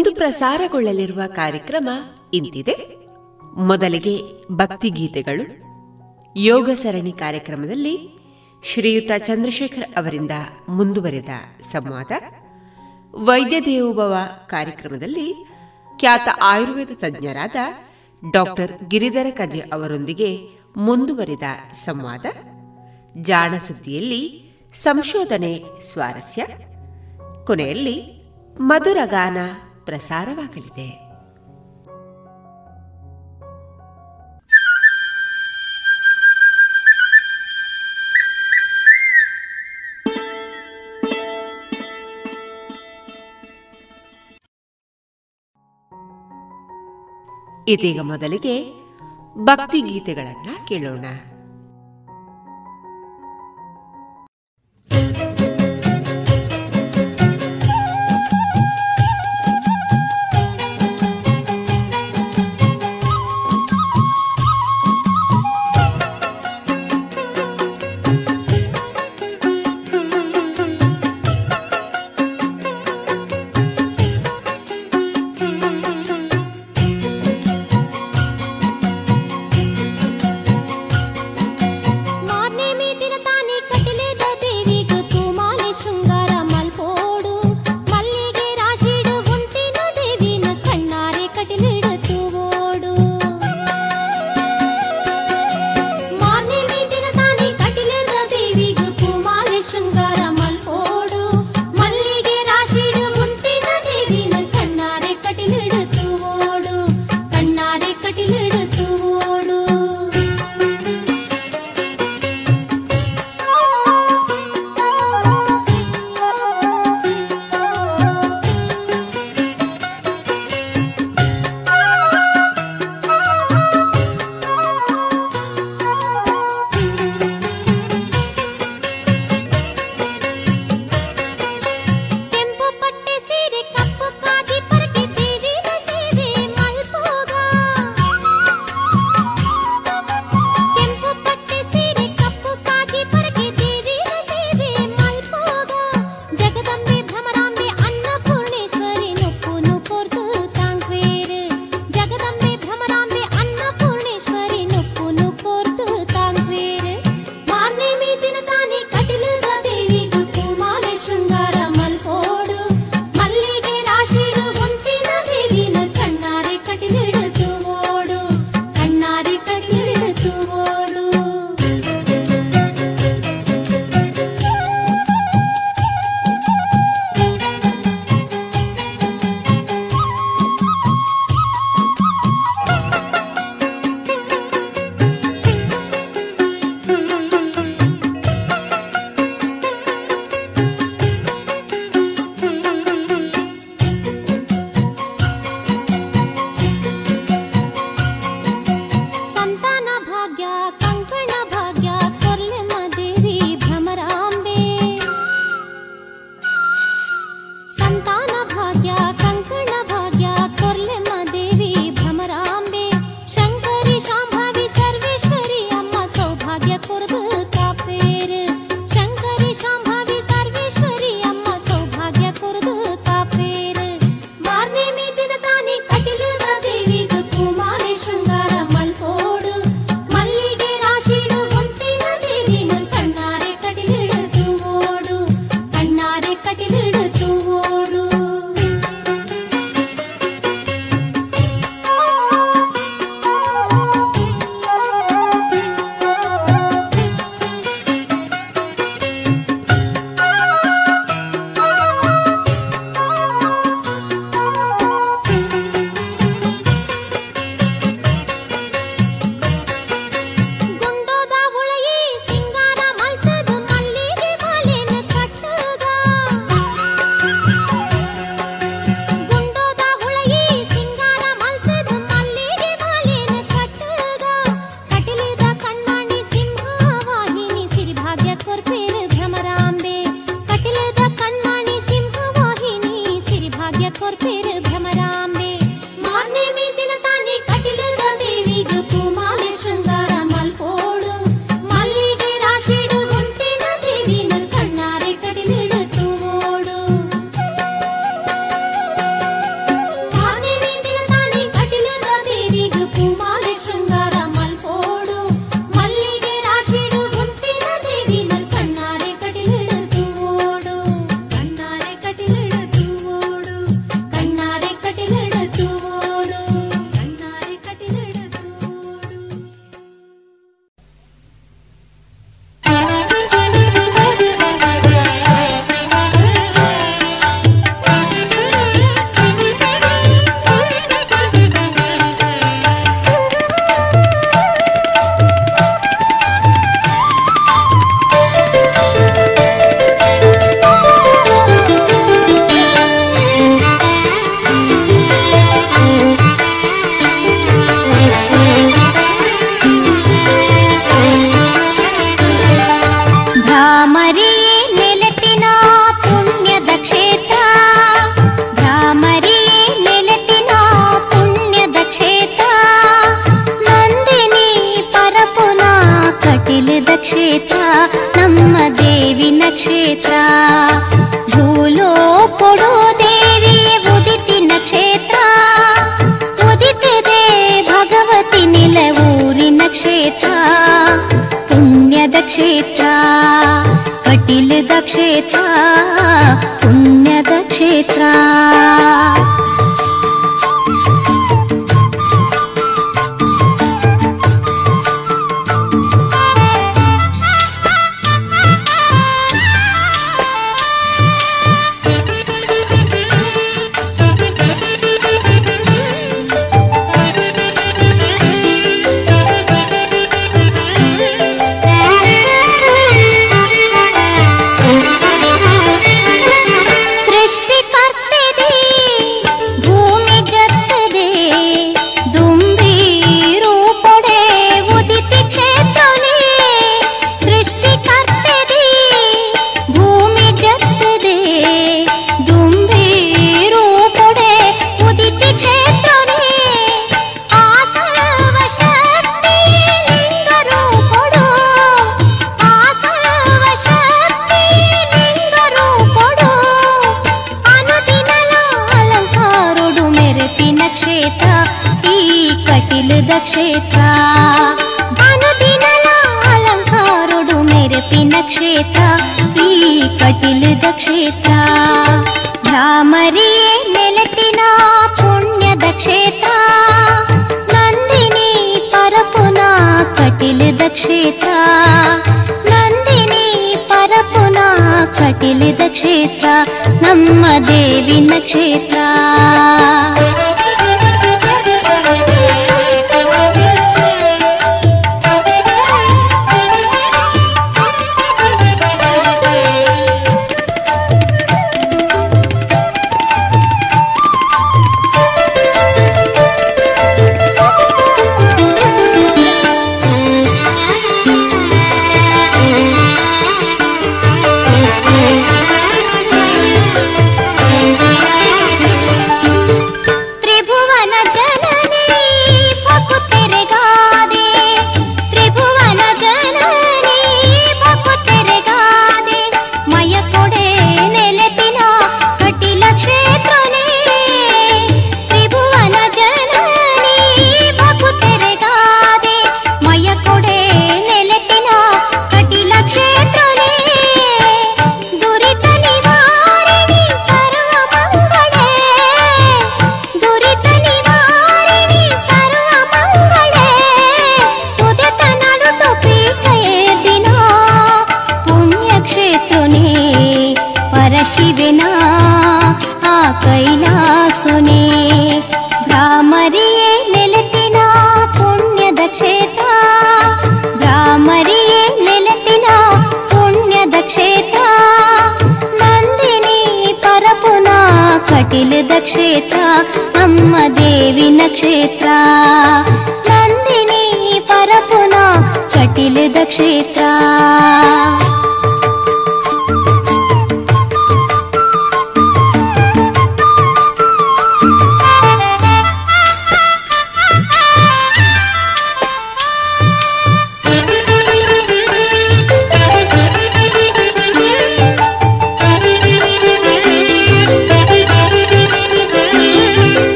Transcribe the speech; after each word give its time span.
ಇಂದು 0.00 0.14
ಪ್ರಸಾರಗೊಳ್ಳಲಿರುವ 0.14 1.20
ಕಾರ್ಯಕ್ರಮ 1.26 1.88
ಇಂತಿದೆ. 2.34 2.76
ಮೊದಲಿಗೆ 3.56 4.20
ಭಕ್ತಿಗೀತೆಗಳು. 4.52 5.42
ಯೋಗ 6.36 6.70
ಸರಣಿ 6.70 7.12
ಕಾರ್ಯಕ್ರಮದಲ್ಲಿ 7.12 8.18
ಶ್ರೀಯುತ 8.64 9.10
ಚಂದ್ರಶೇಖರ್ 9.18 9.98
ಅವರಿಂದ 9.98 10.30
ಮುಂದುವರೆದ 10.68 11.28
ಸಂವಾದ. 11.72 12.12
ವೈದ್ಯ 13.14 13.60
ದೇವೋಭವ 13.60 14.14
ಕಾರ್ಯಕ್ರಮದಲ್ಲಿ 14.46 15.46
ಖ್ಯಾತ 15.98 16.28
ಆಯುರ್ವೇದ 16.42 16.88
ತಜ್ಞರಾದ 16.94 17.56
ಡಾಕ್ಟರ್ 18.32 18.88
ಗಿರಿಧರ 18.88 19.26
ಕಜೆ 19.30 19.60
ಅವರೊಂದಿಗೆ 19.60 20.38
ಮುಂದುವರಿದ 20.76 21.72
ಸಂವಾದ. 21.72 22.26
ಜಾಣ 23.22 23.56
ಸುದ್ದಿಯಲ್ಲಿ 23.56 24.50
ಸಂಶೋಧನೆ 24.74 25.64
ಸ್ವಾರಸ್ಯ. 25.82 26.46
ಕೊನೆಯಲ್ಲಿ 27.46 28.24
ಮಧುರಗಾನ 28.60 29.36
ಪ್ರಸಾರವಾಗಲಿದೆ. 29.90 31.10
ಇದೀಗ 47.68 48.00
ಮೊದಲಿಗೆ 48.00 48.72
ಭಕ್ತಿ 49.44 49.80
ಗೀತೆಗಳನ್ನ 49.80 50.66
ಕೇಳೋಣ. 50.68 51.04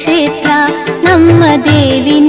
ಕ್ಷೇತ್ರ 0.00 0.50
ನಮ್ಮ 1.04 1.42
ದೇವಿ 1.64 2.19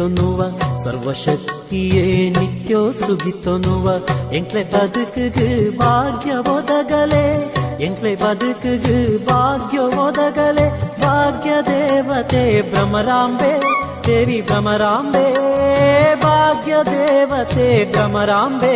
சுகித்தோனுவா 0.00 0.46
சர்வசக்தியே 0.82 2.04
நித்யோ 2.36 2.78
சுகித்தோனுவா 3.00 3.94
எங்களை 4.30 4.62
பதுக்குகு 4.72 5.48
பாக்ய 5.80 6.36
ஒதகலே 6.52 7.26
எங்களை 7.86 8.12
பதுக்குகு 8.22 8.96
பாக்ய 9.28 9.84
ஒதகலே 10.04 10.66
பாக்ய 11.02 11.52
தேவதே 11.68 12.44
பிரமராம்பே 12.70 13.52
தேவி 14.00 14.38
பிரமராம்பே. 14.40 15.26
பாக்ய 16.24 16.76
தேவதே 16.88 17.68
பிரமராம்பே. 17.92 18.74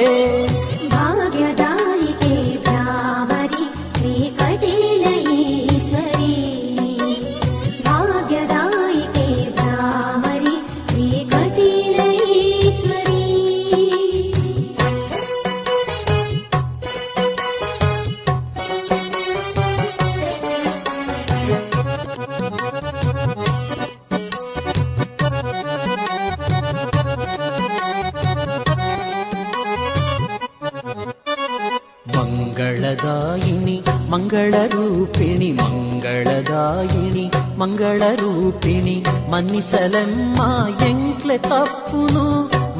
மன்னிசலம்மா 39.34 40.48
எங்களை 40.86 41.36
தப்புனு 41.46 42.24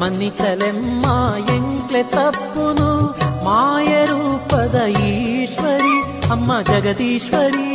மன்னிசலம்மா 0.01 1.15
எங்களை 1.55 2.03
தப்புனு 2.13 2.91
மாயரூபத 3.45 4.75
ஈஸ்வரி 5.07 5.95
அம்மா 6.29 6.57
ஜெகதீஸ்வரி 6.61 7.65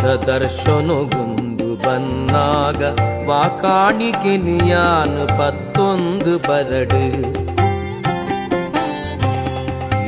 ಸಿರಿಪಾದ 0.00 0.20
ದರ್ಶನಗೊಂದು 0.28 1.66
ಬನ್ನಾಗ 1.82 2.82
ವಾಕಾಣಿಕೆ 3.28 4.32
ನಿಯಾನು 4.44 5.24
ಪತ್ತೊಂದು 5.38 6.32
ಬರಡು 6.46 7.02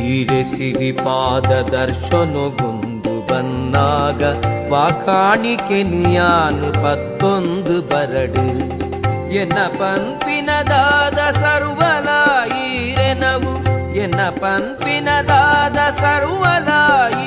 ಈರೆ 0.08 0.40
ಸಿರಿಪಾದ 0.52 1.50
ದರ್ಶನಗೊಂದು 1.72 3.14
ಬನ್ನಾಗ 3.30 4.22
ವಾಕಾಣಿಕೆ 4.72 5.80
ನಿಯಾನು 5.92 6.70
ಪತ್ತೊಂದು 6.82 7.76
ಬರಡು 7.92 8.46
ಎನ್ನ 9.34 9.58
ಪಂಪಿನದಾದ 9.78 11.20
ಸರ್ವಲ 11.42 12.08
ಈರೆನವು 12.64 13.54
ಎನ್ನ 14.00 14.22
ಪಂಪಿನದಾದ 14.40 15.78
ಸರ್ವಲ 16.00 16.70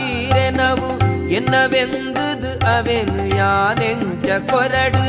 ಈರೆನವು 0.02 0.90
ಅವೆನು 2.68 3.24
ಯಾನೆಂಚ 3.38 4.28
ಕೊರಡು 4.52 5.06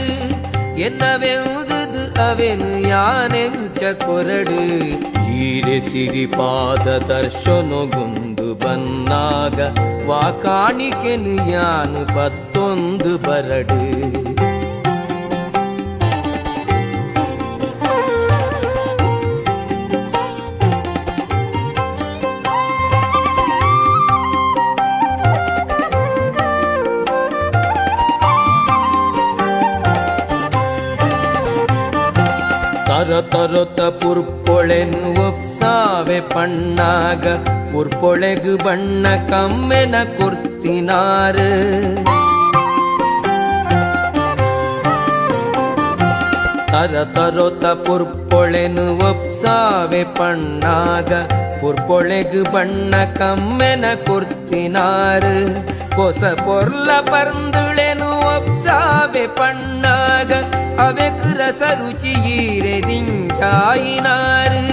ಎನ್ನವೆಂದು 0.79 2.03
ಅವೆನು 2.23 2.71
ಯಾನೆಂಚ 2.89 3.83
ಕೊರಡು 4.05 4.59
ಹೀರೆ 5.27 5.79
ಸಿರಿಪಾದ 5.81 6.87
ದರ್ಶನಗೊಂದು 7.09 8.49
ಬನ್ನಾಗ 8.65 9.59
ವಾಕಾಣಿಕೆನು 10.11 11.37
ಯಾನು 11.53 12.03
ಪತ್ತೊಂದು 12.15 13.13
ಬರಡು 13.29 13.81
ತರ 33.17 33.23
ತರೊತ 33.33 33.81
ಪುರ್ಪೊಳೆನು 34.01 34.99
ಒಪ್ಸಾವೆ 35.21 36.19
ಪಣ್ಣಾಗ 36.33 37.25
ಪುರ್ಪೊಳೆಗು 37.73 38.55
ಬಣ್ಣ 38.65 39.07
ಕಮ್ಮೆನ 39.31 39.95
ಕೊರ್ತಿನಾರ 40.19 41.37
ತರ 46.73 47.05
ತರೊತ 47.15 47.65
ಪುರ್ಪೊಳೆನು 47.87 48.85
ಒಪ್ಸಾವೆ 49.07 50.03
ಪಣ್ಣಾಗ 50.19 51.13
ಪುರ್ಪೊಳೆಗು 51.61 52.43
ಬಣ್ಣ 52.53 52.95
ಕಮ್ಮೆನ 53.19 53.85
ಕೊರ್ತಿನಾರ 54.07 55.25
ಹೊಸ 55.95 56.25
ಪೊರ್ಲ 56.45 56.91
ಪರ್ಂದುಳೆನು 57.11 58.11
ಒಪ್ಸಾವೆ 58.29 59.27
ಪಣ್ಣಾಗ 59.29 60.33
ರಸ 61.37 61.63
ರುಚಿಯೀರೆ 61.63 62.83
ದಿಂಜಾಯಿನಾರು 62.83 64.65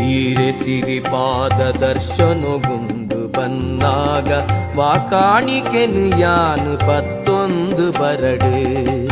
ಈರೆ 0.00 0.52
ಸಿರಿಪಾದ 0.52 1.60
ದರ್ಶನಗೊಂದು 1.70 3.28
ಬನ್ನಾಗ. 3.28 4.32
ವಾಕಾಣಿಕೆನು 4.78 6.18
ಯಾನು 6.18 6.78
ಪತ್ತೊಂದು 6.78 7.92
ಬರಡು. 7.92 9.05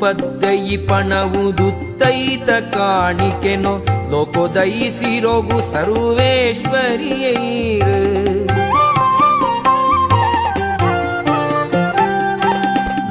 ಪದ್ದಯಿ 0.00 0.76
ಪಣವುದುತ್ತೈತ 0.88 2.48
ಕಾಣಿಕೆನೋ 2.74 3.72
ಲೋಕೋದಯಿಸಿರೋಗು 4.10 5.58
ಸರ್ವೇಶ್ವರಿಯೈರು 5.72 7.96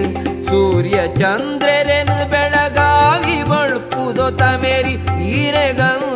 ಸೂರ್ಯ 0.48 0.96
ಚಂದ್ರರೆನು 1.18 2.16
ಬೆಳಗಾಗಿ 2.30 3.36
ಬಳ್ಪುದೋ 3.50 4.26
ತಮೇರಿ 4.38 4.94
ಈರೆಗಂದೋ 5.32 6.09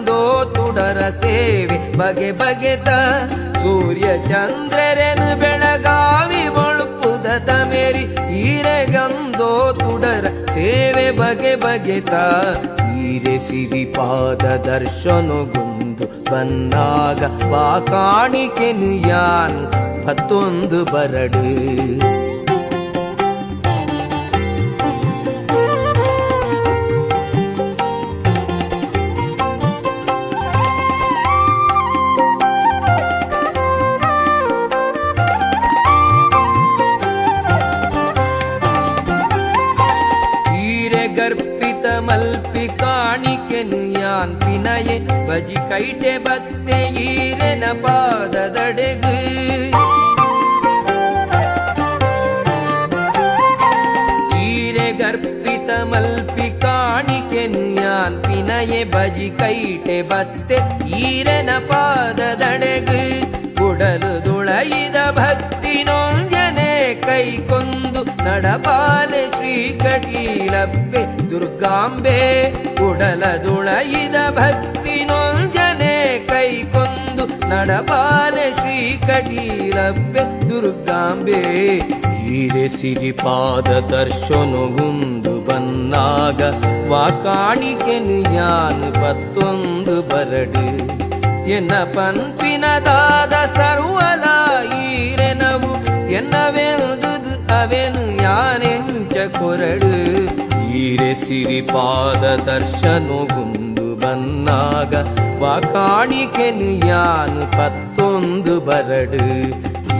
ತುಡರ 0.74 1.02
ಸೇವೆ 1.10 1.76
ಬಗೆ 1.98 2.28
ಬಗೆತ 2.32 2.90
ಸೂರ್ಯ 3.62 4.06
ಚಂದ್ರರೆನು 4.28 5.28
ಬೆಳಗಾವಿ 5.40 6.40
ಒಳಪುದ 6.54 7.26
ತಮೇರಿ 7.46 8.02
ಹೀರೆಗಂದೋ 8.30 9.50
ತುಡರ 9.72 10.24
ಸೇವೆ 10.54 11.06
ಬಗೆ 11.10 11.54
ಬಗೆತ 11.56 12.14
ಈರೆ 13.02 13.38
ಸಿರಿಪಾದ 13.38 14.44
ದರ್ಶನಗೊಂದು 14.66 16.08
ಬಂದಾಗ 16.30 17.22
ಬಾ 17.52 17.66
ಕಾಣಿಕೆನು 17.90 19.08
ಯಾನು 19.08 19.62
ಹತ್ತೊಂದು 20.08 20.80
ಬರಡು. 20.84 21.44
ಪಿನಯೆ 44.74 44.98
ಬಜಿ 45.28 45.54
ಕೈಟೆ 45.54 46.12
ಬತ್ತೆ 46.18 46.78
ಈರೆನ 47.02 47.64
ಪಾದದಡೆಗು. 47.82 49.12
ಈರೆ 54.40 54.88
ಗರ್ಪಿತ 54.92 55.70
ಮಲ್ಪಿ 55.90 56.48
ಕಾಣಿಕೆನು 56.60 57.62
ಯಾನ್ 57.82 58.18
ಪಿನಯೆ 58.24 58.82
ಬಜಿ 58.84 59.30
ಕೈಟೆ 59.38 60.02
ಬತ್ತೆ 60.02 60.58
ಈರೆನ 60.98 61.50
ಪಾದದಡೆಗು. 61.70 63.00
ಕುಡಲು 63.56 64.12
ದುಳೈದ 64.24 64.96
ಭಕ್ತಿ 65.12 65.84
ನೊಂಜನೆ 65.84 66.70
ಕೈಕೊಂದು 68.23 68.25
ನಡಪಾಲೆ 68.25 69.21
ಶ್ರೀ 69.35 69.53
ಕಟೀಲಬ್ಬೆ 69.81 71.01
ದುರ್ಗಾಂಬೆ 71.31 72.19
ಕುಡಲ 72.79 73.23
ದುಳೈದ 73.43 74.17
ಭಕ್ತಿ 74.37 74.95
ನೊಂಜನೆ 75.09 75.95
ಕೈಕೊಂದು 76.29 77.25
ನಡಪಾಲೆ 77.51 78.47
ಶ್ರೀ 78.59 78.77
ಕಟೀಲಬ್ಬೆ 79.07 80.23
ದುರ್ಗಾಂಬೆ 80.49 81.41
ಈರೆ 82.33 82.65
ಸಿರಿಪಾದ 82.69 83.69
ದರ್ಶನಗುಂದು 83.91 85.33
ಬನ್ನಾಗ 85.47 86.41
ವಾಕಾಣಿಕೆನು 86.91 88.19
ಯಾನು 88.37 88.89
ಪತ್ತೊಂದು 89.01 89.97
ಬರಡು 90.11 90.65
ಎನ್ನ 91.49 91.75
ಪಂಪಿನದಾದ 91.95 93.35
ಸರ್ವಲ 93.55 94.25
ಈರೆನವು 94.81 95.71
ಎನ್ನವೆನುದುದು 96.13 97.02
ಅವೆನು 97.50 98.22
ಯಾನೆಂಚ 98.22 99.16
ಕೊರಡು. 99.38 99.94
ಈರೆ 100.72 101.14
ಸಿರಿಪಾದ 101.14 102.24
ದರ್ಶನಗುಂದು 102.36 103.96
ಬನ್ನಾಗ. 103.96 104.94
ವಾಕಾಣಿಕೆನು 105.42 106.86
ಯಾನು 106.86 107.52
ಪತ್ತೊಂದು 107.52 108.60
ಬರಡು. 108.60 109.48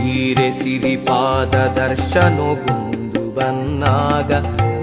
ಈರೆ 0.09 0.51
ಸಿರಿಪಾದ 0.51 1.55
ದರ್ಶನಗುಂದು 1.55 3.35
ಬನ್ನಾಗ. 3.35 4.33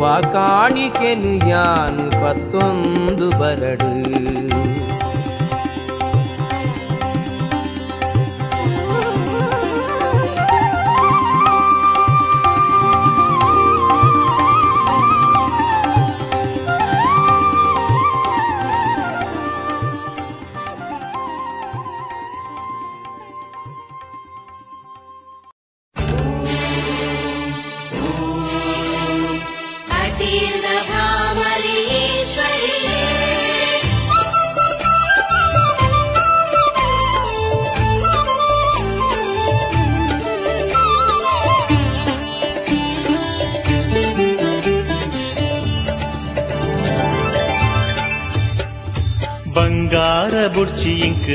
ವಾಕಾಣಿಕೆನು 0.02 1.50
ಯಾನು 1.50 2.12
ಪತ್ತೊಂದು 2.12 3.30
ಬರಡು. 3.30 3.92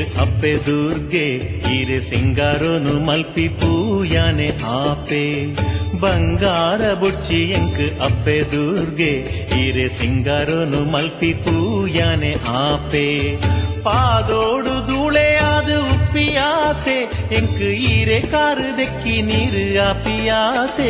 ಅಪ್ಪೆ 0.03 0.65
ದುರ್ಗೆ 0.65 1.35
ಈರೆ 1.73 1.99
ಸಿಂಗಾರೋನು 1.99 2.99
ಮಲ್ಪಿ 2.99 3.47
ಪೂಯಾನೆ 3.47 4.51
ಆಪೆ. 4.65 5.45
ಬಂಗಾರ 5.99 6.93
ಬುಡ್ಚಿ 6.93 7.43
ಎಂಕ್ 7.43 8.01
ಅಪ್ಪೆ 8.01 8.41
ದುರ್ಗೆ 8.51 9.11
ಇರೆ 9.65 9.87
ಸಿಂಗಾರೋನು 9.87 10.91
ಮಲ್ಪಿ 10.91 11.33
ಪೂಯಾನೆ 11.33 12.35
ಆಪೆ. 12.49 13.37
ಪಾದೋಡು 13.83 14.76
ಧೂಳೆಯಾದ 16.07 16.67
ಉಪ್ಪಿಯಾಸೆ 16.69 16.95
ಎಂಕ್ 17.37 17.61
ಈರೆ 17.87 18.19
ಕಾರು 18.31 18.67
ದೆಕ್ಕಿ 18.77 19.15
ನೀರು 19.21 19.63
ಆಪಿಯಾಸೆ 19.85 20.89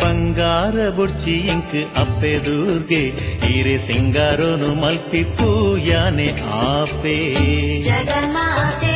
ಬಂಗಾರ 0.00 0.88
ಬುಡ್ಚಿ 0.90 1.34
ಇಂಕ್ 1.52 1.74
ಅಪ್ಪೆ 1.96 2.32
ದುರ್ಗೆ 2.46 3.02
ಈರೆ 3.50 3.76
ಸಿಂಗಾರೋನು 3.86 4.70
ಮಲ್ಪಿ 4.74 5.22
ಪೂಯಾನೆ 5.36 6.28
ಆಪೆ 6.60 7.18
ಜಗನ್ಮಾತೆ 7.88 8.89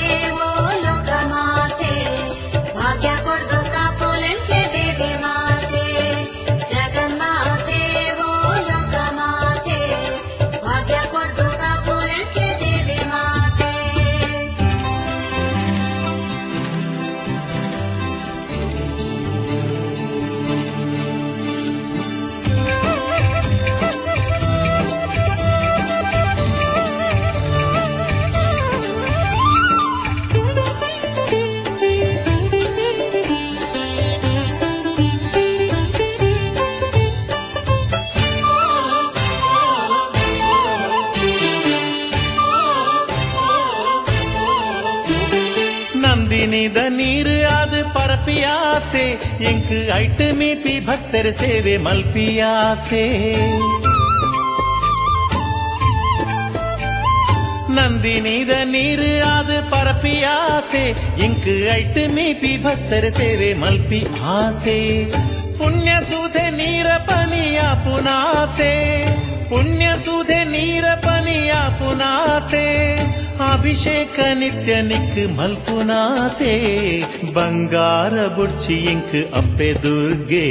ಪರಪಿಯಾಸೆ 48.37 49.05
ಎಂಕ್ 49.49 49.75
ಐಟ್ 49.97 50.23
ಮೀಪಿ 50.37 50.73
ಭಕ್ತರ 50.81 51.27
ಸೇವೆ 51.33 51.75
ಮಲ್ಪಿಯಾಸೆ 51.77 53.03
ನಂದಿನಿದ 57.77 58.55
ನೀರು 58.64 59.11
ಅದು 59.29 59.59
ಪರಪಿಯಾಸೆ 59.70 60.83
ಎಂಕ್ 61.25 61.49
ಐಟ್ 61.77 62.03
ಮೀಪಿ 62.12 62.53
ಭಕ್ತರ 62.59 63.05
ಸೇವೆ 63.12 63.51
ಮಲ್ಪಿ 63.55 64.01
ಆಸೆ 64.33 64.79
ಪುಣ್ಯ 65.59 65.92
ಸುಧೆ 66.03 66.47
ನೀರ 66.51 66.90
ಪನಿಯ 67.07 67.61
ಪುನಾಸೆ 67.85 68.73
ಪುಣ್ಯ 69.50 69.87
ಸುಧೆ 70.04 70.40
ನೀರ 70.44 70.87
ಪನಿಯ 71.00 71.52
ಪುನಾಸೆ 71.78 72.66
ಅಭಿಷೇಕ 73.46 74.16
ನಿತ್ಯ 74.35 74.74
ನಿಕ್ 74.83 75.18
ಮಲ್ಪುನಾಸೆ 75.37 76.52
ಬಂಗಾರ 77.33 78.14
ಬುಡ್ಚಿ 78.28 78.76
ಇಂಕ್ 78.92 79.16
ಅಪ್ಪೆ 79.37 79.70
ದುರ್ಗೆ 79.83 80.44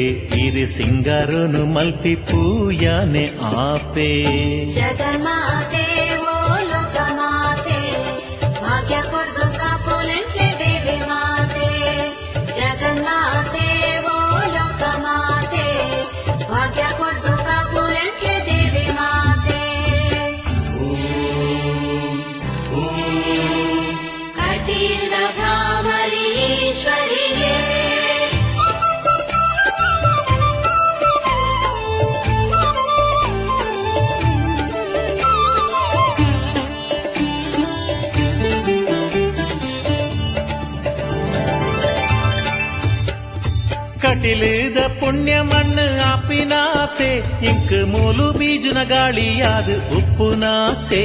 ಇರಿ 0.44 0.66
ಸಿಂಗಾರನು 0.68 1.64
ಮಲ್ಪಿ 1.74 2.16
ಪೂಯಾನೆ 2.26 3.26
ಆಪೆ 3.62 4.12
ಜಗನ್ಮಾತೆ 4.80 5.33
ಕಟಿಲಿದ 44.23 44.79
ಪುಣ್ಯ 45.01 45.35
ಮಣ್ಣು 45.43 45.87
ಆಪಿನಾಸೆ 46.09 47.11
ಇಂಕ್ 47.51 47.75
ಮೂಲು 47.93 48.27
ಬೀಜನ 48.33 48.81
ಗಾಳಿಯಾದ 48.91 49.69
ಉಪ್ಪುನಾಸೆ 49.99 51.03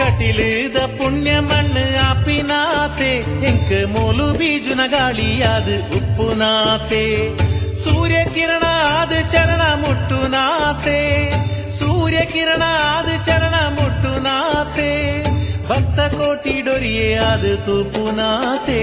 ಕಟಿಲಿದ 0.00 0.78
ಪುಣ್ಯ 0.98 1.32
ಮಣ್ಣು 1.40 1.84
ಆಪಿನಾಸೆ 2.08 3.10
ಇಂಕ್ 3.50 3.74
ಮೂಲು 3.94 4.26
ಬೀಜನ 4.32 4.82
ಗಾಳಿಯಾದ 4.92 5.68
ಉಪ್ಪುನಾಸೆ 5.98 7.04
ಸೂರ್ಯ 7.84 8.20
ಕಿರಣ 8.34 8.64
ಆದ 8.92 9.14
ಚರಣ 9.30 9.62
ಮುಟ್ಟುನಾಸೆ 9.82 11.00
ಸೂರ್ಯ 11.78 12.20
ಕಿರಣ 12.32 12.64
ಆದ 12.88 13.10
ಚರಣ 13.26 13.56
ಮುಟ್ಟುನಾಸೆ 13.70 14.90
ಭಕ್ತ 15.67 15.99
ಕೋಟಿ 16.13 16.53
ಡೊರಿಯೇ 16.61 17.07
ಆದ 17.23 17.45
ತೂಪುನಾಸೆ 17.65 18.79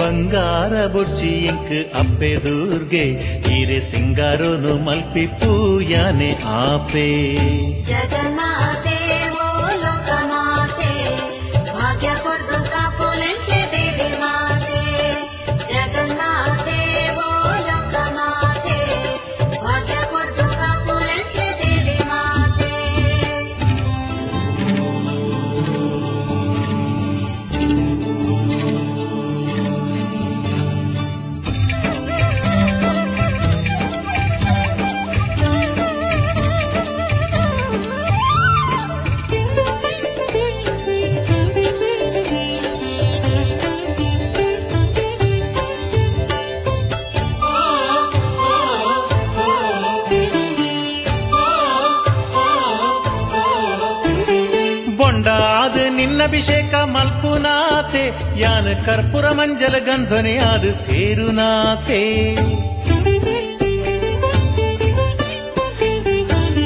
ಬಂಗಾರ 0.00 0.74
ಬುಡ್ಚಿ 0.86 1.30
ಇಂಕ್ 1.44 1.72
ಅಪ್ಪೆ 1.98 2.30
ದುರ್ಗೆ 2.44 3.04
ಈರೆ 3.52 3.78
ಸಿಂಗಾರೋನು 3.90 4.74
ಮಲ್ಪಿ 4.86 5.24
ಪೂಯಾನೆ 5.40 6.30
ಆಪೆ 6.58 7.08
ಜಗನ್ಮಾತೆ 7.90 8.87
ಮಲ್ಪುನಾಸೆ 57.87 58.03
ಯಾನ 58.35 58.67
ಕರ್ಪೂರ 58.85 59.25
ಮಂಜಲ 59.37 59.75
ಗಂಧನೆ 59.87 60.33
ಆದ 60.47 60.65
ಸೇರುನಾಸೆ 60.79 61.99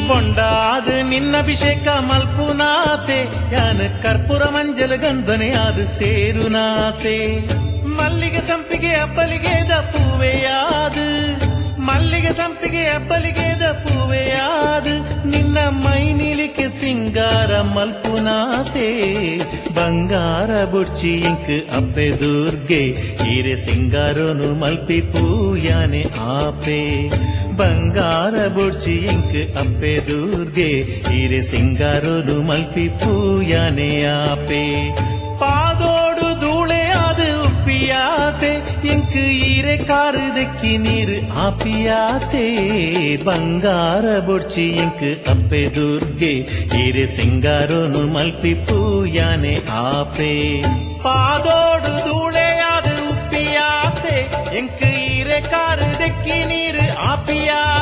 ಬೊಂಡಾದ 0.10 0.90
ನಿನ್ನಭಿಷೇಕ 1.10 1.88
ಮಲ್ಪುನಾಸೆ 2.10 3.20
ಯಾನ 3.54 3.88
ಕರ್ಪೂರ 4.04 4.44
ಮಂಜಲ 4.56 4.94
ಗಂಧನೆ 5.04 5.50
ಆದ 5.64 5.80
ಸೇರುನಾಸೆ 5.96 7.18
ಮಲ್ಲಿಗೆ 7.98 8.42
ಸಂಪಿಗೆ 8.50 8.94
ಅಪ್ಪಲಿಗೆದ 8.98 9.74
ಪೂವೆಯಾದು 9.92 11.08
ಮಲ್ಲಿಗೆ 11.93 12.33
ಸಂಪಿಗೆ 12.33 12.83
ಅಪ್ಪಲಿಗೆದ 12.91 13.65
ಪೂವೆಯಾದು 13.83 14.93
ನಿನ್ನ 15.33 15.59
ಮೈ 15.79 16.03
ನಿಲಿಕೆ 16.21 16.67
ಸಿಂಗಾರ 16.77 17.61
ಮಲ್ಪುನಾಸೆ 17.75 18.87
ಬಂಗಾರ 19.77 20.51
ಬುಡ್ಚಿ 20.73 21.13
ಇಂಕ್ 21.23 21.51
ಅಪ್ಪೆ 21.77 22.07
ದುರ್ಗೆ 22.21 22.81
ಈರೆ 23.33 23.55
ಸಿಂಗಾರೋನು 23.65 24.49
ಮಲ್ಪಿ 24.55 25.01
ಪೂಯಾನೆ 25.13 26.03
ಆಪೆ 26.35 26.81
ಬಂಗಾರ 27.61 28.35
ಬುಡ್ಚಿ 28.49 28.97
ಇಂಕ್ 29.15 29.39
ಅಪ್ಪೆ 29.59 29.95
ದುರ್ಗೆ 30.09 30.71
ಈರೆ 31.19 31.41
ಸಿಂಗಾರೋನು 31.51 32.37
ಮಲ್ಪಿ 32.43 32.87
ಪೂಯಾನೆ 33.01 33.91
ಆಪೆ 34.17 34.65
ಪಾದೋಡು 35.41 35.41
ಧೂಳೆ 35.41 35.41
ಅದು 35.41 35.41
ಉಪ್ಪಿಯಾಸೆ 35.41 35.72
ಆಸೆ 38.33 38.51
ಎಂಕ್ 38.91 39.17
ಈರೆ 39.47 39.75
ಕಾರು 39.89 40.23
ದೆಕ್ಕಿ 40.37 40.71
ನೀರು 40.77 41.17
ಆಪಿಯಾಸೆ 41.43 42.43
ಬಂಗಾರ 43.25 44.05
ಬೊಡ್ಚಿ 44.21 44.65
ಎಂಕ್ 44.77 45.03
ಅಪ್ಪೆ 45.33 45.63
ದುರ್ಗೆ 45.77 46.33
ಈರೆ 46.79 47.05
ಸಿಂಗಾರೋನು 47.17 48.03
ಮಲ್ಪಿ 48.15 48.53
ಪೂಯಾನೆ 48.65 49.55
ಆಪೆ 49.83 50.33
ಪಾದೋಡು 51.05 51.93
ಧೂಳೆಯಾದ 52.07 52.89
ಉಪ್ಪಿಯಾಸೆ 53.09 54.17
ಎಂಕ್ 54.59 54.85
ಈರೆ 55.05 55.41
ಕಾರು 55.49 55.91
ದೆಕ್ಕಿ 56.01 56.39
ನೀರು 56.45 56.87
ಆಪಿಯಾಸೆ 57.07 57.11
ಪಾದೋಡು 57.11 57.82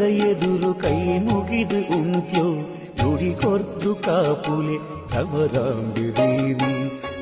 ಪಡಿಬಾಕಿಲಿದ 0.00 0.28
ಎದುರು 0.28 0.68
ಕೈ 0.74 0.98
ಮುಗಿದು 1.24 1.78
ಉಂತ್ಯೋ 1.96 2.44
ನುಡಿಕೊರ್ದು 2.98 3.90
ಕಾಪುಲೆ 4.04 4.76
ಭ್ರಮರಾಂಬಿ 5.10 6.06
ದೇವಿ 6.18 6.70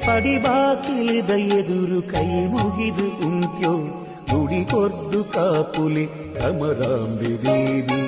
ಪಡಿಬಾಕಿಲಿದ 0.05 1.33
ಎದುರು 1.57 2.01
ಕೈ 2.13 2.29
ಮುಗಿದು 2.53 3.07
ಉಂತ್ಯೋ 3.29 3.73
ನುಡಿಕೊರ್ದು 4.31 5.23
ಕಾಪುಲೆ 5.35 6.05
ಭ್ರಮರಾಂಬಿ 6.37 7.33
ದೇವಿ 7.45 8.01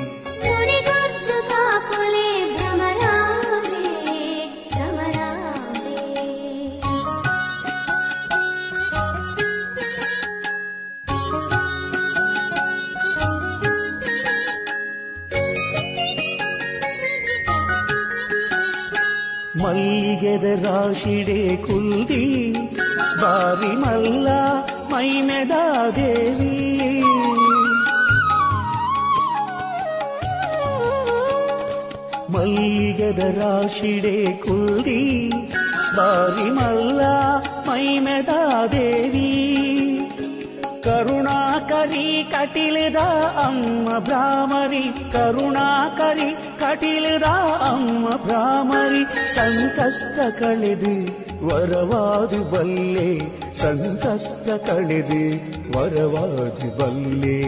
ಸಂಕಷ್ಟ 49.90 50.42
ಕಳೆದು, 50.42 51.06
ವರವಾದು 51.46 52.50
ಬಲ್ಲೆ, 52.50 53.18
ಸಂಕಷ್ಟ 53.54 54.48
ಕಳೆದು, 54.48 55.36
ವರವಾದು 55.78 56.78
ಬಲ್ಲೆ. 56.78 57.42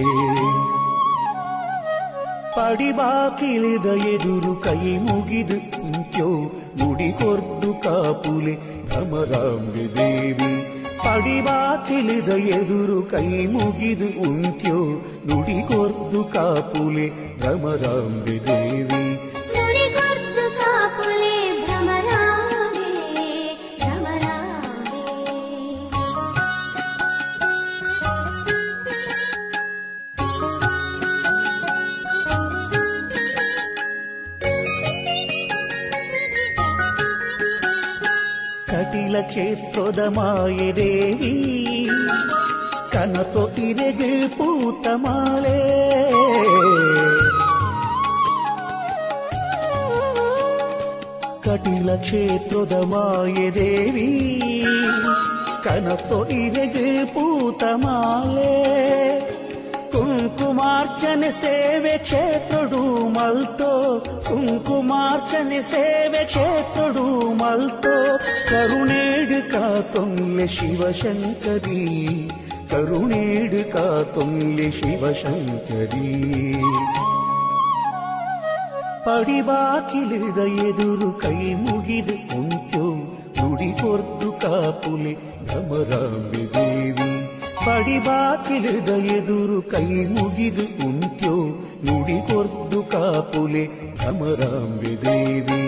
ಪಡಿಬಾಕಿಳಿದ 2.57 3.87
ಎದುರು 3.87 4.57
ಕೈ 4.57 4.99
ಮುಗಿದು 4.99 5.73
ಕುಂತ್ಯೋ 5.73 6.29
ನುಡಿಕೊರ್ದು 6.79 7.75
ಕಾಪುಲೆ 7.75 8.85
ಭ್ರಮರಾಂಬೆ 8.87 9.97
ದೇವಿ. 9.97 10.63
ಪಡಿಬಾಕಿಳಿದ 10.99 12.29
ಎದುರು 12.29 13.03
ಕೈ 13.03 13.47
ಮುಗಿದು 13.47 14.31
ಉಂತ್ಯೋ 14.31 14.77
ನುಡಿಕೊರ್ದು 15.27 16.25
ಕಾಪುಲೆ 16.25 17.39
ಭ್ರಮರಾಂಬೆ 17.39 18.47
ದೇವಿ. 18.47 19.22
ಕ್ಷೇತ್ರದ 39.93 40.09
ಮಾಯೆ 40.09 40.67
ದೇವಿ 40.73 41.33
ಕನಸೊ 42.93 43.43
ಇರೆದು 43.59 44.11
ಪೂತ 44.37 44.87
ಮಾಲೆ 44.95 45.59
ಕಟಿಲ 51.45 51.97
ಕ್ಷೇತ್ರದ 51.97 52.75
ಮಾಯೆ 52.85 53.49
ದೇವಿ 60.53 60.93
ಕನಸೊ 61.01 61.33
ಇರೆದು 61.33 61.33
ಪೂತ 61.33 61.33
ಮಾಲೆ 61.33 61.33
ಕುಂಕುಮಾರ್ಚನೆ 61.33 61.33
ಸೇವೆ 61.33 61.95
ಕ್ಷೇತ್ರಡು 61.99 62.93
ಮಲ್ತೋ 63.11 63.73
ಕುಂಕುಮಾರ್ಚನೆ 64.29 65.61
ಸೇವೆ 65.63 66.23
ಕ್ಷೇತ್ರಡು 66.25 67.05
ಮಲ್ತೋ 67.33 67.95
ಕರುಣೇಡು 68.49 69.41
ಕಾತೊಂಲೆ 69.53 70.47
ಶಿವಶಂಕರಿ 70.47 71.83
ಕರುಣೇಡು 72.71 73.63
ಕಾತೊಂಲೆ 73.73 74.71
ಶಿವಶಂಕರಿ 74.71 76.11
ಪಡಿಬಾಕಿಲಿದ 79.05 80.39
ಎದುರು 80.69 81.11
ಕೈ 81.13 81.39
ಮುಗಿದು 81.55 82.17
ಕುಂತ್ಯೋ 82.31 82.87
ನುಡಿಕೊರ್ದು 83.39 84.33
ಕಾಪುಲೆ 84.33 85.15
ಭ್ರಮರಾಂಬೆ 85.47 86.45
ದೇವಿ 86.55 87.22
ಪಡಿಬಾಕಿಲಿದ 87.67 88.91
ಎದುರು 89.17 89.59
ಕೈ 89.63 89.89
ಮುಗಿದು 90.07 90.65
ಕುಂತ್ಯೋ 90.79 91.35
ನುಡಿಕೊರ್ದು 91.87 92.83
ಕಾಪುಲೆ 92.83 93.65
ಭ್ರಮರಾಂಬೆ 93.99 94.93
ದೇವಿ. 95.05 95.63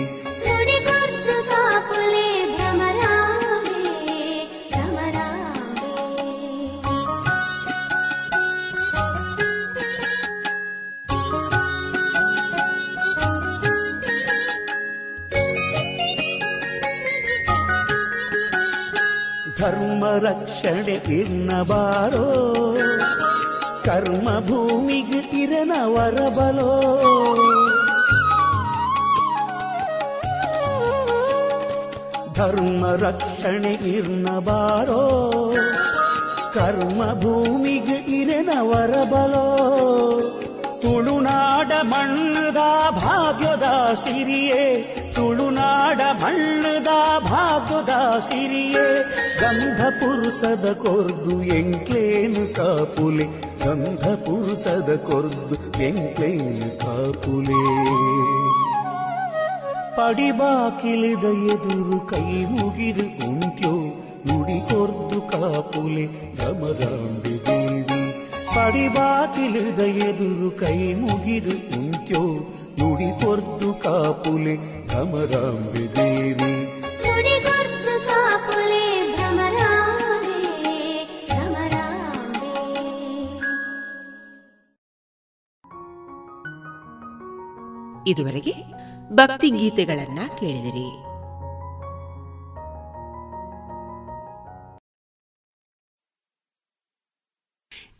ರಕ್ಷಣೆ 20.23 21.01
ಇರ್ನಬಾರೋ 21.13 22.25
ಕರ್ಮ 23.85 24.39
ಭೂಮಿಗೆ 24.39 25.21
ಇರನ 25.41 25.71
ವರಬಲೋ 25.85 26.71
ಧರ್ಮ 32.33 32.85
ರಕ್ಷಣೆ 32.95 33.73
ಇರ್ನಬಾರೋ? 33.87 35.01
ಕರ್ಮ 36.53 37.13
ಭೂಮಿಗೆ 37.13 37.97
ಇರನ 38.13 38.49
ವರಬಲೋ 38.61 39.45
ತುಳುನಾಡ 40.81 41.71
ಮಣ್ಣದ 41.83 42.61
ಭಾಗ್ಯದ 42.97 43.67
ಸಿರಿಯೇ 43.95 44.63
ತುಳುನಾಡ 45.15 46.01
ಮಣ್ಣದ 46.23 46.87
ಭಾಗ್ಯದ 47.29 48.19
ಸಿರಿಯೇ 48.19 48.85
ಗಂಧ 49.41 49.81
ಪುರುಷದ 49.81 50.73
ಕೊರ್ದು 50.73 51.43
ಎಂಕ್ಲೇನು 51.43 52.53
ಕಾಪುಲೆ 52.53 53.23
ಗಂಧ 53.65 54.05
ಪುರುಷದ 54.07 54.95
ಕೊರ್ದು 54.95 55.83
ಎಂಕ್ಲೇನು 55.83 56.79
ಕಾಪುಲೆ. 56.79 57.61
ಪಡಿಬಾಕಿಲಿದ 59.97 61.23
ಎದುರು 61.23 61.99
ಕೈ 61.99 62.45
ಮುಗಿದು 62.45 63.29
ಉಂಟ್ಯೋ, 63.29 63.73
ನುಡಿ 64.27 64.59
ಕೊರ್ದು 64.59 65.21
ಕಾಪುಲೆ 65.21 66.05
ಗಮರಾಂಬೆ 66.37 67.45
ದೇವಿ. 67.45 68.01
ಪಡಿಬಾಕಿಲಿದ 68.55 69.79
ಎದುರು 69.79 70.51
ಕೈ 70.51 70.93
ಮುಗಿದು 70.93 71.79
ಉಂಟ್ಯೋ 71.79 72.21
ನುಡಿಪೊರ್ದು 72.79 73.73
ಕಾಪುಲೆ 73.73 74.74
ಭ್ರಮರಾಂಬೆ 74.95 75.95
ದೇವಿ 75.95 76.51
ಇದುವರೆಗೆ 88.07 88.53
ಭಕ್ತಿ 89.13 89.49
ಗೀತೆಗಳನ್ನ 89.49 90.19
ಕೇಳಿದಿರಿ. 90.39 90.89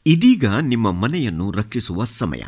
ಇದೀಗ 0.06 0.46
ನಿಮ್ಮ 0.62 0.92
ಮನೆಯನ್ನು 0.92 1.52
ರಕ್ಷಿಸುವ 1.52 2.04
ಸಮಯ. 2.04 2.44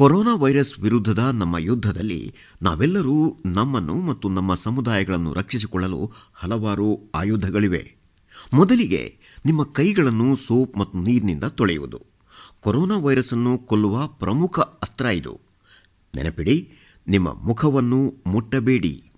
ಕೊರೋನಾ 0.00 0.34
ವೈರಸ್ 0.34 0.80
ವಿರುದ್ಧದ 0.80 1.18
ನಮ್ಮ 1.18 1.58
ಯುದ್ಧದಲ್ಲಿ 1.58 2.34
ನಾವೆಲ್ಲರೂ 2.62 3.36
ನಮ್ಮನ್ನು 3.46 3.94
ಮತ್ತು 3.94 4.28
ನಮ್ಮ 4.28 4.54
ಸಮುದಾಯಗಳನ್ನು 4.54 5.32
ರಕ್ಷಿಸಿಕೊಳ್ಳಲು 5.32 6.12
ಹಲವಾರು 6.34 7.10
ಆಯುಧಗಳಿವೆ. 7.14 7.96
ಮೊದಲಿಗೆ 8.52 9.18
ನಿಮ್ಮ 9.46 9.64
ಕೈಗಳನ್ನು 9.64 10.36
ಸೋಪ್ 10.36 10.76
ಮತ್ತು 10.76 10.98
ನೀರಿನಿಂದ 10.98 11.44
ತೊಳೆಯುವುದು. 11.44 12.06
ಕೊರೋನಾ 12.60 12.98
ವೈರಸ್ 12.98 13.32
ಅನ್ನು 13.32 13.58
ಕೊಲ್ಲುವ 13.58 14.06
ಪ್ರಮುಖ 14.06 14.60
ಅಸ್ತ್ರ 14.60 15.04
ಇದು. 15.04 15.40
ನೆನಪಿಡಿ, 16.14 16.72
ನಿಮ್ಮ 17.08 17.34
ಮುಖವನ್ನು 17.34 18.14
ಮುಟ್ಟಬೇಡಿ. 18.26 19.10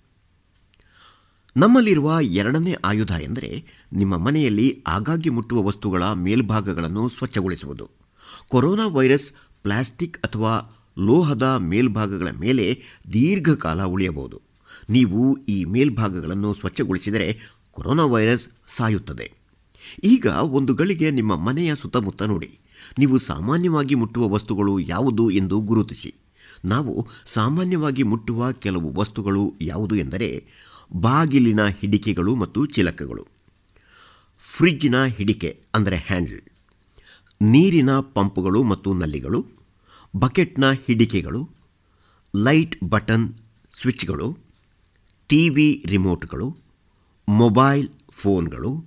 ನಮ್ಮಲ್ಲಿರುವ 1.57 2.17
ಎರಡನೇ 2.21 2.75
ಆಯುಧ 2.85 3.11
ಎಂದರೆ 3.11 3.65
ನಿಮ್ಮ 3.93 4.17
ಮನೆಯಲ್ಲಿ 4.17 4.83
ಆಗಾಗ್ಗೆ 4.87 5.29
ಮುಟ್ಟುವ 5.29 5.63
ವಸ್ತುಗಳ 5.63 6.03
ಮೇಲ್ಭಾಗಗಳನ್ನು 6.03 7.09
ಸ್ವಚ್ಛಗೊಳಿಸುವುದು. 7.09 7.89
ಕೊರೋನಾ 8.49 8.87
ವೈರಸ್ 8.87 9.31
ಪ್ಲಾಸ್ಟಿಕ್ 9.61 10.17
ಅಥವಾ 10.17 10.72
ಲೋಹದ 10.97 11.55
ಮೇಲ್ಭಾಗಗಳ 11.59 12.27
ಮೇಲೆ 12.39 12.81
ದೀರ್ಘಕಾಲ 13.13 13.83
ಉಳಿಯಬಹುದು. 13.83 14.41
ನೀವು 14.89 15.37
ಈ 15.37 15.65
ಮೇಲ್ಭಾಗಗಳನ್ನು 15.65 16.53
ಸ್ವಚ್ಛಗೊಳಿಸಿದರೆ 16.53 17.39
ಕೊರೋನಾ 17.71 18.05
ವೈರಸ್ 18.05 18.49
ಸಾಯುತ್ತದೆ. 18.67 19.31
ಈಗ 20.03 20.25
ಒಂದು 20.25 20.73
ಗಳಿಗೆ 20.73 21.11
ನಿಮ್ಮ 21.11 21.35
ಮನೆಯ 21.35 21.75
ಸುತ್ತಮುತ್ತ 21.75 22.21
ನೋಡಿ. 22.21 22.59
ನೀವು 22.99 23.17
ಸಾಮಾನ್ಯವಾಗಿ 23.17 23.95
ಮುಟ್ಟುವ 23.95 24.29
ವಸ್ತುಗಳು 24.29 24.79
ಯಾವುದು 24.79 25.31
ಎಂದು 25.31 25.61
ಗುರುತಿಸಿ. 25.61 26.15
ನಾವು 26.65 27.07
ಸಾಮಾನ್ಯವಾಗಿ 27.25 28.03
ಮುಟ್ಟುವ 28.03 28.51
ಕೆಲವು 28.51 28.93
ವಸ್ತುಗಳು 28.95 29.55
ಯಾವುದು 29.61 29.95
ಎಂದರೆ 29.95 30.47
ಬಾಗಿಲಿನ 30.93 31.65
ಹಿಡಿಕೆಗಳು 31.65 32.35
ಮತ್ತು 32.35 32.65
ಚಿಲಕಗಳು. 32.65 33.27
ಫ್ರಿಜ್ಜಿನ 34.57 35.03
ಹಿಡಿಕೆ, 35.03 35.63
ಅಂದರೆ 35.75 35.97
ಹ್ಯಾಂಡಲ್. 35.97 36.41
ನೀರಿನ 37.41 37.99
ಪಂಪ್ಗಳು 37.99 38.63
ಮತ್ತು 38.63 38.93
ನಲ್ಲಿಗಳು. 38.93 39.45
ಬಕೆಟ್ನ 40.15 40.71
ಹಿಡಿಕೆಗಳು, 40.71 41.49
ಲೈಟ್ 42.35 42.83
ಬಟನ್ 42.83 43.33
ಸ್ವಿಚ್ಗಳು 43.81 44.37
ಟಿವಿ 45.27 45.83
ರಿಮೋಟ್ಗಳು, 45.87 46.57
ಮೊಬೈಲ್ 47.29 47.89
ಫೋನ್ಗಳು, 48.09 48.85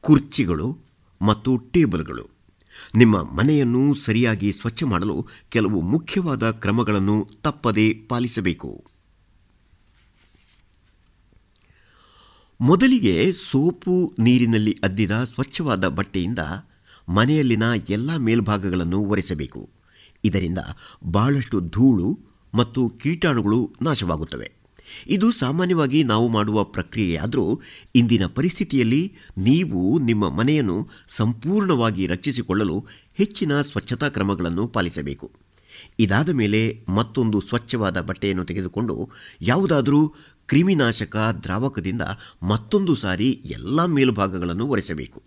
ಕುರ್ಚಿಗಳು 0.00 0.78
ಮತ್ತು 1.22 1.56
ಟೇಬಲ್ಗಳು. 1.56 2.30
ನಿಮ್ಮ 2.94 3.22
ಮನೆಯನ್ನು 3.22 3.94
ಸರಿಯಾಗಿ 3.94 4.52
ಸ್ವಚ್ಛ 4.52 4.82
ಮಾಡಲು 4.82 5.26
ಕೆಲವು 5.48 5.80
ಮುಖ್ಯವಾದ 5.80 6.50
ಕ್ರಮಗಳನ್ನು 6.50 7.28
ತಪ್ಪದೇ 7.42 7.94
ಪಾಲಿಸಬೇಕು. 8.08 8.84
ಮೊದಲಿಗೆ 12.60 13.32
ಸೋಪು 13.32 14.14
ನೀರಿನಲ್ಲಿ 14.18 14.78
ಅದ್ದಿದ 14.82 15.24
ಸ್ವಚ್ಛವಾದ 15.24 15.88
ಬಟ್ಟೆಯಿಂದ 15.88 16.38
ಮನೆಯಲ್ಲಿನ 17.08 17.62
ಎಲ್ಲ 17.88 18.16
ಮೇಲ್ಭಾಗಗಳನ್ನು 18.16 19.00
ಒರೆಸಬೇಕು. 19.00 19.83
ಇದರಿಂದ 20.24 20.58
ಬಹಳಷ್ಟು 21.04 21.60
ಧೂಳು 21.60 22.18
ಮತ್ತು 22.54 22.88
ಕೀಟಾಣುಗಳು 22.88 23.74
ನಾಶವಾಗುತ್ತವೆ. 23.82 24.52
ಇದು 25.06 25.32
ಸಾಮಾನ್ಯವಾಗಿ 25.32 26.04
ನಾವು 26.04 26.28
ಮಾಡುವ 26.28 26.64
ಪ್ರಕ್ರಿಯೆಯಾದರೂ 26.64 27.60
ಇಂದಿನ 27.94 28.26
ಪರಿಸ್ಥಿತಿಯಲ್ಲಿ 28.26 29.12
ನೀವು 29.38 29.98
ನಿಮ್ಮ 29.98 30.28
ಮನೆಯನ್ನು 30.28 30.88
ಸಂಪೂರ್ಣವಾಗಿ 31.08 32.06
ರಕ್ಷಿಸಿಕೊಳ್ಳಲು 32.06 32.86
ಹೆಚ್ಚಿನ 33.14 33.62
ಸ್ವಚ್ಛತಾ 33.62 34.08
ಕ್ರಮಗಳನ್ನು 34.08 34.68
ಪಾಲಿಸಬೇಕು. 34.68 35.30
ಇದಾದ 35.98 36.28
ಮೇಲೆ 36.28 36.84
ಮತ್ತೊಂದು 36.88 37.40
ಸ್ವಚ್ಛವಾದ 37.40 38.00
ಬಟ್ಟೆಯನ್ನು 38.00 38.44
ತೆಗೆದುಕೊಂಡು 38.44 39.10
ಯಾವುದಾದರೂ 39.40 40.14
ಕ್ರಿಮಿನಾಶಕ 40.46 41.16
ದ್ರಾವಕದಿಂದ 41.42 42.02
ಮತ್ತೊಂದು 42.42 42.94
ಸಾರಿ 42.94 43.30
ಎಲ್ಲ 43.44 43.84
ಮೇಲುಭಾಗಗಳನ್ನು 43.84 44.66
ಒರೆಸಬೇಕು. 44.66 45.22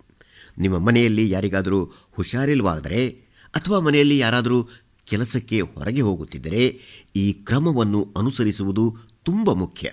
ನಿಮ್ಮ 0.57 0.77
ಮನೆಯಲ್ಲಿ 0.77 1.29
ಯಾರಿಗಾದರೂ 1.29 1.91
ಹುಷಾರಿಲ್ವಾದರೆ 2.11 3.27
ಅಥವಾ 3.55 3.79
ಮನೆಯಲ್ಲಿ 3.79 4.17
ಯಾರಾದರೂ 4.17 4.69
ಕೆಲಸಕ್ಕೆ 5.07 5.61
ಹೊರಗೆ 5.61 6.01
ಹೋಗುತ್ತಿದ್ದರೆ 6.01 6.79
ಈ 7.15 7.33
ಕ್ರಮವನ್ನು 7.33 8.13
ಅನುಸರಿಸುವುದು 8.17 8.97
ತುಂಬ 9.23 9.51
ಮುಖ್ಯ. 9.51 9.91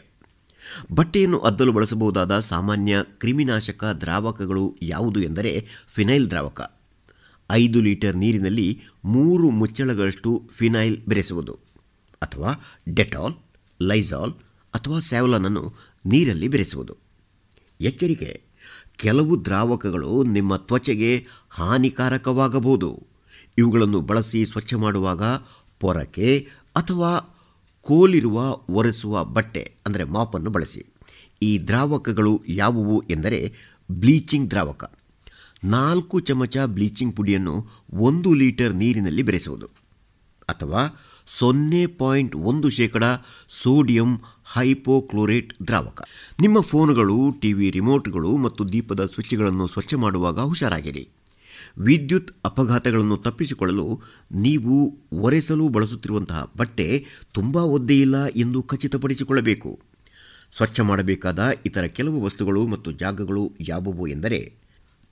ಬಟ್ಟೆಯನ್ನು 0.92 1.38
ಅದ್ದಲು 1.38 1.72
ಬಳಸಬಹುದಾದ 1.72 2.38
ಸಾಮಾನ್ಯ 2.38 2.96
ಕ್ರಿಮಿನಾಶಕ 3.02 3.84
ದ್ರಾವಕಗಳು 3.84 4.76
ಯಾವುದು 4.82 5.20
ಎಂದರೆ 5.20 5.66
ಫಿನೈಲ್ 5.88 6.30
ದ್ರಾವಕ. 6.30 6.60
ಐದು 7.50 7.82
ಲೀಟರ್ 7.82 8.16
ನೀರಿನಲ್ಲಿ 8.16 8.82
ಮೂರು 9.04 9.50
ಮುಚ್ಚಳಗಳಷ್ಟು 9.50 10.50
ಫಿನೈಲ್ 10.52 10.98
ಬೆರೆಸುವುದು. 11.08 11.58
ಅಥವಾ 12.22 12.64
ಡೆಟಾಲ್, 12.94 13.34
ಲೈಸಾಲ್ 13.82 14.32
ಅಥವಾ 14.74 14.98
ಸ್ಯಾವ್ಲನನ್ನು 14.98 15.74
ನೀರಲ್ಲಿ 16.06 16.48
ಬೆರೆಸುವುದು. 16.48 16.96
ಎಚ್ಚರಿಕೆ, 17.80 18.42
ಕೆಲವು 18.96 19.44
ದ್ರಾವಕಗಳು 19.44 20.24
ನಿಮ್ಮ 20.24 20.56
ತ್ವಚೆಗೆ 20.56 21.26
ಹಾನಿಕಾರಕವಾಗಬಹುದು. 21.50 23.13
ಇವುಗಳನ್ನು 23.58 24.00
ಬಳಸಿ 24.00 24.46
ಸ್ವಚ್ಛ 24.46 24.74
ಮಾಡುವಾಗ 24.74 25.22
ಪೊರಕೆ 25.80 26.48
ಅಥವಾ 26.76 27.12
ಕೋಲಿರುವ 27.80 28.60
ಒರೆಸುವ 28.68 29.24
ಬಟ್ಟೆ, 29.24 29.72
ಅಂದರೆ 29.86 30.04
ಮಾಪನ್ನು 30.04 30.50
ಬಳಸಿ. 30.50 30.84
ಈ 31.42 31.58
ದ್ರಾವಕಗಳು 31.58 32.42
ಯಾವುವು 32.48 33.04
ಎಂದರೆ 33.10 33.54
ಬ್ಲೀಚಿಂಗ್ 33.90 34.50
ದ್ರಾವಕ. 34.50 34.84
ನಾಲ್ಕು 35.64 36.20
ಚಮಚ 36.20 36.56
ಬ್ಲೀಚಿಂಗ್ 36.66 37.16
ಪುಡಿಯನ್ನು 37.16 37.66
ಒಂದು 37.92 38.34
ಲೀಟರ್ 38.34 38.74
ನೀರಿನಲ್ಲಿ 38.74 39.22
ಬೆರೆಸುವುದು. 39.22 39.66
ಅಥವಾ 40.48 40.82
ಸೊನ್ನೆ 41.26 41.86
ಪಾಯಿಂಟ್ 41.86 42.34
ಒಂದು 42.36 42.68
ಶೇಕಡ 42.68 43.04
ಸೋಡಿಯಂ 43.62 44.10
ಹೈಪೋಕ್ಲೋರೇಟ್ 44.44 45.52
ದ್ರಾವಕ. 45.66 46.02
ನಿಮ್ಮ 46.40 46.60
ಫೋನ್ಗಳು, 46.60 47.30
ಟಿವಿ 47.40 47.70
ರಿಮೋಟ್ಗಳು 47.70 48.36
ಮತ್ತು 48.36 48.72
ದೀಪದ 48.72 49.04
ಸ್ವಿಚ್ಗಳನ್ನು 49.04 49.66
ಸ್ವಚ್ಛ 49.66 49.94
ಮಾಡುವಾಗ 49.94 50.40
ಹುಷಾರಾಗಿರಿ. 50.40 51.08
ವಿದ್ಯುತ್ 51.78 52.36
ಅಪಘಾತಗಳನ್ನು 52.44 53.16
ತಪ್ಪಿಸಿಕೊಳ್ಳಲು 53.16 54.00
ನೀವು 54.32 54.98
ಒರೆಸಲು 55.12 55.68
ಬಳಸುತ್ತಿರುವಂತಹ 55.68 56.52
ಬಟ್ಟೆ 56.56 57.06
ತುಂಬ 57.32 57.56
ಒದ್ದೆಯಿಲ್ಲ 57.56 58.24
ಎಂದು 58.26 58.62
ಖಚಿತಪಡಿಸಿಕೊಳ್ಳಬೇಕು. 58.62 59.80
ಸ್ವಚ್ಛ 60.56 60.80
ಮಾಡಬೇಕಾದ 60.80 61.50
ಇತರ 61.66 61.84
ಕೆಲವು 61.84 62.22
ವಸ್ತುಗಳು 62.22 62.66
ಮತ್ತು 62.66 62.92
ಜಾಗಗಳು 62.92 63.52
ಯಾವುವು 63.60 64.06
ಎಂದರೆ, 64.06 64.54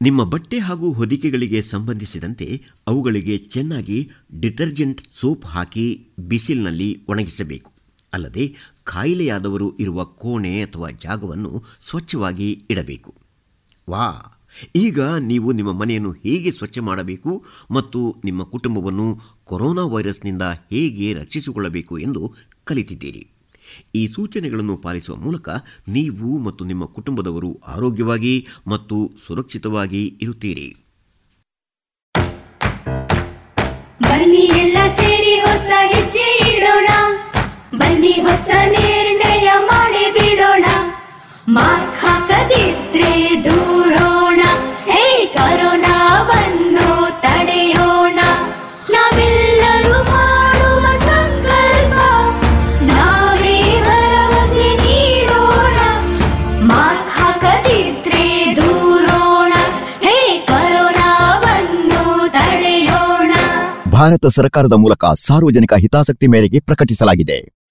ನಿಮ್ಮ 0.02 0.24
ಬಟ್ಟೆ 0.24 0.58
ಹಾಗೂ 0.58 0.92
ಹೊದಿಕೆಗಳಿಗೆ 0.92 1.62
ಸಂಬಂಧಿಸಿದಂತೆ 1.62 2.62
ಅವುಗಳಿಗೆ 2.86 3.38
ಚೆನ್ನಾಗಿ 3.38 4.10
ಡಿಟರ್ಜೆಂಟ್ 4.40 5.02
ಸೋಪ್ 5.14 5.46
ಹಾಕಿ 5.46 6.06
ಬಿಸಿಲಿನಲ್ಲಿ 6.18 7.04
ಒಣಗಿಸಬೇಕು. 7.08 7.72
ಅಲ್ಲದೆ 8.12 8.54
ಕಾಯಿಲೆಯಾದವರು 8.84 9.76
ಇರುವ 9.76 10.04
ಕೋಣೆ 10.04 10.62
ಅಥವಾ 10.62 10.90
ಜಾಗವನ್ನು 10.90 11.62
ಸ್ವಚ್ಛವಾಗಿ 11.80 12.66
ಇಡಬೇಕು. 12.70 13.14
ವಾ 13.88 14.38
ಈಗ 14.76 15.00
ನೀವು 15.00 15.52
ನಿಮ್ಮ 15.52 15.72
ಮನೆಯನ್ನು 15.72 16.12
ಹೇಗೆ 16.12 16.50
ಸ್ವಚ್ಛ 16.50 16.78
ಮಾಡಬೇಕು 16.78 17.44
ಮತ್ತು 17.70 18.16
ನಿಮ್ಮ 18.24 18.42
ಕುಟುಂಬವನ್ನು 18.44 19.20
ಕೊರೋನಾ 19.44 19.84
ವೈರಸ್ನಿಂದ 19.84 20.42
ಹೇಗೆ 20.42 21.14
ರಕ್ಷಿಸಿಕೊಳ್ಳಬೇಕು 21.14 21.98
ಎಂದು 21.98 22.34
ಕಲಿತಿದ್ದೀರಿ. 22.64 23.26
ಈ 23.94 24.06
ಸೂಚನೆಗಳನ್ನು 24.06 24.76
ಪಾಲಿಸುವ 24.76 25.16
ಮೂಲಕ 25.16 25.48
ನೀವು 25.88 26.38
ಮತ್ತು 26.38 26.64
ನಿಮ್ಮ 26.64 26.84
ಕುಟುಂಬದವರು 26.84 27.60
ಆರೋಗ್ಯವಾಗಿ 27.66 28.46
ಮತ್ತು 28.66 29.12
ಸುರಕ್ಷಿತವಾಗಿ 29.26 30.18
ಇರುತ್ತೀರಿ. 30.22 30.76
ಬನ್ನಿ 34.02 34.44
ಎಲ್ಲ 34.64 34.76
ಸೇರಿ 34.88 35.40
ಹೊಸ 35.40 35.70
ಹೆಜ್ಜೆ 35.92 36.56
ಇಡೋಣ. 36.56 36.88
ಬನ್ನಿ 37.78 38.12
ಹೊಸ 38.12 38.50
ನಿರ್ಣಯ 38.68 39.48
ಮಾಡಿ 39.58 40.04
ಬಿಡೋಣ. 40.12 40.64
ಮಾಸ್ಕ್ 41.48 42.04
ಹಾಕದಿದ್ರೆ 42.04 43.44
ದೂರೋಣ 43.44 43.81
ಹೇ 43.81 43.81
ಕರೋನಾವನ್ನು 45.42 47.20
ತಡೆಯೋಣ. 47.20 48.18
ನಾವೆಲ್ಲರೂ 48.90 50.02
ಮಾಡುವ 50.02 50.98
ಸಂಕಲ್ಪ 50.98 51.94
ನಾವೇ 52.82 53.80
ಭರವಸೆ 53.80 54.68
ನೀಡೋಣ. 54.76 55.78
ಮಾಸ್ಕ್ 56.62 57.20
ಹಾಕದಿದ್ರೆ 57.20 58.56
ದೂರೋಣ. 58.56 59.52
ಹೇ 60.02 60.46
ಕರೋನಾವನ್ನು 60.48 62.32
ತಡೆಯೋಣ. 62.32 63.34
ಭಾರತ 63.92 64.26
ಸರ್ಕಾರದ 64.26 64.72
ಮೂಲಕ 64.72 65.04
ಸಾರ್ವಜನಿಕ 65.04 65.74
ಹಿತಾಸಕ್ತಿ 65.74 66.26
ಮೇರೆಗೆ 66.26 66.60
ಪ್ರಕಟಿಸಲಾಗಿದೆ. 66.60 67.62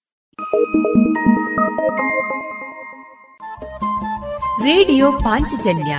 ರೇಡಿಯೋ 4.64 5.12
ಪಾಂಚಜನ್ಯ 5.12 5.98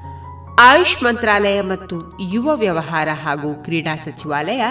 ಆಯುಷ್ 0.61 1.03
ಮಂತ್ರಾಲಯ 1.03 1.61
ಮತ್ತು 1.61 2.19
ಯುವ 2.33 2.55
ವ್ಯವಹಾರ 2.55 3.09
ಹಾಗೂ 3.23 3.63
ಕ್ರೀಡಾ 3.63 3.95
ಸಚಿವಾಲಯ 3.95 4.63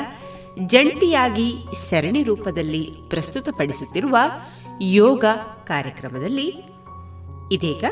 ಜಂಟಿಯಾಗಿ 0.66 1.49
ಸರಣಿ 1.74 2.22
ರೂಪದಲ್ಲಿ 2.22 2.91
ಪ್ರಸ್ತುತಪಡಿಸುತ್ತಿರುವ 3.09 4.16
ಯೋಗ 4.80 5.24
ಕಾರ್ಯಕ್ರಮದಲ್ಲಿ 5.64 6.49
ಇದೀಗ 7.53 7.84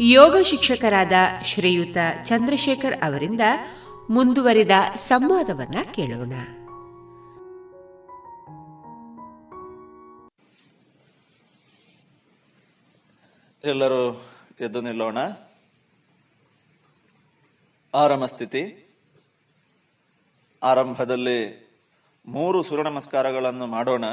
ಯೋಗ 0.00 0.36
ಶಿಕ್ಷಕರಾದ 0.44 1.12
ಶ್ರೀಯುತ 1.44 1.96
ಚಂದ್ರಶೇಖರ್ 2.24 2.96
ಅವರಿಂದ 3.04 3.40
ಮುಂದುವರಿದ 4.10 4.70
ಸಂವಾದವನ್ನ 4.94 5.78
ಕೇಳೋಣ. 5.94 6.32
ಎಲ್ಲರೂ 13.64 14.00
ಎದ್ದು 14.60 14.80
ನಿಲ್ಲೋಣ. 14.80 15.18
ಆರಾಮ 17.94 18.24
ಸ್ಥಿತಿ 18.24 18.62
ಆರಂಭದಲ್ಲಿ 20.62 21.40
ಮೂರು 22.26 22.62
ಸೂರ್ಯ 22.62 22.82
ನಮಸ್ಕಾರಗಳನ್ನು 22.82 23.66
ಮಾಡೋಣ. 23.66 24.04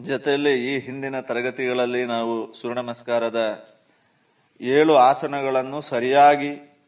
ಜೊತೆಯಲ್ಲಿ 0.00 0.74
ಈ 0.74 0.78
ಹಿಂದಿನ 0.78 1.20
ತರಗತಿಗಳಲ್ಲಿ 1.20 2.04
ನಾವು 2.04 2.52
ಸೂರ್ಯ 2.52 2.82
ನಮಸ್ಕಾರದ 2.82 3.70
ಏಳು 4.60 4.96
ಆಸನಗಳನ್ನು 4.96 5.80
ಸರಿಯಾಗಿ 5.80 6.80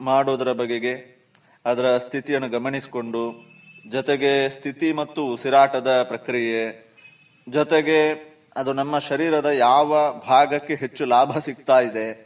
ಮಾಡೋದರ 0.00 0.52
ಬಗೆಗೆ 0.52 1.24
ಅದರ 1.66 1.96
ಸ್ಥಿತಿಯನ್ನು 1.96 2.48
ಗಮನಿಸಿಕೊಂಡು, 2.48 3.24
ಜೊತೆಗೆ 3.88 4.48
ಸ್ಥಿತಿ 4.48 4.92
ಮತ್ತು 4.92 5.26
ಉಸಿರಾಟದ 5.26 6.02
ಪ್ರಕ್ರಿಯೆ, 6.02 6.94
ಜೊತೆಗೆ 7.48 8.00
ಅದು 8.56 8.72
ನಮ್ಮ 8.72 8.98
ಶರೀರದ 8.98 9.46
ಯಾವ 9.46 10.20
ಭಾಗಕ್ಕೆ 10.28 10.74
ಹೆಚ್ಚು 10.74 11.04
ಲಾಭ 11.04 11.38
ಸಿಗ್ತಾ 11.38 11.80
ಇದೆ 11.80 12.23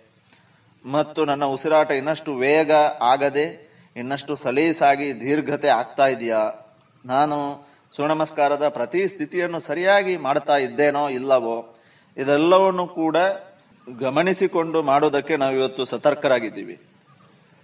ಮತ್ತು 0.85 1.25
ನನ್ನ 1.25 1.45
ಉಸಿರಾಟ 1.45 1.91
ಇನ್ನಷ್ಟು 1.91 2.35
ವೇಗ 2.35 2.73
ಆಗದೆ, 3.03 3.47
ಇನ್ನಷ್ಟು 3.97 4.37
ಸಲೀಸಾಗಿ 4.37 5.21
ದೀರ್ಘತೆ 5.21 5.69
ಆಗ್ತಾ 5.69 6.07
ಇದೆಯಾ? 6.07 6.53
ನಾನು 7.07 7.69
ಸೂರ್ಯ 7.97 8.15
ನಮಸ್ಕಾರದ 8.15 8.69
ಪ್ರತಿ 8.69 9.09
ಸ್ಥಿತಿಯನ್ನು 9.09 9.61
ಸರಿಯಾಗಿ 9.61 10.17
ಮಾಡ್ತಾ 10.17 10.57
ಇದ್ದೇನೋ 10.57 11.09
ಇಲ್ಲವೋ? 11.09 11.77
ಇದೆಲ್ಲವನ್ನು 12.17 12.87
ಕೂಡ 12.87 13.17
ಗಮನಿಸಿಕೊಂಡು 13.99 14.83
ಮಾಡೋದಕ್ಕೆ 14.83 15.37
ನಾವು 15.37 15.55
ಇವತ್ತು 15.55 15.85
ಸತರ್ಕರಾಗಿದ್ದೀವಿ. 15.85 16.81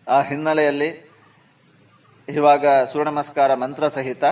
ಆ 0.08 0.20
ಹಿನ್ನೆಲೆಯಲ್ಲಿ 0.20 1.14
ಇವಾಗ 2.28 2.66
ಸೂರ್ಯ 2.66 3.10
ನಮಸ್ಕಾರ 3.10 3.54
ಮಂತ್ರ 3.54 3.88
ಸಹಿತ 3.88 4.24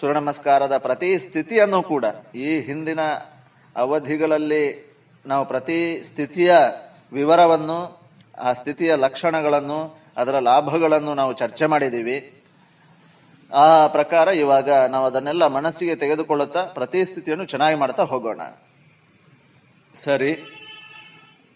ಸೂರ್ಯ 0.00 0.20
ನಮಸ್ಕಾರದ 0.20 0.76
ಪ್ರತಿ 0.76 1.18
ಸ್ಥಿತಿಯನ್ನು 1.18 1.82
ಕೂಡ 1.82 2.04
ಈ 2.34 2.58
ಹಿಂದಿನ 2.58 3.00
ಅವಧಿಗಳಲ್ಲಿ 3.76 4.92
ನಾವು 5.26 5.44
ಪ್ರತಿ 5.44 6.02
ಸ್ಥಿತಿಯ 6.04 6.54
ವಿವರವನ್ನು, 7.12 8.00
ಆ 8.38 8.52
ಸ್ಥಿತಿಯ 8.52 8.96
ಲಕ್ಷಣಗಳನ್ನು, 8.96 9.98
ಅದರ 10.16 10.38
ಲಾಭಗಳನ್ನು 10.38 11.14
ನಾವು 11.14 11.32
ಚರ್ಚೆ 11.32 11.66
ಮಾಡಿದ್ದೀವಿ. 11.66 12.42
ಆ 13.54 13.86
ಪ್ರಕಾರ 13.86 14.28
ಇವಾಗ 14.28 14.70
ನಾವು 14.70 15.06
ಅದನ್ನೆಲ್ಲ 15.06 15.46
ಮನಸ್ಸಿಗೆ 15.46 15.96
ತೆಗೆದುಕೊಳ್ಳುತ್ತಾ 15.96 16.64
ಪ್ರತಿ 16.64 17.04
ಸ್ಥಿತಿಯನ್ನು 17.04 17.44
ಚೆನ್ನಾಗಿ 17.44 17.76
ಮಾಡ್ತಾ 17.76 18.02
ಹೋಗೋಣ. 18.02 18.40
ಸರಿ. 19.94 20.58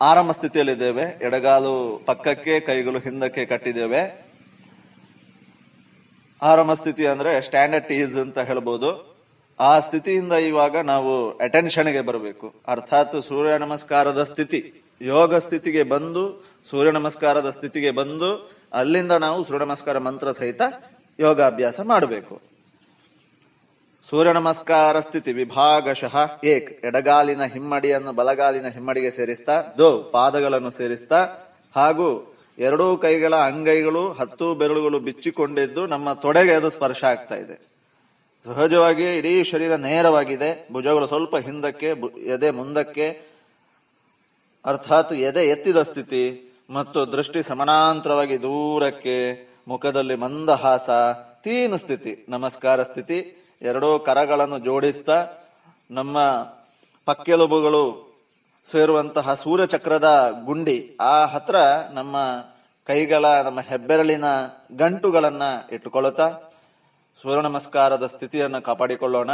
ಆರಂಭ 0.02 0.30
ಸ್ಥಿತಿಯಲ್ಲಿದ್ದೇವೆ. 0.30 1.02
ಎಡಗಾಲು 1.02 2.02
ಪಕ್ಕಕ್ಕೆ, 2.07 2.61
ಕೈಗಳು 2.61 2.98
ಹಿಂದಕ್ಕೆ 2.98 3.46
ಕಟ್ಟಿದ್ದೇವೆ. 3.46 4.26
ಆರಂಭ 6.42 6.72
ಸ್ಥಿತಿ 6.72 7.07
ಅಂದ್ರೆ 7.07 7.40
ಸ್ಟ್ಯಾಂಡರ್ಡ್ 7.40 7.92
ಈಸ್ 7.92 8.16
ಅಂತ 8.16 8.38
ಹೇಳ್ಬೋದು. 8.38 9.16
ಆ 9.61 9.80
ಸ್ಥಿತಿಯಿಂದ 9.80 10.32
ಇವಾಗ 10.32 10.78
ನಾವು 10.78 11.38
ಅಟೆನ್ಷನ್ಗೆ 11.38 12.00
ಬರಬೇಕು. 12.00 12.54
ಅರ್ಥಾತ್ 12.68 13.22
ಸೂರ್ಯ 13.22 13.59
ನಮಸ್ಕಾರದ 13.59 14.22
ಸ್ಥಿತಿ. 14.22 14.82
ಯೋಗ 15.01 15.34
ಸ್ಥಿತಿಗೆ 15.34 15.82
ಬಂದು, 15.82 16.44
ಸೂರ್ಯ 16.70 16.90
ನಮಸ್ಕಾರದ 16.90 17.51
ಸ್ಥಿತಿಗೆ 17.51 17.90
ಬಂದು, 17.90 18.51
ಅಲ್ಲಿಂದ 18.72 19.12
ನಾವು 19.12 19.44
ಸೂರ್ಯ 19.44 19.66
ನಮಸ್ಕಾರ 19.66 19.99
ಮಂತ್ರ 19.99 20.32
ಸಹಿತ 20.32 20.62
ಯೋಗಾಭ್ಯಾಸ 21.18 21.80
ಮಾಡಬೇಕು. 21.80 22.40
ಸೂರ್ಯ 24.11 24.32
ನಮಸ್ಕಾರ 24.32 25.01
ಸ್ಥಿತಿ 25.01 25.32
ವಿಭಾಗಶಃ 25.32 26.44
ಏಕ್, 26.44 26.86
ಎಡಗಾಲಿನ 26.86 27.44
ಹಿಮ್ಮಡಿಯನ್ನು 27.44 28.12
ಬಲಗಾಲಿನ 28.12 28.68
ಹಿಮ್ಮಡಿಗೆ 28.68 29.11
ಸೇರಿಸ್ತಾ, 29.11 29.62
ದೋ, 29.78 30.03
ಪಾದಗಳನ್ನು 30.03 30.70
ಸೇರಿಸ್ತಾ, 30.70 31.28
ಹಾಗೂ 31.76 32.36
ಎರಡೂ 32.59 32.97
ಕೈಗಳ 32.97 33.34
ಅಂಗೈಗಳು, 33.34 34.12
ಹತ್ತು 34.12 34.55
ಬೆರಳುಗಳು 34.55 35.01
ಬಿಚ್ಚಿಕೊಂಡಿದ್ದು 35.01 35.86
ನಮ್ಮ 35.86 36.12
ತೊಡೆಗೆ 36.12 36.53
ಅದು 36.53 36.70
ಸ್ಪರ್ಶ 36.70 37.05
ಆಗ್ತಾ 37.05 37.34
ಇದೆ. 37.34 37.66
ಸಹಜವಾಗಿ 38.44 39.16
ಇಡೀ 39.16 39.44
ಶರೀರ 39.44 39.76
ನೇರವಾಗಿದೆ. 39.76 40.68
ಭುಜಗಳು 40.72 41.07
ಸ್ವಲ್ಪ 41.07 41.36
ಹಿಂದಕ್ಕೆ 41.36 41.86
ಎದೆ 42.20 42.51
ಮುಂದಕ್ಕೆ 42.51 43.26
ಅರ್ಥಾತ್ 44.67 45.12
ಎದೆ 45.12 45.43
ಎತ್ತಿದ 45.47 45.83
ಸ್ಥಿತಿ 45.83 46.23
ಮತ್ತು 46.71 47.12
ದೃಷ್ಟಿ 47.12 47.43
ಸಮಾನಾಂತರವಾಗಿ 47.43 48.43
ದೂರಕ್ಕೆ 48.43 49.17
ಮುಖದಲ್ಲಿ 49.69 50.14
ಮಂದಹಾಸ, 50.14 50.89
ತೀನ 51.45 51.77
ಸ್ಥಿತಿ, 51.77 52.27
ನಮಸ್ಕಾರ 52.29 52.83
ಸ್ಥಿತಿ, 52.83 53.19
ಎರಡೂ 53.62 53.99
ಕರಗಳನ್ನು 53.99 54.59
ಜೋಡಿಸ್ತಾ 54.59 55.19
ನಮ್ಮ 55.91 56.19
ಪಕ್ಕೆಲುಬುಗಳು 57.07 57.85
ಸೇರುವಂತಹ 58.71 59.35
ಸೂರ್ಯಚಕ್ರದ 59.35 60.09
ಗುಂಡಿ, 60.45 60.97
ಆ 61.01 61.25
ಹತ್ರ 61.25 61.57
ನಮ್ಮ 61.93 62.17
ಕೈಗಳ, 62.87 63.25
ನಮ್ಮ 63.25 63.61
ಹೆಬ್ಬೆರಳಿನ 63.61 64.25
ಗಂಟುಗಳನ್ನ 64.79 65.43
ಇಟ್ಟುಕೊಳ್ಳುತ್ತಾ 65.73 66.29
ಸೂರ್ಯ 67.23 67.43
ನಮಸ್ಕಾರದ 67.43 68.07
ಸ್ಥಿತಿಯನ್ನು 68.07 68.62
ಕಾಪಾಡಿಕೊಳ್ಳೋಣ. 68.62 69.31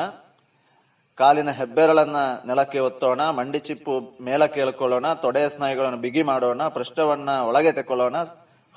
ಕಾಲಿನ 1.23 1.51
ಹೆಬ್ಬೆರಳನ್ನ 1.51 2.17
ನೆಲಕ್ಕೆ 2.47 2.79
ಒತ್ತೋಣ, 2.79 3.31
ಮಂಡಿ 3.31 3.59
ಚಿಪ್ಪು 3.59 4.25
ಮೇಲಕ್ಕೆ 4.25 4.61
ಎಳ್ಕೊಳ್ಳೋಣ 4.61 5.13
ತೊಡೆಯ 5.13 5.49
ಸ್ನಾಯುಗಳನ್ನು 5.49 5.99
ಬಿಗಿ 5.99 6.23
ಮಾಡೋಣ, 6.23 6.69
ಪೃಷ್ಠವನ್ನ 6.69 7.31
ಒಳಗೆ 7.41 7.73
ತೆಕ್ಕೊಳ್ಳೋಣ, 7.73 8.17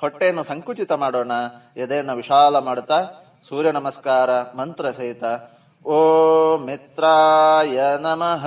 ಹೊಟ್ಟೆಯನ್ನು 0.00 0.44
ಸಂಕುಚಿತ 0.44 0.92
ಮಾಡೋಣ, 0.92 1.32
ಎದೆಯನ್ನು 1.76 2.16
ವಿಶಾಲ 2.16 2.58
ಮಾಡುತ್ತಾ, 2.58 2.98
ಸೂರ್ಯ 3.48 3.70
ನಮಸ್ಕಾರ, 3.70 4.42
ಮಂತ್ರ 4.42 4.90
ಸಹಿತ, 4.90 5.24
ಓ 5.86 5.98
ಮಿತ್ರಾಯ 6.56 7.80
ನಮಃ. 8.00 8.46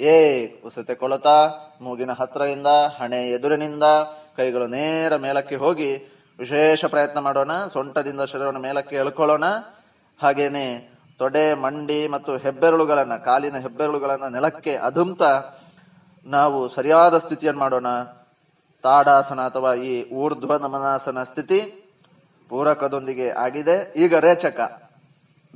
ಏ 0.00 0.46
ಉಸತೆಕೊಳ್ತಾ 0.46 1.48
ಮೂಗಿನ 1.80 2.12
ಹತ್ರದಿಂದ 2.12 2.66
ಹಣೆ 3.00 3.30
ಎದುರಿನಿಂದ, 3.30 3.82
ಕೈಗಳು 4.36 4.66
ನೇರ 4.66 5.16
ಮೇಲಕ್ಕೆ 5.16 5.56
ಹೋಗಿ, 5.56 5.90
ವಿಶೇಷ 6.38 6.84
ಪ್ರಯತ್ನ 6.84 7.18
ಮಾಡೋಣ, 7.18 7.66
ಸೊಂಟದಿಂದ 7.72 8.20
ಶರೀರವನ್ನು 8.20 8.60
ಮೇಲಕ್ಕೆ 8.60 8.96
ಎಳ್ಕೊಳ್ಳೋಣ. 8.96 9.44
ಹಾಗೇನೆ 10.22 10.97
ತೊಡೆ, 11.18 11.54
ಮಂಡಿ 11.54 12.08
ಮತ್ತು 12.08 12.36
ಹೆಬ್ಬೆರಳುಗಳನ್ನ, 12.36 13.16
ಕಾಲಿನ 13.16 13.56
ಹೆಬ್ಬೆರಳುಗಳನ್ನ 13.56 14.26
ನೆಲಕ್ಕೆ 14.28 14.76
ಅದುಮ್ತ 14.76 15.22
ನಾವು 16.26 16.68
ಸರಿಯಾದ 16.68 17.18
ಸ್ಥಿತಿಯನ್ನು 17.18 17.60
ಮಾಡೋಣ. 17.60 17.86
ತಾಡಾಸನ 18.82 19.40
ಅಥವಾ 19.40 19.74
ಈ 19.74 20.10
ಊರ್ಧ್ವ 20.10 20.56
ನಮನಾಸನ 20.56 21.22
ಸ್ಥಿತಿ 21.22 21.60
ಪೂರಕದೊಂದಿಗೆ 22.48 23.30
ಆಗಿದೆ. 23.30 23.92
ಈಗ 23.96 24.14
ರೇಚಕ. 24.14 24.82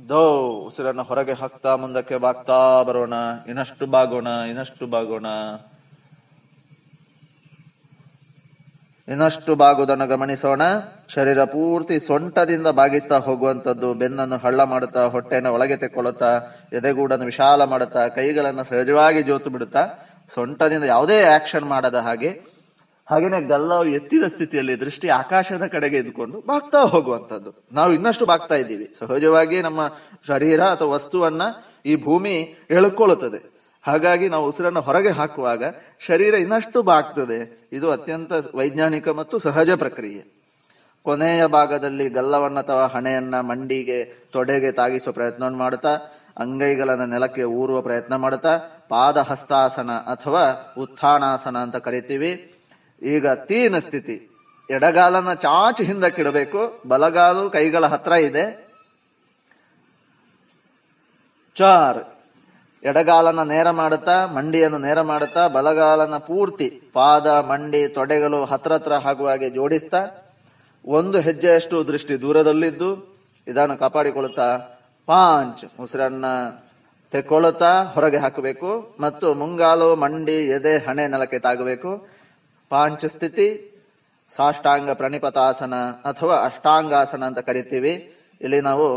ದೋ, 0.09 0.29
ಉಸಿರನ್ನು 0.67 1.03
ಹೊರಗೆ 1.03 1.33
ಹಾಕ್ತಾ 1.33 1.75
ಮುಂದಕ್ಕೆ 1.75 2.17
ಬಾಗ್ತಾ 2.17 2.83
ಬರೋಣ. 2.83 3.13
ಇನ್ನಷ್ಟು 3.47 3.85
ಬಾಗೋಣ 3.85 4.27
ಇನ್ನಷ್ಟು 4.27 4.87
ಬಾಗೋಣ. 4.87 5.25
ಇನ್ನಷ್ಟು 9.07 9.55
ಬಾಗುವುದನ್ನು 9.55 10.07
ಗಮನಿಸೋಣ. 10.07 10.61
ಶರೀರ 11.09 11.43
ಪೂರ್ತಿ 11.43 11.99
ಸೊಂಟದಿಂದ 11.99 12.67
ಬಾಗಿಸ್ತಾ 12.67 13.17
ಹೋಗುವಂಥದ್ದು 13.17 13.93
ಬೆನ್ನನ್ನು 13.93 14.37
ಹಳ್ಳ 14.37 14.63
ಮಾಡುತ್ತಾ, 14.63 15.05
ಹೊಟ್ಟೆಯನ್ನು 15.05 15.53
ಒಳಗೆ 15.53 15.77
ತೆಕ್ಕೊಳ್ಳುತ್ತಾ, 15.77 16.41
ಎದೆಗೂಡನ್ನು 16.73 17.25
ವಿಶಾಲ 17.25 17.63
ಮಾಡುತ್ತಾ, 17.63 18.07
ಕೈಗಳನ್ನು 18.07 18.63
ಸಹಜವಾಗಿ 18.63 19.21
ಜೋತು 19.21 19.49
ಬಿಡುತ್ತಾ, 19.49 19.87
ಸೊಂಟದಿಂದ 20.33 20.83
ಯಾವುದೇ 20.83 21.23
ಆಕ್ಷನ್ 21.23 21.65
ಮಾಡದ 21.65 21.95
ಹಾಗೆ, 21.95 22.27
ಹಾಗೇನೆ 23.09 23.47
ಗಲ್ಲವು 23.47 23.85
ಎತ್ತಿದ 23.85 24.23
ಸ್ಥಿತಿಯಲ್ಲಿ 24.23 24.79
ದೃಷ್ಟಿ 24.79 25.09
ಆಕಾಶದ 25.09 25.63
ಕಡೆಗೆ 25.71 25.97
ಇದ್ಕೊಂಡು 25.97 26.39
ಬಾಗ್ತಾ 26.47 26.81
ಹೋಗುವಂಥದ್ದು. 26.81 27.67
ನಾವು 27.71 27.93
ಇನ್ನಷ್ಟು 27.93 28.25
ಬಾಗ್ತಾ 28.25 28.55
ಇದ್ದೀವಿ. 28.55 28.93
ಸಹಜವಾಗಿ 28.99 29.61
ನಮ್ಮ 29.61 29.91
ಶರೀರ 30.27 30.61
ಅಥವಾ 30.61 30.93
ವಸ್ತುವನ್ನ 30.93 31.41
ಈ 31.85 32.03
ಭೂಮಿ 32.03 32.65
ಎಳ್ಕೊಳ್ಳುತ್ತದೆ. 32.69 33.52
ಹಾಗಾಗಿ 33.87 34.29
ನಾವು 34.29 34.49
ಉಸಿರನ್ನು 34.49 34.81
ಹೊರಗೆ 34.81 35.09
ಹಾಕುವಾಗ 35.09 35.63
ಶರೀರ 35.99 36.33
ಇನ್ನಷ್ಟು 36.33 36.81
ಬಾಗ್ತದೆ. 36.81 37.69
ಇದು 37.71 37.91
ಅತ್ಯಂತ 37.91 38.31
ವೈಜ್ಞಾನಿಕ 38.55 39.09
ಮತ್ತು 39.09 39.39
ಸಹಜ 39.39 39.71
ಪ್ರಕ್ರಿಯೆ. 39.71 40.43
ಕೊನೆಯ 41.03 41.47
ಭಾಗದಲ್ಲಿ 41.47 42.09
ಗಲ್ಲವನ್ನ 42.09 42.59
ಅಥವಾ 42.59 42.85
ಹಣೆಯನ್ನ 42.85 43.39
ಮಂಡಿಗೆ, 43.39 44.03
ತೊಡೆಗೆ 44.31 44.71
ತಾಗಿಸುವ 44.71 45.13
ಪ್ರಯತ್ನವನ್ನು 45.13 45.57
ಮಾಡುತ್ತಾ, 45.57 45.99
ಅಂಗೈಗಳನ್ನ 46.37 47.05
ನೆಲಕ್ಕೆ 47.05 47.43
ಊರುವ 47.43 47.81
ಪ್ರಯತ್ನ 47.81 48.15
ಮಾಡುತ್ತಾ 48.15 48.59
ಪಾದ 48.89 49.17
ಹಸ್ತಾಸನ 49.17 49.91
ಅಥವಾ 49.91 50.73
ಉತ್ಥಾನಾಸನ 50.77 51.57
ಅಂತ 51.57 51.75
ಕರಿತೀವಿ. 51.75 52.55
ಈಗ 53.01 53.27
ತೀನ 53.27 53.79
ಸ್ಥಿತಿ. 53.79 54.29
ಎಡಗಾಲನ್ನ 54.69 55.33
ಚಾಚು 55.33 55.83
ಹಿಂದಕ್ಕಿಡಬೇಕು. 55.83 56.81
ಬಲಗಾಲು 56.87 57.49
ಕೈಗಳ 57.49 57.85
ಹತ್ರ 57.85 58.11
ಇದೆ. 58.11 58.67
ಚಾರ್. 61.55 62.12
ಎಡಗಾಲನ್ನ 62.83 63.43
ನೇರ 63.43 63.69
ಮಾಡುತ್ತಾ, 63.69 64.25
ಮಂಡಿಯನ್ನು 64.25 64.77
ನೇರ 64.77 65.01
ಮಾಡುತ್ತಾ, 65.01 65.47
ಬಲಗಾಲನ 65.47 66.17
ಪೂರ್ತಿ 66.17 66.81
ಪಾದ, 66.93 67.27
ಮಂಡಿ, 67.27 67.87
ತೊಡೆಗಳು 67.87 68.45
ಹತ್ರ 68.45 68.73
ಹತ್ರ 68.73 68.93
ಹಾಗೂ 68.93 69.27
ಹಾಗೆ 69.27 69.49
ಜೋಡಿಸ್ತಾ, 69.49 70.31
ಒಂದು 70.85 71.19
ಹೆಜ್ಜೆಯಷ್ಟು 71.19 71.87
ದೃಷ್ಟಿ 71.87 72.21
ದೂರದಲ್ಲಿದ್ದು, 72.21 73.19
ಇದನ್ನು 73.47 73.79
ಕಾಪಾಡಿಕೊಳ್ಳುತ್ತಾ, 73.79 74.57
ಪಾಂಚ್ 75.05 75.81
ಉಸಿರನ್ನ 75.81 76.25
ತೆಕ್ಕೊಳ್ಳುತ್ತಾ 77.11 77.83
ಹೊರಗೆ 77.83 78.17
ಹಾಕಬೇಕು 78.17 78.95
ಮತ್ತು 78.99 79.33
ಮುಂಗಾಲು, 79.33 79.95
ಮಂಡಿ, 79.95 80.47
ಎದೆ, 80.47 80.77
ಹಣೆ 80.77 81.07
ನೆಲಕ್ಕೆ 81.07 81.39
ತಾಗಬೇಕು. 81.39 82.07
ಪಾಂಚ 82.69 83.05
ಸ್ಥಿತಿ, 83.05 83.69
ಸಾಷ್ಟಾಂಗ 84.35 84.91
ಪ್ರಣಿಪತಾಸನ 84.91 85.73
ಅಥವಾ 86.05 86.35
ಅಷ್ಟಾಂಗಾಸನ 86.35 87.23
ಅಂತ 87.23 87.39
ಕರಿತೀವಿ. 87.39 88.15
ಇಲ್ಲಿ 88.41 88.61
ನಾವು 88.61 88.87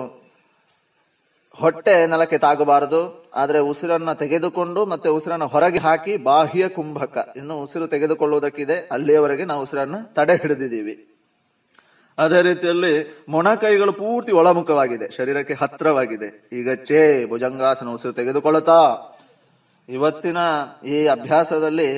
ಹೊಟ್ಟೆ 1.61 1.95
ನೆಲಕ್ಕೆ 2.07 2.39
ತಾಗಬಾರದು, 2.39 3.31
ಆದ್ರೆ 3.35 3.59
ಉಸಿರನ್ನ 3.59 4.13
ತೆಗೆದುಕೊಂಡು 4.13 4.81
ಮತ್ತೆ 4.85 5.09
ಉಸಿರನ್ನ 5.09 5.45
ಹೊರಗೆ 5.45 5.79
ಹಾಕಿ 5.79 6.17
ಬಾಹ್ಯ 6.17 6.69
ಕುಂಭಕ. 6.69 7.17
ಇನ್ನು 7.37 7.55
ಉಸಿರು 7.63 7.87
ತೆಗೆದುಕೊಳ್ಳುವುದಕ್ಕಿದೆ, 7.87 8.77
ಅಲ್ಲಿಯವರೆಗೆ 8.93 9.45
ನಾವು 9.45 9.63
ಉಸಿರನ್ನ 9.63 9.95
ತಡೆ 10.17 10.37
ಹಿಡಿದಿದ್ದೀವಿ. 10.37 10.95
ಅದೇ 12.19 12.43
ರೀತಿಯಲ್ಲಿ 12.43 12.93
ಮೊಣಕೈಗಳು 13.29 13.93
ಪೂರ್ತಿ 13.93 14.33
ಒಳಮುಖವಾಗಿದೆ, 14.33 15.09
ಶರೀರಕ್ಕೆ 15.17 15.55
ಹತ್ರವಾಗಿದೆ. 15.55 16.29
ಈಗ 16.53 16.69
ಚೇ 16.89 17.01
ಭುಜಂಗಾಸನ 17.25 17.89
ಉಸಿರು 17.89 18.13
ತೆಗೆದುಕೊಳ್ಳುತ್ತಾ? 18.13 18.81
ಇವತ್ತಿನ 19.89 20.39
ಈ 20.85 21.07
ಅಭ್ಯಾಸದಲ್ಲಿ 21.07 21.91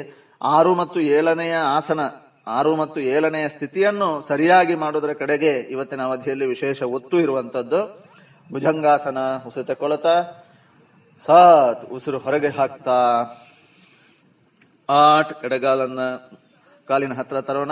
ಆರು 0.42 0.72
ಮತ್ತು 0.74 1.00
ಏಳನೆಯ 1.00 1.54
ಆಸನ, 1.76 2.00
ಆರು 2.46 2.76
ಮತ್ತು 2.76 3.00
ಏಳನೆಯ 3.00 3.46
ಸ್ಥಿತಿಯನ್ನು 3.48 4.09
ಸರಿಯಾಗಿ 4.28 4.74
ಮಾಡುವುದರ 4.74 5.12
ಕಡೆಗೆ 5.12 5.52
ಇವತ್ತಿನ 5.74 6.02
ಅವಧಿಯಲ್ಲಿ 6.02 6.46
ವಿಶೇಷ 6.46 6.82
ಒತ್ತು 6.82 7.16
ಇರುವಂತದ್ದು. 7.20 8.07
ಭುಜಂಗಾಸನ 8.53 9.18
ಉಸಿರು 9.46 9.66
ತಕೊಳ್ತಾ 9.66 10.24
ಸಾತ್ 11.26 11.90
ಉಸಿರು 11.90 12.18
ಹೊರಗೆ 12.18 12.49
ಹಾಕ್ತಾ. 12.49 13.26
ಆಟ್ 14.88 15.44
ಎಡಗಾಲನ್ನ 15.44 16.01
ಕಾಲಿನ 16.88 17.14
ಹತ್ರ 17.14 17.40
ತರೋಣ. 17.40 17.70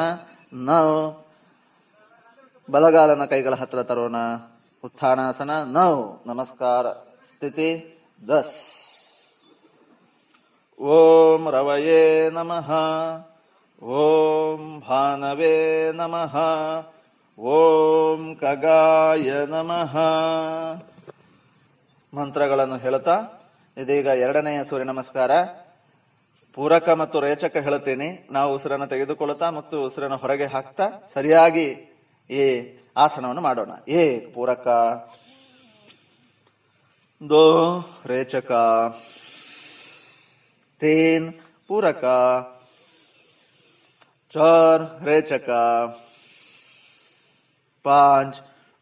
ನಾವು 0.52 1.26
ಬಲಗಾಲನ 2.70 3.24
ಕೈಗಳ 3.24 3.54
ಹತ್ರ 3.54 3.82
ತರೋಣ. 3.82 4.16
ಉತ್ಥಾನಾಸನ. 4.84 5.50
ನೌ 5.64 6.12
ನಮಸ್ಕಾರ. 6.26 6.92
ಸ್ಥಿತಿ 6.92 7.98
ದಸ್. 8.28 8.82
ಓಂ 10.80 11.50
ರವಯೇ 11.50 12.30
ನಮಃ. 12.30 12.72
ಓಂ 13.84 14.82
ಭಾನವೇ 14.88 15.92
ನಮಃ. 15.92 16.36
ಓಂ 17.37 18.21
ಕಗಾಯ 18.35 19.31
ನಮಃ 19.45 19.93
ಮಂತ್ರಗಳನ್ನು 22.13 22.77
ಹೇಳುತ್ತಾ 22.77 23.15
ಇದೀಗ 23.77 24.07
ಎರಡನೆಯ 24.21 24.61
ಸೂರ್ಯ 24.63 24.85
ನಮಸ್ಕಾರ 24.85 25.31
ಪೂರಕ 26.57 26.89
ಮತ್ತು 26.95 27.17
ರೇಚಕ 27.19 27.57
ಹೇಳುತ್ತೇನೆ 27.57 28.07
ನಾವು 28.31 28.49
ಉಸಿರನ್ನು 28.55 28.87
ತೆಗೆದುಕೊಳ್ಳುತ್ತಾ 28.87 29.49
ಮತ್ತು 29.49 29.75
ಉಸಿರನ್ನು 29.85 30.17
ಹೊರಗೆ 30.17 30.47
ಹಾಕ್ತಾ 30.47 30.87
ಸರಿಯಾಗಿ 31.13 31.67
ಈ 32.29 32.43
ಆಸನವನ್ನು 32.97 33.41
ಮಾಡೋಣ 33.41 33.71
ಏ 33.99 34.03
ಪೂರಕ 34.33 34.67
ದೋ 37.21 37.45
ರೇಚಕ 38.05 38.51
तीन 40.81 41.29
पूरक 41.69 42.01
चार 44.33 44.81
रेचक 45.03 45.49
पांच 47.85 48.33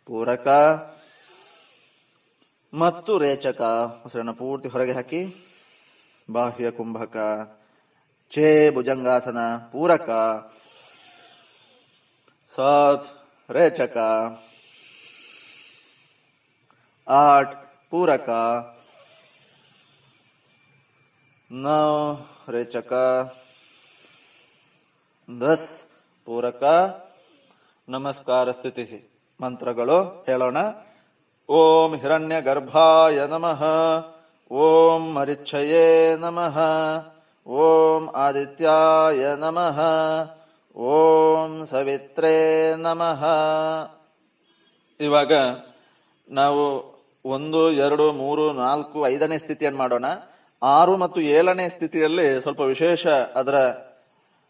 ಪೂರಕ 0.09 0.47
ಮತ್ತು 2.73 3.13
ರೇಚಕ 3.19 3.61
ಉಸಿರನ್ನು 4.05 4.33
ಪೂರ್ತಿ 4.33 4.67
ಹೊರಗೆ 4.67 4.93
ಹಾಕಿ 4.93 5.21
ಬಾಹ್ಯ 6.29 6.71
ಕುಂಭಕ 6.71 7.15
ಛೇ 8.31 8.47
ಭುಜಂಗಾಸನ 8.69 9.39
ಪೂರಕ 9.71 10.09
ಸಾತ್ 12.51 13.07
ರೇಚಕ 13.49 13.97
ಆಟ್ 17.07 17.53
ಪೂರಕ 17.91 18.29
नौ 21.51 21.85
रेचक 22.49 22.91
ದಸ್ 25.29 25.69
ಪೂರಕ 26.27 26.63
ನಮಸ್ಕಾರ 27.88 28.50
ಸ್ಥಿತಿ 28.50 29.20
ಮಂತ್ರಗಳು 29.40 30.24
ಹೇಳೋಣ. 30.26 30.56
ಓಂ 31.48 31.96
ಹಿರಣ್ಯ 31.96 32.42
ಗರ್ಭಾಯ 32.42 33.26
ನಮಃ. 33.26 33.64
ಓಂ 34.52 35.12
ಮರಿಚ್ಛಯೇ 35.12 36.16
ನಮಃ. 36.16 36.58
ಓಂ 37.48 38.08
ಆದಿತ್ಯಾಯ 38.14 39.36
ನಮಃ. 39.36 39.80
ಓಂ 40.78 41.66
ಸವಿತ್ರೇ 41.66 42.74
ನಮಃ. 42.76 43.24
ಇವಾಗ 45.00 45.32
ನಾವು 46.28 46.94
ಒಂದು, 47.24 47.72
ಎರಡು, 47.72 48.12
ಮೂರು, 48.12 48.52
ನಾಲ್ಕು, 48.52 49.06
ಐದನೇ 49.06 49.38
ಸ್ಥಿತಿಯನ್ನು 49.38 49.78
ಮಾಡೋಣ. 49.78 50.04
ಆರು 50.62 50.96
ಮತ್ತು 50.96 51.20
ಏಳನೇ 51.20 51.68
ಸ್ಥಿತಿಯಲ್ಲಿ 51.68 52.40
ಸ್ವಲ್ಪ 52.40 52.60
ವಿಶೇಷ 52.60 53.06
ಅದರ 53.06 53.54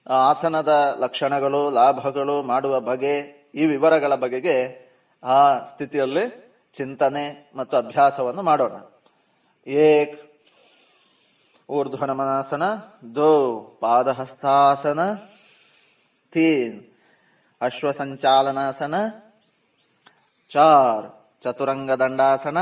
ಆಸನದ 0.07 0.97
ಲಕ್ಷಣಗಳು, 1.01 1.71
ಲಾಭಗಳು 1.71 2.43
ಮಾಡುವ 2.43 2.81
ಬಗೆ, 2.81 3.45
ಈ 3.55 3.67
ವಿವರಗಳ 3.67 4.15
ಬಗೆಗೆ 4.15 4.85
ಆ 5.23 5.65
ಸ್ಥಿತಿಯಲ್ಲಿ 5.65 6.55
ಚಿಂತನೆ 6.75 7.53
ಮತ್ತು 7.57 7.77
ಅಭ್ಯಾಸವನ್ನು 7.77 8.43
ಮಾಡೋಣ. 8.43 8.73
ಏಕ್ 9.71 10.21
ಊರ್ಧ್ವ 11.71 12.05
ನಮನಾಸನ 12.05 12.63
ದೋ 13.15 13.61
ಪಾದಹಸ್ತಾಸನ, 13.81 15.15
ತೀನ್ 16.33 16.85
ಅಶ್ವ 17.61 17.93
ಸಂಚಾಲನಾಸನ 17.93 18.95
ಚಾರ್ 20.51 21.33
ಚತುರಂಗ 21.43 21.91
ದಂಡಾಸನ 21.91 22.59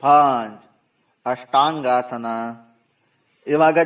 ಪಾಂಚ್ 0.00 0.66
ಅಷ್ಟಾಂಗಾಸನ. 1.26 2.26
ಇವಾಗ 3.46 3.78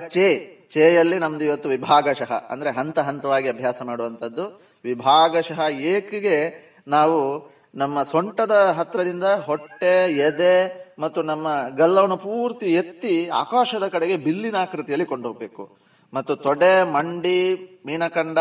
ಚೇಯಲ್ಲಿ 0.70 1.18
ನಮ್ದು 1.18 1.44
ಇವತ್ತು 1.44 1.68
ವಿಭಾಗಶಃ, 1.68 2.32
ಅಂದ್ರೆ 2.50 2.70
ಹಂತ 2.70 2.98
ಹಂತವಾಗಿ 2.98 3.48
ಅಭ್ಯಾಸ 3.48 3.82
ಮಾಡುವಂಥದ್ದು. 3.82 4.60
ವಿಭಾಗಶಃ 4.84 5.60
ಏಕಿಗೆ 5.68 6.70
ನಾವು 6.88 7.50
ನಮ್ಮ 7.74 8.02
ಸೊಂಟದ 8.02 8.50
ಹತ್ರದಿಂದ 8.50 9.24
ಹೊಟ್ಟೆ, 9.24 10.12
ಎದೆ 10.12 10.86
ಮತ್ತು 10.98 11.22
ನಮ್ಮ 11.22 11.46
ಗಲ್ಲವನ್ನು 11.76 12.16
ಪೂರ್ತಿ 12.16 12.72
ಎತ್ತಿ 12.74 13.28
ಆಕಾಶದ 13.28 13.88
ಕಡೆಗೆ 13.88 14.16
ಬಿಲ್ಲಿನ 14.16 14.56
ಆಕೃತಿಯಲ್ಲಿ 14.56 15.06
ಕೊಂಡೋಗ್ಬೇಕು. 15.06 15.78
ಮತ್ತು 16.14 16.36
ತೊಡೆ, 16.36 16.92
ಮಂಡಿ, 16.92 17.54
ಮೀನಕಂಡ, 17.86 18.38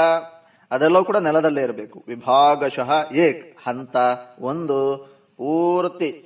ಅದೆಲ್ಲವೂ 0.71 1.03
ಕೂಡ 1.03 1.17
ನೆಲದಲ್ಲೇ 1.17 1.63
ಇರಬೇಕು. 1.63 2.03
ವಿಭಾಗಶಃ 2.07 3.11
ಏಕ್, 3.11 3.67
ಹಂತ 3.67 3.95
ಒಂದು, 4.39 4.97
ಪೂರ್ತಿ. 5.37 6.25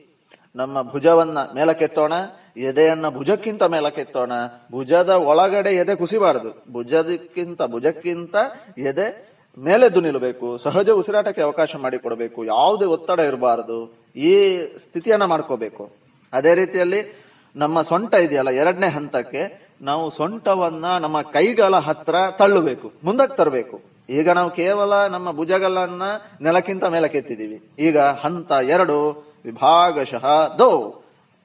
ನಮ್ಮ 0.55 0.81
ಭುಜವನ್ನ 0.81 1.37
ಮೇಲಕ್ಕೆತ್ತೋಣ. 1.37 2.13
ಎದೆಯನ್ನ 2.57 3.09
ಭುಜಕ್ಕಿಂತ 3.09 3.63
ಮೇಲಕ್ಕೆತ್ತೋಣ. 3.63 4.31
ಭುಜದ 4.71 5.09
ಒಳಗಡೆ 5.09 5.69
ಎದೆ 5.69 5.95
ಕುಸಿಬಾರದು. 5.95 6.63
ಭುಜದಕ್ಕಿಂತ, 6.71 7.61
ಭುಜಕ್ಕಿಂತ 7.61 8.35
ಎದೆ 8.77 9.33
ಮೇಲೆದ್ದು 9.57 10.01
ನಿಲ್ಲಬೇಕು. 10.01 10.57
ಸಹಜ 10.57 10.89
ಉಸಿರಾಟಕ್ಕೆ 10.89 11.41
ಅವಕಾಶ 11.41 11.75
ಮಾಡಿಕೊಡಬೇಕು. 11.75 12.45
ಯಾವುದೇ 12.45 12.85
ಒತ್ತಡ 12.85 13.19
ಇರಬಾರದು. 13.19 13.97
ಈ 14.15 14.57
ಸ್ಥಿತಿಯನ್ನ 14.57 15.25
ಮಾಡ್ಕೋಬೇಕು. 15.25 15.91
ಅದೇ 16.33 16.53
ರೀತಿಯಲ್ಲಿ 16.53 17.23
ನಮ್ಮ 17.55 17.81
ಸೊಂಟ 17.81 18.13
ಇದೆಯಲ್ಲ, 18.13 18.49
ಎರಡನೇ 18.49 18.87
ಹಂತಕ್ಕೆ 18.87 19.69
ನಾವು 19.81 20.09
ಸೊಂಟವನ್ನ 20.09 20.97
ನಮ್ಮ 20.97 21.21
ಕೈಗಳ 21.21 21.75
ಹತ್ರ 21.75 22.15
ತಳ್ಳಬೇಕು. 22.37 22.91
ಮುಂದಕ್ಕೆ 23.03 23.37
ತರಬೇಕು. 23.37 23.81
ಈಗ 24.09 24.29
ನಾವು 24.29 24.49
ಕೇವಲ 24.49 25.07
ನಮ್ಮ 25.07 25.31
ಭುಜಗಳನ್ನ 25.31 26.01
ನೆಲಕ್ಕಿಂತ 26.41 26.85
ಮೇಲಕ್ಕೆತ್ತಿದ್ದೀವಿ. 26.85 27.69
ಈಗ 27.79 27.99
ಹಂತ 27.99 28.51
ಎರಡು, 28.51 29.25
ವಿಭಾಗಶಃ 29.45 30.55
ದೋ. 30.55 31.02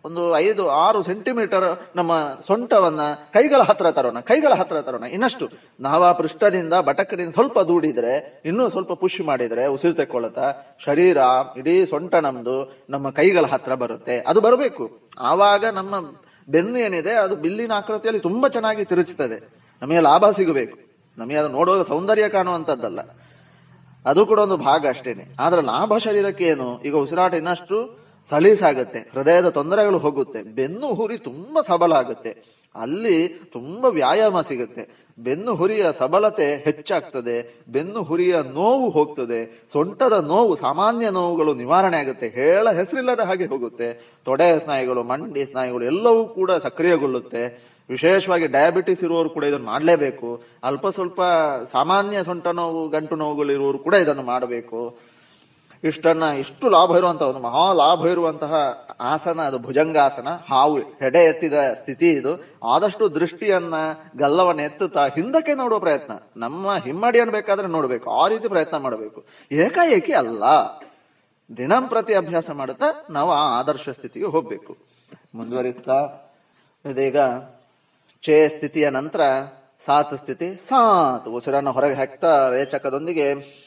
ಒಂದು 0.08 0.38
ಐದು, 0.38 0.70
ಆರು 0.70 1.02
ಸೆಂಟಿಮೀಟರ್ 1.02 1.96
ನಮ್ಮ 1.96 2.12
ಸೊಂಟವನ್ನ 2.46 3.00
ಕೈಗಳ 3.32 3.62
ಹತ್ರ 3.62 3.90
ತರೋಣ, 3.90 4.20
ಕೈಗಳ 4.20 4.52
ಹತ್ರ 4.54 4.80
ತರೋಣ. 4.80 5.04
ಇನ್ನಷ್ಟು 5.04 5.48
ನಾವ 5.80 6.14
ಪೃಷ್ಠದಿಂದ 6.14 6.74
ಬಟಕದಿಂದ 6.74 7.32
ಸ್ವಲ್ಪ 7.32 7.60
ದೂಡಿದ್ರೆ, 7.60 8.42
ಇನ್ನೂ 8.44 8.68
ಸ್ವಲ್ಪ 8.68 8.92
ಪುಷ್ 8.92 9.20
ಮಾಡಿದ್ರೆ, 9.20 9.66
ಉಸಿರು 9.66 9.94
ತೆಕ್ಕೊಳ್ಳುತ್ತಾ 9.94 10.52
ಶರೀರ 10.84 11.18
ಇಡೀ 11.56 11.84
ಸೊಂಟ 11.84 12.14
ನಮ್ದು 12.14 12.86
ನಮ್ಮ 12.90 13.10
ಕೈಗಳ 13.10 13.46
ಹತ್ರ 13.46 13.74
ಬರುತ್ತೆ. 13.74 14.18
ಅದು 14.18 14.40
ಬರಬೇಕು. 14.40 14.98
ಆವಾಗ 15.18 15.64
ನಮ್ಮ 15.64 15.94
ಬೆನ್ನು 16.48 16.78
ಏನಿದೆ, 16.78 17.12
ಅದು 17.12 17.36
ಬಿಲ್ಲಿನ 17.36 17.72
ಆಕೃತಿಯಲ್ಲಿ 17.72 18.22
ತುಂಬಾ 18.22 18.48
ಚೆನ್ನಾಗಿ 18.48 18.84
ತಿರುಚುತ್ತದೆ. 18.84 19.48
ನಮಗೆ 19.82 20.00
ಲಾಭ 20.00 20.30
ಸಿಗಬೇಕು. 20.30 20.78
ನಮಗೆ 21.18 21.36
ಅದು 21.36 21.48
ನೋಡುವಾಗ 21.48 21.82
ಸೌಂದರ್ಯ 21.82 22.28
ಕಾಣುವಂತದ್ದಲ್ಲ. 22.28 23.00
ಅದು 24.06 24.26
ಕೂಡ 24.26 24.38
ಒಂದು 24.38 24.56
ಭಾಗ 24.56 24.86
ಅಷ್ಟೇನೆ. 24.88 25.24
ಆದ್ರೆ 25.40 25.62
ಲಾಭ 25.62 25.96
ಶರೀರಕ್ಕೆ 25.98 26.44
ಏನು 26.44 26.80
ಈಗ 26.82 26.94
ಉಸಿರಾಟ 26.94 27.34
ಇನ್ನಷ್ಟು 27.34 28.07
ಸಲೀಸಾಗುತ್ತೆ, 28.26 29.10
ಹೃದಯದ 29.14 29.48
ತೊಂದರೆಗಳು 29.48 29.98
ಹೋಗುತ್ತೆ, 29.98 30.42
ಬೆನ್ನು 30.42 30.94
ಹುರಿ 30.94 31.18
ತುಂಬಾ 31.18 31.62
ಸಬಲ 31.62 31.92
ಆಗುತ್ತೆ 31.92 32.58
ಅಲ್ಲಿ 32.74 33.28
ತುಂಬಾ 33.28 33.88
ವ್ಯಾಯಾಮ 33.88 34.40
ಸಿಗುತ್ತೆ, 34.40 34.82
ಬೆನ್ನು 35.18 35.54
ಹುರಿಯ 35.54 35.84
ಸಬಲತೆ 35.98 36.56
ಹೆಚ್ಚಾಗ್ತದೆ, 36.56 37.64
ಬೆನ್ನು 37.68 38.02
ಹುರಿಯ 38.02 38.36
ನೋವು 38.42 38.90
ಹೋಗ್ತದೆ, 38.90 39.68
ಸೊಂಟದ 39.72 40.12
ನೋವು, 40.12 40.56
ಸಾಮಾನ್ಯ 40.56 41.10
ನೋವುಗಳು 41.10 41.54
ನಿವಾರಣೆ 41.54 41.96
ಆಗುತ್ತೆ, 41.96 42.28
ಹೇಳ 42.28 42.70
ಹೆಸರಿಲ್ಲದ 42.70 43.20
ಹಾಗೆ 43.20 43.46
ಹೋಗುತ್ತೆ, 43.46 43.88
ತೊಡೆ 44.24 44.58
ಸ್ನಾಯುಗಳು, 44.58 45.02
ಮಂಡಿ 45.02 45.46
ಸ್ನಾಯುಗಳು 45.46 45.84
ಎಲ್ಲವೂ 45.84 46.24
ಕೂಡ 46.24 46.50
ಸಕ್ರಿಯಗೊಳ್ಳುತ್ತೆ, 46.50 47.42
ವಿಶೇಷವಾಗಿ 47.90 48.46
ಡಯಾಬಿಟಿಸ್ 48.46 49.04
ಇರುವವರು 49.04 49.30
ಕೂಡ 49.30 49.44
ಇದನ್ನು 49.44 49.66
ಮಾಡಲೇಬೇಕು, 49.66 50.42
ಅಲ್ಪ 50.64 50.86
ಸ್ವಲ್ಪ 50.88 51.20
ಸಾಮಾನ್ಯ 51.72 52.22
ಸೊಂಟ 52.22 52.46
ನೋವು, 52.46 52.88
ಗಂಟು 52.88 53.16
ನೋವುಗಳು 53.16 53.52
ಇರುವವರು 53.52 53.78
ಕೂಡ 53.78 53.94
ಇದನ್ನು 53.94 54.22
ಮಾಡಬೇಕು 54.22 54.98
ಇಷ್ಟನ್ನ 55.84 56.22
ಇಷ್ಟು 56.22 56.68
ಲಾಭ 56.68 56.96
ಇರುವಂತಹ 56.96 57.26
ಒಂದು 57.26 57.40
ಮಹಾ 57.40 57.72
ಲಾಭ 57.72 58.06
ಇರುವಂತಹ 58.06 58.86
ಆಸನ, 59.00 59.40
ಅದು 59.40 59.58
ಭುಜಂಗಾಸನ, 59.58 60.28
ಹಾವು, 60.50 60.78
ಹೆಡೆ 60.78 61.18
ಎತ್ತಿದ 61.18 61.54
ಸ್ಥಿತಿ 61.54 62.10
ಇದು. 62.10 62.44
ಆದಷ್ಟು 62.64 63.14
ದೃಷ್ಟಿಯನ್ನ 63.14 63.74
ಗಲ್ಲವನ್ನ 64.16 64.60
ಎತ್ತುತ್ತಾ 64.60 65.06
ಹಿಂದಕ್ಕೆ 65.06 65.54
ನೋಡುವ 65.54 65.78
ಪ್ರಯತ್ನ. 65.78 66.12
ನಮ್ಮ 66.36 66.76
ಹಿಮ್ಮಡಿಯನ್ನು 66.76 67.32
ಬೇಕಾದ್ರೆ 67.32 67.66
ನೋಡಬೇಕು. 67.66 68.10
ಆ 68.10 68.28
ರೀತಿ 68.28 68.48
ಪ್ರಯತ್ನ 68.48 68.76
ಮಾಡಬೇಕು. 68.76 69.24
ಏಕಾಏಕಿ 69.52 70.12
ಅಲ್ಲ. 70.12 70.44
ದಿನಂಪ್ರತಿ 71.56 72.14
ಅಭ್ಯಾಸ 72.14 72.50
ಮಾಡುತ್ತಾ 72.50 72.86
ನಾವು 73.10 73.32
ಆ 73.32 73.58
ಆದರ್ಶ 73.58 73.88
ಸ್ಥಿತಿಗೆ 73.88 74.26
ಹೋಗ್ಬೇಕು. 74.26 74.76
ಮುಂದುವರಿಸ್ತಾ, 75.34 76.08
ಇದೀಗ 76.90 77.16
ಚೇ 78.22 78.48
ಸ್ಥಿತಿಯ 78.48 78.90
ನಂತರ 78.90 79.20
ಸಾತ್ 79.84 80.16
ಸ್ಥಿತಿ, 80.16 80.56
ಸಾತ್ 80.68 81.28
ಉಸಿರನ್ನು 81.28 81.72
ಹೊರಗೆ 81.72 81.94
ಹಾಕ್ತಾ 81.94 82.48
ರೇಚಕದೊಂದಿಗೆ 82.48 83.58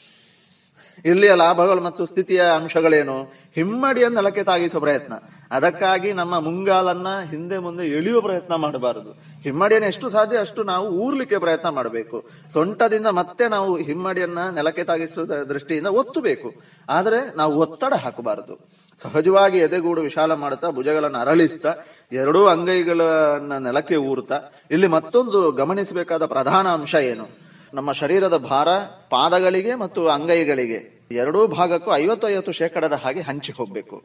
ಇಲ್ಲಿಯ 1.04 1.34
ಲಾಭಗಳು 1.34 1.80
ಮತ್ತು 1.80 2.06
ಸ್ಥಿತಿಯ 2.06 2.42
ಅಂಶಗಳೇನು? 2.42 3.32
ಹಿಮ್ಮಡಿಯ 3.54 4.08
ನೆಲಕ್ಕೆ 4.08 4.42
ತಾಗಿಸುವ 4.42 4.80
ಪ್ರಯತ್ನ. 4.80 5.12
ಅದಕ್ಕಾಗಿ 5.50 6.12
ನಮ್ಮ 6.12 6.40
ಮುಂಗಾಲನ್ನ 6.40 7.06
ಹಿಂದೆ 7.30 7.58
ಮುಂದೆ 7.58 7.86
ಎಳೆಯುವ 7.86 8.20
ಪ್ರಯತ್ನ 8.20 8.54
ಮಾಡಬಾರದು. 8.54 9.10
ಹಿಮ್ಮಡಿಯನ್ನು 9.42 9.88
ಎಷ್ಟು 9.88 10.10
ಸಾಧ್ಯ 10.10 10.38
ಅಷ್ಟು 10.38 10.62
ನಾವು 10.62 10.88
ಊರ್ಲಿಕ್ಕೆ 10.88 11.38
ಪ್ರಯತ್ನ 11.38 11.68
ಮಾಡಬೇಕು. 11.68 12.24
ಸೊಂಟದಿಂದ 12.52 13.06
ಮತ್ತೆ 13.06 13.48
ನಾವು 13.48 13.76
ಹಿಮ್ಮಡಿಯನ್ನ 13.76 14.50
ನೆಲಕ್ಕೆ 14.50 14.84
ತಾಗಿಸುವ 14.84 15.24
ದೃಷ್ಟಿಯಿಂದ 15.24 15.86
ಒತ್ತಬೇಕು. 15.86 16.52
ಆದರೆ 16.88 17.36
ನಾವು 17.36 17.58
ಒತ್ತಡ 17.60 17.94
ಹಾಕಬಾರದು. 17.94 18.82
ಸಹಜವಾಗಿ 18.98 19.58
ಎದೆಗೂಡು 19.58 20.00
ವಿಶಾಲ 20.00 20.34
ಮಾಡುತ್ತಾ, 20.34 20.70
ಭುಜಗಳನ್ನು 20.70 21.18
ಅರಳಿಸ್ತಾ, 21.18 21.74
ಎರಡೂ 22.12 22.46
ಅಂಗೈಗಳನ್ನ 22.46 23.58
ನೆಲಕ್ಕೆ 23.58 23.96
ಊರ್ತಾ, 23.96 24.40
ಇಲ್ಲಿ 24.70 24.86
ಮತ್ತೊಂದು 24.86 25.52
ಗಮನಿಸಬೇಕಾದ 25.52 26.26
ಪ್ರಧಾನ 26.26 26.68
ಅಂಶ 26.68 26.94
ಏನು? 26.94 27.41
ನಮ್ಮ 27.74 27.92
ಶರೀರದ 27.92 28.36
ಭಾರ 28.36 28.68
ಪಾದಗಳಿಗೆ 29.10 29.74
ಮತ್ತು 29.74 30.08
ಅಂಗೈಗಳಿಗೆ 30.08 30.80
ಎರಡೂ 31.10 31.46
ಭಾಗಕ್ಕೂ 31.46 31.94
ಐವತ್ತು 31.94 32.28
ಐವತ್ತು 32.28 32.52
ಶೇಕಡದ 32.52 32.92
ಹಾಗೆ 32.92 33.20
ಹಂಚಿ 33.20 33.52
ಹೋಗ್ಬೇಕು. 33.52 33.96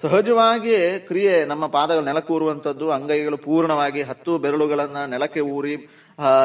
ಸಹಜವಾಗಿ 0.00 1.00
ಕ್ರಿಯೆ 1.00 1.44
ನಮ್ಮ 1.44 1.66
ಪಾದಗಳು 1.66 2.04
ನೆಲಕೂರುವಂಥದ್ದು, 2.04 2.90
ಅಂಗೈಗಳು 2.90 3.36
ಪೂರ್ಣವಾಗಿ 3.36 4.02
ಹತ್ತು 4.02 4.38
ಬೆರಳುಗಳನ್ನ 4.38 4.96
ನೆಲಕ್ಕೆ 5.04 5.40
ಊರಿ 5.40 5.74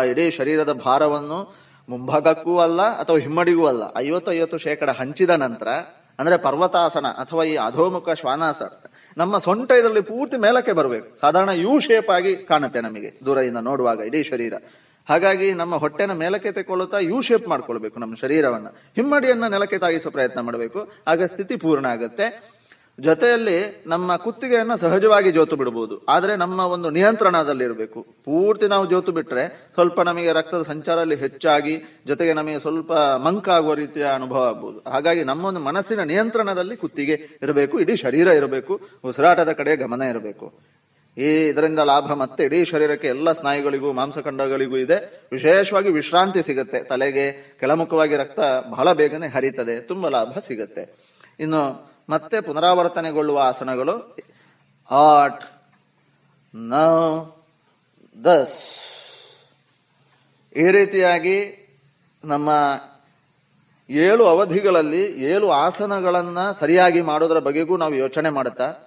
ಇಡೀ 0.10 0.32
ಶರೀರದ 0.32 0.74
ಭಾರವನ್ನು 0.74 1.40
ಮುಂಭಾಗಕ್ಕೂ 1.90 2.58
ಅಲ್ಲ 2.58 2.82
ಅಥವಾ 2.82 3.18
ಹಿಮ್ಮಡಿಗೂ 3.18 3.66
ಅಲ್ಲ 3.66 3.84
ಐವತ್ತು 3.98 4.32
ಐವತ್ತು 4.32 4.58
ಶೇಕಡ 4.58 4.90
ಹಂಚಿದ 4.90 5.30
ನಂತರ, 5.30 5.68
ಅಂದ್ರೆ 6.20 6.38
ಪರ್ವತಾಸನ 6.38 7.08
ಅಥವಾ 7.08 7.44
ಈ 7.44 7.56
ಅಧೋಮುಖ 7.56 8.10
ಶ್ವಾನಾಸನ 8.10 8.66
ನಮ್ಮ 9.18 9.38
ಸೊಂಟ 9.38 9.72
ಇದರಲ್ಲಿ 9.72 10.02
ಪೂರ್ತಿ 10.02 10.38
ಮೇಲಕ್ಕೆ 10.38 10.72
ಬರಬೇಕು. 10.72 11.20
ಸಾಧಾರಣ 11.20 11.50
ಯು 11.50 11.80
ಶೇಪ್ 11.80 12.10
ಆಗಿ 12.10 12.36
ಕಾಣುತ್ತೆ 12.36 12.82
ನಮಗೆ, 12.82 13.12
ದೂರದಿಂದ 13.26 13.58
ನೋಡುವಾಗ 13.58 14.00
ಇಡೀ 14.00 14.24
ಶರೀರ. 14.24 14.54
ಹಾಗಾಗಿ 15.10 15.54
ನಮ್ಮ 15.54 15.76
ಹೊಟ್ಟೆನ 15.76 16.14
ಮೇಲಕ್ಕೆ 16.14 16.52
ತೆಕ್ಕೊಳ್ಳುತ್ತಾ 16.52 17.00
ಯು 17.00 17.22
ಶೇಪ್ 17.22 17.48
ಮಾಡ್ಕೊಳ್ಬೇಕು 17.48 18.00
ನಮ್ಮ 18.00 18.16
ಶರೀರವನ್ನು. 18.16 18.70
ಹಿಮ್ಮಡಿಯನ್ನ 18.96 19.48
ನೆಲಕ್ಕೆ 19.48 19.78
ತಾಗಿಸೋ 19.78 20.10
ಪ್ರಯತ್ನ 20.10 20.40
ಮಾಡಬೇಕು. 20.40 20.92
ಆಗ 21.08 21.24
ಸ್ಥಿತಿ 21.24 21.56
ಪೂರ್ಣ 21.56 21.86
ಆಗುತ್ತೆ. 21.86 22.56
ಜೊತೆಯಲ್ಲಿ 23.00 23.84
ನಮ್ಮ 23.88 24.16
ಕುತ್ತಿಗೆಯನ್ನ 24.16 24.76
ಸಹಜವಾಗಿ 24.76 25.32
ಜೋತು 25.32 25.56
ಬಿಡಬಹುದು 25.56 26.06
ಆದರೆ 26.06 26.36
ನಮ್ಮ 26.36 26.60
ಒಂದು 26.60 26.90
ನಿಯಂತ್ರಣದಲ್ಲಿರಬೇಕು. 26.90 28.02
ಪೂರ್ತಿ 28.02 28.68
ನಾವು 28.68 28.90
ಜೋತು 28.90 29.12
ಬಿಟ್ಟರೆ 29.12 29.70
ಸ್ವಲ್ಪ 29.74 30.02
ನಮಗೆ 30.02 30.34
ರಕ್ತದ 30.34 30.62
ಸಂಚಾರ 30.62 31.00
ಅಲ್ಲಿ 31.00 31.16
ಹೆಚ್ಚಾಗಿ 31.16 31.82
ಜೊತೆಗೆ 32.08 32.34
ನಮಗೆ 32.34 32.60
ಸ್ವಲ್ಪ 32.60 32.94
ಮಂಕಾಗುವ 32.94 33.74
ರೀತಿಯ 33.74 34.06
ಅನುಭವ 34.06 34.44
ಆಗ್ಬೋದು. 34.44 34.90
ಹಾಗಾಗಿ 34.90 35.24
ನಮ್ಮ 35.24 35.46
ಒಂದು 35.46 35.60
ಮನಸ್ಸಿನ 35.60 36.04
ನಿಯಂತ್ರಣದಲ್ಲಿ 36.04 36.78
ಕುತ್ತಿಗೆ 36.78 37.40
ಇರಬೇಕು. 37.42 37.80
ಇಡೀ 37.80 37.96
ಶರೀರ 37.96 38.28
ಇರಬೇಕು. 38.28 38.82
ಉಸಿರಾಟದ 39.04 39.52
ಕಡೆ 39.52 39.76
ಗಮನ 39.76 40.02
ಇರಬೇಕು. 40.02 40.75
ಈ 41.18 41.48
ಇದರಿಂದ 41.48 41.80
ಲಾಭ 41.80 42.14
ಮತ್ತೆ 42.14 42.44
ಇಡೀ 42.44 42.66
ಶರೀರಕ್ಕೆ 42.66 43.08
ಎಲ್ಲ 43.08 43.32
ಸ್ನಾಯುಗಳಿಗೂ 43.32 43.94
ಮಾಂಸಖಂಡಗಳಿಗೂ 43.94 44.78
ಇದೆ. 44.78 45.28
ವಿಶೇಷವಾಗಿ 45.32 45.90
ವಿಶ್ರಾಂತಿ 45.90 46.44
ಸಿಗುತ್ತೆ. 46.44 46.84
ತಲೆಗೆ 46.84 47.58
ಕೆಳಮುಖವಾಗಿ 47.60 48.16
ರಕ್ತ 48.16 48.40
ಬಹಳ 48.70 48.92
ಬೇಗನೆ 48.92 49.28
ಹರಿತದೆ. 49.28 49.80
ತುಂಬ 49.80 50.08
ಲಾಭ 50.08 50.40
ಸಿಗುತ್ತೆ. 50.40 50.96
ಇನ್ನು 51.40 51.92
ಮತ್ತೆ 52.10 52.42
ಪುನರಾವರ್ತನೆಗೊಳ್ಳುವ 52.42 53.40
ಆಸನಗಳು. 53.40 54.18
ಆಟ್ 54.92 55.44
ನೌ 56.56 57.26
ದಸ್ 58.26 58.60
ಈ 60.58 60.72
ರೀತಿಯಾಗಿ 60.72 61.38
ನಮ್ಮ 62.24 62.50
ಏಳು 63.90 64.26
ಅವಧಿಗಳಲ್ಲಿ 64.26 65.04
ಏಳು 65.04 65.52
ಆಸನಗಳನ್ನ 65.52 66.52
ಸರಿಯಾಗಿ 66.52 67.02
ಮಾಡೋದರ 67.02 67.40
ಬಗೆಗೂ 67.40 67.78
ನಾವು 67.78 67.94
ಯೋಚನೆ 67.94 68.30
ಮಾಡುತ್ತಾ 68.30 68.85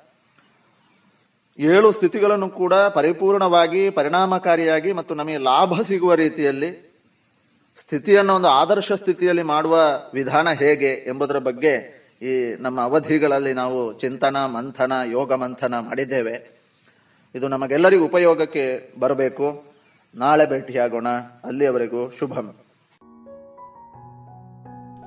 ಏಳು 1.58 1.92
ಸ್ಥಿತಿಗಳನ್ನು 1.92 2.48
ಕೂಡ 2.48 2.74
ಪರಿಪೂರ್ಣವಾಗಿ, 2.74 3.90
ಪರಿಣಾಮಕಾರಿಯಾಗಿ 3.90 4.92
ಮತ್ತು 4.92 5.14
ನಮಗೆ 5.14 5.38
ಲಾಭ 5.38 5.80
ಸಿಗುವ 5.80 6.14
ರೀತಿಯಲ್ಲಿ, 6.14 6.88
ಸ್ಥಿತಿಯನ್ನು 7.80 8.34
ಒಂದು 8.34 8.48
ಆದರ್ಶ 8.48 8.92
ಸ್ಥಿತಿಯಲ್ಲಿ 8.92 9.42
ಮಾಡುವ 9.42 9.78
ವಿಧಾನ 10.14 10.52
ಹೇಗೆ 10.52 10.86
ಎಂಬುದರ 10.86 11.38
ಬಗ್ಗೆ 11.38 11.98
ಈ 12.22 12.54
ನಮ್ಮ 12.60 12.80
ಅವಧಿಗಳಲ್ಲಿ 12.80 13.52
ನಾವು 13.52 13.98
ಚಿಂತನ, 13.98 14.36
ಮಂಥನ, 14.36 14.92
ಯೋಗ 15.04 15.32
ಮಂಥನ 15.32 15.74
ಮಾಡಿದ್ದೇವೆ. 15.78 16.58
ಇದು 17.34 17.48
ನಮಗೆಲ್ಲರಿಗೂ 17.48 18.04
ಉಪಯೋಗಕ್ಕೆ 18.04 18.94
ಬರಬೇಕು. 18.98 19.64
ನಾಳೆ 20.14 20.46
ಭೇಟಿಯಾಗೋಣ. 20.46 21.08
ಅಲ್ಲಿಯವರೆಗೂ 21.44 22.10
ಶುಭಂ. 22.18 22.54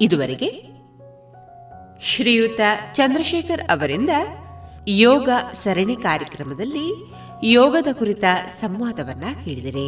ಇದುವರೆಗೆ 0.01 0.71
ಶ್ರೀಯುತ 2.01 2.59
ಚಂದ್ರಶೇಖರ್ 2.93 3.61
ಅವರಿಂದ 3.71 4.09
ಯೋಗ 4.88 5.28
ಸರಣಿ 5.52 5.96
ಕಾರ್ಯಕ್ರಮದಲ್ಲಿ 6.02 6.88
ಯೋಗದ 7.52 7.88
ಕುರಿತ 7.92 8.24
ಸಂವಾದವನ್ನ 8.60 9.24
ಕೇಳಿದರೆ 9.44 9.86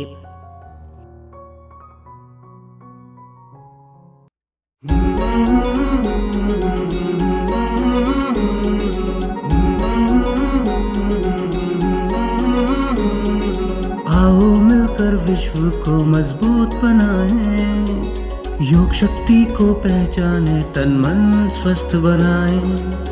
आओ 14.18 14.40
मिलकर 14.62 15.14
विश्व 15.26 15.68
को 15.84 15.94
मजबूत 16.04 16.74
बनाए 16.82 17.46
योग 18.64 18.92
शक्ति 18.92 19.44
को 19.56 19.72
पहचाने 19.84 20.62
तन 20.74 20.96
मन 21.02 21.48
स्वस्थ 21.52 21.96
बनाए 21.96 23.11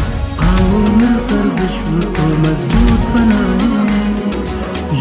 आओ 0.46 0.80
मिलकर 0.98 1.44
विश्व 1.58 1.90
को 2.16 2.26
मजबूत 2.44 3.08
बनाए 3.14 3.72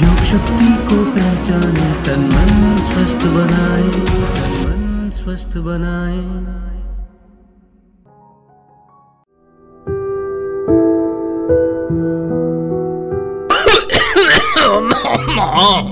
योग 0.02 0.24
शक्ति 0.32 0.72
को 0.90 1.04
पहचाने 1.16 1.90
तन 2.06 2.26
मन 2.34 2.54
स्वस्थ 2.86 3.28
बनाए 3.38 3.90
तन 4.34 4.54
मन 4.64 5.12
स्वस्थ 5.22 5.58
बनाए 5.68 6.24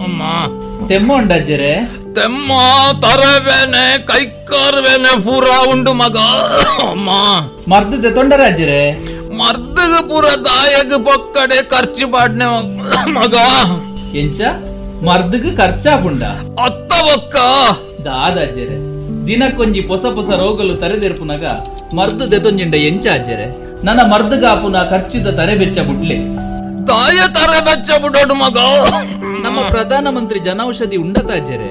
ಅಮ್ಮ 0.05 0.23
ತೆಮ್ಮ 0.89 1.09
ಉಂಡಜ್ಜರೆ 1.19 1.73
ತೆಮ್ಮ 2.17 2.51
ತರಬೇನೆ 3.03 3.85
ಕೈಕಾರ್ಬೇನೆ 4.09 5.11
ಪೂರ 5.25 5.47
ಉಂಡು 5.71 5.91
ಮಗ 6.01 6.17
ಅಮ್ಮ 6.87 7.09
ಮರ್ದದೆ 7.71 8.09
ತೊಂಡರಾಜ್ಜರೆ 8.17 8.81
ಪೂರ 10.08 10.26
ದಾಯಗ 10.46 10.94
ಪೊಕ್ಕಡೆ 11.06 11.58
ಖರ್ಚು 11.72 12.06
ಪಾಡ್ನೆ 12.12 12.46
ಮಗ. 13.16 13.34
ಎಂಚ? 14.18 14.40
ಮರ್ದಗ್ 15.04 15.50
ಖರ್ಚಾಪುಂಡ 15.58 16.22
ಅತ್ತ 16.64 16.92
ಒಕ್ಕ 17.12 17.36
ದಾದಾಜ್ಜರೆ 18.06 18.76
ದಿನಕ್ಕೊಂಜಿ 19.26 19.80
ಪೊಸ 19.88 20.04
ಪೊಸ 20.16 20.30
ರೋಗಲು 20.40 20.74
ತರೆದೆರ್ಪುನಗ 20.76 21.44
ಮರ್ದು 21.94 22.24
ದೆತೊಂಜಿಂಡ 22.32 22.74
ಎಂಚ 22.88 23.06
ಅಜ್ಜರೆ 23.14 23.46
ನನ್ನ 23.84 24.00
ಮರ್ದಗಾಪುನ 24.12 24.76
ಖರ್ಚಿದ 24.90 25.28
ತರೆ 25.38 25.54
ಬೆಚ್ಚ 25.56 25.78
ಬುಡ್ಲೆ 25.88 26.16
ತಾಯ 26.88 27.18
ತರೆ 27.36 27.60
ಬೆಚ್ಚ 27.66 27.90
ಬಿಡೋಡು 28.02 28.34
ಮಗ. 28.36 28.58
ನಮ್ಮ 29.44 29.58
ಪ್ರಧಾನಮಂತ್ರಿ 29.72 30.38
ಜನೌಷಧಿ 30.46 30.96
ಉಂಡತ 30.96 31.30
ಅಜ್ಜರೆ 31.36 31.70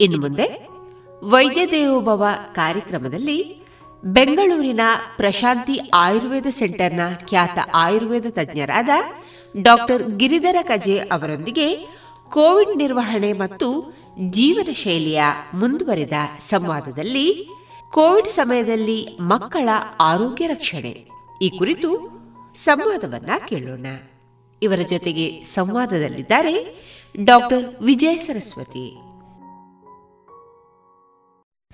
ಇನ್ನು 0.00 0.20
ಮುಂದೆ 0.20 0.46
ವೈದ್ಯ 1.22 1.66
ದೇವೋಭವ 1.66 2.24
ಕಾರ್ಯಕ್ರಮದಲ್ಲಿ 2.52 3.64
ಬೆಂಗಳೂರಿನ 4.04 4.80
ಪ್ರಶಾಂತಿ 5.16 5.80
ಆಯುರ್ವೇದ 5.94 6.46
ಸೆಂಟರ್ನ 6.50 7.00
ಖ್ಯಾತ 7.28 7.58
ಆಯುರ್ವೇದ 7.74 8.26
ತಜ್ಞರಾದ 8.30 8.88
ಡಾಕ್ಟರ್ 9.62 10.10
ಗಿರಿಧರ 10.16 10.56
ಕಜೆ 10.62 10.98
ಅವರೊಂದಿಗೆ 10.98 11.76
ಕೋವಿಡ್ 12.32 12.78
ನಿರ್ವಹಣೆ 12.78 13.32
ಮತ್ತು 13.32 13.96
ಜೀವನ 14.30 14.72
ಶೈಲಿಯ 14.72 15.22
ಮುಂದುವರೆದ 15.54 16.12
ಸಂವಾದದಲ್ಲಿ 16.38 17.48
ಕೋವಿಡ್ 17.90 18.28
ಸಮಯದಲ್ಲಿ 18.28 19.18
ಮಕ್ಕಳ 19.20 19.68
ಆರೋಗ್ಯ 20.00 20.46
ರಕ್ಷಣೆ 20.46 21.08
ಈ 21.42 21.48
ಕುರಿತು 21.48 21.90
ಸಂವಾದವನ್ನ 22.54 23.30
ಕೇಳೋಣ. 23.48 23.86
ಇವರ 24.62 24.78
ಜೊತೆಗೆ 24.90 25.40
ಸಂವಾದದಲ್ಲಿದ್ದಾರೆ 25.40 26.54
ಡಾಕ್ಟರ್ 27.24 27.82
ವಿಜಯ 27.82 28.16
ಸರಸ್ವತಿ. 28.16 29.09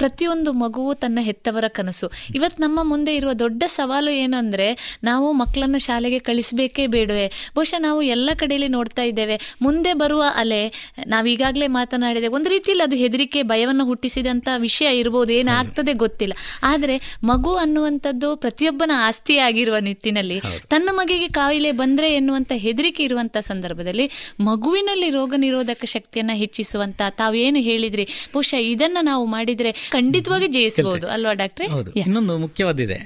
ಪ್ರತಿಯೊಂದು 0.01 0.53
ಮಗುವು 0.53 0.95
ತನ್ನ 0.95 1.19
ಹೆತ್ತವರ 1.21 1.67
ಕನಸು. 1.69 2.07
ಇವತ್ತು 2.35 2.63
ನಮ್ಮ 2.63 2.79
ಮುಂದೆ 2.83 3.17
ಇರುವ 3.17 3.33
ದೊಡ್ಡ 3.33 3.63
ಸವಾಲು 3.67 4.11
ಏನು 4.15 4.37
ಅಂದರೆ 4.37 4.67
ನಾವು 5.05 5.33
ಮಕ್ಕಳನ್ನು 5.33 5.79
ಶಾಲೆಗೆ 5.79 6.19
ಕಳಿಸಬೇಕೇ 6.19 6.87
ಬೇಡವೆ. 6.87 7.25
ಬಹುಶಃ 7.55 7.79
ನಾವು 7.79 8.01
ಎಲ್ಲ 8.15 8.31
ಕಡೆಯಲ್ಲಿ 8.35 8.69
ನೋಡ್ತಾ 8.69 9.03
ಇದ್ದೇವೆ. 9.03 9.37
ಮುಂದೆ 9.63 9.93
ಬರುವ 9.95 10.23
ಅಲೆ 10.35 10.61
ನಾವೀಗಾಗಲೇ 11.07 11.67
ಮಾತನಾಡಿದೆ 11.77 12.29
ಒಂದು 12.29 12.51
ರೀತಿಯಲ್ಲಿ 12.51 12.85
ಅದು 12.85 12.97
ಹೆದರಿಕೆ 12.97 13.43
ಭಯವನ್ನು 13.43 13.85
ಹುಟ್ಟಿಸಿದಂಥ 13.85 14.49
ವಿಷಯ 14.59 14.91
ಇರ್ಬೋದು 14.99 15.35
ಏನಾಗ್ತದೆ 15.35 15.93
ಗೊತ್ತಿಲ್ಲ. 15.95 16.35
ಆದರೆ 16.63 16.97
ಮಗು 17.25 17.55
ಅನ್ನುವಂಥದ್ದು 17.55 18.37
ಪ್ರತಿಯೊಬ್ಬನ 18.37 18.93
ಆಸ್ತಿಯಾಗಿರುವ 19.01 19.79
ನಿಟ್ಟಿನಲ್ಲಿ 19.79 20.39
ತನ್ನ 20.69 20.89
ಮಗಿಗೆ 20.93 21.29
ಕಾಯಿಲೆ 21.31 21.73
ಬಂದರೆ 21.73 22.11
ಎನ್ನುವಂಥ 22.13 22.53
ಹೆದರಿಕೆ 22.59 23.05
ಇರುವಂಥ 23.05 23.37
ಸಂದರ್ಭದಲ್ಲಿ 23.49 24.09
ಮಗುವಿನಲ್ಲಿ 24.43 25.11
ರೋಗ 25.11 25.33
ನಿರೋಧಕ 25.39 25.85
ಶಕ್ತಿಯನ್ನು 25.87 26.37
ಹೆಚ್ಚಿಸುವಂಥ 26.37 27.01
ತಾವೇನು 27.17 27.61
ಹೇಳಿದ್ರಿ? 27.63 28.07
ಬಹುಶಃ 28.33 28.63
ಇದನ್ನು 28.75 29.01
ನಾವು 29.05 29.27
ಮಾಡಿದರೆ 29.29 29.73
ಖಂಡಿತವಾಗಿ 29.95 30.47
ಜಯಿಸಬಹುದು 30.57 31.07
ಅಲ್ವಾ 31.15 31.33
ಡಾಕ್ಟರ್? 31.43 31.71
ಇನ್ನೊಂದು 32.03 32.35
ಮುಖ್ಯವಾದಿದೆ. 32.45 32.99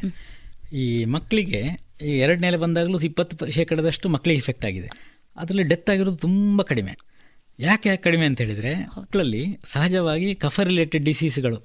ಈ 0.83 1.05
ಮಕ್ಕಳಿಗೆ 1.14 1.62
ಈ 2.09 2.12
ಎರಡನೇಲೆ 2.24 2.57
ಬಂದಾಗಲೂ 2.57 2.99
ಇಪ್ಪತ್ತು 3.09 3.51
ಶೇಕಡದಷ್ಟು 3.57 4.09
ಮಕ್ಕಳಿಗೆ 4.09 4.41
ಇಫೆಕ್ಟ್ 4.45 4.64
ಆಗಿದೆ. 4.70 4.91
ಅದರಲ್ಲಿ 5.37 5.64
ಡೆತ್ 5.72 5.91
ಆಗಿರೋದು 5.95 6.18
ತುಂಬ 6.26 6.62
ಕಡಿಮೆ. 6.70 6.93
ಯಾಕೆ 7.59 7.89
ಯಾಕೆ 7.89 8.03
ಕಡಿಮೆ 8.03 8.24
ಅಂತ 8.31 8.39
ಹೇಳಿದರೆ 8.45 8.72
ಮಕ್ಕಳಲ್ಲಿ 8.99 9.43
ಸಹಜವಾಗಿ 9.74 10.28
ಕಫ 10.45 10.61
ರಿಲೇಟೆಡ್ 10.70 11.05
ಡಿಸೀಸ್ಗಳು 11.05 11.59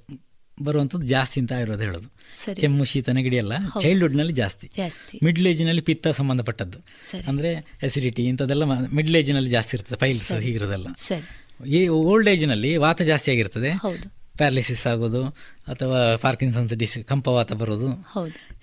ಬರುವಂಥದ್ದು 0.57 1.05
ಜಾಸ್ತಿ 1.05 1.37
ಅಂತ 1.41 1.53
ಇರೋದು 1.63 1.83
ಹೇಳೋದು. 1.87 2.09
ಕೆಮ್ಮು 2.59 2.83
ಶೀತ 2.91 3.09
ನೆಗಡಿ 3.17 3.37
ಎಲ್ಲ 3.41 3.53
ಚೈಲ್ಡ್ಹುಡ್ನಲ್ಲಿ 3.83 4.33
ಜಾಸ್ತಿ. 4.33 4.67
ಮಿಡ್ಲ್ 5.25 5.47
ಏಜ್ನಲ್ಲಿ 5.47 5.83
ಪಿತ್ತ 5.89 6.13
ಸಂಬಂಧಪಟ್ಟದ್ದು. 6.19 6.79
ಅಂದರೆ 7.31 7.51
ಎಸಿಡಿಟಿ 7.87 8.23
ಇಂಥದ್ದೆಲ್ಲ 8.31 8.63
ಮಿಡ್ಲ್ 8.97 9.17
ಏಜ್ನಲ್ಲಿ 9.21 9.51
ಜಾಸ್ತಿ 9.57 9.73
ಇರ್ತದೆ 9.77 9.97
ಪೈಲ್ಸ್ 10.03 10.31
ಹೀಗಿರೋದೆಲ್ಲ. 10.47 10.87
ಈ 11.77 11.81
ಓಲ್ಡ್ 11.87 12.29
ಏಜ್ನಲ್ಲಿ 12.33 12.71
ವಾತ 12.85 13.01
ಜಾಸ್ತಿ 13.11 13.31
ಆಗಿರ್ತದೆ. 13.33 13.71
ಪ್ಯಾರಲಿಸಿಸ್ 14.37 14.87
ಆಗೋದು 14.87 15.21
ಅಥವಾ 15.71 15.99
ಪಾರ್ಕಿನ್ಸನ್ಸ್ 16.15 16.73
ಡಿಸ್ 16.73 16.97
ಕಂಪವಾತ 17.03 17.53
ಬರೋದು. 17.53 17.89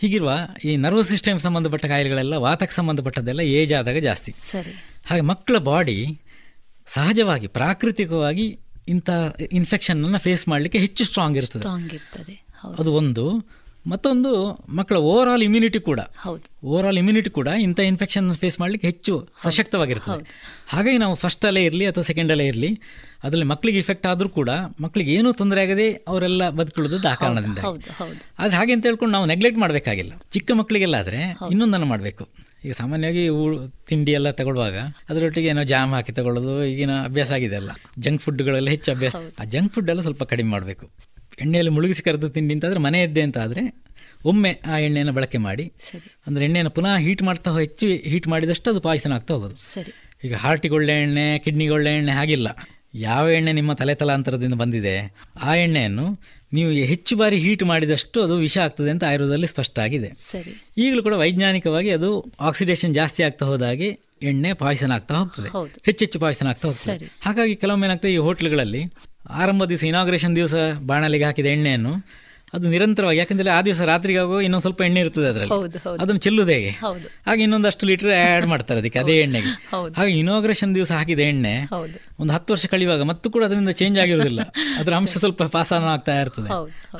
ಹೀಗಿರುವ 0.00 0.32
ಈ 0.64 0.76
ನರ್ವಸ್ 0.76 1.08
ಸಿಸ್ಟಮ್ 1.08 1.40
ಸಂಬಂಧಪಟ್ಟ 1.40 1.86
ಕಾಯಿಲೆಗಳೆಲ್ಲ 1.86 2.34
ವಾತಕ್ಕೆ 2.46 2.76
ಸಂಬಂಧಪಟ್ಟದೆಲ್ಲ 2.76 3.40
ಏಜ್ 3.40 3.72
ಆದಾಗ 3.80 4.00
ಜಾಸ್ತಿ. 4.08 4.34
ಹಾಗೆ 5.06 5.24
ಮಕ್ಕಳ 5.32 5.58
ಬಾಡಿ 5.70 5.96
ಸಹಜವಾಗಿ 6.86 7.46
ಪ್ರಾಕೃತಿಕವಾಗಿ 7.46 8.46
ಇಂಥ 8.88 9.10
ಇನ್ಫೆಕ್ಷನ್ 9.52 10.00
ಫೇಸ್ 10.18 10.48
ಮಾಡಲಿಕ್ಕೆ 10.48 10.78
ಹೆಚ್ಚು 10.78 11.04
ಸ್ಟ್ರಾಂಗ್ 11.04 11.36
ಇರ್ತದೆ. 11.36 11.64
ಅದು 12.78 12.92
ಒಂದು. 12.92 13.26
ಮತ್ತೊಂದು 13.86 14.30
ಮಕ್ಕಳ 14.68 14.96
ಓವರ್ 14.96 15.28
ಆಲ್ 15.28 15.42
ಇಮ್ಯುನಿಟಿ 15.42 15.80
ಕೂಡ. 15.80 16.00
ಓವರ್ 16.64 16.86
ಆಲ್ 16.86 16.98
ಇಮ್ಯುನಿಟಿ 16.98 17.30
ಕೂಡ 17.30 17.48
ಇಂಥ 17.66 17.80
ಇನ್ಫೆಕ್ಷನ್ 17.80 18.34
ಫೇಸ್ 18.34 18.60
ಮಾಡಲಿಕ್ಕೆ 18.60 18.86
ಹೆಚ್ಚು 18.88 19.14
ಸಶಕ್ತವಾಗಿರ್ತದೆ. 19.42 20.24
ಹಾಗಾಗಿ 20.68 20.98
ನಾವು 20.98 21.14
ಫಸ್ಟ್ 21.14 21.44
ಅಲ್ಲೇ 21.44 21.64
ಇರಲಿ 21.64 21.86
ಅಥವಾ 21.86 22.04
ಸೆಕೆಂಡ್ 22.10 22.32
ಅಲ್ಲೇ 22.32 22.46
ಇರಲಿ 22.46 22.70
ಅದರಲ್ಲಿ 23.26 23.46
ಮಕ್ಕಳಿಗೆ 23.52 23.78
ಇಫೆಕ್ಟ್ 23.82 24.06
ಆದರೂ 24.10 24.28
ಕೂಡ 24.38 24.50
ಮಕ್ಕಳಿಗೆ 24.84 25.10
ಏನೂ 25.18 25.28
ತೊಂದರೆ 25.40 25.60
ಆಗದೆ 25.64 25.86
ಅವರೆಲ್ಲ 26.10 26.48
ಬದುಕೊಳ್ಳೋದು 26.58 26.96
ಆ 27.12 27.14
ಕಾರಣದಿಂದ 27.22 27.58
ಆದರೆ 28.40 28.54
ಹಾಗೆ 28.58 28.72
ಅಂತ 28.76 28.84
ಹೇಳ್ಕೊಂಡು 28.88 29.12
ನಾವು 29.16 29.26
ನೆಗ್ಲೆಕ್ಟ್ 29.32 29.60
ಮಾಡಬೇಕಾಗಿಲ್ಲ. 29.64 30.12
ಚಿಕ್ಕ 30.36 30.50
ಮಕ್ಕಳಿಗೆಲ್ಲ 30.60 30.96
ಆದರೆ 31.04 31.20
ಇನ್ನೊಂದನ್ನು 31.52 31.88
ಮಾಡಬೇಕು. 31.92 32.26
ಈಗ 32.64 32.72
ಸಾಮಾನ್ಯವಾಗಿ 32.80 33.22
ತಿಂಡಿ 33.90 34.12
ಎಲ್ಲ 34.18 34.30
ತಗೊಳ್ಳುವಾಗ 34.40 34.78
ಅದರೊಟ್ಟಿಗೆ 35.10 35.48
ಏನೋ 35.52 35.62
ಜಾಮ್ 35.72 35.94
ಹಾಕಿ 35.96 36.12
ತಗೊಳ್ಳೋದು 36.18 36.52
ಈಗಿನ 36.72 36.96
ಅಭ್ಯಾಸ 37.08 37.32
ಆಗಿದೆ 37.38 37.56
ಅಲ್ಲ. 37.60 37.70
ಜಂಕ್ 38.04 38.22
ಫುಡ್ಗಳೆಲ್ಲ 38.26 38.68
ಹೆಚ್ಚು 38.74 38.90
ಅಭ್ಯಾಸ. 38.94 39.14
ಆ 39.40 39.46
ಜಂಕ್ 39.54 39.72
ಫುಡ್ 39.74 39.90
ಎಲ್ಲ 39.94 40.02
ಸ್ವಲ್ಪ 40.08 40.24
ಕಡಿಮೆ 40.32 40.50
ಮಾಡಬೇಕು. 40.56 40.86
ಎಣ್ಣೆಯಲ್ಲಿ 41.44 41.72
ಮುಳುಗಿಸಿ 41.76 42.02
ಕರೆದು 42.08 42.28
ತಿಂಡಿ 42.36 42.54
ಅಂತಾದರೆ 42.56 42.80
ಮನೆ 42.86 42.98
ಎದ್ದೆ 43.06 43.22
ಅಂತ 43.26 43.38
ಆದರೆ 43.46 43.62
ಒಮ್ಮೆ 44.30 44.50
ಆ 44.72 44.76
ಎಣ್ಣೆಯನ್ನು 44.86 45.14
ಬಳಕೆ 45.18 45.38
ಮಾಡಿ 45.46 45.64
ಅಂದರೆ 46.26 46.42
ಎಣ್ಣೆಯನ್ನು 46.48 46.72
ಪುನಃ 46.76 46.94
ಹೀಟ್ 47.06 47.22
ಮಾಡ್ತಾ 47.28 47.50
ಹೆಚ್ಚು 47.58 47.86
ಹೀಟ್ 48.12 48.28
ಮಾಡಿದಷ್ಟು 48.32 48.70
ಅದು 48.72 48.80
ಪಾಯಸನ 48.86 49.12
ಆಗ್ತಾ 49.18 49.32
ಹೋಗೋದು. 49.34 49.56
ಈಗ 50.26 50.34
ಹಾರ್ಟಿಗೆ 50.44 50.74
ಒಳ್ಳೆ 50.78 50.94
ಎಣ್ಣೆ 51.04 51.26
ಕಿಡ್ನಿಗೆ 51.44 51.74
ಒಳ್ಳೆ 51.76 51.92
ಎಣ್ಣೆ 52.00 52.12
ಹಾಗಿಲ್ಲ. 52.18 52.48
ಯಾವ 52.94 53.30
ಎಣ್ಣೆ 53.30 53.52
ನಿಮ್ಮ 53.52 53.72
ತಲೆ 53.72 53.94
ತಲಾಂತರದಿಂದ 53.94 54.54
ಬಂದಿದೆ 54.54 55.14
ಆ 55.42 55.54
ಎಣ್ಣೆಯನ್ನು 55.54 56.20
ನೀವು 56.52 56.70
ಹೆಚ್ಚು 56.70 57.16
ಬಾರಿ 57.16 57.38
ಹೀಟ್ 57.38 57.64
ಮಾಡಿದಷ್ಟು 57.64 58.22
ಅದು 58.22 58.36
ವಿಷ 58.36 58.58
ಆಗ್ತದೆ 58.58 58.90
ಅಂತ 58.90 59.04
ಆಯುರ್ವೇದದಲ್ಲಿ 59.04 59.46
ಸ್ಪಷ್ಟ 59.46 59.78
ಆಗಿದೆ 59.78 60.12
ಈಗಲೂ 60.78 61.02
ಕೂಡ 61.02 61.14
ವೈಜ್ಞಾನಿಕವಾಗಿ 61.14 61.90
ಅದು 61.90 62.34
ಆಕ್ಸಿಡೇಷನ್ 62.40 62.94
ಜಾಸ್ತಿ 62.94 63.22
ಆಗ್ತಾ 63.22 63.46
ಹೋದಾಗೆ 63.46 63.98
ಎಣ್ಣೆ 64.22 64.52
ಪಾಯ್ಸನ್ 64.52 64.90
ಆಗ್ತಾ 64.90 65.14
ಹೋಗ್ತದೆ. 65.14 65.48
ಹೆಚ್ಚೆಚ್ಚು 65.84 66.18
ಪಾಯ್ಸನ್ 66.20 66.48
ಆಗ್ತಾ 66.48 66.68
ಹೋಗ್ತದೆ. 66.68 67.06
ಹಾಗಾಗಿ 67.22 67.54
ಕೆಲವೊಮ್ಮೆ 67.56 67.86
ಏನಾಗ್ತದೆ 67.86 68.12
ಈ 68.12 68.16
ಹೋಟ್ಲುಗಳಲ್ಲಿ 68.16 68.84
ಆರಂಭ 69.30 69.64
ದಿವಸ 69.64 69.84
ಇನಾಗ್ರೇಷನ್ 69.84 70.36
ದಿವಸ 70.36 70.54
ಬಾಣಲಿಗೆ 70.80 71.24
ಹಾಕಿದ 71.24 71.46
ಎಣ್ಣೆಯನ್ನು 71.46 72.21
ಅದು 72.56 72.66
ನಿರಂತರವಾಗಿ 72.72 73.18
ಯಾಕಂದ್ರೆ 73.20 73.50
ಆ 73.56 73.60
ದಿವಸ 73.66 73.80
ರಾತ್ರಿಗೆ 73.90 74.18
ಆಗೋ 74.22 74.38
ಇನ್ನೊಂದು 74.46 74.64
ಸ್ವಲ್ಪ 74.64 74.80
ಎಣ್ಣೆ 74.86 75.00
ಇರ್ತದೆ 75.04 75.28
ಅದರಲ್ಲಿ. 75.32 75.52
ಅದನ್ನು 76.02 76.20
ಚೆಲ್ಲುದು 76.26 76.50
ಹೇಗೆ? 76.54 76.72
ಹಾಗೆ 77.28 77.42
ಇನ್ನೊಂದಷ್ಟು 77.46 77.86
ಲೀಟರ್ 77.90 78.10
ಆ್ಯಡ್ 78.16 78.46
ಮಾಡ್ತಾರೆ 78.52 78.78
ಅದಕ್ಕೆ 78.82 78.98
ಅದೇ 79.02 79.14
ಎಣ್ಣೆಗೆ. 79.24 79.52
ಹಾಗೆ 79.98 80.12
ಇನಾಗ್ರೇಷನ್ 80.22 80.72
ದಿವಸ 80.78 80.92
ಹಾಕಿದ 80.98 81.22
ಎಣ್ಣೆ 81.32 81.54
ಒಂದು 82.22 82.32
ಹತ್ತು 82.36 82.50
ವರ್ಷ 82.54 82.66
ಕಳಿಯುವಾಗ 82.72 83.02
ಮತ್ತು 83.10 83.26
ಕೂಡ 83.34 83.42
ಅದರಿಂದ 83.48 83.70
ಚೇಂಜ್ 83.80 83.96
ಆಗಿರೋದಿಲ್ಲ 84.02 84.40
ಅದರ 84.80 84.92
ಅಂಶ 85.00 85.14
ಸ್ವಲ್ಪ 85.22 85.42
ಪಾಸಾನ 85.56 85.86
ಆಗ್ತಾ 85.94 86.14
ಇರ್ತದೆ. 86.24 86.50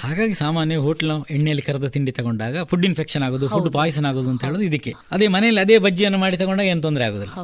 ಹಾಗಾಗಿ 0.04 0.36
ಸಾಮಾನ್ಯ 0.42 0.78
ಹೋಟ್ಲ 0.86 1.12
ಎಣ್ಣೆಯಲ್ಲಿ 1.36 1.64
ಕರೆದ 1.68 1.90
ತಿಂಡಿ 1.96 2.14
ತಗೊಂಡಾಗ 2.20 2.64
ಫುಡ್ 2.70 2.86
ಇನ್ಫೆಕ್ಷನ್ 2.90 3.24
ಆಗೋದು 3.28 3.48
ಫುಡ್ 3.54 3.70
ಪಾಯ್ಸನ್ 3.78 4.08
ಆಗೋದು 4.10 4.30
ಅಂತ 4.34 4.42
ಹೇಳೋದು 4.48 4.64
ಇದಕ್ಕೆ. 4.70 4.94
ಅದೇ 5.16 5.28
ಮನೆಯಲ್ಲಿ 5.36 5.62
ಅದೇ 5.66 5.78
ಬಜ್ಜಿಯನ್ನು 5.86 6.20
ಮಾಡಿ 6.24 6.38
ತಗೊಂಡಾಗ 6.42 6.66
ಏನು 6.74 6.84
ತೊಂದರೆ 6.88 7.06
ಆಗೋದಿಲ್ಲ. 7.08 7.34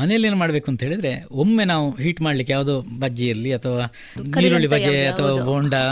ಮನೆಯಲ್ಲಿ 0.00 0.28
ಏನು 0.30 0.40
ಮಾಡಬೇಕು 0.42 0.68
ಅಂತ 0.72 0.82
ಹೇಳಿದ್ರೆ 0.88 1.12
ಒಮ್ಮೆ 1.44 1.66
ನಾವು 1.72 1.86
ಹೀಟ್ 2.04 2.22
ಮಾಡ್ಲಿಕ್ಕೆ 2.28 2.54
ಯಾವುದೋ 2.56 2.76
ಬಜ್ಜಿಯಲ್ಲಿ 3.04 3.52
ಅಥವಾ 3.60 3.80
ಈರುಳ್ಳಿ 4.44 4.70
ಬಜ್ಜಿ 4.74 4.96
ಅಥವಾ 5.12 5.30
ಬೋಂಡಾ 5.50 5.82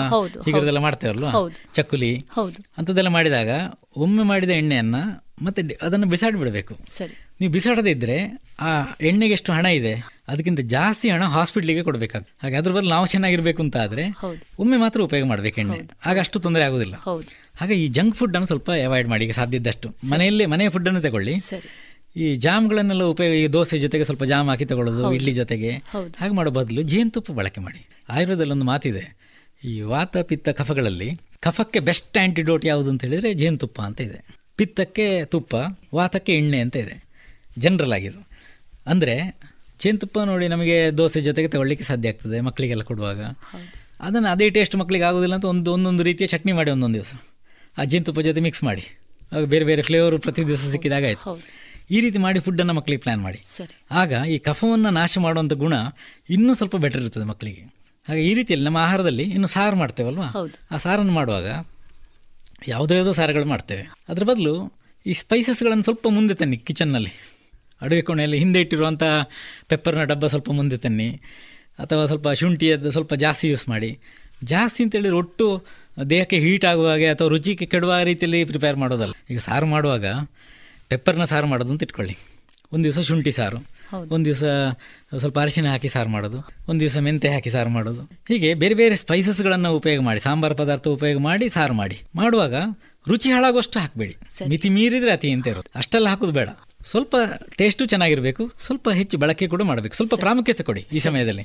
ಹೀಗಿರೋದೆಲ್ಲ 0.47 0.83
ಮಾಡ್ತೇವಲ್ವಾ? 0.89 1.33
ಚಕ್ಕುಲಿ 1.75 2.13
ಅಂಥದ್ದೆಲ್ಲ 2.79 3.09
ಮಾಡಿದಾಗ 3.09 3.51
ಒಮ್ಮೆ 3.97 4.23
ಮಾಡಿದ 4.23 4.51
ಎಣ್ಣೆಯನ್ನ 4.51 4.97
ಮತ್ತೆ 5.43 5.63
ಅದನ್ನು 5.83 6.07
ಬಿಸಾಡಿ 6.07 6.39
ಬಿಡಬೇಕು. 6.39 6.75
ನೀವು 7.41 7.53
ಬಿಸಾಡದಿದ್ರೆ 7.53 8.17
ಆ 8.61 8.71
ಎಣ್ಣೆಗೆ 9.01 9.33
ಎಷ್ಟು 9.33 9.53
ಹಣ 9.53 9.67
ಇದೆ 9.67 9.93
ಅದಕ್ಕಿಂತ 10.29 10.61
ಜಾಸ್ತಿ 10.61 11.11
ಹಣ 11.11 11.25
ಹಾಸ್ಪಿಟ್ಲಿಗೆ 11.25 11.83
ಕೊಡಬೇಕಾಗ್ತದೆ. 11.83 12.39
ಹಾಗೆ 12.43 12.57
ಅದ್ರ 12.57 12.73
ಬದಲು 12.73 12.89
ನಾವು 12.89 13.07
ಚೆನ್ನಾಗಿರ್ಬೇಕು 13.07 13.63
ಅಂತ 13.63 13.77
ಆದ್ರೆ 13.77 14.05
ಒಮ್ಮೆ 14.59 14.77
ಮಾತ್ರ 14.77 15.01
ಉಪಯೋಗ 15.01 15.27
ಮಾಡ್ಬೇಕು 15.27 15.61
ಎಣ್ಣೆ. 15.61 15.79
ಆಗ 16.07 16.19
ಅಷ್ಟು 16.19 16.41
ತೊಂದರೆ 16.41 16.65
ಆಗೋದಿಲ್ಲ. 16.65 16.95
ಹಾಗೆ 17.61 17.75
ಈ 17.75 17.87
ಜಂಕ್ 17.89 18.17
ಫುಡ್ 18.17 18.37
ಅನ್ನು 18.37 18.47
ಸ್ವಲ್ಪ 18.47 18.71
ಅವಾಯ್ಡ್ 18.71 19.09
ಮಾಡಿ 19.09 19.25
ಈಗ 19.25 19.31
ಸಾಧ್ಯ 19.31 19.57
ಇದ್ದಷ್ಟು. 19.57 19.89
ಮನೆಯಲ್ಲೇ 20.11 20.47
ಮನೆ 20.47 20.69
ಫುಡ್ 20.69 20.89
ಅನ್ನು 20.89 21.03
ತಗೊಳ್ಳಿ. 21.03 21.35
ಈ 22.17 22.35
ಜಾಮ್ಗಳನ್ನೆಲ್ಲ 22.35 23.05
ಉಪಯೋಗ 23.05 23.35
ಈ 23.35 23.47
ದೋಸೆ 23.47 23.79
ಜೊತೆಗೆ 23.79 24.05
ಸ್ವಲ್ಪ 24.05 24.25
ಜಾಮ್ 24.25 24.49
ಹಾಕಿ 24.49 24.65
ತಗೊಳ್ಳೋದು 24.65 25.13
ಇಡ್ಲಿ 25.13 25.33
ಜೊತೆಗೆ. 25.33 25.71
ಹಾಗೆ 26.21 26.35
ಮಾಡೋ 26.35 26.51
ಬದಲು 26.51 26.83
ಜೇನುತುಪ್ಪ 26.83 27.33
ಬಳಕೆ 27.33 27.61
ಮಾಡಿ. 27.61 27.89
ಆಯುರ್ವೇದದಲ್ಲಿ 28.09 28.53
ಒಂದು 28.53 28.67
ಮಾತಿದೆ 28.67 29.20
ಈ 29.65 29.81
ವಾತ 29.81 30.17
ಪಿತ್ತ 30.17 30.49
ಕಫಗಳಲ್ಲಿ 30.49 31.21
ಕಫಕ್ಕೆ 31.41 31.81
ಬೆಸ್ಟ್ 31.81 32.19
ಆ್ಯಂಟಿಡೋಟ್ 32.19 32.67
ಯಾವುದು 32.67 32.91
ಅಂತ 32.91 33.05
ಹೇಳಿದರೆ 33.05 33.35
ಜೇನುತುಪ್ಪ 33.35 33.81
ಅಂತ 33.81 34.01
ಇದೆ. 34.01 34.39
ಪಿತ್ತಕ್ಕೆ 34.57 35.25
ತುಪ್ಪ 35.25 35.55
ವಾತಕ್ಕೆ 35.95 36.37
ಎಣ್ಣೆ 36.37 36.61
ಅಂತ 36.61 36.77
ಇದೆ. 36.77 37.05
ಜನರಲ್ 37.59 37.93
ಆಗಿದು 37.93 38.21
ಅಂದರೆ 38.87 39.39
ಜೇನುತುಪ್ಪ 39.81 40.19
ನೋಡಿ 40.19 40.49
ನಮಗೆ 40.49 40.91
ದೋಸೆ 40.91 41.21
ಜೊತೆಗೆ 41.21 41.49
ತಗೊಳ್ಳಿಕ್ಕೆ 41.49 41.85
ಸಾಧ್ಯ 41.85 42.09
ಆಗ್ತದೆ 42.09 42.41
ಮಕ್ಕಳಿಗೆಲ್ಲ 42.41 42.83
ಕೊಡುವಾಗ. 42.83 43.21
ಅದನ್ನು 44.01 44.29
ಅದೇ 44.29 44.51
ಟೇಸ್ಟ್ 44.51 44.77
ಮಕ್ಕಳಿಗೆ 44.77 45.05
ಆಗೋದಿಲ್ಲ 45.05 45.35
ಅಂತ 45.35 45.45
ಒಂದು 45.45 45.73
ಒಂದೊಂದು 45.73 46.03
ರೀತಿಯ 46.03 46.27
ಚಟ್ನಿ 46.27 46.53
ಮಾಡಿ 46.53 46.71
ಒಂದೊಂದು 46.71 46.95
ದಿವಸ. 46.95 47.13
ಆ 47.79 47.85
ಜೇನುತುಪ್ಪ 47.85 48.21
ಜೊತೆ 48.21 48.41
ಮಿಕ್ಸ್ 48.41 48.65
ಮಾಡಿ. 48.65 48.85
ಆಗ 49.33 49.45
ಬೇರೆ 49.45 49.65
ಬೇರೆ 49.65 49.83
ಫ್ಲೇವರ್ 49.83 50.21
ಪ್ರತಿ 50.21 50.47
ದಿವಸ 50.47 50.71
ಸಿಕ್ಕಿದಾಗ 50.71 51.05
ಆಯಿತು. 51.05 51.39
ಈ 51.91 52.01
ರೀತಿ 52.01 52.19
ಮಾಡಿ 52.19 52.41
ಫುಡ್ಡನ್ನು 52.41 52.73
ಮಕ್ಕಳಿಗೆ 52.73 53.01
ಪ್ಲ್ಯಾನ್ 53.01 53.23
ಮಾಡಿ. 53.23 53.41
ಆಗ 53.91 54.13
ಈ 54.29 54.39
ಕಫವನ್ನು 54.39 54.91
ನಾಶ 54.91 55.19
ಮಾಡುವಂಥ 55.19 55.53
ಗುಣ 55.53 55.75
ಇನ್ನೂ 56.31 56.55
ಸ್ವಲ್ಪ 56.55 56.77
ಬೆಟರ್ 56.77 57.03
ಇರ್ತದೆ 57.03 57.25
ಮಕ್ಕಳಿಗೆ. 57.25 57.80
ಹಾಗೆ 58.09 58.21
ಈ 58.21 58.35
ರೀತಿಯಲ್ಲಿ 58.35 58.65
ನಮ್ಮ 58.65 58.77
ಆಹಾರದಲ್ಲಿ 58.77 59.23
ಇನ್ನು 59.23 59.49
ಸಾರು 59.49 59.77
ಮಾಡ್ತೇವಲ್ವಾ. 59.77 60.27
ಆ 60.71 60.77
ಸಾರನ್ನು 60.77 61.13
ಮಾಡುವಾಗ 61.13 61.67
ಯಾವುದೋ 62.69 62.95
ಯಾವುದೋ 62.95 63.13
ಸಾರುಗಳು 63.13 63.45
ಮಾಡ್ತೇವೆ. 63.45 63.91
ಅದರ 64.09 64.23
ಬದಲು 64.25 64.73
ಈ 65.07 65.13
ಸ್ಪೈಸಸ್ಗಳನ್ನು 65.13 65.83
ಸ್ವಲ್ಪ 65.83 66.09
ಮುಂದೆ 66.09 66.35
ತನ್ನಿ 66.35 66.59
ಕಿಚನ್ನಲ್ಲಿ 66.59 67.37
ಅಡುಗೆ 67.83 68.03
ಕೋಣೆಯಲ್ಲಿ 68.03 68.39
ಹಿಂದೆ 68.39 68.61
ಇಟ್ಟಿರುವಂಥ 68.61 69.03
ಪೆಪ್ಪರ್ನ 69.69 70.03
ಡಬ್ಬ 70.03 70.27
ಸ್ವಲ್ಪ 70.27 70.51
ಮುಂದೆ 70.51 70.77
ತನ್ನಿ. 70.77 71.21
ಅಥವಾ 71.79 72.07
ಸ್ವಲ್ಪ 72.07 72.29
ಶುಂಠಿಯದ್ದು 72.29 72.91
ಸ್ವಲ್ಪ 72.91 73.15
ಜಾಸ್ತಿ 73.15 73.49
ಯೂಸ್ 73.49 73.69
ಮಾಡಿ. 73.69 73.99
ಜಾಸ್ತಿ 74.45 74.83
ಅಂತೇಳಿದ್ರೆ 74.83 75.17
ಒಟ್ಟು 75.17 75.65
ದೇಹಕ್ಕೆ 76.11 76.39
ಹೀಟ್ 76.39 76.65
ಆಗುವ 76.65 76.91
ಹಾಗೆ 76.91 77.09
ಅಥವಾ 77.09 77.29
ರುಚಿಗೆ 77.29 77.67
ಕೆಡುವ 77.67 77.99
ರೀತಿಯಲ್ಲಿ 78.03 78.45
ಪ್ರಿಪೇರ್ 78.45 78.77
ಮಾಡೋದಲ್ಲ. 78.77 79.13
ಈಗ 79.31 79.39
ಸಾರು 79.39 79.67
ಮಾಡುವಾಗ 79.67 80.07
ಪೆಪ್ಪರ್ನ 80.89 81.25
ಸಾರು 81.25 81.47
ಮಾಡೋದು 81.47 81.73
ಅಂತ 81.73 81.83
ಇಟ್ಕೊಳ್ಳಿ. 81.83 82.19
ಒಂದು 82.73 82.85
ದಿವಸ 82.85 82.99
ಶುಂಠಿ 82.99 83.33
ಸಾರು. 83.33 83.80
ಒಂದು 83.95 84.25
ದಿವಸ 84.25 84.45
ಸ್ವಲ್ಪ 85.19 85.39
ಅರಿಶಿನ 85.39 85.69
ಹಾಕಿ 85.69 85.89
ಸಾರು 85.89 86.09
ಮಾಡೋದು 86.09 86.49
ಒಂದು 86.69 86.81
ದಿವಸ 86.81 86.99
ಮೆಂತೆ 86.99 87.29
ಹಾಕಿ 87.29 87.51
ಸಾರು 87.51 87.71
ಮಾಡೋದು. 87.71 88.03
ಹೀಗೆ 88.29 88.55
ಬೇರೆ 88.55 88.75
ಬೇರೆ 88.75 88.97
ಸ್ಪೈಸಸ್ಗಳನ್ನು 88.97 89.77
ಉಪಯೋಗ 89.77 90.05
ಮಾಡಿ 90.05 90.21
ಸಾಂಬಾರು 90.21 90.55
ಪದಾರ್ಥ 90.55 90.89
ಉಪಯೋಗ 90.89 91.21
ಮಾಡಿ 91.21 91.49
ಸಾರು 91.49 91.75
ಮಾಡಿ. 91.75 92.03
ಮಾಡುವಾಗ 92.15 92.55
ರುಚಿ 93.09 93.31
ಹಾಳಾಗುವಷ್ಟು 93.31 93.79
ಹಾಕಬೇಡಿ. 93.79 94.17
ಮಿತಿ 94.49 94.69
ಮೀರಿದ್ರೆ 94.69 95.13
ಅತಿ 95.13 95.31
ಅಂತ 95.31 95.47
ಇರುತ್ತೆ. 95.47 95.79
ಅಷ್ಟೆಲ್ಲ 95.79 96.09
ಹಾಕೋದು 96.09 96.33
ಬೇಡ. 96.33 96.49
ಸ್ವಲ್ಪ 96.85 97.17
ಟೇಸ್ಟು 97.59 97.87
ಚೆನ್ನಾಗಿರಬೇಕು 97.87 98.53
ಸ್ವಲ್ಪ 98.67 98.91
ಹೆಚ್ಚು 98.91 99.19
ಬಳಕೆ 99.19 99.47
ಕೂಡ 99.47 99.63
ಮಾಡಬೇಕು. 99.63 99.95
ಸ್ವಲ್ಪ 99.95 100.15
ಪ್ರಾಮುಖ್ಯತೆ 100.15 100.63
ಕೊಡಿ 100.63 100.87
ಈ 100.93 100.99
ಸಮಯದಲ್ಲಿ. 100.99 101.43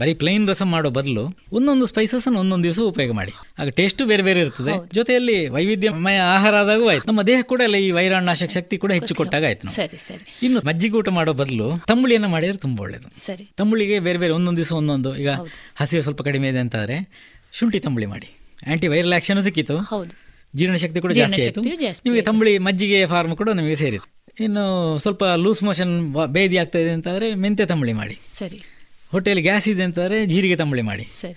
ಬರೀ 0.00 0.14
ಪ್ಲೈನ್ 0.14 0.48
ರಸಂ 0.48 0.70
ಮಾಡೋ 0.70 0.90
ಬದಲು 0.90 1.24
ಒಂದೊಂದು 1.52 1.86
ಸ್ಪೈಸಸ್ 1.86 2.26
ಅನ್ನು 2.28 2.40
ಒಂದೊಂದು 2.40 2.64
ದಿವಸ 2.64 2.78
ಉಪಯೋಗ 2.78 3.12
ಮಾಡಿ. 3.12 3.32
ಆಗ 3.58 3.68
ಟೇಸ್ಟು 3.68 4.06
ಬೇರೆ 4.06 4.22
ಬೇರೆ 4.22 4.40
ಇರ್ತದೆ. 4.40 4.94
ಜೊತೆಯಲ್ಲಿ 4.94 5.48
ವೈವಿಧ್ಯಮಯ 5.48 6.18
ಆಹಾರ 6.18 6.54
ಆದಾಗೂ 6.54 6.88
ಆಯ್ತು. 6.88 7.06
ನಮ್ಮ 7.06 7.22
ದೇಹ 7.22 7.40
ಕೂಡ 7.42 7.60
ಈ 7.86 7.90
ವೈರಾಣನಾಶಕ 7.90 8.50
ಶಕ್ತಿ 8.50 8.78
ಕೂಡ 8.78 8.92
ಹೆಚ್ಚು 8.92 9.14
ಕೊಟ್ಟಾಗ 9.14 9.44
ಆಯ್ತು. 9.44 9.68
ಇನ್ನು 10.42 10.60
ಮಜ್ಜಿಗೆ 10.66 10.96
ಊಟ 10.96 11.08
ಮಾಡೋ 11.08 11.32
ಬದಲು 11.32 11.68
ತಂಬುಳಿಯನ್ನು 11.88 12.28
ಮಾಡಿದ್ರೆ 12.28 12.58
ತುಂಬ 12.58 12.80
ಒಳ್ಳೇದು. 12.80 13.08
ಸರಿ. 13.26 13.46
ತಂಬುಳಿಗೆ 13.56 13.98
ಬೇರೆ 13.98 14.18
ಬೇರೆ 14.18 14.32
ಒಂದೊಂದು 14.32 14.56
ದಿವಸ 14.56 14.72
ಒಂದೊಂದು. 14.72 15.16
ಈಗ 15.16 15.28
ಹಸಿವು 15.74 16.02
ಸ್ವಲ್ಪ 16.02 16.22
ಕಡಿಮೆ 16.22 16.48
ಇದೆ 16.48 16.58
ಅಂತಾದ್ರೆ 16.58 16.98
ಶುಂಠಿ 17.52 17.80
ತಂಬುಳಿ 17.80 18.06
ಮಾಡಿ. 18.06 18.28
ಆಂಟಿ 18.72 18.88
ವೈರಲ್ 18.88 19.12
ಆಕ್ಷನ್ 19.12 19.42
ಸಿಕ್ಕಿತು 19.42 19.78
ಜೀರ್ಣಶಕ್ತಿ 20.56 21.00
ಕೂಡ 21.00 21.12
ಜಾಸ್ತಿ 21.12 21.42
ಆಯಿತು. 21.42 21.62
ನಿಮಗೆ 22.04 22.22
ತಂಬುಳಿ 22.22 22.58
ಮಜ್ಜಿಗೆ 22.58 23.06
ಫಾರ್ಮ್ 23.06 23.36
ಕೂಡ 23.36 23.50
ನಿಮಗೆ 23.50 23.74
ಸೇರಿತು. 23.74 24.08
ಇನ್ನು 24.40 24.98
ಸ್ವಲ್ಪ 24.98 25.24
ಲೂಸ್ 25.24 25.62
ಮೋಷನ್ 25.62 26.16
ಬೇದಿ 26.26 26.56
ಆಗ್ತಾ 26.56 26.78
ಇದೆ 26.78 26.90
ಅಂತಾದರೆ 26.90 27.34
ಮೆಂತೆ 27.34 27.66
ತಂಬಳಿ 27.66 27.92
ಮಾಡಿ. 27.92 28.18
ಸರಿ. 28.38 28.62
ಹೊಟ್ಟೆಯಲ್ಲಿ 29.10 29.42
ಗ್ಯಾಸ್ 29.42 29.68
ಇದೆ 29.68 29.82
ಅಂತಂದರೆ 29.82 30.26
ಜೀರಿಗೆ 30.26 30.56
ತಂಬಳಿ 30.56 30.82
ಮಾಡಿ. 30.82 31.04
ಸರಿ. 31.04 31.36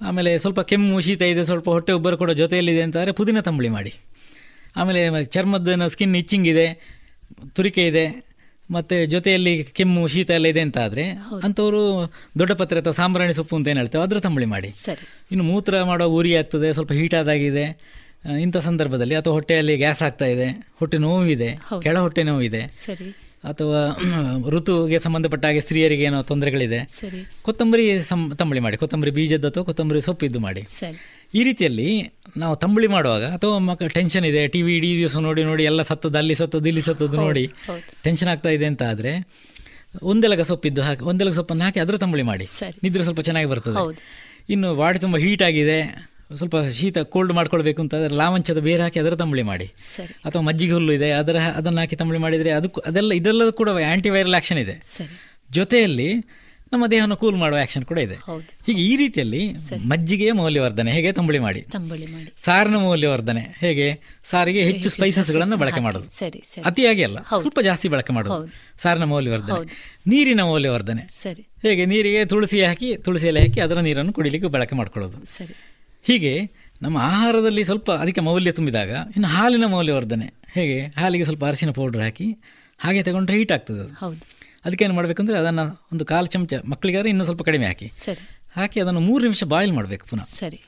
ಆಮೇಲೆ 0.00 0.38
ಸ್ವಲ್ಪ 0.38 0.60
ಕೆಮ್ಮು 0.60 1.00
ಶೀತ 1.00 1.22
ಇದೆ 1.22 1.44
ಸ್ವಲ್ಪ 1.44 1.70
ಹೊಟ್ಟೆ 1.70 1.92
ಉಬ್ಬರು 1.92 2.16
ಕೂಡ 2.16 2.30
ಜೊತೆಯಲ್ಲಿದೆ 2.30 2.82
ಅಂತಂದರೆ 2.82 3.12
ಪುದೀನ 3.12 3.40
ತಂಬಳಿ 3.40 3.68
ಮಾಡಿ. 3.68 3.94
ಆಮೇಲೆ 4.76 5.24
ಚರ್ಮದ 5.24 5.86
ಸ್ಕಿನ್ 5.86 6.16
ಇಚ್ಚಿಂಗ್ 6.16 6.48
ಇದೆ 6.48 6.96
ತುರಿಕೆ 7.54 7.86
ಇದೆ 7.86 8.30
ಮತ್ತು 8.70 9.06
ಜೊತೆಯಲ್ಲಿ 9.06 9.64
ಕೆಮ್ಮು 9.64 10.06
ಶೀತ 10.06 10.30
ಎಲ್ಲ 10.30 10.46
ಇದೆ 10.46 10.60
ಅಂತ 10.60 10.78
ಆದರೆ 10.78 11.04
ಅಂಥವರು 11.44 12.12
ದೊಡ್ಡ 12.38 12.52
ಪತ್ರೆ 12.52 12.80
ಅಥವಾ 12.80 12.92
ಸಾಂಬ್ರಾಣಿ 12.92 13.34
ಸೊಪ್ಪು 13.34 13.56
ಅಂತ 13.56 13.68
ಏನು 13.68 13.80
ಹೇಳ್ತೇವೆ 13.80 14.04
ಅದರ 14.04 14.18
ತಂಬಳಿ 14.18 14.46
ಮಾಡಿ. 14.46 14.70
ಸರಿ. 14.70 15.08
ಇನ್ನು 15.30 15.44
ಮೂತ್ರ 15.44 15.82
ಮಾಡೋ 15.82 16.08
ಉರಿ 16.08 16.36
ಆಗ್ತದೆ 16.36 16.72
ಸ್ವಲ್ಪ 16.72 16.92
ಹೀಟ್ 16.92 17.14
ಆದಾಗಿದೆ. 17.14 17.64
ಆ, 17.64 17.99
ಇಂಥ 18.24 18.56
ಸಂದರ್ಭದಲ್ಲಿ 18.58 19.14
ಅಥವಾ 19.14 19.32
ಹೊಟ್ಟೆಯಲ್ಲಿ 19.32 19.74
ಗ್ಯಾಸ್ 19.76 20.02
ಆಗ್ತಾ 20.02 20.26
ಇದೆ 20.26 20.46
ಹೊಟ್ಟೆ 20.78 20.98
ನೋವಿದೆ. 20.98 21.50
ಕೆಳ 21.82 21.96
ಹೊಟ್ಟೆ 21.98 22.22
ನೋವಿದೆ 22.22 22.62
ಸರಿ. 22.84 23.08
ಅಥವಾ 23.44 23.78
ಋತುಗೆ 24.54 24.98
ಸಂಬಂಧಪಟ್ಟ 24.98 25.44
ಹಾಗೆ 25.46 25.60
ಸ್ತ್ರೀಯರಿಗೆ 25.60 26.04
ಏನೋ 26.04 26.18
ತೊಂದರೆಗಳಿದೆ 26.22 26.80
ಕೊತ್ತಂಬರಿ 27.42 27.84
ಸಂ 28.02 28.20
ತಂಬಳಿ 28.38 28.60
ಮಾಡಿ 28.60 28.76
ಕೊತ್ತಂಬರಿ 28.76 29.10
ಬೀಜದ್ದು 29.10 29.48
ಅಥವಾ 29.48 29.64
ಕೊತ್ತಂಬರಿ 29.64 30.00
ಸೊಪ್ಪಿದ್ದು 30.00 30.40
ಮಾಡಿ. 30.40 30.62
ಈ 31.34 31.44
ರೀತಿಯಲ್ಲಿ 31.44 31.88
ನಾವು 32.36 32.54
ತಂಬಳಿ 32.56 32.86
ಮಾಡುವಾಗ 32.86 33.24
ಅಥವಾ 33.24 33.58
ಮಕ್ಕ 33.58 33.88
ಟೆನ್ಷನ್ 33.94 34.24
ಇದೆ 34.24 34.46
ಟಿ 34.46 34.62
ವಿ 34.62 34.72
ಇಡೀ 34.76 34.90
ದಿವಸ 34.98 35.16
ನೋಡಿ 35.18 35.42
ನೋಡಿ 35.42 35.64
ಎಲ್ಲ 35.64 35.82
ಸತ್ತದ್ದು 35.82 36.18
ಅಲ್ಲಿ 36.18 36.34
ಸತ್ತದ್ದು 36.34 36.68
ಇಲ್ಲಿ 36.68 36.80
ಸತ್ತದ್ದು 36.80 37.16
ನೋಡಿ 37.16 37.44
ಟೆನ್ಷನ್ 38.04 38.28
ಆಗ್ತಾ 38.28 38.48
ಇದೆ 38.48 38.66
ಅಂತ 38.66 38.82
ಆದರೆ 38.82 39.12
ಒಂದೆಲಗ 40.02 40.42
ಸೊಪ್ಪಿದ್ದು 40.42 40.82
ಹಾಕಿ 40.82 41.04
ಒಂದೆಲಗ 41.04 41.34
ಸೊಪ್ಪನ್ನು 41.34 41.64
ಹಾಕಿ 41.64 41.80
ಅದರ 41.80 41.96
ತಂಬಳಿ 41.96 42.22
ಮಾಡಿ. 42.22 42.46
ನಿದ್ರೆ 42.82 43.04
ಸ್ವಲ್ಪ 43.04 43.20
ಚೆನ್ನಾಗಿ 43.20 43.48
ಬರ್ತದೆ. 43.48 43.78
ಇನ್ನು 44.50 44.74
ಬಾಡಿ 44.74 44.98
ತುಂಬ 44.98 45.16
ಹೀಟ್ 45.16 45.42
ಆಗಿದೆ 45.42 45.78
ಸ್ವಲ್ಪ 46.36 46.56
ಶೀತ 46.72 46.98
ಕೋಲ್ಡ್ 46.98 47.32
ಮಾಡ್ಕೊಳ್ಬೇಕು 47.32 47.82
ಅಂತ 47.82 47.94
ಅದರ 47.94 48.12
ಲಾವಂಚದ 48.12 48.58
ಬೇರೆ 48.58 48.82
ಹಾಕಿ 48.82 49.00
ಅದರ 49.00 49.14
ತಂಬಳಿ 49.14 49.42
ಮಾಡಿ. 49.42 49.64
ಅಥವಾ 50.24 50.42
ಮಜ್ಜಿಗೆ 50.42 50.72
ಹುಲ್ಲು 50.72 50.92
ಇದೆ 50.92 51.10
ಅದರ 51.10 51.38
ಅದನ್ನು 51.38 51.78
ಹಾಕಿ 51.78 51.96
ತಂಬಳಿ 51.96 52.18
ಮಾಡಿದರೆ 52.18 52.50
ಅದಕ್ಕೂ 52.50 52.80
ಅದೆಲ್ಲ 52.80 53.12
ಇದೆಲ್ಲ 53.12 53.50
ಕೂಡ 53.50 53.68
ಆ್ಯಂಟಿ 53.70 54.10
ವೈರಲ್ 54.10 54.34
ಆ್ಯಕ್ಷನ್ 54.34 54.58
ಇದೆ 54.58 54.80
ಜೊತೆಯಲ್ಲಿ 55.50 56.24
ನಮ್ಮ 56.72 56.86
ದೇಹವನ್ನು 56.86 57.16
ಕೂಲ್ 57.16 57.36
ಮಾಡುವ 57.36 57.58
ಆ್ಯಕ್ಷನ್ 57.58 57.84
ಕೂಡ 57.84 57.98
ಇದೆ. 57.98 58.14
ಹೀಗೆ 58.66 58.82
ಈ 58.82 58.96
ರೀತಿಯಲ್ಲಿ 58.96 59.52
ಮಜ್ಜಿಗೆಯ 59.86 60.32
ಮೌಲ್ಯವರ್ಧನೆ 60.32 60.92
ಹೇಗೆ 60.92 61.12
ತಂಬಳಿ 61.12 61.38
ಮಾಡಿ? 61.38 61.60
ತಂಬಳಿ 61.60 62.06
ಮಾಡಿ. 62.06 62.32
ಸಾರಿನ 62.44 62.76
ಮೌಲ್ಯವರ್ಧನೆ 62.76 63.56
ಹೇಗೆ? 63.58 64.00
ಸಾರಿಗೆ 64.24 64.62
ಹೆಚ್ಚು 64.62 64.90
ಸ್ಪೈಸಸ್ಗಳನ್ನು 64.90 65.56
ಬಳಕೆ. 65.56 65.80
ಮಾಡೋದು. 65.80 66.08
ಅತಿಯಾಗಿ 66.64 67.04
ಅಲ್ಲ 67.04 67.18
ಸ್ವಲ್ಪ 67.22 67.60
ಜಾಸ್ತಿ 67.60 67.88
ಬಳಕೆ 67.88 68.12
ಮಾಡೋದು. 68.12 68.52
ಸಾರಿನ 68.82 69.04
ಮೌಲ್ಯವರ್ಧನೆ. 69.04 69.74
ನೀರಿನ 70.06 70.40
ಮೌಲ್ಯವರ್ಧನೆ. 70.40 71.08
ಸರಿ. 71.22 71.42
ಹೇಗೆ? 71.62 71.86
ನೀರಿಗೆ 71.86 72.24
ತುಳಸಿ 72.24 72.64
ಹಾಕಿ 72.64 72.96
ತುಳಸಿ 72.96 73.26
ಎಲೆ 73.26 73.40
ಹಾಕಿ 73.40 73.60
ಅದರ 73.60 73.80
ನೀರನ್ನು 73.80 74.12
ಕುಡಿಲಿಕ್ಕೆ 74.12 74.48
ಬಳಕೆ 74.48 74.74
ಮಾಡ್ಕೊಳ್ಳೋದು. 74.74 75.16
ಹೀಗೆ 76.02 76.50
ನಮ್ಮ 76.82 76.98
ಆಹಾರದಲ್ಲಿ 76.98 77.64
ಸ್ವಲ್ಪ 77.64 77.92
ಅದಕ್ಕೆ 77.92 78.20
ಮೌಲ್ಯ 78.20 78.52
ತುಂಬಿದಾಗ 78.52 78.88
ಇನ್ನು 78.88 79.28
ಹಾಲಿನ 79.28 79.64
ಮೌಲ್ಯವರ್ಧನೆ 79.66 80.34
ಹೇಗೆ? 80.52 80.86
ಹಾಲಿಗೆ 80.86 81.24
ಸ್ವಲ್ಪ 81.24 81.44
ಅರಿಶಿನ 81.44 81.70
ಪೌಡ್ರ್ 81.70 82.02
ಹಾಕಿ 82.02 82.36
ಹಾಗೆ 82.78 83.02
ತಗೊಂಡ್ರೆ 83.02 83.36
ಹೀಟ್ 83.36 83.52
ಆಗ್ತದೆ 83.52 83.80
ಅದು. 83.80 83.94
ಹೌದು. 83.94 84.40
ಅದಕ್ಕೆ 84.64 84.84
ಏನು 84.84 84.94
ಮಾಡಬೇಕಂದ್ರೆ 84.94 85.38
ಅದನ್ನು 85.38 85.86
ಒಂದು 85.92 86.04
ಕಾಲು 86.04 86.26
ಚಮಚ 86.26 86.54
ಮಕ್ಕಳಿಗಾದ್ರೆ 86.64 87.08
ಇನ್ನೂ 87.10 87.24
ಸ್ವಲ್ಪ 87.24 87.42
ಕಡಿಮೆ 87.42 87.66
ಹಾಕಿ. 87.66 87.88
ಸರಿ. 87.88 88.28
ಹಾಕಿ 88.56 88.80
ಅದನ್ನು 88.80 89.00
ಮೂರು 89.00 89.22
ನಿಮಿಷ 89.22 89.44
ಬಾಯ್ಲ್ 89.44 89.72
ಮಾಡಬೇಕು 89.72 90.06
ಪುನಃ. 90.06 90.22
ಸರಿ. 90.22 90.60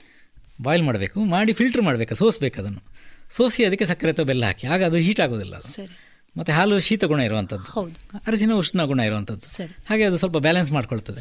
ಬಾಯ್ಲ್ 0.63 0.85
ಮಾಡಬೇಕು 0.85 1.25
ಮಾಡಿ 1.25 1.53
ಫಿಲ್ಟರ್ 1.53 1.83
ಮಾಡಬೇಕು 1.83 2.15
ಸೋಸಬೇಕು 2.15 2.61
ಅದನ್ನು. 2.61 2.83
ಸೋಸಿ 3.31 3.65
ಅದಕ್ಕೆ 3.65 3.85
ಸಕ್ಕರೆ 3.85 4.11
ಅಥವಾ 4.11 4.25
ಬೆಲ್ಲ 4.25 4.45
ಹಾಕಿ 4.45 4.67
ಆಗ 4.67 4.85
ಅದು 4.85 4.97
ಹೀಟ್ 4.97 5.21
ಆಗೋದಿಲ್ಲ 5.21 5.55
ಅದು. 5.55 5.73
ಸರಿ. 5.73 5.99
ಮತ್ತು 6.39 6.53
ಹಾಲು 6.53 6.81
ಶೀತ 6.81 7.05
ಗುಣ 7.05 7.21
ಇರುವಂಥದ್ದು 7.21 7.73
ಹೌದು. 7.73 8.19
ಅರಿಶಿನ 8.27 8.53
ಉಷ್ಣ 8.53 8.85
ಗುಣ 8.85 9.01
ಇರುವಂಥದ್ದು 9.01 9.55
ಸರಿ. 9.55 9.77
ಹಾಗೆ 9.91 10.05
ಅದು 10.05 10.17
ಸ್ವಲ್ಪ 10.17 10.39
ಬ್ಯಾಲೆನ್ಸ್ 10.39 10.73
ಮಾಡ್ಕೊಳ್ತದೆ. 10.73 11.21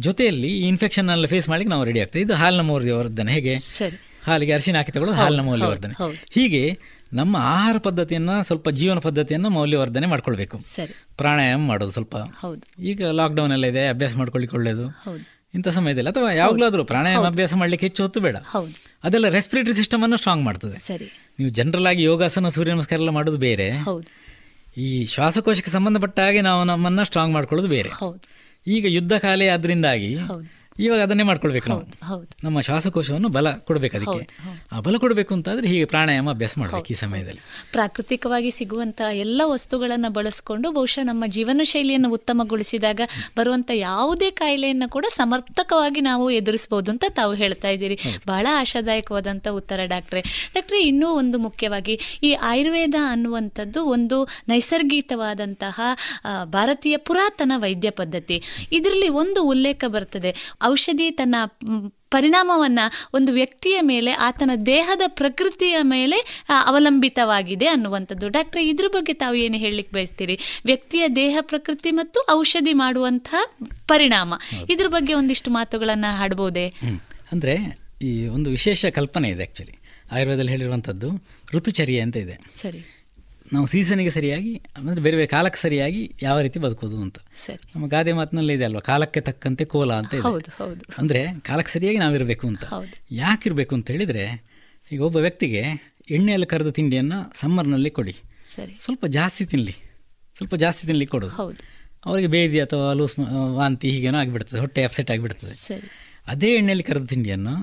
ಜೊತೆಯಲ್ಲಿ 0.00 0.48
ಈ 0.48 0.68
ಇನ್ಫೆಕ್ಷನ್ 0.68 1.10
ಎಲ್ಲ 1.10 1.26
ಫೇಸ್ 1.26 1.48
ಮಾಡಲಿಕ್ಕೆ 1.48 1.70
ನಾವು 1.70 1.84
ರೆಡಿ 1.84 2.00
ಆಗ್ತದೆ 2.00 2.20
ಇದು 2.20 2.34
ಹಾಲಿನ 2.34 2.60
ಮೌಲ್ಯವರ್ಧನೆ 2.60 3.32
ಹೇಗೆ? 3.32 3.56
ಸರಿ. 3.56 3.96
ಹಾಲಿಗೆ 4.26 4.52
ಅರಿಶಿನ 4.52 4.76
ಹಾಕಿ 4.76 4.92
ತಗೊಳ್ಳೋದು 4.92 5.20
ಹಾಲಿನ 5.20 5.40
ಮೌಲ್ಯವರ್ಧನೆ 5.40 5.94
ಹೀಗೆ 6.30 6.78
ನಮ್ಮ 7.12 7.36
ಆಹಾರ 7.36 7.76
ಪದ್ಧತಿಯನ್ನು 7.78 8.42
ಸ್ವಲ್ಪ 8.42 8.68
ಜೀವನ 8.68 8.98
ಪದ್ಧತಿಯನ್ನು 8.98 9.50
ಮೌಲ್ಯವರ್ಧನೆ 9.50 10.06
ಮಾಡ್ಕೊಳ್ಬೇಕು. 10.06 10.58
ಪ್ರಾಣಾಯಾಮ 11.16 11.60
ಮಾಡೋದು 11.60 11.90
ಸ್ವಲ್ಪ. 11.90 12.16
ಈಗ 12.82 13.04
ಲಾಕ್ಡೌನ್ 13.06 13.52
ಎಲ್ಲ 13.52 13.66
ಇದೆ 13.66 13.88
ಅಭ್ಯಾಸ 13.88 14.16
ಮಾಡ್ಕೊಳ್ಳಿಕ್ಕೆ 14.16 14.56
ಒಳ್ಳೇದು. 14.56 14.84
ಇಂಥ 15.54 15.68
ಸಮಯದಲ್ಲಿ 15.68 16.10
ಅಥವಾ 16.10 16.32
ಯಾವಾಗಲಾದರೂ 16.32 16.84
ಪ್ರಾಣಾಯಾಮ 16.84 17.26
ಅಭ್ಯಾಸ 17.26 17.54
ಮಾಡ್ಲಿಕ್ಕೆ 17.54 17.86
ಹೆಚ್ಚು 17.86 18.02
ಹೊತ್ತು 18.02 18.20
ಬೇಡ. 18.20 18.36
ಅದೆಲ್ಲ 19.04 19.28
ರೆಸ್ಪಿರೇಟರಿ 19.28 19.74
ಸಿಸ್ಟಮ್ 19.74 20.02
ಅನ್ನು 20.02 20.16
ಸ್ಟ್ರಾಂಗ್ 20.16 20.44
ಮಾಡ್ತದೆ. 20.44 20.76
ನೀವು 21.38 21.50
ಜನರಲ್ 21.50 21.86
ಆಗಿ 21.86 22.02
ಯೋಗಾಸನ 22.02 22.48
ಸೂರ್ಯ 22.48 22.72
ನಮಸ್ಕಾರ 22.72 22.98
ಎಲ್ಲ 22.98 23.10
ಮಾಡೋದು 23.10 23.38
ಬೇರೆ. 23.38 23.68
ಈ 24.76 25.06
ಶ್ವಾಸಕೋಶಕ್ಕೆ 25.06 25.70
ಸಂಬಂಧಪಟ್ಟ 25.70 26.20
ಹಾಗೆ 26.20 26.40
ನಾವು 26.40 26.64
ನಮ್ಮನ್ನು 26.64 27.04
ಸ್ಟ್ರಾಂಗ್ 27.04 27.34
ಮಾಡ್ಕೊಳ್ಳೋದು 27.34 27.68
ಬೇರೆ. 27.68 27.88
ಈಗ 28.68 28.86
ಯುದ್ಧ 28.88 29.14
ಕಾಲೇ 29.18 29.48
ಅದರಿಂದಾಗಿ 29.48 30.10
ಇವಾಗ 30.78 31.00
ಅದನ್ನೇ 31.00 31.22
ಮಾಡ್ಕೊಳ್ಬೇಕು 31.22 31.68
ನಾವು. 31.68 31.82
ಹೌದು 32.06 32.28
ನಮ್ಮ 32.44 32.60
ಶ್ವಾಸಕೋಶವನ್ನು 32.60 33.28
ಬಲ 33.28 33.50
ಕೊಡಬೇಕು 33.50 33.96
ಅದಕ್ಕೆ. 33.96 34.22
ಆ 34.72 34.80
ಬಲ 34.80 34.96
ಕೊಡಬೇಕು 34.96 35.34
ಅಂತಾದ್ರೆ 35.34 35.68
ಹೀಗೆ 35.68 35.84
ಪ್ರಾಣಾಯಾಮ 35.84 36.30
ಅಭ್ಯಾಸ 36.30 36.54
ಮಾಡಬೇಕು 36.58 36.86
ಈ 36.90 36.94
ಸಮಯದಲ್ಲಿ. 36.94 37.40
ಪ್ರಾಕೃತಿಕವಾಗಿ 37.72 38.50
ಸಿಗುವಂತಹ 38.50 39.16
ಎಲ್ಲ 39.16 39.42
ವಸ್ತುಗಳನ್ನು 39.44 40.10
ಬಳಸಿಕೊಂಡು 40.10 40.70
ಬಹುಶಃ 40.72 41.04
ನಮ್ಮ 41.04 41.24
ಜೀವನ 41.26 41.60
ಶೈಲಿಯನ್ನು 41.64 42.12
ಉತ್ತಮಗೊಳಿಸಿದಾಗ 42.12 43.00
ಬರುವಂತ 43.36 43.70
ಯಾವುದೇ 43.74 44.30
ಕಾಯಿಲೆಯನ್ನು 44.30 44.88
ಕೂಡ 44.88 45.06
ಸಮರ್ಥಕವಾಗಿ 45.08 46.00
ನಾವು 46.00 46.30
ಎದುರಿಸಬಹುದು 46.30 46.90
ಅಂತ 46.90 47.04
ತಾವು 47.08 47.34
ಹೇಳ್ತಾ 47.34 47.68
ಇದ್ದೀರಿ. 47.68 47.98
ಬಹಳ 48.26 48.46
ಆಶಾದಾಯಕವಾದಂಥ 48.54 49.48
ಉತ್ತರ 49.48 49.80
ಡಾಕ್ಟ್ರೆ. 49.84 50.50
ಡಾಕ್ಟ್ರೆ 50.54 50.80
ಇನ್ನೂ 50.82 51.08
ಒಂದು 51.12 51.38
ಮುಖ್ಯವಾಗಿ 51.38 51.98
ಈ 52.22 52.32
ಆಯುರ್ವೇದ 52.32 52.94
ಅನ್ನುವಂಥದ್ದು 53.08 53.84
ಒಂದು 53.84 54.28
ನೈಸರ್ಗಿಕವಾದಂತಹ 54.48 55.80
ಭಾರತೀಯ 56.44 56.96
ಪುರಾತನ 56.96 57.52
ವೈದ್ಯ 57.56 57.90
ಪದ್ಧತಿ. 57.90 58.42
ಇದರಲ್ಲಿ 58.72 59.08
ಒಂದು 59.08 59.44
ಉಲ್ಲೇಖ 59.44 59.84
ಬರ್ತದೆ. 59.86 60.30
ಔಷಧಿ 60.68 61.10
ತನ್ನ 61.10 61.36
ಪರಿಣಾಮವನ್ನು 62.10 62.84
ಒಂದು 63.14 63.32
ವ್ಯಕ್ತಿಯ 63.32 63.80
ಮೇಲೆ 63.80 64.12
ಆತನ 64.12 64.50
ದೇಹದ 64.66 65.02
ಪ್ರಕೃತಿಯ 65.06 65.76
ಮೇಲೆ 65.82 66.44
ಅವಲಂಬಿತವಾಗಿದೆ 66.66 67.66
ಅನ್ನುವಂಥದ್ದು. 67.66 68.28
ಡಾಕ್ಟ್ರೆ 68.28 68.68
ಇದ್ರ 68.68 68.84
ಬಗ್ಗೆ 68.88 69.12
ತಾವು 69.12 69.34
ಏನು 69.34 69.56
ಹೇಳಲಿಕ್ಕೆ 69.56 69.94
ಬಯಸ್ತೀರಿ? 69.96 70.38
ವ್ಯಕ್ತಿಯ 70.64 71.08
ದೇಹ 71.16 71.36
ಪ್ರಕೃತಿ 71.40 71.90
ಮತ್ತು 71.90 72.20
ಔಷಧಿ 72.32 72.72
ಮಾಡುವಂತಹ 72.72 73.42
ಪರಿಣಾಮ. 73.88 74.34
ಇದ್ರ 74.70 74.88
ಬಗ್ಗೆ 74.88 75.14
ಒಂದಿಷ್ಟು 75.14 75.50
ಮಾತುಗಳನ್ನು 75.50 76.16
ಹಾಡ್ಬೋದೇ? 76.16 76.66
ಅಂದರೆ 77.32 77.54
ಈ 78.02 78.12
ಒಂದು 78.26 78.50
ವಿಶೇಷ 78.50 78.86
ಕಲ್ಪನೆ 78.86 79.28
ಇದೆ 79.28 79.42
ಆ್ಯಕ್ಚುಲಿ 79.42 79.74
ಆಯುರ್ವೇದದಲ್ಲಿ 80.12 80.50
ಹೇಳಿರುವಂಥದ್ದು 80.50 81.08
ಋತುಚರ್ಯ 81.54 82.00
ಅಂತ 82.00 82.16
ಇದೆ. 82.16 82.36
ಸರಿ. 82.56 82.80
ನಾವು 83.54 83.66
ಸೀಸನಿಗೆ 83.72 84.12
ಸರಿಯಾಗಿ 84.16 84.52
ಅಂದರೆ 84.78 85.00
ಬೇರೆ 85.04 85.16
ಬೇರೆ 85.18 85.28
ಕಾಲಕ್ಕೆ 85.34 85.60
ಸರಿಯಾಗಿ 85.64 86.00
ಯಾವ 86.26 86.36
ರೀತಿ 86.46 86.58
ಬದುಕೋದು 86.64 86.96
ಅಂತ. 87.06 87.18
ನಮ್ಮ 87.74 87.84
ಗಾದೆ 87.94 88.12
ಮಾತಿನಲ್ಲಿ 88.18 88.54
ಇದೆ 88.58 88.64
ಅಲ್ವಾ? 88.68 88.82
ಕಾಲಕ್ಕೆ 88.90 89.20
ತಕ್ಕಂತೆ 89.28 89.64
ಕೋಲ 89.74 89.92
ಅಂತ 90.02 90.14
ಅಂದರೆ 91.00 91.22
ಕಾಲಕ್ಕೆ 91.48 91.72
ಸರಿಯಾಗಿ 91.76 91.98
ನಾವಿರಬೇಕು 92.04 92.46
ಅಂತ. 92.52 92.64
ಯಾಕಿರಬೇಕು 93.22 93.74
ಅಂತ 93.78 93.88
ಹೇಳಿದರೆ 93.94 94.24
ಈಗ 94.90 95.00
ಒಬ್ಬ 95.08 95.18
ವ್ಯಕ್ತಿಗೆ 95.26 95.62
ಎಣ್ಣೆಯಲ್ಲಿ 96.16 96.48
ಕರೆದ 96.52 96.70
ತಿಂಡಿಯನ್ನು 96.78 97.18
ಸಮ್ಮರ್ನಲ್ಲಿ 97.40 97.90
ಕೊಡಿ. 97.98 98.14
ಸರಿ. 98.54 98.74
ಸ್ವಲ್ಪ 98.84 99.04
ಜಾಸ್ತಿ 99.18 99.44
ತಿನ್ನಲಿ 99.52 99.74
ಸ್ವಲ್ಪ 100.36 100.54
ಜಾಸ್ತಿ 100.64 100.84
ತಿನ್ನಲಿಕ್ಕೆ 100.88 101.14
ಕೊಡೋದು 101.16 101.34
ಅವರಿಗೆ 102.08 102.28
ಬೇದಿ 102.34 102.58
ಅಥವಾ 102.64 102.86
ಲೂಸ್ 102.98 103.14
ವಾಂತಿ 103.58 103.88
ಹೀಗೇನೋ 103.94 104.18
ಆಗಿಬಿಡ್ತದೆ. 104.22 104.58
ಹೊಟ್ಟೆ 104.64 104.80
ಅಪ್ಸೆಟ್ 104.88 105.10
ಆಗಿಬಿಡ್ತದೆ. 105.14 105.54
ಅದೇ 106.34 106.50
ಎಣ್ಣೆಯಲ್ಲಿ 106.58 106.86
ಕರೆದ 106.90 107.06
ತಿಂಡಿಯನ್ನು 107.12 107.54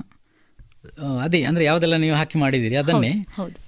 ಅದೇ 1.26 1.38
ಅಂದರೆ 1.50 1.64
ಯಾವುದೆಲ್ಲ 1.68 1.96
ನೀವು 2.04 2.16
ಹಾಕಿ 2.20 2.36
ಮಾಡಿದ್ದೀರಿ 2.42 2.76
ಅದನ್ನೇ 2.82 3.12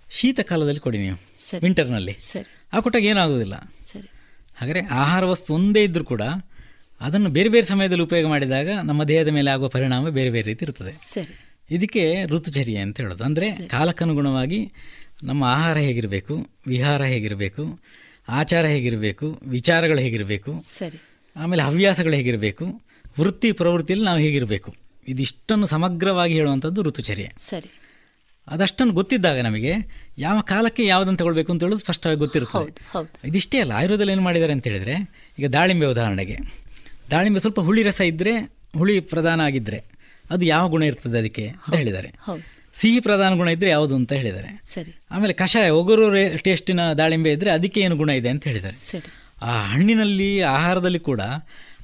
ಹೌದು 0.09 0.21
ಶೀತಕಾಲದಲ್ಲಿ 0.21 0.81
ಕೊಡಿ 0.81 0.99
ನೀವು. 0.99 1.17
ವಿಂಟರ್ನಲ್ಲಿ 1.63 2.17
ಸರಿ. 2.21 2.69
ಆ 2.73 2.81
ಕೊಟ್ಟಾಗ 2.81 3.05
ಏನಾಗೋದಿಲ್ಲ. 3.05 3.55
ಸರಿ. 3.93 4.11
ಹಾಗಾದರೆ 4.57 4.81
ಆಹಾರ 4.81 5.25
ವಸ್ತು 5.25 5.55
ಒಂದೇ 5.55 5.85
ಇದ್ದರೂ 5.85 6.05
ಕೂಡ 6.05 6.23
ಅದನ್ನು 7.01 7.31
ಬೇರೆ 7.31 7.49
ಬೇರೆ 7.49 7.67
ಸಮಯದಲ್ಲಿ 7.67 8.03
ಉಪಯೋಗ 8.05 8.27
ಮಾಡಿದಾಗ 8.27 8.69
ನಮ್ಮ 8.85 9.05
ದೇಹದ 9.05 9.29
ಮೇಲೆ 9.29 9.51
ಆಗುವ 9.51 9.69
ಪರಿಣಾಮ 9.69 10.09
ಬೇರೆ 10.09 10.31
ಬೇರೆ 10.31 10.47
ರೀತಿ 10.47 10.65
ಇರ್ತದೆ. 10.65 10.93
ಸರಿ. 10.93 11.41
ಇದಕ್ಕೆ 11.71 12.25
ಋತುಚರ್ಯ 12.25 12.79
ಅಂತ 12.79 13.01
ಹೇಳೋದು. 13.01 13.25
ಅಂದರೆ 13.25 13.51
ಕಾಲಕ್ಕನುಗುಣವಾಗಿ 13.51 14.73
ನಮ್ಮ 15.23 15.45
ಆಹಾರ 15.45 15.77
ಹೇಗಿರಬೇಕು 15.77 16.49
ವಿಹಾರ 16.67 17.03
ಹೇಗಿರಬೇಕು 17.03 17.81
ಆಚಾರ 18.29 18.67
ಹೇಗಿರಬೇಕು 18.67 19.41
ವಿಚಾರಗಳು 19.43 19.99
ಹೇಗಿರಬೇಕು 19.99 20.61
ಸರಿ. 20.79 21.03
ಆಮೇಲೆ 21.37 21.63
ಹವ್ಯಾಸಗಳು 21.63 22.13
ಹೇಗಿರಬೇಕು 22.13 22.81
ವೃತ್ತಿ 23.21 23.53
ಪ್ರವೃತ್ತಿಯಲ್ಲಿ 23.53 24.07
ನಾವು 24.07 24.19
ಹೇಗಿರಬೇಕು 24.19 24.75
ಇದಿಷ್ಟನ್ನು 25.09 25.67
ಸಮಗ್ರವಾಗಿ 25.67 26.35
ಹೇಳುವಂಥದ್ದು 26.35 26.83
ಋತುಚರ್ಯ. 26.83 27.29
ಸರಿ. 27.39 27.88
ಅದಷ್ಟನ್ನು 28.51 28.93
ಗೊತ್ತಿದ್ದಾಗ 28.93 29.39
ನಮಗೆ 29.41 29.73
ಯಾವ 30.19 30.41
ಕಾಲಕ್ಕೆ 30.41 30.87
ಯಾವುದನ್ನು 30.87 31.19
ತಗೊಳ್ಬೇಕು 31.19 31.53
ಅಂತ 31.53 31.63
ಹೇಳೋದು 31.63 31.79
ಸ್ಪಷ್ಟವಾಗಿ 31.79 32.19
ಗೊತ್ತಿರುತ್ತೆ 32.19 33.29
ಇದಿಷ್ಟೇ 33.29 33.59
ಅಲ್ಲ 33.59 33.73
ಆಯುರ್ವೇದದಲ್ಲಿ 33.73 34.13
ಏನು 34.13 34.23
ಮಾಡಿದ್ದಾರೆ 34.23 34.53
ಅಂತ 34.53 34.67
ಹೇಳಿದರೆ 34.67 34.95
ಈಗ 35.39 35.49
ದಾಳಿಂಬೆ 35.49 35.87
ಉದಾಹರಣೆಗೆ. 35.87 36.37
ದಾಳಿಂಬೆ 37.11 37.41
ಸ್ವಲ್ಪ 37.41 37.61
ಹುಳಿ 37.61 37.83
ರಸ 37.83 38.01
ಇದ್ದರೆ 38.01 38.33
ಹುಳಿ 38.77 39.01
ಪ್ರಧಾನ 39.01 39.41
ಆಗಿದ್ದರೆ 39.41 39.85
ಅದು 40.31 40.45
ಯಾವ 40.45 40.69
ಗುಣ 40.69 40.83
ಇರ್ತದೆ 40.83 41.19
ಅದಕ್ಕೆ 41.19 41.49
ಅಂತ 41.49 41.75
ಹೇಳಿದ್ದಾರೆ. 41.75 42.09
ಸಿಹಿ 42.75 43.01
ಪ್ರಧಾನ 43.01 43.35
ಗುಣ 43.35 43.49
ಇದ್ದರೆ 43.49 43.71
ಯಾವುದು 43.71 43.95
ಅಂತ 43.95 44.13
ಹೇಳಿದ್ದಾರೆ. 44.13 44.63
ಸರಿ. 44.75 44.95
ಆಮೇಲೆ 45.11 45.33
ಕಷಾಯ 45.33 45.71
ಒಗರು 45.71 46.13
ಟೇಸ್ಟಿನ 46.43 46.93
ದಾಳಿಂಬೆ 46.93 47.33
ಇದ್ದರೆ 47.33 47.51
ಅದಕ್ಕೆ 47.51 47.81
ಏನು 47.81 47.97
ಗುಣ 47.97 48.11
ಇದೆ 48.11 48.29
ಅಂತ 48.29 48.47
ಹೇಳಿದ್ದಾರೆ. 48.47 48.77
ಆ 49.43 49.63
ಹಣ್ಣಿನಲ್ಲಿ 49.65 50.41
ಆಹಾರದಲ್ಲಿ 50.41 50.99
ಕೂಡ 50.99 51.21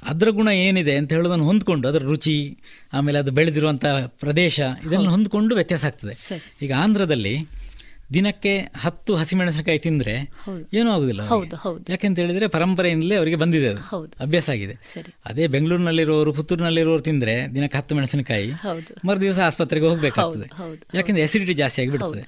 ಅದರ 0.07 0.29
ಗುಣ 0.29 0.49
ಏನಿದೆ 0.49 0.97
ಅಂತ 0.97 1.13
ಹೇಳೋದನ್ನು 1.13 1.45
ಹೊಂದ್ಕೊಂಡು 1.45 1.89
ಅದರ 1.89 1.99
ರುಚಿ 1.99 2.59
ಆಮೇಲೆ 2.93 3.19
ಅದು 3.19 3.31
ಬೆಳೆದಿರುವಂಥ 3.31 3.85
ಪ್ರದೇಶ 4.07 4.61
ಇದನ್ನು 4.87 5.11
ಹೊಂದ್ಕೊಂಡು 5.11 5.55
ವ್ಯತ್ಯಾಸ 5.55 5.85
ಆಗ್ತದೆ. 5.85 6.15
ಈಗ 6.63 6.73
ಆಂಧ್ರದಲ್ಲಿ 6.79 7.49
ದಿನಕ್ಕೆ 8.15 8.59
ಹತ್ತು 8.59 9.17
ಹಸಿಮೆಣಸಿನಕಾಯಿ 9.17 9.79
ತಿಂದರೆ. 9.79 10.15
ಏನೂ 10.75 10.91
ಆಗುದಿಲ್ಲ 10.91 11.21
ಯಾಕೆಂತ 11.89 12.19
ಹೇಳಿದ್ರೆ 12.19 12.47
ಪರಂಪರೆಯಿಂದಲೇ 12.49 13.15
ಅವರಿಗೆ 13.15 13.37
ಬಂದಿದೆ 13.37 13.69
ಅದು. 13.69 13.81
ಅಭ್ಯಾಸ 14.21 14.51
ಆಗಿದೆ. 14.51 14.73
ಅದೇ 15.27 15.47
ಬೆಂಗಳೂರಿನಲ್ಲಿರೋರು 15.47 16.33
ಪುತ್ತೂರಿನಲ್ಲಿರೋರು 16.33 17.03
ತಿಂದರೆ 17.03 17.55
ದಿನಕ್ಕೆ 17.55 17.79
ಹತ್ತು 17.79 17.95
ಮೆಣಸಿನಕಾಯಿ 17.95 18.51
ಮರು 19.05 19.21
ದಿವಸ 19.21 19.39
ಆಸ್ಪತ್ರೆಗೆ 19.41 19.87
ಹೋಗ್ಬೇಕಾಗ್ತದೆ. 19.87 20.49
ಯಾಕೆಂದ್ರೆ 20.95 21.25
ಎಸಿಡಿಟಿ 21.25 21.53
ಜಾಸ್ತಿ 21.53 21.83
ಆಗಿಬಿಡ್ತದೆ. 21.83 22.21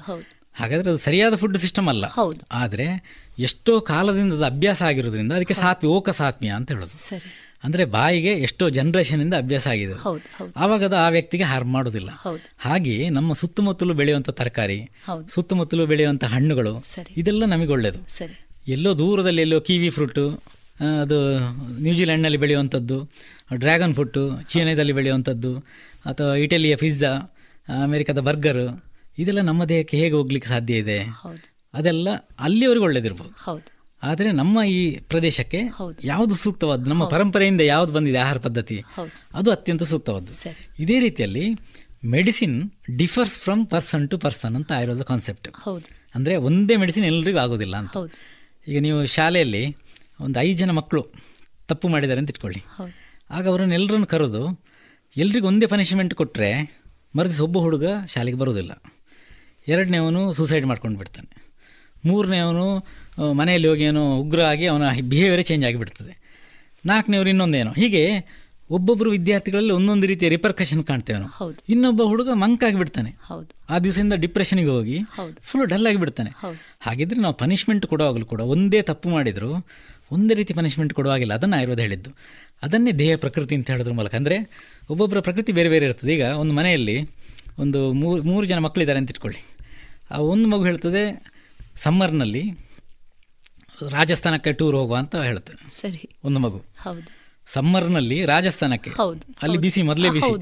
ಹಾಗಾದ್ರೆ 0.57 0.91
ಅದು 0.91 0.99
ಸರಿಯಾದ 0.99 1.35
ಫುಡ್ 1.35 1.59
ಸಿಸ್ಟಮ್ 1.59 1.89
ಅಲ್ಲ. 1.89 2.05
ಆದರೆ 2.53 2.87
ಎಷ್ಟೋ 3.39 3.81
ಕಾಲದಿಂದ 3.81 4.33
ಅದು 4.33 4.45
ಅಭ್ಯಾಸ 4.45 4.83
ಆಗಿರೋದ್ರಿಂದ 4.83 5.33
ಅದಕ್ಕೆ 5.33 5.55
ಸಾತ್ವಿ 5.55 5.89
ಓಕ 5.91 6.11
ಸಾತ್ಮ್ಯ 6.11 6.49
ಅಂತ 6.49 6.71
ಹೇಳೋದು. 6.73 7.21
ಅಂದರೆ 7.65 7.85
ಬಾಯಿಗೆ 7.85 8.33
ಎಷ್ಟೋ 8.33 8.69
ಜನರೇಷನಿಂದ 8.69 9.35
ಅಭ್ಯಾಸ 9.35 9.69
ಆಗಿದೆ. 9.69 9.95
ಆವಾಗ 10.57 10.85
ಅದು 10.85 10.97
ಆ 10.97 11.09
ವ್ಯಕ್ತಿಗೆ 11.09 11.45
ಹಾರ್ಮ್ 11.45 11.73
ಮಾಡೋದಿಲ್ಲ. 11.73 12.11
ಹಾಗೆಯೇ 12.59 13.09
ನಮ್ಮ 13.09 13.33
ಸುತ್ತಮುತ್ತಲು 13.33 13.95
ಬೆಳೆಯುವಂಥ 13.95 14.31
ತರಕಾರಿ 14.31 14.91
ಸುತ್ತಮುತ್ತಲು 15.29 15.87
ಬೆಳೆಯುವಂಥ 15.87 16.25
ಹಣ್ಣುಗಳು 16.25 16.85
ಇದೆಲ್ಲ 17.17 17.45
ನಮಗೆ 17.45 17.73
ಒಳ್ಳೆಯದು 17.73 18.03
ಎಲ್ಲೋ 18.69 18.99
ದೂರದಲ್ಲಿ 18.99 19.43
ಎಲ್ಲೋ 19.43 19.61
ಕಿವಿ 19.61 19.91
ಫ್ರೂಟು 19.91 20.43
ಅದು 21.03 21.39
ನ್ಯೂಜಿಲೆಂಡ್ನಲ್ಲಿ 21.81 22.39
ಬೆಳೆಯುವಂಥದ್ದು 22.39 23.11
ಡ್ರ್ಯಾಗನ್ 23.55 23.95
ಫ್ರೂಟು 23.95 24.43
ಚೀನಾದಲ್ಲಿ 24.43 24.93
ಬೆಳೆಯುವಂಥದ್ದು 24.93 25.59
ಅಥವಾ 26.07 26.35
ಇಟಲಿಯ 26.35 26.77
ಪಿಜ್ಜಾ 26.77 27.13
ಅಮೆರಿಕದ 27.83 28.19
ಬರ್ಗರು 28.19 28.86
ಇದೆಲ್ಲ 29.19 29.41
ನಮ್ಮ 29.41 29.65
ದೇಹಕ್ಕೆ 29.65 29.97
ಹೇಗೆ 29.97 30.15
ಹೋಗ್ಲಿಕ್ಕೆ 30.15 30.49
ಸಾಧ್ಯ 30.49 30.75
ಇದೆ? 30.75 30.99
ಅದೆಲ್ಲ 31.75 32.09
ಅಲ್ಲಿವರೆಗೂ 32.41 32.85
ಒಳ್ಳೇದಿರ್ಬೋದು. 32.85 33.35
ಹೌದು. 33.45 33.67
ಆದರೆ 34.03 34.33
ನಮ್ಮ 34.33 34.63
ಈ 34.63 34.99
ಪ್ರದೇಶಕ್ಕೆ. 34.99 35.61
ಯಾವುದು 36.05 36.35
ಸೂಕ್ತವಾದ್ದು? 36.35 36.91
ನಮ್ಮ 36.91 37.05
ಪರಂಪರೆಯಿಂದ 37.09 37.61
ಯಾವ್ದು 37.61 37.93
ಬಂದಿದೆ 37.93 38.19
ಆಹಾರ 38.19 38.39
ಪದ್ಧತಿ? 38.39 38.83
ಅದು 39.35 39.51
ಅತ್ಯಂತ 39.51 39.83
ಸೂಕ್ತವಾದ್ದು. 39.83 40.33
ಇದೇ 40.79 41.01
ರೀತಿಯಲ್ಲಿ 41.01 41.45
medicine 42.05 42.71
differs 42.97 43.41
from 43.41 43.67
person 43.67 44.11
to 44.11 44.19
person 44.19 44.57
ಅಂತ 44.57 44.73
ಆಯುರ್ವೇದ 44.73 45.03
ಕಾನ್ಸೆಪ್ಟ್. 45.03 45.49
ಅಂದರೆ 46.15 46.37
ಒಂದೇ 46.37 46.77
ಮೆಡಿಸಿನ್ 46.77 47.07
ಎಲ್ಲರಿಗೂ 47.07 47.39
ಆಗೋದಿಲ್ಲ 47.39 47.77
ಅಂತ. 47.77 47.97
ಈಗ 48.69 48.79
ನೀವು 48.81 49.07
ಶಾಲೆಯಲ್ಲಿ 49.07 49.77
ಒಂದು 50.21 50.41
ಐದು 50.41 50.59
ಜನ 50.59 50.71
ಮಕ್ಕಳು 50.71 51.03
ತಪ್ಪು 51.69 51.89
ಮಾಡಿದ್ದಾರೆ 51.89 52.21
ಅಂತ 52.21 52.31
ಇಟ್ಕೊಳ್ಳಿ. 52.31 52.61
ಆಗ 53.31 53.49
ಅವರನ್ನು 53.49 53.75
ಎಲ್ಲರನ್ನು 53.75 54.07
ಕರೆದು 54.07 54.43
ಎಲ್ರಿಗೂ 55.17 55.47
ಒಂದೇ 55.47 55.67
ಪನಿಷ್ಮೆಂಟ್ 55.67 56.15
ಕೊಟ್ಟರೆ 56.15 56.51
ಮರುದಿವಸ 57.17 57.41
ಒಬ್ಬ 57.41 57.59
ಹುಡುಗ 57.59 57.85
ಶಾಲೆಗೆ 58.09 58.37
ಬರೋದಿಲ್ಲ 58.37 58.73
ಎರಡನೇವನು 59.69 60.33
ಸೂಸೈಡ್ 60.33 60.67
ಮಾಡ್ಕೊಂಡು 60.67 60.99
ಬಿಡ್ತಾನೆ 60.99 61.29
ಮೂರನೇವನು 62.05 62.67
ಮನೆಯಲ್ಲಿ 63.33 63.69
ಹೋಗಿ 63.69 63.83
ಏನೋ 63.83 64.03
ಉಗ್ರ 64.17 64.41
ಆಗಿ 64.41 64.67
ಅವನ 64.67 64.83
ಬಿಹೇವಿಯರ್ 65.09 65.45
ಚೇಂಜ್ 65.47 65.65
ಆಗಿಬಿಡ್ತದೆ. 65.67 66.13
ನಾಲ್ಕನೇವ್ರು 66.87 67.31
ಇನ್ನೊಂದೇನೋ. 67.31 67.71
ಹೀಗೆ 67.73 68.03
ಒಬ್ಬೊಬ್ಬರು 68.71 69.11
ವಿದ್ಯಾರ್ಥಿಗಳಲ್ಲಿ 69.11 69.73
ಒಂದೊಂದು 69.73 70.07
ರೀತಿಯ 70.07 70.29
ರಿಪರ್ಕಷನ್ 70.29 70.85
ಕಾಣ್ತೇವೆ 70.85 71.19
ನಾವು. 71.19 71.33
ಇನ್ನೊಬ್ಬ 71.69 72.03
ಹುಡುಗ 72.03 72.31
ಮಂಕ್ 72.33 72.65
ಆಗಿಬಿಡ್ತಾನೆ. 72.65 73.11
ಆ 73.71 73.79
ದಿವಸದಿಂದ 73.79 74.15
ಡಿಪ್ರೆಷನ್ಗೆ 74.15 74.69
ಹೋಗಿ 74.69 74.97
ಫುಲ್ 75.41 75.67
ಡಲ್ 75.69 75.87
ಆಗಿಬಿಡ್ತಾನೆ. 75.87 76.31
ಹಾಗಿದ್ರೆ 76.81 77.21
ನಾವು 77.21 77.35
ಪನಿಷ್ಮೆಂಟ್ 77.35 77.87
ಕೊಡುವಾಗಲೂ 77.87 78.27
ಕೂಡ 78.27 78.41
ಒಂದೇ 78.55 78.83
ತಪ್ಪು 78.83 79.09
ಮಾಡಿದರೂ 79.09 79.51
ಒಂದೇ 80.13 80.35
ರೀತಿ 80.35 80.55
ಪನಿಷ್ಮೆಂಟ್ 80.55 80.95
ಕೊಡುವಾಗಿಲ್ಲ 80.95 81.35
ಅದನ್ನು 81.35 81.57
ಆಯುರ್ವೇದ 81.57 81.79
ಹೇಳಿದ್ದು. 81.79 82.11
ಅದನ್ನೇ 82.63 82.93
ದೇಹ 82.93 83.17
ಪ್ರಕೃತಿ 83.17 83.55
ಅಂತ 83.55 83.71
ಹೇಳೋದ್ರ 83.71 83.93
ಮೂಲಕ. 83.93 84.15
ಅಂದರೆ 84.15 84.37
ಒಬ್ಬೊಬ್ಬರ 84.91 85.21
ಪ್ರಕೃತಿ 85.21 85.53
ಬೇರೆ 85.53 85.69
ಬೇರೆ 85.69 85.87
ಇರ್ತದೆ. 85.87 86.13
ಈಗ 86.15 86.23
ಒಂದು 86.43 86.55
ಮನೆಯಲ್ಲಿ 86.55 86.97
ಒಂದು 87.59 87.81
ಮೂರು 87.93 88.23
ಮೂರು 88.23 88.47
ಜನ 88.47 88.59
ಮಕ್ಕಳಿದ್ದಾರೆ 88.59 88.99
ಅಂತ 88.99 89.11
ಇಟ್ಕೊಳ್ಳಿ. 89.11 89.41
ಆ 90.11 90.19
ಒಂದು 90.19 90.49
ಮಗು 90.49 90.65
ಹೇಳ್ತದೆ 90.65 91.27
ಸಮ್ಮರ್ನಲ್ಲಿ 91.77 92.43
ರಾಜಸ್ಥಾನಕ್ಕೆ 93.91 94.53
ಟೂರ್ 94.53 94.77
ಹೋಗುವ 94.77 94.97
ಅಂತ 94.97 95.17
ಹೇಳ್ತೇನೆ. 95.17 95.69
ಸರಿ. 95.69 96.09
ಒಂದು 96.25 96.39
ಮಗು. 96.39 96.63
ಹೌದು. 96.81 97.17
ಸಮ್ಮರ್ನಲ್ಲಿ 97.47 98.25
ರಾಜಸ್ಥಾನಕ್ಕೆ. 98.25 98.91
ಹೌದು 98.91 99.21
ಅಲ್ಲಿ 99.43 99.59
ಬಿಸಿ 99.59 99.83
ಮೊದಲೇ 99.83 100.11
ಬಿಸಿ. 100.11 100.35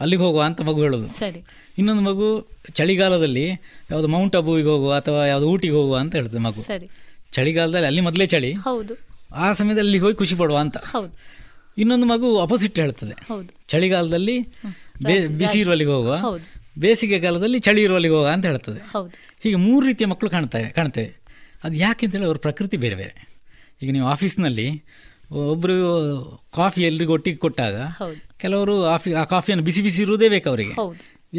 ಅಲ್ಲಿಗೆ 0.00 0.22
ಹೋಗುವ 0.22 0.42
ಅಂತ 0.42 0.60
ಮಗು 0.60 0.82
ಹೇಳೋದು. 0.82 1.06
ಸರಿ. 1.06 1.44
ಇನ್ನೊಂದು 1.78 2.02
ಮಗು 2.02 2.48
ಚಳಿಗಾಲದಲ್ಲಿ 2.74 3.48
ಯಾವುದು 3.90 4.08
ಮೌಂಟ್ 4.08 4.36
ಅಬುವಿಗೆ 4.36 4.68
ಹೋಗುವ 4.68 4.94
ಅಥವಾ 4.94 5.26
ಯಾವುದು 5.26 5.46
ಊಟಿಗೆ 5.46 5.74
ಹೋಗುವ 5.74 5.96
ಅಂತ 5.96 6.14
ಹೇಳ್ತದೆ 6.14 6.38
ಮಗು. 6.38 6.62
ಸರಿ. 6.62 6.90
ಚಳಿಗಾಲದಲ್ಲಿ 7.32 7.86
ಅಲ್ಲಿ 7.86 8.00
ಮೊದಲೇ 8.00 8.26
ಚಳಿ. 8.26 8.52
ಹೌದು. 8.52 8.94
ಆ 9.34 9.52
ಸಮಯದಲ್ಲಿ 9.52 9.80
ಅಲ್ಲಿಗೆ 9.80 10.04
ಹೋಗಿ 10.04 10.16
ಖುಷಿ 10.16 10.34
ಪಡುವ 10.34 10.58
ಅಂತ. 10.58 10.76
ಹೌದು. 10.76 11.18
ಇನ್ನೊಂದು 11.78 12.06
ಮಗು 12.06 12.40
ಅಪೋಸಿಟ್ 12.40 12.78
ಹೇಳ್ತದೆ. 12.78 13.12
ಹೌದು. 13.28 13.48
ಚಳಿಗಾಲದಲ್ಲಿ 13.68 14.40
ಬಿಸಿ 15.38 15.58
ಇರುವಲ್ಲಿಗೆ 15.58 15.90
ಹೋಗುವ. 15.90 16.16
ಬೇಸಿಗೆ 16.84 17.18
ಕಾಲದಲ್ಲಿ 17.20 17.58
ಚಳಿ 17.66 17.82
ಇರುವಲ್ಲಿಗೆ 17.82 18.14
ಹೋಗ 18.14 18.28
ಅಂತ 18.34 18.46
ಹೇಳ್ತದೆ. 18.46 18.80
ಹೀಗೆ 19.44 19.58
ಮೂರು 19.66 19.84
ರೀತಿಯ 19.86 20.06
ಮಕ್ಕಳು 20.06 20.30
ಕಾಣ್ತವೆ 20.30 20.66
ಕಾಣ್ತೇವೆ. 20.78 21.10
ಅದು 21.64 21.76
ಯಾಕೆ 21.76 22.06
ಅಂತೇಳಿ 22.06 22.26
ಅವ್ರ 22.30 22.38
ಪ್ರಕೃತಿ 22.46 22.76
ಬೇರೆ 22.84 22.96
ಬೇರೆ. 23.02 23.14
ಈಗ 23.82 23.90
ನೀವು 23.96 24.08
ಆಫೀಸ್ನಲ್ಲಿ 24.14 24.66
ಒಬ್ಬರು 25.30 25.76
ಕಾಫಿ 26.56 26.82
ಎಲ್ರಿಗೂ 26.82 27.12
ಒಟ್ಟಿಗೆ 27.12 27.40
ಕೊಟ್ಟಾಗ 27.44 27.76
ಕೆಲವರು 28.42 28.74
ಆಫಿ 28.94 29.10
ಆ 29.12 29.24
ಕಾಫಿಯನ್ನು 29.34 29.64
ಬಿಸಿ 29.64 29.80
ಬಿಸಿ 29.82 30.00
ಇರುವುದೇ 30.02 30.28
ಬೇಕು 30.34 30.48
ಅವರಿಗೆ. 30.48 30.74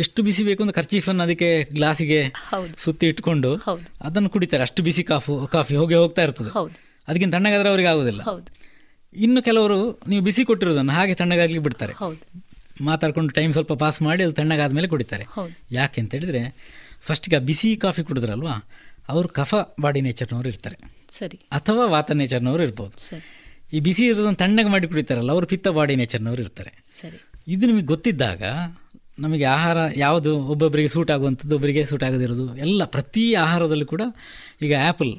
ಎಷ್ಟು 0.01 0.19
ಬಿಸಿ 0.23 0.43
ಬೇಕು 0.43 0.61
ಅಂದ್ರೆ 0.63 0.75
ಖರ್ಚೀಫನ್ನು 0.79 1.23
ಅದಕ್ಕೆ 1.23 1.49
ಗ್ಲಾಸಿಗೆ 1.73 2.19
ಸುತ್ತಿ 2.77 3.05
ಇಟ್ಕೊಂಡು 3.07 3.51
ಅದನ್ನು 4.01 4.29
ಕುಡಿತಾರೆ. 4.29 4.63
ಅಷ್ಟು 4.67 4.83
ಬಿಸಿ 4.83 5.03
ಕಾಫು 5.11 5.33
ಕಾಫಿ 5.51 5.75
ಹೋಗಿ 5.81 5.95
ಹೋಗ್ತಾ 6.01 6.23
ಇರ್ತದೆ. 6.27 6.51
ಅದಕ್ಕಿಂತ 7.07 7.33
ತಣ್ಣಗಾದ್ರೆ 7.35 7.69
ಅವ್ರಿಗೆ 7.69 7.89
ಆಗೋದಿಲ್ಲ 7.89 8.21
ಇನ್ನು 9.25 9.41
ಕೆಲವರು 9.41 9.77
ನೀವು 10.07 10.23
ಬಿಸಿ 10.23 10.43
ಕೊಟ್ಟಿರೋದನ್ನು 10.45 10.93
ಹಾಗೆ 10.93 11.13
ತಣ್ಣಗಾಗ್ಲಿ 11.13 11.61
ಬಿಡ್ತಾರೆ. 11.67 11.93
ಮಾತಾಡ್ಕೊಂಡು 12.81 13.33
ಟೈಮ್ 13.33 13.53
ಸ್ವಲ್ಪ 13.53 13.73
ಪಾಸ್ 13.73 14.01
ಮಾಡಿ 14.01 14.23
ಅದು 14.23 14.33
ತಣ್ಣಗಾದ 14.33 14.71
ಮೇಲೆ 14.71 14.87
ಕುಡಿತಾರೆ 14.87 15.25
ಯಾಕೆ 15.71 16.01
ಅಂತ 16.01 16.13
ಹೇಳಿದ್ರೆ 16.13 16.55
ಫಸ್ಟ್ಗೆ 17.01 17.35
ಆ 17.35 17.39
ಬಿಸಿ 17.39 17.75
ಕಾಫಿ 17.75 18.03
ಕುಡಿದ್ರಲ್ವಾ 18.03 18.69
ಅವರು 19.09 19.27
ಕಫ 19.27 19.55
ಬಾಡಿ 19.81 20.01
ನೇಚರ್ನವರು 20.01 20.49
ಇರ್ತಾರೆ. 20.49 20.77
ಸರಿ. 21.09 21.39
ಅಥವಾ 21.51 21.85
ವಾತ 21.85 22.11
ನೇಚರ್ನವರು 22.11 22.63
ಇರ್ಬೋದು. 22.63 23.19
ಈ 23.73 23.79
ಬಿಸಿ 23.79 24.05
ಇರೋದನ್ನು 24.05 24.35
ತಣ್ಣಗೆ 24.35 24.69
ಮಾಡಿ 24.69 24.87
ಕುಡಿತಾರಲ್ಲ 24.87 25.31
ಅವರು 25.31 25.47
ಪಿತ್ತ 25.47 25.67
ಬಾಡಿ 25.67 25.95
ನೇಚರ್ನವರು 25.95 26.41
ಇರ್ತಾರೆ. 26.41 26.83
ಸರಿ. 27.01 27.29
ಇದು 27.47 27.67
ನಿಮಗೆ 27.67 27.85
ಗೊತ್ತಿದ್ದಾಗ 27.85 28.43
ನಮಗೆ 29.19 29.43
ಆಹಾರ 29.43 29.77
ಯಾವುದು 29.95 30.39
ಒಬ್ಬೊಬ್ಬರಿಗೆ 30.39 30.87
ಸೂಟ್ 30.87 31.11
ಆಗುವಂಥದ್ದು 31.11 31.55
ಒಬ್ಬರಿಗೆ 31.55 31.85
ಸೂಟ್ 31.85 32.03
ಆಗದಿರೋದು 32.03 32.57
ಎಲ್ಲ 32.57 32.85
ಪ್ರತಿ 32.85 33.33
ಆಹಾರದಲ್ಲೂ 33.33 33.85
ಕೂಡ 33.85 34.01
ಈಗ 34.61 34.73
ಆ್ಯಪಲ್ 34.83 35.15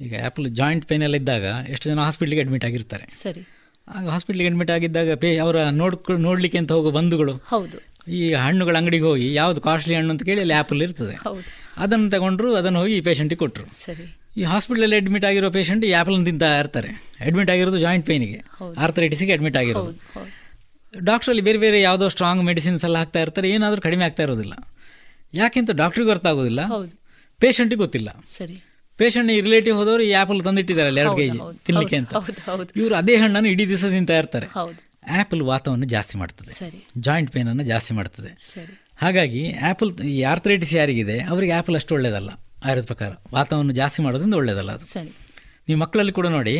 ಈಗ 0.00 0.20
ಆ್ಯಪಲ್ 0.20 0.48
ಜಾಯಿಂಟ್ 0.50 0.86
ಪೇನ್ 0.86 1.02
ಎಲ್ಲ 1.02 1.14
ಇದ್ದಾಗ 1.14 1.44
ಎಷ್ಟು 1.68 1.88
ಜನ 1.88 1.98
ಹಾಸ್ಪಿಟ್ಲಿಗೆ 1.98 2.42
ಅಡ್ಮಿಟ್ 2.42 2.64
ಆಗಿರ್ತಾರೆ. 2.64 3.04
ಸರಿ. 3.22 3.53
ಆಗ 3.88 4.08
ಹಾಸ್ಪಿಟ್ಲಿಗೆ 4.08 4.48
ಅಡ್ಮಿಟ್ 4.50 4.70
ಆಗಿದ್ದಾಗ 4.70 5.12
ಪೇ 5.12 5.36
ಅವರ 5.36 5.68
ನೋಡ್ಕೊ 5.68 6.12
ನೋಡ್ಲಿಕ್ಕೆ 6.12 6.58
ಅಂತ 6.58 6.72
ಹೋಗೋ 6.72 6.90
ಬಂಧುಗಳು. 6.90 7.32
ಹೌದು. 7.32 7.94
ಈ 8.10 8.32
ಹಣ್ಣುಗಳ 8.32 8.76
ಅಂಗಡಿಗೆ 8.76 9.04
ಹೋಗಿ 9.04 9.34
ಯಾವ್ದು 9.34 9.60
ಕಾಸ್ಟ್ಲಿ 9.60 9.94
ಹಣ್ಣು 9.94 10.10
ಅಂತ 10.10 10.22
ಕೇಳಿ 10.22 10.40
ಅಲ್ಲಿ 10.40 10.54
ಆ್ಯಪಲ್ 10.54 10.82
ಇರ್ತದೆ. 10.82 11.18
ಅದನ್ನು 11.76 12.10
ತಗೊಂಡ್ರು 12.10 12.54
ಅದನ್ನು 12.54 12.78
ಹೋಗಿ 12.78 12.96
ಈ 12.96 13.00
ಪೇಷಂಟಿಗೆ 13.00 13.38
ಕೊಟ್ಟರು 13.38 13.66
ಸರಿ. 13.84 14.18
ಈ 14.36 14.42
ಹಾಸ್ಪಿಟಲಲ್ಲಿ 14.42 14.96
ಅಡ್ಮಿಟ್ 14.96 15.24
ಆಗಿರೋ 15.24 15.50
ಪೇಷಂಟ್ 15.50 15.84
ಈ 15.84 15.92
ಆ್ಯಪಲ್ 15.92 16.24
ತಿಂತಾ 16.24 16.58
ಇರ್ತಾರೆ. 16.58 16.88
ಅಡ್ಮಿಟ್ 17.26 17.50
ಆಗಿರೋದು 17.50 17.78
ಜಾಯಿಂಟ್ 17.78 18.06
ಪೇನಿಗೆ 18.06 18.42
ಹೌದು. 18.58 18.80
ಆರ್ಥರೈಟಿಸ್ಗೆ 18.80 19.32
ಅಡ್ಮಿಟ್ 19.32 19.56
ಆಗಿರೋದು. 19.56 20.00
ಡಾಕ್ಟ್ರಲ್ಲಿ 20.98 21.42
ಬೇರೆ 21.42 21.58
ಬೇರೆ 21.58 21.80
ಯಾವುದೋ 21.80 22.08
ಸ್ಟ್ರಾಂಗ್ 22.08 22.44
ಮೆಡಿಸಿನ್ಸ್ 22.44 22.84
ಎಲ್ಲ 22.84 22.98
ಹಾಕ್ತಾ 22.98 23.20
ಇರ್ತಾರೆ 23.20 23.50
ಏನಾದರೂ 23.50 23.80
ಕಡಿಮೆ 23.80 24.04
ಆಗ್ತಾ 24.04 24.22
ಇರೋದಿಲ್ಲ. 24.22 24.52
ಯಾಕೆಂತ 25.34 25.70
ಡಾಕ್ಟ್ರಿಗೆ 25.70 26.10
ಅರ್ಥ 26.10 26.26
ಆಗೋದಿಲ್ಲ. 26.26 26.60
ಪೇಷಂಟಿಗೆ 27.40 27.78
ಗೊತ್ತಿಲ್ಲ. 27.78 28.08
ಸರಿ. 28.26 28.73
ಪೇಷಂಟ್ 28.98 29.30
ರಿಲೇಟಿವ್ 29.46 29.76
ಹೋದವರು 29.76 30.02
ಈ 30.02 30.12
ಆಪಲ್ 30.12 30.40
ತಂದಿಟ್ಟಿದ್ದಾರೆ 30.40 30.88
ಎರಡು 30.88 31.16
ಕೆ 31.16 31.22
ಕೆಜಿ 31.22 31.38
ತಿನ್ನಲಿಕ್ಕೆ 31.38 31.66
ತಿನ್ಲಿಕ್ಕೆ 31.66 31.96
ಅಂತ. 31.96 32.14
ಇವರು 32.76 32.94
ಅದೇ 32.94 33.16
ಹಣ್ಣನ್ನು 33.16 33.48
ಇಡೀ 33.48 33.64
ದಿವಸ 33.68 33.84
ತಿಂತಾ 33.84 34.16
ಇರ್ತಾರೆ. 34.18 34.46
ಆಪಲ್ 35.20 35.42
ವಾತವನ್ನು 35.42 35.86
ಜಾಸ್ತಿ 35.86 36.18
ಮಾಡ್ತದೆ. 36.18 36.52
ಜಾಯಿಂಟ್ 36.98 37.30
ಪೇನ್ 37.32 37.48
ಅನ್ನು 37.48 37.64
ಜಾಸ್ತಿ 37.64 37.94
ಮಾಡ್ತದೆ. 37.94 38.30
ಹಾಗಾಗಿ 38.96 39.42
ಆ್ಯಪಲ್ 39.68 39.90
ಈ 40.04 40.22
ಆರ್ಥರೈಟಿಸ್ 40.22 40.74
ಯಾರಿಗಿದೆ 40.74 41.20
ಅವರಿಗೆ 41.32 41.52
ಆ್ಯಪಲ್ 41.52 41.76
ಅಷ್ಟು 41.76 41.94
ಒಳ್ಳೆಯದಲ್ಲ 41.94 42.30
ಆಯುರ್ವೇದ 42.64 42.86
ಪ್ರಕಾರ 42.86 43.12
ವಾತಾವರಣ 43.34 43.70
ಜಾಸ್ತಿ 43.70 44.02
ಮಾಡೋದ್ರಿಂದ 44.02 44.34
ಒಳ್ಳೆಯದಲ್ಲ 44.34 44.70
ಅದು. 44.70 44.84
ನೀವು 45.68 45.80
ಮಕ್ಕಳಲ್ಲಿ 45.80 46.12
ಕೂಡ 46.12 46.26
ನೋಡಿ 46.26 46.54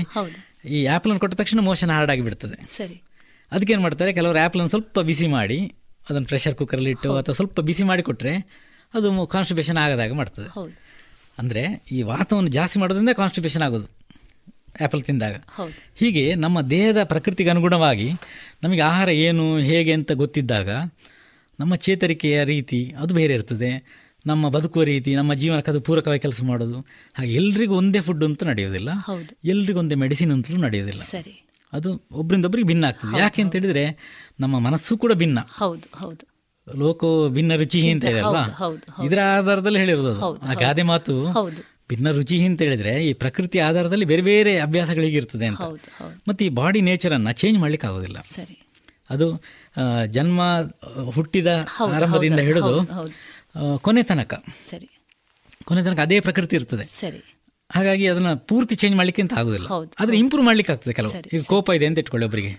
ಈ 0.77 0.86
ಆ್ಯಪಲನ್ನು 0.86 1.20
ಕೊಟ್ಟ 1.20 1.35
ತಕ್ಷಣ 1.35 1.61
ಮೋಷನ್ 1.61 1.90
ಹಾರ್ಡ್ 1.90 2.11
ಆಗಿಬಿಡ್ತದೆ. 2.11 2.56
ಸರಿ. 2.77 2.97
ಅದಕ್ಕೇನು 3.52 3.82
ಮಾಡ್ತಾರೆ 3.82 4.12
ಕೆಲವರು 4.12 4.39
ಆ್ಯಪಲನ್ನು 4.39 4.69
ಸ್ವಲ್ಪ 4.69 5.01
ಬಿಸಿ 5.01 5.27
ಮಾಡಿ 5.27 5.59
ಅದನ್ನು 6.11 6.27
ಪ್ರೆಷರ್ 6.27 6.55
ಕುಕ್ಕರಲ್ಲಿ 6.55 6.90
ಇಟ್ಟು 6.90 7.11
ಅಥವಾ 7.16 7.35
ಸ್ವಲ್ಪ 7.35 7.61
ಬಿಸಿ 7.61 7.85
ಮಾಡಿ 7.85 8.02
ಕೊಟ್ಟರೆ 8.02 8.35
ಅದು 8.94 9.27
ಕಾನ್ಸ್ಟಿಬೇಷನ್ 9.27 9.78
ಆಗದಾಗ 9.78 10.12
ಮಾಡ್ತದೆ. 10.12 10.48
ಅಂದರೆ 11.39 11.85
ಈ 11.93 12.02
ವಾತವನ್ನು 12.02 12.51
ಜಾಸ್ತಿ 12.51 12.78
ಮಾಡೋದ್ರಿಂದ 12.78 13.09
ಕಾನ್ಸ್ಟಿಪೇಷನ್ 13.16 13.62
ಆಗೋದು 13.62 13.86
ಆ್ಯಪಲ್ 14.81 15.02
ತಿಂದಾಗ. 15.02 15.44
ಹೌದು. 15.48 15.73
ಹೀಗೆ 15.94 16.35
ನಮ್ಮ 16.35 16.61
ದೇಹದ 16.61 17.02
ಪ್ರಕೃತಿಗೆ 17.05 17.51
ಅನುಗುಣವಾಗಿ 17.51 18.12
ನಮಗೆ 18.62 18.81
ಆಹಾರ 18.81 19.09
ಏನು 19.09 19.59
ಹೇಗೆ 19.59 19.93
ಅಂತ 19.93 20.12
ಗೊತ್ತಿದ್ದಾಗ 20.12 20.70
ನಮ್ಮ 21.61 21.74
ಚೇತರಿಕೆಯ 21.74 22.44
ರೀತಿ 22.44 22.94
ಅದು 22.98 23.15
ಬೇರೆ 23.15 23.35
ಇರ್ತದೆ. 23.35 24.05
ನಮ್ಮ 24.27 24.48
ಬದುಕುವ 24.48 24.82
ರೀತಿ 24.82 25.15
ನಮ್ಮ 25.15 25.35
ಜೀವನಕ್ಕೆ 25.35 25.70
ಅದು 25.70 25.81
ಪೂರಕವಾಗಿ 25.81 26.20
ಕೆಲಸ 26.20 26.40
ಮಾಡೋದು. 26.43 26.78
ಹಾಗೆ 27.15 27.32
ಎಲ್ರಿಗೂ 27.32 27.74
ಒಂದೇ 27.74 28.01
ಫುಡ್ 28.01 28.24
ಅಂತ 28.24 28.43
ನಡೆಯೋದಿಲ್ಲ. 28.43 28.90
ಹೌದು. 28.93 29.48
ಎಲ್ರಿಗೂ 29.48 29.78
ಒಂದೇ 29.78 29.94
ಮೆಡಿಸಿನ್ 29.94 30.32
ಅಂತಲೂ 30.32 30.56
ನಡೆಯೋದಿಲ್ಲ. 30.56 31.02
ಸರಿ. 31.02 31.47
ಅದು 31.73 32.02
ಒಬ್ಬರಿಂದ 32.12 32.44
ಒಬ್ಬರಿಗೆ 32.44 32.66
ಭಿನ್ನ 32.66 32.85
ಆಗ್ತದೆ. 32.85 33.19
ಯಾಕೆ 33.19 33.43
ಅಂತ 33.43 33.52
ಹೇಳಿದ್ರೆ 33.52 33.97
ನಮ್ಮ 34.40 34.59
ಮನಸ್ಸು 34.59 34.98
ಕೂಡ 34.98 35.12
ಭಿನ್ನ. 35.12 35.39
ಹೌದು 35.40 35.98
ಹೌದು. 35.98 36.34
ಲೋಕೋ 36.77 37.28
ಭಿನ್ನ 37.28 37.55
ರುಚಿ 37.57 37.91
ಅಂತ 37.91 38.05
ಇದೆ 38.05 38.19
ಅಲ್ವಾ. 38.20 38.45
ಇದರ 39.05 39.19
ಆಧಾರದಲ್ಲಿ 39.39 39.78
ಹೇಳಿರೋದು. 39.78 40.20
ಆ 40.43 40.53
ಗಾದೆ 40.55 40.82
ಮಾತು 40.82 41.27
ಭಿನ್ನ 41.89 42.11
ರುಚಿ 42.11 42.45
ಅಂತ 42.47 42.62
ಹೇಳಿದ್ರೆ 42.62 43.05
ಈ 43.07 43.12
ಪ್ರಕೃತಿ 43.12 43.59
ಆಧಾರದಲ್ಲಿ 43.59 44.05
ಬೇರೆ 44.05 44.23
ಬೇರೆ 44.23 44.59
ಅಭ್ಯಾಸಗಳಿಗೆ 44.59 45.16
ಇರ್ತದೆ 45.16 45.47
ಅಂತ. 45.47 45.61
ಮತ್ತು 46.28 46.45
ಈ 46.45 46.49
ಬಾಡಿ 46.49 46.81
ನೇಚರನ್ನು 46.81 47.32
ಚೇಂಜ್ 47.32 47.59
ಮಾಡ್ಲಿಕ್ಕೆ 47.59 47.86
ಆಗೋದಿಲ್ಲ. 47.86 48.19
ಅದು 49.11 49.43
ಜನ್ಮ 50.07 50.41
ಹುಟ್ಟಿದ 51.11 51.47
ಆರಂಭದಿಂದ 51.95 52.39
ಹಿಡಿದು. 52.39 52.82
ಕೊನೆ 53.78 54.03
ತನಕ. 54.03 54.35
ಸರಿ. 54.70 54.91
ಕೊನೆ 55.65 55.82
ತನಕ 55.82 55.99
ಅದೇ 55.99 56.20
ಪ್ರಕೃತಿ 56.20 56.57
ಇರ್ತದೆ. 56.57 56.85
ಸರಿ. 56.85 57.34
ಹಾಗಾಗಿ 57.74 58.05
ಅದನ್ನ 58.06 58.34
ಪೂರ್ತಿ 58.48 58.74
ಚೇಂಜ್ 58.74 58.96
ಮಾಡ್ಲಿಕ್ಕೆ 58.96 59.22
ಅಂತ 59.22 59.34
ಆಗುದಿಲ್ಲ. 59.34 59.68
ಆದ್ರೆ 60.01 60.16
ಇಂಪ್ರೂವ್ 60.18 60.44
ಮಾಡ್ಲಿಕ್ಕೆ 60.46 60.72
ಆಗ್ತದೆ 60.72 60.92
ಕೆಲವು. 60.92 61.12
ಈಗ 61.36 61.42
ಕೋಪ 61.46 61.70
ಇದೆ 61.70 61.86
ಅಂತ 61.86 61.98
ಇಟ್ಕೊಳ್ಳಿ 61.98 62.26
ಒಬ್ಬರಿಗೆ 62.26 62.52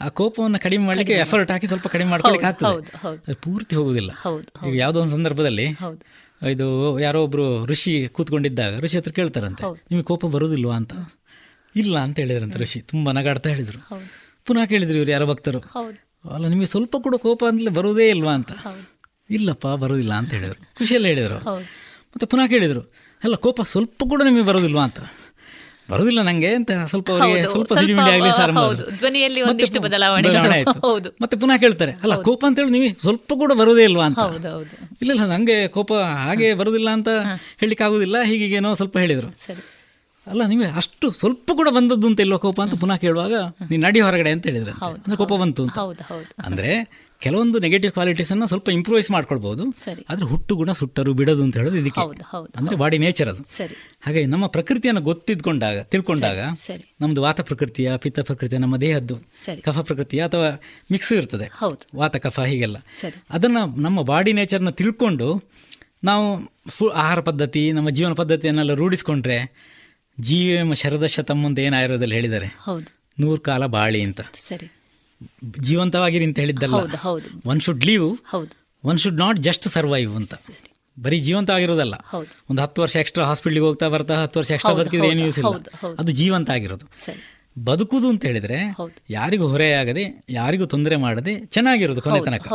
ಆ 0.00 0.08
ಕೋಪವನ್ನು 0.08 0.58
ಕಡಿಮೆ 0.58 0.84
ಮಾಡ್ಲಿಕ್ಕೆ 0.84 1.14
ಎಫರ್ಟ್ 1.14 1.50
ಹಾಕಿ 1.50 1.66
ಸ್ವಲ್ಪ 1.66 1.86
ಕಡಿಮೆ 1.86 2.10
ಮಾಡ್ಕೊಳ್ಳಿಕ್ಕೆ 2.10 2.66
ಹೌದು, 2.66 2.82
ಆಗ್ತದೆ 2.82 3.34
ಪೂರ್ತಿ 3.34 3.76
ಹೋಗುದಿಲ್ಲ. 3.76 4.10
ಈಗ 4.68 4.74
ಯಾವುದೋ 4.76 5.00
ಒಂದು 5.00 5.14
ಸಂದರ್ಭದಲ್ಲಿ 5.14 5.66
ಇದು 6.50 6.66
ಯಾರೋ 7.00 7.18
ಒಬ್ರು 7.24 7.66
ಋಷಿ 7.66 8.08
ಕೂತ್ಕೊಂಡಿದ್ದಾಗ 8.08 8.80
ಋಷಿ 8.80 8.98
ಹತ್ರ 8.98 9.12
ಕೇಳ್ತಾರಂತೆ. 9.12 9.64
ನಿಮಗೆ 9.90 10.04
ಕೋಪ 10.04 10.26
ಬರುದಿಲ್ವಾ 10.26 10.76
ಅಂತ? 10.76 10.92
ಇಲ್ಲ 11.76 11.98
ಅಂತ 11.98 12.18
ಹೇಳಿದ್ರಂತೆ 12.18 12.58
ಋಷಿ. 12.58 12.80
ತುಂಬಾ 12.80 13.12
ನಗಾಡ್ತಾ 13.12 13.48
ಹೇಳಿದ್ರು. 13.48 13.80
ಪುನಃ 14.46 14.64
ಕೇಳಿದ್ರು 14.64 14.96
ಇವ್ರು 14.96 15.10
ಯಾರೋ 15.10 15.26
ಭಕ್ತರು. 15.26 15.60
ಅಲ್ಲ 16.34 16.46
ನಿಮಗೆ 16.48 16.66
ಸ್ವಲ್ಪ 16.66 16.96
ಕೂಡ 17.00 17.14
ಕೋಪ 17.18 17.44
ಅಂತಲೇ 17.48 17.70
ಬರುವುದೇ 17.70 18.08
ಇಲ್ವಾ 18.08 18.32
ಅಂತ? 18.32 18.52
ಇಲ್ಲಪ್ಪ 19.30 19.66
ಬರೋದಿಲ್ಲ 19.82 20.14
ಅಂತ 20.14 20.30
ಹೇಳಿದ್ರು. 20.32 20.60
ಖುಷಿಯಲ್ಲಿ 20.78 21.08
ಹೇಳಿದರು 21.08 21.38
ಮತ್ತೆ 22.12 22.26
ಪುನಃ 22.26 22.46
ಕೇಳಿದರು 22.46 22.82
ಅಲ್ಲ 23.22 23.34
ಕೋಪ 23.38 23.60
ಸ್ವಲ್ಪ 23.70 24.02
ಕೂಡ 24.08 24.20
ನಿಮಗೆ 24.22 24.46
ಬರೋದಿಲ್ವಾ 24.46 24.84
ಅಂತ? 24.84 25.00
ಬರೋದಿಲ್ಲ 25.90 26.20
ನಂಗೆ 26.22 26.50
ಅಂತ 26.54 26.72
ಸ್ವಲ್ಪ 26.86 27.08
ಅವರಿಗೆ 27.14 27.38
ಸ್ವಲ್ಪ 27.46 27.70
ಸಿಡಿಮಿಡಿ 27.74 28.10
ಆಗಲಿ 28.10 28.30
ಸರ್ 28.32 28.52
ಧ್ವನಿಯಲ್ಲಿ 28.98 29.40
ಒಂದಿಷ್ಟು 29.42 29.80
ಬದಲಾವಣೆ 29.80 30.28
ಆಯ್ತು. 30.52 30.74
ಹೌದು. 30.80 31.08
ಮತ್ತೆ 31.22 31.36
ಪುನಃ 31.36 31.56
ಕೇಳ್ತಾರೆ 31.56 31.92
ಅಲ್ಲ 32.02 32.14
ಕೋಪ 32.20 32.44
ಅಂತ 32.46 32.58
ಹೇಳಿ 32.60 32.72
ನೀವು 32.76 32.88
ಸ್ವಲ್ಪ 33.02 33.32
ಕೂಡ 33.34 33.52
ಬರೋದೇ 33.52 33.84
ಇಲ್ವಾ 33.84 34.04
ಅಂತ? 34.04 34.24
ಇಲ್ಲ 35.02 35.10
ಇಲ್ಲ 35.12 35.26
ನಂಗೆ 35.26 35.68
ಕೋಪ 35.68 35.90
ಹಾಗೆ 36.20 36.48
ಬರೋದಿಲ್ಲ 36.54 36.88
ಅಂತ 36.90 37.08
ಹೇಳಲಿಕ್ಕೆ 37.56 37.84
ಆಗುದಿಲ್ಲ 37.84 38.16
ಹೀಗೇನೋ 38.22 38.72
ಸ್ವಲ್ಪ 38.74 38.96
ಹೇಳಿದರು. 38.98 39.30
ಅಲ್ಲ 40.26 40.42
ನಿಮಗೆ 40.44 40.70
ಅಷ್ಟು 40.76 41.06
ಸ್ವಲ್ಪ 41.12 41.50
ಕೂಡ 41.52 41.68
ಬಂದದ್ದು 41.72 42.06
ಅಂತ 42.06 42.20
ಇಲ್ವಾ 42.20 42.38
ಕೋಪ 42.38 42.60
ಅಂತ 42.60 42.74
ಪುನಃ 42.80 42.96
ಕೇಳುವಾಗ 42.96 43.34
ನೀನು 43.70 43.82
ನಡಿ 43.82 44.00
ಹೊರಗಡೆ 44.00 44.30
ಅಂತ 44.30 44.46
ಹೇಳಿದ್ರೆ 44.46 44.72
ಅಂದ್ರೆ 44.96 45.16
ಕೋಪ 45.16 45.32
ಬಂತು 45.34 45.62
ಅಂತ. 45.62 45.78
ಅಂದ್ರೆ 46.44 46.70
ಕೆಲವೊಂದು 47.20 47.58
ನೆಗೆಟಿವ್ 47.58 47.92
ಕ್ವಾಲಿಟೀಸ್ 47.92 48.32
ಅನ್ನ 48.32 48.44
ಸ್ವಲ್ಪ 48.44 48.68
ಇಂಪ್ರೂವೈಸ್ 48.68 49.10
ಮಾಡ್ಕೊಳ್ಬಹುದು. 49.10 49.72
ಸರಿ. 49.72 50.06
ಆದ್ರೆ 50.08 50.24
ಹುಟ್ಟು 50.26 50.56
ಗುಣ 50.56 50.72
ಸುಟ್ಟರು 50.72 51.12
ಬಿಡೋದು 51.12 51.42
ಅಂತ 51.42 51.56
ಹೇಳೋದು 51.56 51.76
ಇದಕ್ಕೆ. 51.76 52.00
ಅಂದ್ರೆ 52.56 52.76
ಬಾಡಿ 52.76 52.98
ನೇಚರ್ 52.98 53.28
ಅದು. 53.28 53.56
ಸರಿ. 53.56 53.74
ಹಾಗೆ 54.00 54.26
ನಮ್ಮ 54.26 54.46
ಪ್ರಕೃತಿಯನ್ನು 54.46 55.00
ಗೊತ್ತಿದ್ಕೊಂಡಾಗ 55.00 55.80
ತಿಳ್ಕೊಂಡಾಗ 55.80 56.38
ನಮ್ಮದು 56.38 56.94
ನಮ್ದು 57.00 57.22
ವಾತ 57.22 57.40
ಪ್ರಕೃತಿಯ 57.40 57.96
ಪಿತ್ತ 57.96 58.20
ಪ್ರಕೃತಿಯ 58.20 58.58
ನಮ್ಮ 58.58 58.76
ದೇಹದ್ದು 58.76 59.16
ಕಫ 59.62 59.78
ಪ್ರಕೃತಿಯ 59.78 60.24
ಅಥವಾ 60.24 60.60
ಮಿಕ್ಸ್ 60.92 61.12
ಇರ್ತದೆ. 61.12 61.44
ವಾತ 61.96 62.16
ಕಫ 62.16 62.40
ಹೀಗೆಲ್ಲ. 62.40 62.76
ಅದನ್ನ 63.30 63.56
ನಮ್ಮ 63.76 64.02
ಬಾಡಿ 64.02 64.32
ನೇಚರ್ನ 64.32 64.70
ತಿಳ್ಕೊಂಡು 64.70 65.44
ನಾವು 66.04 66.52
ಫು 66.68 66.88
ಆಹಾರ 66.88 67.20
ಪದ್ಧತಿ 67.20 67.72
ನಮ್ಮ 67.72 67.90
ಜೀವನ 67.90 68.12
ಪದ್ಧತಿಯನ್ನೆಲ್ಲ 68.12 68.72
ರೂಢಿಸ್ಕೊಂಡ್ರೆ 68.72 69.54
ಜೀವ 70.20 70.72
ಶರದಶ 70.72 71.20
ತಮ್ಮಂತ 71.20 71.58
ಏನು 71.58 71.76
ಆಯುರ್ವೇದದಲ್ಲಿ 71.76 72.14
ಹೇಳಿದ್ದಾರೆ. 72.14 72.46
ನೂರು 73.20 73.40
ಕಾಲ 73.40 73.66
ಬಾಳಿ 73.66 74.02
ಅಂತ. 74.02 74.20
ಸರಿ. 74.20 74.72
ಜೀವಂತವಾಗಿರಿ 75.60 76.24
ಅಂತ 76.24 76.38
ಹೇಳಿದ್ದಲ್ಲ 76.38 76.74
ಒನ್ 77.46 77.60
ಶುಡ್ 77.60 77.84
ಲೀವ್ 77.84 78.06
ಹೌದು. 78.24 78.52
One 78.84 78.98
should 78.98 79.18
not 79.18 79.38
just 79.38 79.68
survive 79.68 80.16
ಅಂತ. 80.16 80.34
ಬರೀ 81.02 81.20
ಜೀವಂತ 81.20 81.50
ಆಗಿರೋದಲ್ಲ 81.50 81.94
ಒಂದು 82.50 82.62
ಹತ್ತು 82.62 82.82
ವರ್ಷ 82.82 82.96
ಎಕ್ಸ್ಟ್ರಾ 82.96 83.24
ಹಾಸ್ಪಿಟ್ಲಿಗೆ 83.24 83.66
ಹೋಗ್ತಾ 83.66 83.88
ಬರ್ತಾ 83.88 84.22
ಹತ್ತು 84.22 84.40
ವರ್ಷ 84.40 84.50
ಎಕ್ಸ್ಟ್ರಾ 84.50 84.74
ಬದುಕಿದ್ರೆ 84.74 85.08
ಏನು 85.08 85.22
ಯೂಸ್ 85.26 85.38
ಇಲ್ಲ. 85.38 85.54
ಅದು 85.98 86.12
ಜೀವಂತ 86.12 86.50
ಆಗಿರೋದು 86.50 86.86
ಬದುಕುದು 87.64 88.08
ಅಂತ 88.08 88.24
ಹೇಳಿದ್ರೆ. 88.24 88.58
ಯಾರಿಗೂ 89.10 89.46
ಹೊರೆಯಾಗದೆ 89.48 90.04
ಯಾರಿಗೂ 90.30 90.66
ತೊಂದರೆ 90.66 90.96
ಮಾಡದೆ 90.96 91.46
ಚೆನ್ನಾಗಿರೋದು 91.46 92.02
ಕೊನೆ 92.02 92.20
ತನಕ. 92.20 92.46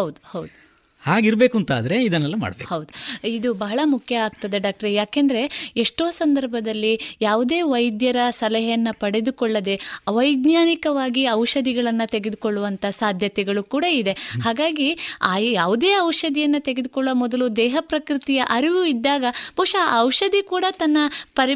ಹಾಗಿರ್ಬೇಕು 1.06 1.57
ಅಂತ 1.57 1.72
ಆದರೆ 1.72 2.03
ಇದನ್ನೆಲ್ಲ 2.03 2.36
ಮಾಡಬೇಕು. 2.38 2.69
ಹೌದು. 2.69 2.90
ಇದು 3.30 3.53
ಬಹಳ 3.53 3.80
ಮುಖ್ಯ 3.86 4.15
ಆಗ್ತದೆ 4.18 4.60
ಡಾಕ್ಟ್ರೆ. 4.60 4.94
ಯಾಕೆಂದರೆ 4.94 5.41
ಎಷ್ಟೋ 5.77 6.11
ಸಂದರ್ಭದಲ್ಲಿ 6.11 6.94
ಯಾವುದೇ 7.22 7.61
ವೈದ್ಯರ 7.61 8.19
ಸಲಹೆಯನ್ನು 8.30 8.99
ಪಡೆದುಕೊಳ್ಳದೆ 8.99 9.76
ಅವೈಜ್ಞಾನಿಕವಾಗಿ 10.07 11.30
ಔಷಧಿಗಳನ್ನು 11.30 12.07
ತೆಗೆದುಕೊಳ್ಳುವಂಥ 12.07 12.86
ಸಾಧ್ಯತೆಗಳು 12.86 13.64
ಕೂಡ 13.64 13.84
ಇದೆ. 13.84 14.14
ಹಾಗಾಗಿ 14.44 14.90
ಆ 15.22 15.38
ಯಾವುದೇ 15.38 15.91
ಔಷಧಿಯನ್ನು 16.02 16.61
ತೆಗೆದುಕೊಳ್ಳುವ 16.64 17.15
ಮೊದಲು 17.15 17.56
ದೇಹ 17.56 17.77
ಪ್ರಕೃತಿಯ 17.80 18.44
ಅರಿವು 18.49 18.86
ಇದ್ದಾಗ 18.86 19.26
ಬಹುಶಃ 19.57 19.84
ಆ 19.86 20.02
ಔಷಧಿ 20.02 20.44
ಕೂಡ 20.44 20.65
ತನ್ನ 20.72 20.98
ಪರಿ 21.36 21.56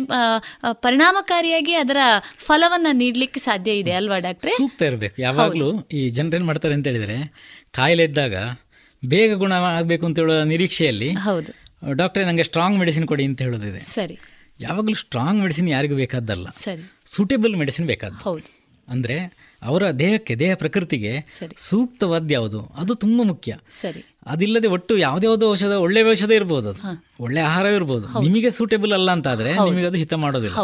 ಪರಿಣಾಮಕಾರಿಯಾಗಿ 0.71 1.73
ಅದರ 1.73 1.97
ಫಲವನ್ನು 2.37 2.91
ನೀಡಲಿಕ್ಕೆ 2.91 3.39
ಸಾಧ್ಯ 3.39 3.71
ಇದೆ 3.71 3.91
ಅಲ್ವಾ 3.91 4.19
ಡಾಕ್ಟ್ರೆ? 4.19 4.51
ಸೂಕ್ತ 4.51 4.81
ಇರಬೇಕು. 4.81 5.21
ಯಾವಾಗಲೂ 5.21 5.69
ಈ 5.93 6.09
ಜನರೇನು 6.09 6.45
ಮಾಡ್ತಾರೆ 6.45 6.73
ಅಂತ 6.73 6.87
ಹೇಳಿದ್ರೆ 6.87 7.17
ಕಾಯಿಲೆ 7.71 8.03
ಇದ್ದಾಗ 8.03 8.35
ಬೇಗ 9.05 9.33
ಗುಣ 9.33 9.53
ಆಗಬೇಕು 9.53 10.05
ಅಂತ 10.05 10.19
ಹೇಳುವ 10.19 10.43
ನಿರೀಕ್ಷೆಯಲ್ಲಿ 10.43 11.09
ಹೌದು. 11.09 11.69
ಡಾಕ್ಟರ್ 11.93 12.25
ನನಗೆ 12.25 12.43
ಸ್ಟ್ರಾಂಗ್ 12.43 12.79
ಮೆಡಿಸಿನ್ 12.79 13.07
ಕೊಡಿ 13.07 13.25
ಅಂತ 13.25 13.41
ಹೇಳೋದಿದೆ. 13.41 13.79
ಸರಿ. 13.79 14.19
ಯಾವಾಗಲೂ 14.61 14.95
ಸ್ಟ್ರಾಂಗ್ 14.95 15.41
ಮೆಡಿಸಿನ್ 15.41 15.69
ಯಾರಿಗೂ 15.69 15.95
ಬೇಕಾದ್ದಲ್ಲ. 15.95 16.49
ಸರಿ. 16.49 16.91
ಸೂಟೇಬಲ್ 17.05 17.55
ಮೆಡಿಸಿನ್ 17.55 17.87
ಬೇಕಾದ್ದು. 17.87 18.17
ಹೌದು. 18.17 18.59
ಅಂದ್ರೆ 18.89 19.49
ಅವರ 19.63 19.91
ದೇಹಕ್ಕೆ 19.91 20.35
ದೇಹ 20.35 20.55
ಪ್ರಕೃತಿಗೆ. 20.55 21.25
ಸೂಕ್ತವಾದ 21.57 22.31
ಯಾವುದು? 22.31 22.61
ಅದು 22.61 22.95
ತುಂಬಾ 22.95 23.23
ಮುಖ್ಯ. 23.23 23.57
ಸರಿ. 23.69 24.05
ಅದಿಲ್ಲದೆ 24.25 24.67
ಒಟ್ಟು 24.67 24.97
ಯಾವುದ್ಯಾವುದೋ 24.97 25.51
ಔಷಧ 25.51 25.67
ಒಳ್ಳೆ 25.67 26.09
ಔಷಧ 26.09 26.31
ಇರ್ಬೋದು 26.31 26.69
ಅದು. 26.69 27.05
ಒಳ್ಳೆ 27.19 27.41
ಆಹಾರ 27.41 27.65
ಇರ್ಬೋದು. 27.65 28.21
ನಿಮಗೆ 28.21 28.49
ಸೂಟೇಬಲ್ 28.49 28.93
ಅಲ್ಲ 28.93 29.11
ಅಂತ 29.11 29.27
ಆದ್ರೆ 29.27 29.53
ನಿಮಗೆ 29.53 29.85
ಅದು 29.85 29.97
ಹಿತ 29.97 30.13
ಮಾಡೋದಿಲ್ಲ. 30.13 30.55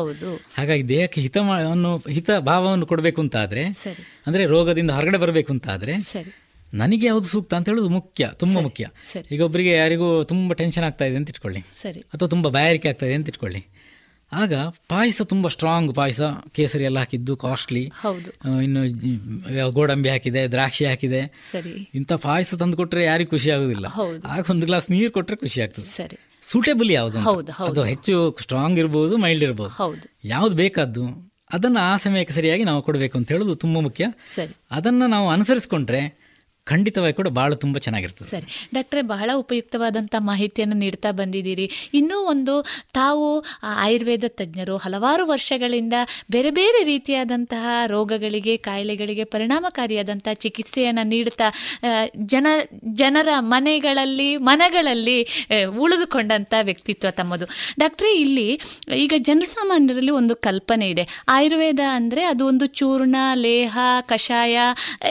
ಹಾಗಾಗಿ 0.58 0.90
ದೇಹಕ್ಕೆ 0.90 1.22
ಹಿತ 1.22 1.38
ಹಿತ 2.10 2.32
ಭಾವವನ್ನು 2.32 2.86
ಕೊಡಬೇಕು 2.86 3.22
ಅಂತ 3.22 3.36
ಆದ್ರೆ 3.36 3.64
ಅಂದ್ರೆ 4.28 4.46
ರೋಗದಿಂದ 4.46 4.92
ಹೊರಗಡೆ 4.92 5.18
ಬರಬೇಕು 5.18 5.54
ಅಂತ 5.54 5.70
ಆದ್ರೆ 5.70 5.94
ನನಗೆ 6.76 7.08
ಯಾವುದು 7.08 7.26
ಸೂಕ್ತ 7.26 7.54
ಅಂತ 7.54 7.70
ಹೇಳೋದು 7.70 7.90
ಮುಖ್ಯ 7.90 8.32
ತುಂಬಾ 8.36 8.62
ಮುಖ್ಯ. 8.62 8.88
ಈಗ 9.32 9.42
ಒಬ್ಬರಿಗೆ 9.42 9.72
ಯಾರಿಗೂ 9.72 10.24
ತುಂಬ 10.24 10.54
ಟೆನ್ಷನ್ 10.54 10.84
ಆಗ್ತಾ 10.84 11.06
ಇದೆ 11.06 11.16
ಅಂತ 11.16 11.30
ಇಟ್ಕೊಳ್ಳಿ. 11.30 11.62
ಸರಿ. 11.82 12.00
ಅಥವಾ 12.00 12.30
ತುಂಬ 12.30 12.48
ಬಾಯಾರಿಕೆ 12.48 12.90
ಆಗ್ತಾ 12.90 13.06
ಇದೆ 13.06 13.16
ಅಂತ 13.16 13.28
ಇಟ್ಕೊಳ್ಳಿ. 13.28 13.62
ಆಗ 14.32 14.54
ಪಾಯಸ 14.90 15.22
ತುಂಬ 15.22 15.48
ಸ್ಟ್ರಾಂಗ್ 15.48 15.96
ಪಾಯಸ 15.96 16.22
ಕೇಸರಿ 16.52 16.84
ಎಲ್ಲ 16.84 17.00
ಹಾಕಿದ್ದು 17.00 17.38
ಕಾಸ್ಟ್ಲಿ 17.38 17.92
ಇನ್ನು 18.64 19.72
ಗೋಡಂಬಿ 19.72 20.10
ಹಾಕಿದೆ 20.10 20.48
ದ್ರಾಕ್ಷಿ 20.48 20.86
ಹಾಕಿದೆ. 20.86 21.22
ಇಂಥ 21.96 22.14
ಪಾಯಸ 22.14 22.54
ತಂದು 22.54 22.78
ಕೊಟ್ಟರೆ 22.78 23.04
ಯಾರಿಗೂ 23.04 23.30
ಖುಷಿ 23.30 23.52
ಆಗೋದಿಲ್ಲ. 23.52 23.86
ಆಗ 24.28 24.46
ಒಂದು 24.50 24.66
ಗ್ಲಾಸ್ 24.66 24.92
ನೀರು 24.92 25.12
ಕೊಟ್ಟರೆ 25.12 25.38
ಖುಷಿ 25.38 25.62
ಆಗ್ತದೆ. 25.62 26.20
ಸೂಟೇಬಲ್ 26.42 26.92
ಯಾವುದು. 26.92 27.20
ಅದು 27.66 27.84
ಹೆಚ್ಚು 27.84 28.38
ಸ್ಟ್ರಾಂಗ್ 28.42 28.80
ಇರ್ಬೋದು 28.80 29.18
ಮೈಲ್ಡ್ 29.18 29.44
ಇರ್ಬೋದು. 29.44 29.74
ಯಾವ್ದು 30.24 30.56
ಬೇಕಾದ್ದು 30.56 31.34
ಅದನ್ನು 31.54 31.80
ಆ 31.80 31.98
ಸಮಯಕ್ಕೆ 31.98 32.34
ಸರಿಯಾಗಿ 32.34 32.64
ನಾವು 32.64 32.82
ಕೊಡಬೇಕು 32.82 33.18
ಅಂತ 33.18 33.32
ಹೇಳೋದು 33.32 33.56
ತುಂಬ 33.56 33.80
ಮುಖ್ಯ. 33.80 34.06
ಅದನ್ನು 34.72 35.08
ನಾವು 35.08 35.30
ಅನುಸರಿಸ್ಕೊಂಡ್ರೆ 35.30 36.25
ಖಂಡಿತವಾಗಿ 36.72 37.14
ಕೂಡ 37.14 37.28
ಭಾಳ 37.28 37.54
ತುಂಬ 37.54 37.78
ಚೆನ್ನಾಗಿರ್ತದೆ. 37.78 38.28
ಸರಿ. 38.30 38.48
ಡಾಕ್ಟ್ರೆ, 38.74 39.02
ಬಹಳ 39.02 39.30
ಉಪಯುಕ್ತವಾದಂಥ 39.34 40.16
ಮಾಹಿತಿಯನ್ನು 40.20 40.76
ನೀಡ್ತಾ 40.76 41.12
ಬಂದಿದ್ದೀರಿ. 41.12 41.66
ಇನ್ನೂ 41.94 42.18
ಒಂದು, 42.34 42.56
ತಾವು 42.94 43.28
ಆಯುರ್ವೇದ 43.64 44.24
ತಜ್ಞರು 44.28 44.78
ಹಲವಾರು 44.78 45.26
ವರ್ಷಗಳಿಂದ 45.28 45.94
ಬೇರೆ 46.32 46.52
ಬೇರೆ 46.52 46.84
ರೀತಿಯಾದಂತಹ 46.84 47.66
ರೋಗಗಳಿಗೆ, 47.88 48.58
ಕಾಯಿಲೆಗಳಿಗೆ 48.58 49.24
ಪರಿಣಾಮಕಾರಿಯಾದಂಥ 49.24 50.28
ಚಿಕಿತ್ಸೆಯನ್ನು 50.34 51.04
ನೀಡುತ್ತಾ 51.08 51.50
ಜನ, 52.26 52.48
ಜನರ 52.94 53.28
ಮನೆಗಳಲ್ಲಿ, 53.40 54.38
ಮನಗಳಲ್ಲಿ 54.50 55.18
ಉಳಿದುಕೊಂಡಂಥ 55.84 56.54
ವ್ಯಕ್ತಿತ್ವ 56.62 57.10
ತಮ್ಮದು. 57.12 57.46
ಡಾಕ್ಟ್ರೆ, 57.80 58.12
ಇಲ್ಲಿ 58.16 58.48
ಈಗ 58.96 59.14
ಜನಸಾಮಾನ್ಯರಲ್ಲಿ 59.18 60.12
ಒಂದು 60.12 60.36
ಕಲ್ಪನೆ 60.36 60.90
ಇದೆ. 60.90 61.08
ಆಯುರ್ವೇದ 61.28 61.80
ಅಂದರೆ 61.94 62.24
ಅದು 62.24 62.44
ಒಂದು 62.48 62.66
ಚೂರ್ಣ, 62.66 63.16
ಲೇಹ, 63.34 63.78
ಕಷಾಯ 64.02 64.58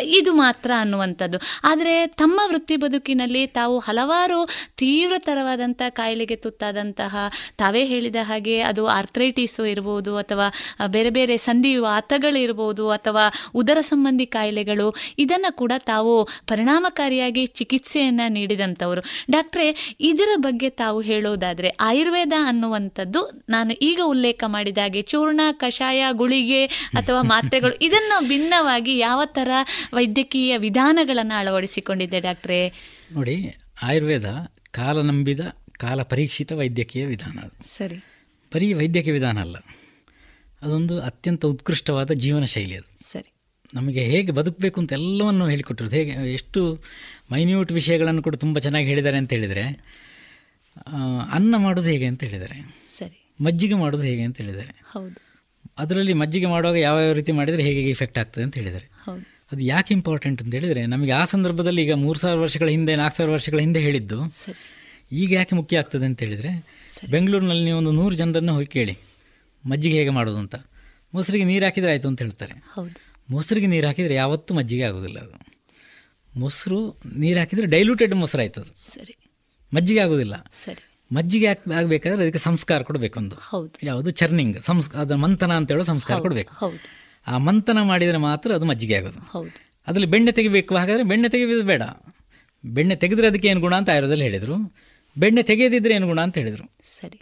ಇದು 0.02 0.32
ಮಾತ್ರ 0.32 0.70
ಅನ್ನುವಂಥದ್ದು. 0.78 1.40
ಆದರೆ 1.64 1.94
ತಮ್ಮ 2.14 2.40
ವೃತ್ತಿ 2.44 2.76
ಬದುಕಿನಲ್ಲಿ 2.76 3.46
ತಾವು 3.46 3.78
ಹಲವಾರು 3.78 4.40
ತೀವ್ರತರವಾದಂಥ 4.76 5.82
ಕಾಯಿಲೆಗೆ 5.90 6.36
ತುತ್ತಾದಂತಹ 6.36 7.14
ತಾವೇ 7.56 7.82
ಹೇಳಿದ 7.84 8.16
ಹಾಗೆ 8.22 8.56
ಅದು 8.62 8.82
ಆರ್ಥ್ರೈಟಿಸು 8.88 9.64
ಇರ್ಬೋದು 9.64 10.16
ಅಥವಾ 10.16 10.46
ಬೇರೆ 10.86 11.10
ಬೇರೆ 11.10 11.36
ಸಂಧಿ 11.36 11.76
ವಾತಗಳಿರ್ಬೋದು 11.76 12.90
ಅಥವಾ 12.90 13.24
ಉದರ 13.54 13.78
ಸಂಬಂಧಿ 13.82 14.26
ಕಾಯಿಲೆಗಳು 14.26 14.88
ಇದನ್ನು 15.18 15.50
ಕೂಡ 15.56 15.72
ತಾವು 15.84 16.14
ಪರಿಣಾಮಕಾರಿಯಾಗಿ 16.46 17.46
ಚಿಕಿತ್ಸೆಯನ್ನು 17.54 18.26
ನೀಡಿದಂಥವರು. 18.32 19.02
ಡಾಕ್ಟ್ರೆ 19.30 19.66
ಇದರ 20.00 20.30
ಬಗ್ಗೆ 20.36 20.68
ತಾವು 20.70 21.00
ಹೇಳೋದಾದರೆ 21.00 21.70
ಆಯುರ್ವೇದ 21.80 22.34
ಅನ್ನುವಂಥದ್ದು 22.46 23.20
ನಾನು 23.48 23.72
ಈಗ 23.82 24.00
ಉಲ್ಲೇಖ 24.04 24.44
ಮಾಡಿದ 24.46 24.78
ಹಾಗೆ 24.78 25.02
ಚೂರ್ಣ 25.02 25.40
ಕಷಾಯ 25.58 26.04
ಗುಳಿಗೆ 26.12 26.62
ಅಥವಾ 26.94 27.20
ಮಾತ್ರೆಗಳು 27.22 27.74
ಇದನ್ನು 27.86 28.16
ಭಿನ್ನವಾಗಿ 28.28 28.92
ಯಾವ 28.98 29.20
ಥರ 29.32 29.50
ವೈದ್ಯಕೀಯ 29.92 30.52
ವಿಧಾನಗಳನ್ನು 30.56 31.33
ಅಳವಡಿಸಿಕೊಂಡಿದೆ 31.34 32.20
ಡಾಕ್ಟ್ರೇ. 32.20 32.72
ನೋಡಿ 33.12 33.56
ಆಯುರ್ವೇದ 33.82 34.24
ಕಾಲ 34.70 35.00
ನಂಬಿದ 35.00 35.40
ಕಾಲ 35.72 36.02
ಪರೀಕ್ಷಿತ 36.02 36.52
ವೈದ್ಯಕೀಯ 36.52 37.06
ವಿಧಾನ 37.06 37.38
ಅದು. 37.38 37.68
ಸರಿ. 37.68 37.96
ಬರೀ 38.54 38.72
ವೈದ್ಯಕೀಯ 38.72 39.12
ವಿಧಾನ 39.12 39.40
ಅಲ್ಲ 39.40 39.56
ಅದೊಂದು 40.62 41.00
ಅತ್ಯಂತ 41.00 41.46
ಉತ್ಕೃಷ್ಟವಾದ 41.46 42.10
ಜೀವನ 42.10 42.44
ಶೈಲಿ 42.44 42.76
ಅದು. 42.76 43.12
ಸರಿ. 43.12 43.30
ನಮಗೆ 43.74 44.02
ಹೇಗೆ 44.04 44.32
ಬದುಕಬೇಕು 44.32 44.80
ಅಂತ 44.80 44.92
ಎಲ್ಲವನ್ನು 44.92 45.48
ಹೇಳಿಕೊಟ್ಟಿರೋದು 45.48 45.96
ಹೇಗೆ 45.96 46.10
ಎಷ್ಟು 46.10 46.82
ಮೈನ್ಯೂಟ್ 47.32 47.72
ವಿಷಯಗಳನ್ನು 47.72 48.22
ಕೂಡ 48.22 48.34
ತುಂಬ 48.34 48.58
ಚೆನ್ನಾಗಿ 48.58 48.86
ಹೇಳಿದ್ದಾರೆ 48.86 49.18
ಅಂತ 49.18 49.32
ಹೇಳಿದರೆ 49.32 49.62
ಅನ್ನ 51.32 51.54
ಮಾಡೋದು 51.56 51.88
ಹೇಗೆ 51.88 52.06
ಅಂತ 52.06 52.24
ಹೇಳಿದ್ದಾರೆ. 52.24 52.84
ಸರಿ. 52.98 53.34
ಮಜ್ಜಿಗೆ 53.44 53.74
ಮಾಡೋದು 53.74 54.02
ಹೇಗೆ 54.02 54.22
ಅಂತ 54.22 54.38
ಹೇಳಿದ್ದಾರೆ. 54.38 54.80
ಹೌದು. 54.90 55.14
ಅದರಲ್ಲಿ 55.78 56.12
ಮಜ್ಜಿಗೆ 56.12 56.46
ಮಾಡುವಾಗ 56.46 56.76
ಯಾವ 56.76 57.00
ಯಾವ 57.00 57.12
ರೀತಿ 57.12 57.32
ಮಾಡಿದರೆ 57.32 57.62
ಹೇಗೆ 57.62 57.82
ಇಫೆಕ್ಟ್ 57.82 58.18
ಆಗ್ತದೆ 58.18 58.44
ಅಂತ 58.44 58.54
ಹೇಳಿದ್ದಾರೆ. 58.54 58.90
ಹೌದು. 59.02 59.33
ಅದು 59.52 59.62
ಯಾಕೆ 59.62 59.94
ಇಂಪಾರ್ಟೆಂಟ್ 59.94 60.42
ಅಂತ 60.42 60.54
ಹೇಳಿದರೆ 60.54 60.86
ನಮಗೆ 60.86 61.10
ಆ 61.10 61.24
ಸಂದರ್ಭದಲ್ಲಿ 61.24 61.82
ಈಗ 61.82 61.92
ಮೂರು 61.92 62.18
ಸಾವಿರ 62.18 62.38
ವರ್ಷಗಳ 62.38 62.68
ಹಿಂದೆ 62.68 62.96
ನಾಲ್ಕು 62.96 63.16
ಸಾವಿರ 63.16 63.32
ವರ್ಷಗಳ 63.32 63.58
ಹಿಂದೆ 63.58 63.80
ಹೇಳಿದ್ದು 63.80 64.22
ಈಗ 65.12 65.32
ಯಾಕೆ 65.32 65.56
ಮುಖ್ಯ 65.56 65.78
ಆಗ್ತದೆ 65.78 66.04
ಅಂತ 66.04 66.20
ಹೇಳಿದರೆ 66.20 66.66
ಬೆಂಗಳೂರಿನಲ್ಲಿ 67.10 67.64
ನೀವು 67.64 67.78
ಒಂದು 67.78 67.90
ನೂರು 67.90 68.14
ಜನರನ್ನು 68.14 68.54
ಹೋಗಿ 68.54 68.66
ಕೇಳಿ 68.66 68.98
ಮಜ್ಜಿಗೆ 69.70 69.96
ಹೇಗೆ 69.98 70.10
ಮಾಡೋದು 70.10 70.36
ಅಂತ. 70.36 70.54
ಮೊಸರಿಗೆ 71.14 71.44
ನೀರು 71.44 71.64
ಹಾಕಿದರೆ 71.64 71.90
ಆಯಿತು 71.90 72.08
ಅಂತ 72.08 72.22
ಹೇಳ್ತಾರೆ. 72.22 72.52
ಮೊಸರಿಗೆ 73.30 73.66
ನೀರು 73.66 73.86
ಹಾಕಿದರೆ 73.86 74.14
ಯಾವತ್ತೂ 74.14 74.54
ಮಜ್ಜಿಗೆ 74.54 74.82
ಆಗೋದಿಲ್ಲ 74.82 75.18
ಅದು. 75.18 75.54
ಮೊಸರು 76.38 77.00
ನೀರು 77.16 77.38
ಹಾಕಿದರೆ 77.38 77.66
ಡೈಲ್ಯೂಟೆಡ್ 77.66 78.14
ಮೊಸರು 78.14 78.42
ಆಯ್ತು 78.42 78.60
ಅದು. 78.60 78.94
ಸರಿ. 78.94 79.16
ಮಜ್ಜಿಗೆ 79.74 80.00
ಆಗೋದಿಲ್ಲ. 80.00 80.50
ಸರಿ. 80.64 80.98
ಮಜ್ಜಿಗೆ 81.14 81.46
ಹಾಕಿ 81.46 81.74
ಆಗಬೇಕಾದ್ರೆ 81.74 82.22
ಅದಕ್ಕೆ 82.22 82.38
ಸಂಸ್ಕಾರ 82.38 82.82
ಕೊಡಬೇಕೊಂದು. 82.82 83.36
ಹೌದು. 83.36 83.86
ಯಾವುದು? 83.86 84.10
ಚರ್ನಿಂಗ್. 84.10 84.62
ಸಂಸ್ 84.62 84.90
ಅದರ 84.90 85.14
ಮಂಥನ 85.14 85.52
ಅಂತ 85.52 85.70
ಹೇಳೋ 85.70 85.84
ಸಂಸ್ಕಾರ 85.84 86.18
ಕೊಡಬೇಕು. 86.18 86.54
ಹೌದು. 86.54 87.03
ಆ 87.26 87.38
ಮಂಥನ 87.38 87.78
ಮಾಡಿದರೆ 87.82 88.16
ಮಾತ್ರ 88.16 88.54
ಅದು 88.54 88.66
ಮಜ್ಜಿಗೆ 88.66 88.94
ಆಗೋದು. 88.94 89.52
ಅದರಲ್ಲಿ 89.86 90.06
ಬೆಣ್ಣೆ 90.06 90.32
ತೆಗಿಬೇಕು 90.32 90.76
ಹಾಗಾದರೆ 90.76 91.02
ಬೆಣ್ಣೆ 91.02 91.28
ತೆಗೆಯೋದು 91.28 91.62
ಬೇಡ. 91.62 91.82
ಬೆಣ್ಣೆ 92.64 92.96
ತೆಗೆದ್ರೆ 92.96 93.26
ಅದಕ್ಕೆ 93.26 93.48
ಏನು 93.48 93.60
ಗುಣ 93.60 93.74
ಅಂತ 93.74 93.90
ಆಯುರ್ವೇದದಲ್ಲಿ 93.90 94.24
ಹೇಳಿದರು. 94.24 94.74
ಬೆಣ್ಣೆ 95.18 95.42
ತೆಗೆಯದಿದ್ದರೆ 95.42 95.94
ಏನು 95.94 96.06
ಗುಣ 96.06 96.20
ಅಂತ 96.20 96.38
ಹೇಳಿದರು. 96.38 96.70
ಸರಿ. 96.82 97.20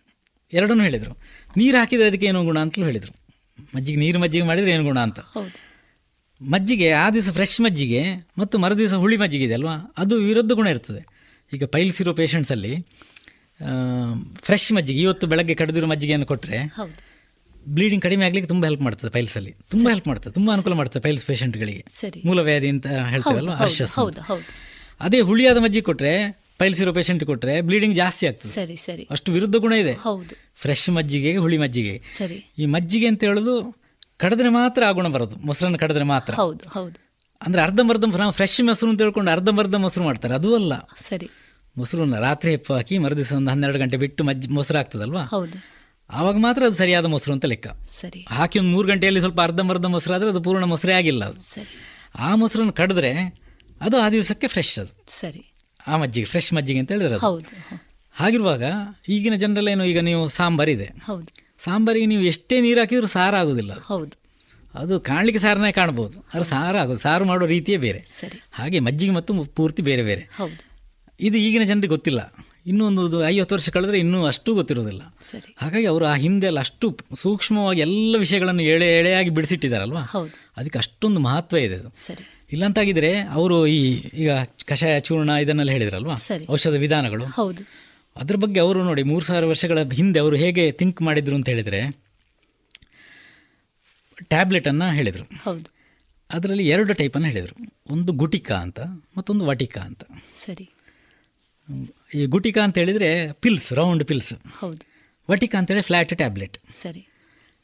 ಎರಡನ್ನೂ 0.53 0.85
ಹೇಳಿದರು. 0.85 1.19
ನೀರು 1.57 1.79
ಹಾಕಿದರೆ 1.79 2.07
ಅದಕ್ಕೆ 2.07 2.27
ಏನು 2.27 2.45
ಗುಣ 2.45 2.59
ಅಂತಲೂ 2.59 2.85
ಹೇಳಿದರು. 2.85 3.17
ಮಜ್ಜಿಗೆ 3.77 3.99
ನೀರು 3.99 4.19
ಮಜ್ಜಿಗೆ 4.19 4.47
ಮಾಡಿದರೆ 4.47 4.71
ಏನು 4.71 4.85
ಗುಣ 4.85 4.99
ಅಂತ. 4.99 5.21
ಮಜ್ಜಿಗೆ 6.43 6.91
ಆ 6.91 7.11
ದಿವಸ 7.11 7.31
ಫ್ರೆಶ್ 7.31 7.61
ಮಜ್ಜಿಗೆ 7.61 8.03
ಮತ್ತು 8.39 8.59
ಮರುದಿವಸ 8.59 8.95
ಹುಳಿ 8.95 9.17
ಮಜ್ಜಿಗೆ 9.17 9.45
ಇದೆ 9.45 9.55
ಅಲ್ವಾ? 9.55 9.95
ಅದು 9.99 10.17
ವಿರುದ್ಧ 10.17 10.53
ಗುಣ 10.53 10.67
ಇರ್ತದೆ. 10.67 11.07
ಈಗ 11.53 11.65
ಪೈಲ್ಸಿರೋ 11.65 12.13
ಪೇಷಂಟ್ಸಲ್ಲಿ 12.13 12.87
ಫ್ರೆಶ್ 14.43 14.73
ಮಜ್ಜಿಗೆ 14.73 15.01
ಇವತ್ತು 15.01 15.27
ಬೆಳಗ್ಗೆ 15.27 15.55
ಕಡಿದಿರೋ 15.55 15.87
ಮಜ್ಜಿಗೆಯನ್ನು 15.87 16.27
ಕೊಟ್ಟರೆ 16.27 16.59
ಬ್ಲೀಡಿಂಗ್ 17.69 18.03
ಕಡಿಮೆ 18.03 18.27
ಆಗಲಿಕ್ಕೆ 18.27 18.49
ತುಂಬಾ 18.49 18.69
ಹೆಲ್ಪ್ 18.69 18.83
ಮಾಡ್ತದೆ 18.83 19.11
ಪೈಲ್ಸಲ್ಲಿ 19.11 19.55
ತುಂಬಾ 19.71 19.91
ಹೆಲ್ಪ್ 19.91 20.09
ಮಾಡ್ತದೆ. 20.09 20.35
ತುಂಬಾ 20.35 20.53
ಅನುಕೂಲ 20.53 20.73
ಮಾಡ್ತದೆ 20.73 21.03
ಪೈಲ್ಸ್ 21.03 21.27
ಪೇಷಂಟ್ಗಳಿಗೆ 21.27 21.85
ಮೂಲವ್ಯಾಧಿ 22.25 22.69
ಅಂತ 22.69 22.87
ಹೇಳ್ತೇವಲ್ಲ 22.87 23.51
ಅದೇ 25.01 25.21
ಹುಳಿಯಾದ 25.21 25.57
ಮಜ್ಜಿ 25.57 25.83
ಕೊಟ್ರೆ 25.83 26.43
ಪೈಲ್ಸ್ 26.59 26.83
ಇರೋ 26.83 26.93
ಪೇಷಂಟ್ 26.93 27.25
ಕೊಟ್ರೆ 27.25 27.61
ಬ್ಲೀಡಿಂಗ್ 27.61 27.97
ಜಾಸ್ತಿ 27.97 28.27
ಆಗ್ತದೆ. 28.27 28.53
ಸರಿ 28.53 28.77
ಸರಿ. 28.77 29.09
ಅಷ್ಟು 29.11 29.33
ವಿರುದ್ಧ 29.33 29.57
ಗುಣ 29.57 29.73
ಇದೆ. 29.73 29.93
ಹೌದು. 29.93 30.37
ಫ್ರೆಶ್ 30.55 30.91
ಮಜ್ಜಿಗೆ 30.91 31.37
ಹುಳಿ 31.37 31.59
ಮಜ್ಜಿಗೆ. 31.59 32.03
ಸರಿ. 32.17 32.53
ಈ 32.59 32.67
ಮಜ್ಜಿಗೆ 32.67 33.07
ಅಂತ 33.07 33.25
ಹೇಳೋದು 33.25 33.83
ಕಡಿದ್ರೆ 34.17 34.49
ಮಾತ್ರ 34.49 34.83
ಆ 34.85 34.91
ಗುಣ 34.91 35.09
ಬರೋದು. 35.09 35.37
ಮೊಸರನ್ನು 35.37 35.79
ಕಡಿದ್ರೆ 35.79 36.05
ಮಾತ್ರ. 36.05 36.35
ಹೌದು 36.35 36.69
ಹೌದು. 36.69 37.17
ಅಂದ್ರೆ 37.47 37.63
ಅರ್ಧಂಬರ್ಧ 37.63 38.05
ನಾವು 38.05 38.33
ಫ್ರೆಶ್ 38.33 38.65
ಮೊಸರು 38.65 38.91
ಅಂತ 38.91 39.03
ಹೇಳ್ಕೊಂಡು 39.03 39.31
ಅರ್ಧಂಬರ್ಧ 39.31 39.75
ಮೊಸರು 39.75 40.05
ಮಾಡ್ತಾರೆ. 40.05 40.35
ಅದು 40.35 40.55
ಅಲ್ಲ. 40.55 40.79
ಸರಿ. 40.79 41.31
ಮೊಸರನ್ನ 41.77 42.19
ರಾತ್ರಿ 42.19 42.51
ಹೆಪ್ಪು 42.51 42.75
ಹಾಕಿ 42.75 42.99
ಮರುದಿವಸ 42.99 43.33
ಒಂದು 43.33 43.51
ಹನ್ನೆರಡು 43.51 43.79
ಗಂಟೆ 43.79 43.97
ಬಿಟ್ಟು 43.97 44.25
ಮಜ್ಜಿ 44.25 44.49
ಮೊಸರು 44.49 44.79
ಆಗ್ತದಲ್ವಾ? 44.79 45.25
ಹೌದು. 45.25 45.82
ಆವಾಗ 46.13 46.37
ಮಾತ್ರ 46.37 46.67
ಅದು 46.67 46.75
ಸರಿಯಾದ 46.75 47.05
ಮೊಸರು 47.05 47.33
ಅಂತ 47.33 47.45
ಲೆಕ್ಕ. 47.45 47.67
ಸರಿ. 47.91 48.27
ಹಾಕಿ 48.29 48.59
ಒಂದು 48.59 48.71
ಮೂರು 48.71 48.89
ಗಂಟೆಯಲ್ಲಿ 48.89 49.21
ಸ್ವಲ್ಪ 49.21 49.41
ಅರ್ಧಂಬರ್ಧ 49.41 49.87
ಮೊಸರು 49.87 50.15
ಆದರೆ 50.15 50.29
ಅದು 50.29 50.41
ಪೂರ್ಣ 50.41 50.65
ಮೊಸರೇ 50.65 50.93
ಆಗಿಲ್ಲ 50.93 51.25
ಅದು. 51.25 51.39
ಸರಿ. 51.39 51.99
ಆ 52.19 52.35
ಮೊಸರನ್ನು 52.35 52.73
ಕಡಿದ್ರೆ 52.73 53.43
ಅದು 53.81 53.99
ಆ 53.99 54.11
ದಿವಸಕ್ಕೆ 54.11 54.47
ಫ್ರೆಶ್ 54.47 54.79
ಅದು. 54.79 55.05
ಸರಿ. 55.07 55.53
ಆ 55.87 55.97
ಮಜ್ಜಿಗೆ 55.97 56.25
ಫ್ರೆಶ್ 56.25 56.53
ಮಜ್ಜಿಗೆ 56.53 56.79
ಅಂತ 56.79 56.93
ಹೇಳಿದ್ರೆ 56.93 57.15
ಅದು. 57.15 57.27
ಹೌದು 57.27 57.81
ಹಾಗಿರುವಾಗ 58.13 58.63
ಈಗಿನ 59.09 59.35
ಜನರಲ್ಲೇನು 59.35 59.85
ಈಗ 59.85 60.01
ನೀವು 60.01 60.29
ಸಾಂಬಾರಿದೆ 60.29 60.85
ಹೌದು. 60.85 61.27
ಸಾಂಬಾರಿಗೆ 61.59 62.07
ನೀವು 62.07 62.23
ಎಷ್ಟೇ 62.23 62.61
ನೀರು 62.61 62.81
ಹಾಕಿದರೂ 62.81 63.07
ಸಾರು 63.07 63.37
ಆಗೋದಿಲ್ಲ 63.37 63.73
ಅದು. 63.73 63.81
ಹೌದು. 63.81 64.23
ಅದು 64.75 65.01
ಕಾಣಲಿಕ್ಕೆ 65.01 65.43
ಸಾರನೇ 65.43 65.73
ಕಾಣ್ಬೋದು. 65.73 66.27
ಅದು 66.35 66.45
ಸಾರು 66.45 66.79
ಆಗೋದು 66.79 66.99
ಸಾರು 66.99 67.25
ಮಾಡೋ 67.25 67.47
ರೀತಿಯೇ 67.47 67.79
ಬೇರೆ. 67.79 67.99
ಸರಿ. 67.99 68.43
ಹಾಗೆ 68.53 68.81
ಮಜ್ಜಿಗೆ 68.81 69.13
ಮತ್ತು 69.13 69.45
ಪೂರ್ತಿ 69.45 69.83
ಬೇರೆ 69.83 70.03
ಬೇರೆ. 70.03 70.21
ಹೌದು. 70.21 70.73
ಇದು 71.21 71.39
ಈಗಿನ 71.39 71.63
ಜನರಿಗೆ 71.63 71.89
ಗೊತ್ತಿಲ್ಲ. 71.89 72.35
ಇನ್ನೂ 72.67 72.87
ಒಂದು 72.87 73.27
ಐವತ್ತು 73.27 73.55
ವರ್ಷ 73.55 73.71
ಕಳೆದ್ರೆ 73.71 73.99
ಇನ್ನೂ 73.99 74.27
ಅಷ್ಟು 74.27 74.55
ಗೊತ್ತಿರೋದಿಲ್ಲ. 74.55 75.03
ಹಾಗಾಗಿ 75.57 75.87
ಅವರು 75.87 76.07
ಆ 76.07 76.15
ಹಿಂದೆ 76.15 76.47
ಎಲ್ಲ 76.47 76.59
ಅಷ್ಟು 76.59 76.99
ಸೂಕ್ಷ್ಮವಾಗಿ 77.15 77.81
ಎಲ್ಲ 77.81 78.17
ವಿಷಯಗಳನ್ನು 78.19 78.63
ಎಳೆ 78.63 78.99
ಎಳೆಯಾಗಿ 78.99 79.31
ಬಿಡಿಸಿಟ್ಟಿದ್ದಾರಲ್ವಾ? 79.31 80.01
ಅದಕ್ಕೆ 80.57 80.79
ಅಷ್ಟೊಂದು 80.79 81.21
ಮಹತ್ವ 81.21 81.57
ಇದೆ 81.57 81.75
ಅದು. 81.75 81.89
ಇಲ್ಲಂತಾಗಿದ್ರೆ 82.53 83.21
ಅವರು 83.21 83.67
ಈ 83.67 83.93
ಈಗ 83.95 84.31
ಕಷಾಯ 84.67 85.01
ಚೂರ್ಣ 85.01 85.31
ಇದನ್ನೆಲ್ಲ 85.31 85.71
ಹೇಳಿದ್ರಲ್ವಾ. 85.71 86.15
ಔಷಧ 86.51 86.71
ವಿಧಾನಗಳು. 86.71 87.25
ಹೌದು. 87.25 87.63
ಅದ್ರ 88.17 88.37
ಬಗ್ಗೆ 88.37 88.61
ಅವರು 88.61 88.85
ನೋಡಿ 88.85 89.03
ಮೂರು 89.03 89.25
ಸಾವಿರ 89.25 89.45
ವರ್ಷಗಳ 89.45 89.79
ಹಿಂದೆ 89.93 90.21
ಅವರು 90.21 90.37
ಹೇಗೆ 90.37 90.73
ಥಿಂಕ್ 90.73 91.03
ಮಾಡಿದ್ರು 91.03 91.37
ಅಂತ 91.37 91.49
ಹೇಳಿದರೆ 91.49 92.05
ಟ್ಯಾಬ್ಲೆಟನ್ನು 94.25 94.95
ಹೇಳಿದರು. 94.95 95.29
ಹೌದು. 95.45 95.73
ಅದರಲ್ಲಿ 96.31 96.69
ಎರಡು 96.69 96.95
ಟೈಪನ್ನು 96.95 97.29
ಹೇಳಿದರು. 97.29 97.73
ಒಂದು 97.91 98.13
ಗುಟಿಕಾ 98.13 98.55
ಅಂತ 98.55 98.81
ಮತ್ತೊಂದು 99.17 99.47
ವಟಿಕಾ 99.47 99.81
ಅಂತ. 99.81 100.05
ಸರಿ. 100.47 100.71
ಈ 102.13 102.27
ಗುಟಿಕಾ 102.27 102.61
ಅಂತ 102.65 102.79
ಹೇಳಿದ್ರೆ 102.79 103.33
ಪಿಲ್ಸ್ 103.33 103.73
ರೌಂಡ್ 103.73 104.05
ಪಿಲ್ಸ್ 104.05 104.33
ಹೌದು. 104.61 104.83
ವಟಿಕಾ 105.31 105.59
ಅಂತೇಳಿ 105.59 105.83
ಫ್ಲಾಟ್ 105.83 106.17
ಟ್ಯಾಬ್ಲೆಟ್ 106.17 106.59
ಸರಿ. 106.83 107.03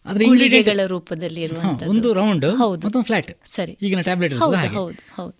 ಅದ್ರ 0.06 0.24
ಗುಳಿಗೆಗಳ 0.24 0.80
ರೂಪದಲ್ಲಿ 0.86 1.42
ಇರುವಂತದ್ದು. 1.42 1.90
ಒಂದು 1.90 2.12
ರೌಂಡ್. 2.12 2.46
ಮತ್ತೊಂದು 2.84 3.02
ಫ್ಲಾಟ್ 3.02 3.30
ಸರಿ. 3.44 3.72
ಈಗಿನ 3.82 4.00
ಟ್ಯಾಬ್ಲೆಟ್ 4.00 4.34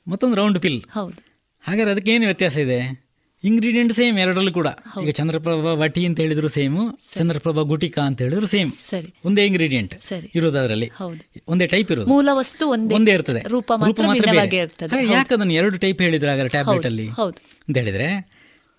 ಮತ್ತೊಂದು 0.08 0.36
ರೌಂಡ್ 0.36 0.58
ಪಿಲ್ 0.58 0.82
ಹೌದು. 0.90 1.16
ಹಾಗಾದ್ರೆ 1.64 1.92
ಅದಕ್ಕೆ 1.92 2.10
ಏನು 2.10 2.24
ವ್ಯತ್ಯಾಸ 2.24 2.56
ಇದೆ? 2.56 3.08
ಇಂಗ್ರೀಡಿಯೆಂಟ್ 3.44 3.92
ಸೇಮ್ 3.92 4.18
ಎರಡರಲ್ಲೂ 4.18 4.52
ಕೂಡ. 4.52 4.68
ಈಗ 5.02 5.10
ಚಂದ್ರಪ್ರಭಾ 5.10 5.72
ವಟಿ 5.72 6.06
ಅಂತ 6.06 6.20
ಹೇಳಿದ್ರು 6.20 6.48
ಸೇಮ್ 6.48 6.78
ಚಂದ್ರಪ್ರಭಾ 7.14 7.62
ಗುಟಿಕಾ 7.62 8.02
ಅಂತ 8.02 8.22
ಹೇಳಿದ್ರು 8.22 8.46
ಸೇಮ್ 8.46 8.70
ಸರಿ. 8.88 9.14
ಒಂದೇ 9.24 9.46
ಇಂಗ್ರೀಡಿಯೆಂಟ್ 9.46 10.00
ಸರಿ. 10.00 10.32
ಇರೋದು 10.34 10.58
ಅದರಲ್ಲಿ 10.58 10.90
ಒಂದೇ 11.48 11.66
ಟೈಪ್ 11.66 11.90
ಇರೋದು 11.92 12.08
ಮೂಲ 12.08 12.28
ವಸ್ತು 12.32 12.68
ಒಂದೇ. 12.68 13.12
ಇರ್ತದೆ. 13.12 13.42
ರೂಪ 13.48 13.72
ಮಾತ್ರ 13.76 14.28
ಯಾಕೆ 15.12 15.34
ಅದನ್ನು 15.34 15.52
ಎರಡು 15.52 15.78
ಟೈಪ್ 15.78 16.02
ಹೇಳಿದ್ರು 16.02 16.30
ಹಾಗಾದ್ರೆ 16.30 16.48
ಟ್ಯಾಬ್ಲೆಟ್ 16.48 16.86
ಅಲ್ಲಿ? 16.86 17.08
ಅಂತ 17.68 17.76
ಹೇಳಿದ್ರೆ 17.78 18.08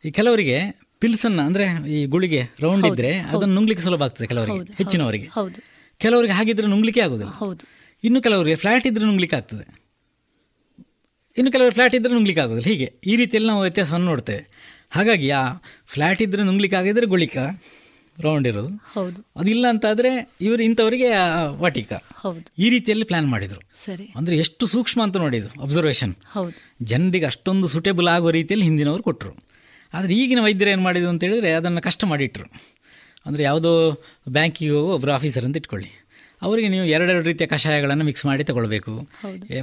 ಈ 0.05 0.11
ಕೆಲವರಿಗೆ 0.11 0.59
ಪಿಲ್ಸನ್ನ 0.99 1.41
ಅನ್ನ 1.41 1.45
ಅಂದ್ರೆ 1.45 1.91
ಈ 1.91 2.05
ಗುಳಿಗೆ 2.05 2.43
ರೌಂಡ್ 2.59 2.85
ಇದ್ರೆ. 2.85 3.19
ಅದನ್ನು 3.19 3.53
ನುಂಗ್ಲಿಕ್ಕೆ 3.55 3.83
ಸುಲಭ 3.83 4.03
ಆಗ್ತದೆ 4.03 4.27
ಕೆಲವರಿಗೆ 4.27 4.73
ಹೆಚ್ಚಿನವರಿಗೆ. 4.77 5.29
ಕೆಲವರಿಗೆ 5.97 6.33
ಹಾಗಿದ್ರೆ 6.33 6.67
ನುಂಗ್ಲಿಕ್ಕೆ 6.67 7.01
ಆಗುದಿಲ್ಲ. 7.01 7.57
ಇನ್ನು 8.03 8.21
ಕೆಲವರಿಗೆ 8.21 8.55
ಫ್ಲಾಟ್ 8.55 8.87
ಇದ್ರೆ 8.87 9.05
ನುಂಗ್ಲಿಕ್ಕೆ 9.05 9.37
ಆಗ್ತದೆ. 9.37 9.79
ಇನ್ನು 11.37 11.51
ಕೆಲವರು 11.51 11.71
ಫ್ಲಾಟ್ 11.71 11.95
ಇದ್ರೆ 11.95 12.13
ನುಂಗ್ಲಿಕ್ಕೆ 12.13 12.41
ಆಗೋದಿಲ್ಲ. 12.41 12.69
ಹೀಗೆ 12.69 12.93
ಈ 13.05 13.15
ರೀತಿಯಲ್ಲಿ 13.15 13.49
ನಾವು 13.49 13.61
ವ್ಯತ್ಯಾಸವನ್ನು 13.61 14.05
ನೋಡ್ತೇವೆ. 14.05 14.47
ಹಾಗಾಗಿ 14.89 15.29
ಆ 15.29 15.53
ಫ್ಲಾಟ್ 15.85 16.21
ಇದ್ರೆ 16.21 16.43
ನುಂಗ್ಲಿಕ್ಕೆ 16.43 16.77
ಆಗಿದ್ರೆ 16.77 17.05
ಗುಳಿಕ 17.05 17.37
ರೌಂಡ್ 18.21 18.47
ಇರೋದು. 18.47 18.69
ಹೌದು. 18.93 19.25
ಅದಿಲ್ಲ 19.39 19.65
ಅಂತಾದರೆ 19.69 20.31
ಇವರು 20.41 20.63
ಇಂಥವರಿಗೆ 20.63 21.09
ವಾಟಿಕ. 21.45 21.93
ಈ 22.57 22.69
ರೀತಿಯಲ್ಲಿ 22.69 23.05
ಪ್ಲಾನ್ 23.05 23.27
ಮಾಡಿದ್ರು. 23.27 23.61
ಸರಿ. 23.75 24.13
ಅಂದರೆ 24.15 24.37
ಎಷ್ಟು 24.37 24.65
ಸೂಕ್ಷ್ಮ 24.65 25.03
ಅಂತ 25.03 25.17
ನೋಡಿದ್ರು 25.17 25.61
ಅಬ್ಸರ್ವೇಷನ್ 25.61 26.15
ಹೌದು. 26.31 26.85
ಜನರಿಗೆ 26.85 27.25
ಅಷ್ಟೊಂದು 27.25 27.67
ಸುಟೇಬಲ್ 27.67 28.07
ಆಗೋ 28.07 28.31
ರೀತಿಯಲ್ಲಿ 28.31 28.65
ಹಿಂದಿನವರು 28.65 29.03
ಕೊಟ್ಟರು 29.03 29.48
ಆದರೆ 29.93 30.13
ಈಗಿನ 30.13 30.41
ವೈದ್ಯರು 30.43 30.71
ಏನು 30.71 30.81
ಮಾಡಿದ್ರು 30.81 31.09
ಅಂತ 31.09 31.23
ಹೇಳಿದರೆ 31.23 31.51
ಅದನ್ನು 31.53 31.81
ಕಷ್ಟ 31.81 32.03
ಮಾಡಿಟ್ರು. 32.03 32.45
ಅಂದರೆ 33.25 33.43
ಯಾವುದೋ 33.43 33.91
ಬ್ಯಾಂಕಿಗೆ 34.29 34.71
ಹೋಗೋ 34.71 34.93
ಒಬ್ಬರು 34.93 35.13
ಆಫೀಸರ್ 35.13 35.45
ಅಂತ 35.45 35.57
ಇಟ್ಕೊಳ್ಳಿ. 35.57 35.89
ಅವರಿಗೆ 36.41 36.67
ನೀವು 36.67 36.85
ಎರಡೆರಡು 36.85 37.25
ರೀತಿಯ 37.25 37.47
ಕಷಾಯಗಳನ್ನು 37.47 38.05
ಮಿಕ್ಸ್ 38.05 38.25
ಮಾಡಿ 38.25 38.43
ತಗೊಳ್ಬೇಕು. 38.43 39.09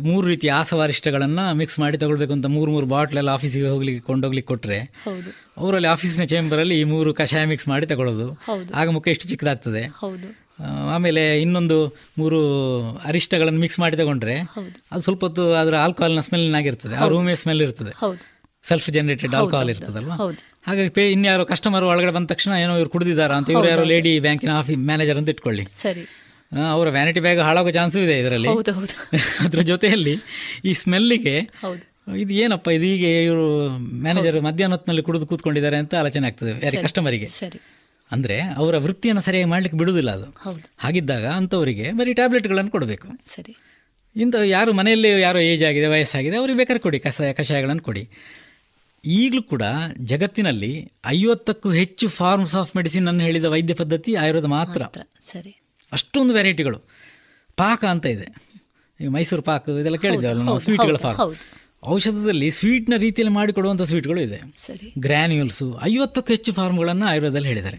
ಮೂರು 0.03 0.28
ರೀತಿಯ 0.28 0.53
ಆಸವಾರಿಷ್ಟಗಳನ್ನು 0.53 1.55
ಮಿಕ್ಸ್ 1.55 1.81
ಮಾಡಿ 1.81 1.98
ತಗೊಳ್ಬೇಕು 1.98 2.32
ಅಂತ 2.32 2.47
ಮೂರು 2.47 2.70
ಮೂರು 2.73 2.86
ಬಾಟ್ಲೆಲ್ಲ 2.86 3.28
ಆಫೀಸಿಗೆ 3.28 3.69
ಹೋಗ್ಲಿಕ್ಕೆ 3.69 4.07
ಕೊಂಡೋಗ್ಲಿಕ್ಕೆ 4.07 4.48
ಕೊಟ್ಟರೆ 4.48 4.78
ಅವರಲ್ಲಿ 5.57 5.89
ಆಫೀಸಿನ 5.89 6.24
ಚೇಂಬರಲ್ಲಿ 6.24 6.81
ಈ 6.81 6.85
ಮೂರು 6.85 7.15
ಕಷಾಯ 7.15 7.44
ಮಿಕ್ಸ್ 7.44 7.69
ಮಾಡಿ 7.69 7.86
ತಗೊಳ್ಳೋದು. 7.86 8.27
ಆಗ 8.74 8.90
ಮುಖ 8.90 9.09
ಎಷ್ಟು 9.09 9.28
ಚಿಕ್ಕದಾಗ್ತದೆ. 9.28 9.82
ಆಮೇಲೆ 10.90 11.40
ಇನ್ನೊಂದು 11.40 11.77
ಮೂರು 12.19 12.39
ಅರಿಷ್ಟಗಳನ್ನು 13.05 13.61
ಮಿಕ್ಸ್ 13.61 13.81
ಮಾಡಿ 13.81 13.97
ತಗೊಂಡ್ರೆ. 13.97 14.36
ಅದು 14.93 15.01
ಸ್ವಲ್ಪ 15.01 15.24
ಹೊತ್ತು 15.24 15.55
ಅದರ 15.55 15.77
ಆಲ್ಕೋಹಾಲ್ನ 15.77 16.20
ಸ್ಮೆಲ್ನಾಗಿರ್ತದೆ 16.20 16.94
ಆ. 16.94 17.09
ರೂಮೇ 17.09 17.35
ಸ್ಮೆಲ್ 17.35 17.62
ಇರ್ತದೆ. 17.62 17.90
ಸೆಲ್ಫ್ 18.66 18.88
ಜನರೇಟೆಡ್ 18.90 19.34
ಆಲ್ಕೋಹಾಲ್ 19.34 19.70
ಇರ್ತದಲ್ವಾ? 19.70 20.16
ಹೌದು. 20.16 20.38
ಹಾಗಾಗಿ 20.66 20.88
ಪೇ 20.88 21.02
ಇನ್ಯಾರು 21.10 21.43
ಕಸ್ಟಮರ್ 21.47 21.84
ಒಳಗಡೆ 21.84 22.12
ಬಂದ 22.12 22.26
ತಕ್ಷಣ 22.26 22.52
ಏನೋ 22.62 22.72
ಇವ್ರು 22.76 22.90
ಕುಡಿದಿದ್ದಾರಾ 22.90 23.34
ಅಂತ 23.36 23.51
ಇವ್ರು 23.51 23.68
ಯಾರು 23.68 23.84
ಲೇಡಿ 23.84 24.12
ಬ್ಯಾಂಕಿನ 24.20 24.52
ಆಫೀಸ್ 24.52 24.80
ಮ್ಯಾನೇಜರ್ 24.86 25.18
ಅಂತ 25.18 25.28
ಇಟ್ಕೊಳ್ಳಿ. 25.28 25.64
ಸರಿ. 25.82 26.05
ಅವರ 26.72 26.88
ವ್ಯಾನಿಟಿ 26.88 27.20
ಬ್ಯಾಗ್ 27.20 27.40
ಹಾಳಾಗೋ 27.40 27.70
ಚಾನ್ಸು 27.70 27.98
ಇದೆ 27.98 28.16
ಇದರಲ್ಲಿ. 28.20 28.48
ಅದ್ರ 29.47 29.60
ಜೊತೆಯಲ್ಲಿ 29.62 30.14
ಈ 30.64 30.74
ಸ್ಮೆಲ್ಲಿಗೆ 30.74 31.36
ಇದು 32.16 32.32
ಏನಪ್ಪ 32.34 32.68
ಇದು 32.68 32.84
ಹೀಗೆ 32.84 33.24
ಇವರು 33.24 33.47
ಮ್ಯಾನೇಜರ್ 34.02 34.36
ಮಧ್ಯಾಹ್ನ 34.40 34.74
ಹೊತ್ತಿನಲ್ಲಿ 34.74 35.02
ಕುಡಿದು 35.02 35.26
ಕೂತ್ಕೊಂಡಿದ್ದಾರೆ 35.26 35.76
ಅಂತ 35.76 35.94
ಆಲೋಚನೆ 35.94 36.26
ಆಗ್ತದೆ 36.26 36.51
ಯಾರಿಗೆ? 36.51 36.70
ಸರಿ, 36.70 36.82
ಕಸ್ಟಮರಿಗೆ 36.82 37.26
ಸರಿ. 37.26 37.59
ಅಂದರೆ 38.10 38.40
ಅವರ 38.56 38.78
ವೃತ್ತಿಯನ್ನು 38.78 39.22
ಸರಿಯಾಗಿ 39.22 39.48
ಮಾಡಲಿಕ್ಕೆ 39.51 39.78
ಬಿಡುವುದಿಲ್ಲ 39.78 40.10
ಅದು. 40.10 40.26
ಹಾಗಿದ್ದಾಗ 40.78 41.24
ಅಂಥವರಿಗೆ 41.38 41.86
ಬರೀ 41.93 42.12
ಟ್ಯಾಬ್ಲೆಟ್ಗಳನ್ನು 42.12 42.70
ಕೊಡಬೇಕು. 42.70 43.09
ಸರಿ. 43.34 43.55
ಇಂಥ 44.16 44.36
ಯಾರು 44.48 44.72
ಮನೆಯಲ್ಲಿ 44.72 45.20
ಯಾರೋ 45.20 45.38
ಏಜ್ 45.38 45.64
ಆಗಿದೆ 45.64 45.86
ವಯಸ್ಸಾಗಿದೆ 45.86 46.36
ಅವ್ರಿಗೆ 46.36 46.59
ಬೇಕಾದ್ರೆ 46.59 46.82
ಕೊಡಿ 46.82 46.98
ಕಷಾಯ 46.98 47.32
ಕಷಾಯಗಳನ್ನು 47.32 47.82
ಕೊಡಿ. 47.82 48.05
ಈಗಲೂ 49.06 49.42
ಕೂಡ 49.42 49.62
ಜಗತ್ತಿನಲ್ಲಿ 49.98 50.92
ಐವತ್ತಕ್ಕೂ 51.06 51.72
ಹೆಚ್ಚು 51.72 52.08
ಫಾರ್ಮ್ಸ್ 52.08 52.56
ಆಫ್ 52.56 52.76
ಮೆಡಿಸಿನ್ 52.76 53.08
ಅನ್ನು 53.08 53.24
ಹೇಳಿದ 53.24 53.44
ವೈದ್ಯ 53.44 53.74
ಪದ್ಧತಿ 53.74 54.14
ಆಯುರ್ವೇದ 54.14 54.44
ಮಾತ್ರ. 54.44 54.82
ಸರಿ. 55.32 55.60
ಅಷ್ಟೊಂದು 55.92 56.34
ವೆರೈಟಿಗಳು 56.34 56.78
ಪಾಕ 57.56 57.84
ಅಂತ 57.84 58.06
ಇದೆ. 58.06 58.56
ಈ 59.00 59.06
ಮೈಸೂರು 59.06 59.42
ಪಾಕ 59.42 59.68
ಇದೆಲ್ಲ 59.68 59.96
ಕೇಳಿದ್ದೇವಲ್ಲ 59.96 60.42
ನಾವು? 60.42 60.58
ಸ್ವೀಟ್ಗಳ 60.58 60.96
ಫಾರ್ಮ್. 60.96 61.34
ಔಷಧದಲ್ಲಿ 61.86 62.50
ಸ್ವೀಟ್ನ 62.50 62.94
ರೀತಿಯಲ್ಲಿ 62.96 63.34
ಮಾಡಿಕೊಡುವಂಥ 63.34 63.82
ಸ್ವೀಟ್ಗಳು 63.82 64.20
ಇದೆ. 64.20 64.40
ಸರಿ. 64.56 64.94
ಗ್ರ್ಯಾನ್ಯೂಲ್ಸು 64.98 65.78
ಐವತ್ತಕ್ಕೂ 65.82 66.32
ಹೆಚ್ಚು 66.32 66.52
ಫಾರ್ಮ್ಗಳನ್ನು 66.52 67.06
ಆಯುರ್ವೇದದಲ್ಲಿ 67.06 67.48
ಹೇಳಿದ್ದಾರೆ. 67.48 67.78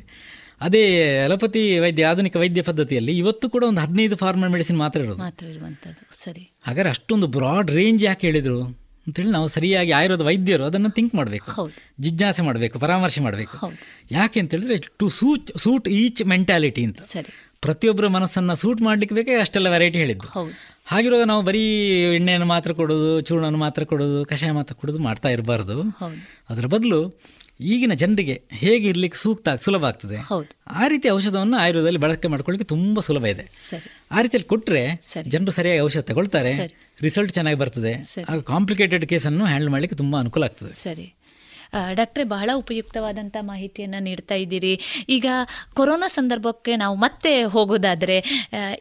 ಅದೇ 0.62 1.18
ಅಲೋಪತಿ 1.18 1.80
ವೈದ್ಯ 1.80 2.06
ಆಧುನಿಕ 2.06 2.36
ವೈದ್ಯ 2.36 2.62
ಪದ್ಧತಿಯಲ್ಲಿ 2.62 3.18
ಇವತ್ತು 3.18 3.50
ಕೂಡ 3.50 3.64
ಒಂದು 3.64 3.82
ಹದಿನೈದು 3.82 4.16
ಫಾರ್ಮ್ 4.16 4.52
ಮೆಡಿಸಿನ್ 4.52 4.78
ಮಾತ್ರ 4.78 5.00
ಇರೋದು. 5.02 5.20
ಸರಿ. 6.24 6.52
ಹಾಗಾದ್ರೆ 6.68 6.90
ಅಷ್ಟೊಂದು 6.90 7.28
ಬ್ರಾಡ್ 7.28 7.72
ರೇಂಜ್ 7.72 8.04
ಯಾಕೆ 8.04 8.28
ಹೇಳಿದರು? 8.28 8.87
ಅಂತೇಳಿ 9.08 9.32
ನಾವು 9.38 9.48
ಸರಿಯಾಗಿ 9.48 9.92
ಆಯುರ್ವೇದ 9.98 10.24
ವೈದ್ಯರು 10.30 10.64
ಅದನ್ನು 10.70 10.90
ಥಿಂಕ್ 10.98 11.14
ಮಾಡಬೇಕು. 11.16 11.50
ಜಿಜ್ಞಾಸೆ 12.06 12.42
ಮಾಡಬೇಕು 12.42 12.76
ಪರಾಮರ್ಶೆ 12.80 13.22
ಮಾಡಬೇಕು. 13.22 13.58
ಯಾಕೆ 14.12 14.40
ಅಂತ 14.40 14.52
ಹೇಳಿದ್ರೆ 14.56 14.78
to 15.02 15.08
suit 15.20 15.52
suit 15.66 15.88
each 16.00 16.24
mentality 16.34 16.84
ಅಂತ 16.90 17.02
ಪ್ರತಿಯೊಬ್ಬರ 17.66 18.08
ಮನಸ್ಸನ್ನು 18.16 18.56
ಸೂಟ್ 18.56 18.82
ಮಾಡಲಿಕ್ಕೆ 18.82 19.16
ಬೇಕೇ 19.16 19.36
ಅಷ್ಟೆಲ್ಲ 19.44 19.68
ವೆರೈಟಿ 19.76 19.98
ಹೇಳಿದ್ದು. 20.00 20.28
ಹಾಗಿರುವಾಗ 20.92 21.24
ನಾವು 21.32 21.42
ಬರೀ 21.48 21.64
ಎಣ್ಣೆಯನ್ನು 22.18 22.48
ಮಾತ್ರ 22.52 22.72
ಕೊಡೋದು 22.80 23.08
ಚೂರ್ಣವನ್ನು 23.22 23.60
ಮಾತ್ರ 23.64 23.84
ಕೊಡೋದು 23.84 24.20
ಕಷಾಯ 24.26 24.52
ಮಾತ್ರ 24.58 24.74
ಕೊಡೋದು 24.82 25.00
ಮಾಡ್ತಾ 25.08 25.30
ಇರಬಾರ್ದು. 25.30 25.78
ಅದರ 26.50 26.66
ಬದಲು 26.76 27.00
ಈಗಿನ 27.62 27.92
ಜನರಿಗೆ 27.94 28.42
ಹೇಗೆ 28.52 28.88
ಇರ್ಲಿಕ್ಕೆ 28.88 29.20
ಸೂಕ್ತ 29.20 29.50
ಸುಲಭ 29.50 29.86
ಆಗ್ತದೆ? 29.86 30.18
ಆ 30.68 30.88
ರೀತಿ 30.88 31.10
ಔಷಧವನ್ನು 31.10 31.58
ಆಯುರ್ವೇದದಲ್ಲಿ 31.58 32.00
ಬಳಕೆ 32.00 32.28
ಮಾಡ್ಕೊಳ್ಳಿಕ್ಕೆ 32.28 32.68
ತುಂಬಾ 32.70 33.02
ಸುಲಭ 33.02 33.26
ಇದೆ. 33.26 33.44
ಆ 34.12 34.22
ರೀತಿಯಲ್ಲಿ 34.22 34.48
ಕೊಟ್ಟರೆ 34.48 35.02
ಸರಿ. 35.14 35.30
ಜನರು 35.30 35.52
ಸರಿಯಾಗಿ 35.52 35.82
ಔಷಧ 35.82 36.00
ತಗೊಳ್ತಾರೆ 36.00 36.54
ರಿಸಲ್ಟ್ 37.02 37.34
ಚೆನ್ನಾಗಿ 37.34 37.58
ಬರ್ತದೆ. 37.58 37.94
ಕಾಂಪ್ಲಿಕೇಟೆಡ್ 38.42 39.06
ಕೇಸನ್ನು 39.06 39.46
ಹ್ಯಾಂಡಲ್ 39.46 39.70
ಮಾಡ್ಲಿಕ್ಕೆ 39.70 39.98
ತುಂಬಾ 39.98 40.20
ಅನುಕೂಲ 40.20 40.44
ಆಗ್ತದೆ. 40.44 40.70
ಸರಿ. 40.70 41.14
ಡಾಕ್ಟ್ರೆ, 42.00 42.24
ಬಹಳ 42.34 42.50
ಉಪಯುಕ್ತವಾದಂಥ 42.62 43.38
ಮಾಹಿತಿಯನ್ನು 43.42 44.00
ನೀಡ್ತಾ 44.08 44.36
ಇದ್ದೀರಿ. 44.44 44.74
ಈಗ 45.10 45.28
ಕೊರೋನಾ 45.74 46.08
ಸಂದರ್ಭಕ್ಕೆ 46.08 46.76
ನಾವು 46.76 46.96
ಮತ್ತೆ 46.96 47.34
ಹೋಗೋದಾದರೆ 47.56 48.18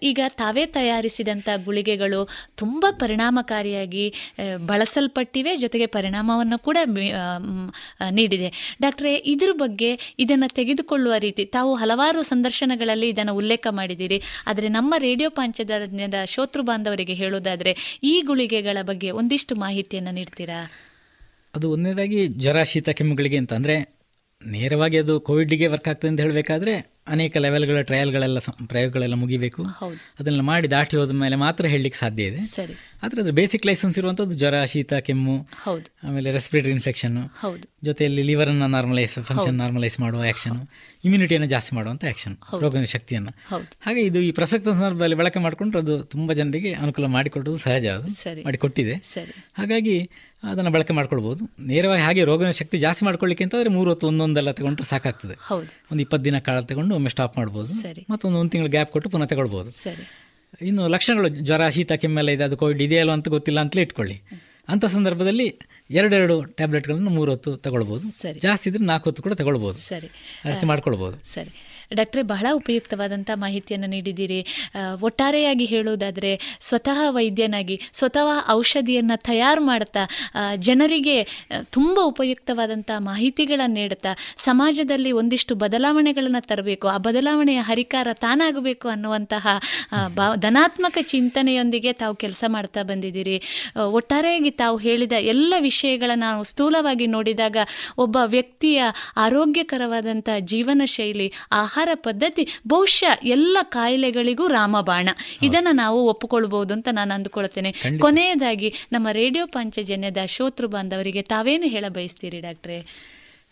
ಈಗ 0.03 0.21
ತಾವೇ 0.43 0.65
ತಯಾರಿಸಿದಂಥ 0.77 1.49
ಗುಳಿಗೆಗಳು 1.65 2.21
ತುಂಬ 2.55 2.87
ಪರಿಣಾಮಕಾರಿಯಾಗಿ 3.03 4.05
ಬಳಸಲ್ಪಟ್ಟಿವೆ, 4.71 5.55
ಜೊತೆಗೆ 5.57 5.87
ಪರಿಣಾಮವನ್ನು 5.97 6.59
ಕೂಡ 6.59 6.77
ನೀಡಿದೆ. 8.11 8.49
ಡಾಕ್ಟ್ರೆ, 8.83 9.15
ಇದ್ರ 9.35 9.51
ಬಗ್ಗೆ 9.65 9.91
ಇದನ್ನು 10.19 10.49
ತೆಗೆದುಕೊಳ್ಳುವ 10.55 11.15
ರೀತಿ, 11.19 11.45
ತಾವು 11.57 11.73
ಹಲವಾರು 11.75 12.23
ಸಂದರ್ಶನಗಳಲ್ಲಿ 12.23 13.09
ಇದನ್ನು 13.09 13.35
ಉಲ್ಲೇಖ 13.35 13.67
ಮಾಡಿದ್ದೀರಿ. 13.71 14.21
ಆದರೆ 14.47 14.69
ನಮ್ಮ 14.69 14.95
ರೇಡಿಯೋ 14.99 15.31
ಪಾಂಚಜನ್ಯದ 15.31 16.19
ಶೋತೃ 16.35 16.63
ಬಾಂಧವರಿಗೆ 16.63 17.15
ಹೇಳೋದಾದರೆ, 17.15 17.75
ಈ 18.03 18.15
ಗುಳಿಗೆಗಳ 18.21 18.79
ಬಗ್ಗೆ 18.83 19.11
ಒಂದಿಷ್ಟು 19.21 19.55
ಮಾಹಿತಿಯನ್ನು 19.57 20.15
ನೀಡ್ತೀರಾ? 20.19 20.61
ಅದು 21.57 21.71
ಒಂದನೇದಾಗಿ 21.73 22.27
ಜ್ವರ 22.43 22.63
ಶೀತ 22.63 22.91
ಕೆಮ್ಮುಗಳಿಗೆ 22.91 23.37
ಅಂತ. 23.37 23.53
ಅಂದರೆ 23.53 23.77
ನೇರವಾಗಿ 24.43 24.99
ಅದು 24.99 25.21
ಕೋವಿಡ್ಗೆ 25.21 25.67
ವರ್ಕ್ 25.67 25.89
ಆಗ್ತದೆ 25.89 26.09
ಅಂತ 26.09 26.21
ಹೇಳಬೇಕಾದ್ರೆ 26.21 26.73
ಅನೇಕ 27.07 27.37
ಲೆವೆಲ್ಗಳ 27.37 27.81
ಟ್ರಯಲ್ಗಳೆಲ್ಲ 27.81 28.39
ಪ್ರಯೋಗಗಳೆಲ್ಲ 28.67 29.15
ಮುಗಿಬೇಕು. 29.15 29.63
ಅದನ್ನೆಲ್ಲ 30.19 30.41
ಮಾಡಿ 30.41 30.71
ದಾಟಿ 30.71 30.97
ಹೋದ 30.97 31.11
ಮೇಲೆ 31.11 31.37
ಮಾತ್ರ 31.37 31.67
ಹೇಳಲಿಕ್ಕೆ 31.67 31.99
ಸಾಧ್ಯ 31.99 32.23
ಇದೆ. 32.23 32.39
ಸರಿ. 32.39 32.75
ಆದರೆ 33.03 33.21
ಅದು 33.23 33.33
ಬೇಸಿಕ್ 33.33 33.67
ಲೈಸೆನ್ಸ್ 33.67 33.99
ಇರುವಂಥದ್ದು 33.99 34.35
ಜ್ವರ 34.35 34.65
ಶೀತ 34.65 34.95
ಕೆಮ್ಮು 34.95 35.37
ಹೌದು. 35.63 35.87
ಆಮೇಲೆ 36.07 36.31
ರೆಸ್ಪಿರೇಟರಿ 36.31 36.73
ಇನ್ಫೆಕ್ಷನ್ 36.73 37.17
ಹೌದು. 37.41 37.65
ಜೊತೆಯಲ್ಲಿ 37.85 38.23
ಲಿವರನ್ನು 38.23 38.67
ನಾರ್ಮಲೈಸ್ 38.67 39.15
ಫಂಕ್ಷನ್ 39.21 39.55
ನಾರ್ಮಲೈಸ್ 39.55 40.01
ಮಾಡುವ 40.01 40.23
ಆ್ಯಕ್ಷನ್ 40.23 40.59
ಇಮ್ಯುನಿಟಿಯನ್ನು 41.05 41.49
ಜಾಸ್ತಿ 41.49 41.75
ಮಾಡುವಂಥ 41.77 42.05
ಆ್ಯಕ್ಷನ್ 42.05 42.37
ರೋಗ 42.61 42.85
ಶಕ್ತಿಯನ್ನು. 42.85 43.33
ಹೌದು. 43.49 43.69
ಹಾಗೆ 43.83 44.01
ಇದು 44.01 44.21
ಈ 44.21 44.31
ಪ್ರಸಕ್ತ 44.33 44.69
ಸಂದರ್ಭದಲ್ಲಿ 44.69 45.17
ಬಳಕೆ 45.17 45.39
ಮಾಡಿಕೊಂಡ್ರೆ 45.39 45.81
ಅದು 45.81 46.03
ತುಂಬ 46.05 46.33
ಜನರಿಗೆ 46.33 46.73
ಅನುಕೂಲ 46.73 47.07
ಮಾಡಿಕೊಡೋದು 47.07 47.59
ಸಹಜ 47.59 47.87
ಅದು. 47.87 48.09
ಮಾಡಿಕೊಟ್ಟಿದೆ 48.45 48.97
ಸರಿ. 49.15 49.35
ಹಾಗಾಗಿ 49.59 50.11
ಅದನ್ನು 50.43 50.71
ಬಳಕೆ 50.71 50.93
ಮಾಡ್ಕೊಳ್ಬೋದು. 50.93 51.45
ನೇರವಾಗಿ 51.63 52.03
ಹಾಗೆ 52.03 52.25
ರೋಗನ 52.25 52.51
ಶಕ್ತಿ 52.51 52.79
ಜಾಸ್ತಿ 52.79 53.05
ಮಾಡ್ಕೊಳ್ಳಿಕ್ಕೆ 53.05 53.45
ಅಂತಂದರೆ 53.45 53.69
ಮೂರು 53.69 53.91
ಹೊತ್ತು 53.91 54.07
ಒಂದೊಂದೆಲ್ಲ 54.07 54.51
ತಗೊಂಡ್ರೆ 54.51 54.87
ಸಾಕಾಗ್ತದೆ. 54.87 55.35
ಹೌದು. 55.41 55.67
ಒಂದು 55.93 56.01
ಇಪ್ಪತ್ತು 56.03 56.25
ದಿನ 56.25 56.39
ಕಾಲ 56.39 56.61
ತಗೊಂಡು 56.61 56.95
ಒಮ್ಮೆ 56.95 57.11
ಸ್ಟಾಪ್ 57.11 57.39
ಮಾಡ್ಬೋದು. 57.39 57.69
ಸರಿ. 57.69 58.07
ಮತ್ತೊಂದು 58.11 58.39
ಒಂದು 58.39 58.51
ತಿಂಗಳು 58.51 58.71
ಗ್ಯಾಪ್ 58.71 58.93
ಕೊಟ್ಟು 58.93 59.11
ಪುನಃ 59.11 59.25
ತಗೊಳ್ಬೋದು. 59.25 59.71
ಸರಿ. 59.71 60.33
ಇನ್ನು 60.67 60.89
ಲಕ್ಷಣಗಳು 60.89 61.29
ಜ್ವರ 61.29 61.69
ಶೀತ 61.69 61.93
ಕೆಮ್ಮೆಲ್ಲ 61.93 62.31
ಇದೆ. 62.31 62.45
ಅದು 62.45 62.57
ಕೋವಿಡ್ 62.57 62.83
ಇದೆಯಲ್ಲ 62.83 63.13
ಅಂತ 63.13 63.29
ಗೊತ್ತಿಲ್ಲ 63.29 63.61
ಅಂತಲೇ 63.61 63.83
ಇಟ್ಕೊಳ್ಳಿ. 63.83 64.23
ಅಂಥ 64.69 64.85
ಸಂದರ್ಭದಲ್ಲಿ 64.85 65.59
ಎರಡೆರಡು 65.91 66.45
ಟ್ಯಾಬ್ಲೆಟ್ಗಳನ್ನು 66.45 67.11
ಮೂರು 67.11 67.31
ಹೊತ್ತು 67.31 67.57
ತಗೊಳ್ಬೋದು. 67.57 68.33
ಜಾಸ್ತಿ 68.41 68.71
ಇದ್ರೆ 68.71 68.85
ನಾಲ್ಕು 68.85 69.05
ಹೊತ್ತು 69.05 69.23
ಕೂಡ 69.23 69.33
ತಗೊಳ್ಬೋದು. 69.33 69.95
ರೀತಿ 70.49 70.67
ಮಾಡ್ಕೊಳ್ಬೋದು. 70.67 71.35
ಸರಿ. 71.35 71.66
ಡಾಕ್ಟ್ರೆ, 71.93 72.23
ಬಹಳ 72.23 72.47
ಉಪಯುಕ್ತವಾದಂಥ 72.53 73.31
ಮಾಹಿತಿಯನ್ನು 73.35 73.87
ನೀಡಿದ್ದೀರಿ. 73.87 74.41
ಒಟ್ಟಾರೆಯಾಗಿ 75.01 75.65
ಹೇಳೋದಾದರೆ, 75.65 76.33
ಸ್ವತಃ 76.61 76.99
ವೈದ್ಯನಾಗಿ, 77.09 77.81
ಸ್ವತಃ 77.93 78.29
ಔಷಧಿಯನ್ನು 78.51 79.23
ತಯಾರು 79.23 79.61
ಮಾಡ್ತಾ 79.61 80.03
ಜನರಿಗೆ 80.59 81.17
ತುಂಬ 81.71 81.99
ಉಪಯುಕ್ತವಾದಂಥ 82.03 82.91
ಮಾಹಿತಿಗಳನ್ನು 82.99 83.75
ನೀಡುತ್ತಾ, 83.75 84.13
ಸಮಾಜದಲ್ಲಿ 84.37 85.13
ಒಂದಿಷ್ಟು 85.13 85.55
ಬದಲಾವಣೆಗಳನ್ನು 85.55 86.43
ತರಬೇಕು, 86.49 86.89
ಆ 86.89 86.97
ಬದಲಾವಣೆಯ 86.97 87.61
ಹರಿಕಾರ 87.61 88.09
ತಾನಾಗಬೇಕು 88.13 88.89
ಅನ್ನುವಂತಹ 88.89 89.47
ಧನಾತ್ಮಕ 90.37 90.99
ಚಿಂತನೆಯೊಂದಿಗೆ 91.01 91.93
ತಾವು 91.93 92.15
ಕೆಲಸ 92.15 92.45
ಮಾಡ್ತಾ 92.49 92.83
ಬಂದಿದ್ದೀರಿ. 92.83 93.37
ಒಟ್ಟಾರೆಯಾಗಿ 93.99 94.51
ತಾವು 94.51 94.77
ಹೇಳಿದ 94.79 95.13
ಎಲ್ಲ 95.13 95.55
ವಿಷಯಗಳನ್ನು 95.59 96.25
ನಾವು 96.27 96.45
ಸ್ಥೂಲವಾಗಿ 96.45 97.07
ನೋಡಿದಾಗ, 97.07 97.57
ಒಬ್ಬ 97.99 98.17
ವ್ಯಕ್ತಿಯ 98.25 98.83
ಆರೋಗ್ಯಕರವಾದಂಥ 99.17 100.29
ಜೀವನ 100.39 100.83
ಶೈಲಿ 100.85 101.33
ಆಹಾರ 101.53 101.76
ಪದ್ಧತಿ 101.95 102.49
ಬಹುಶಃ 102.69 103.19
ಎಲ್ಲ 103.23 103.59
ಕಾಯಿಲೆಗಳಿಗೂ 103.63 104.49
ರಾಮಬಾಣ. 104.49 105.09
ಇದನ್ನು 105.43 105.73
ನಾವು 105.73 106.09
ಒಪ್ಪಿಕೊಳ್ಬಹುದು 106.09 106.75
ಅಂತ 106.75 106.89
ನಾನು 106.93 107.15
ಅಂದುಕೊಳ್ತೇನೆ. 107.15 107.73
ಕೊನೆಯದಾಗಿ 107.99 108.75
ನಮ್ಮ 108.93 109.09
ರೇಡಿಯೋ 109.13 109.47
ಪಂಚಜನ್ಯದ 109.47 110.17
ಶೋತೃ 110.27 110.67
ಬಾಂಧವರಿಗೆ 110.67 111.23
ತಾವೇನು 111.23 111.67
ಹೇಳ 111.67 111.85
ಬಯಸ್ತೀರಿ 111.89 112.41
ಡಾಕ್ಟ್ರೇ? 112.41 112.87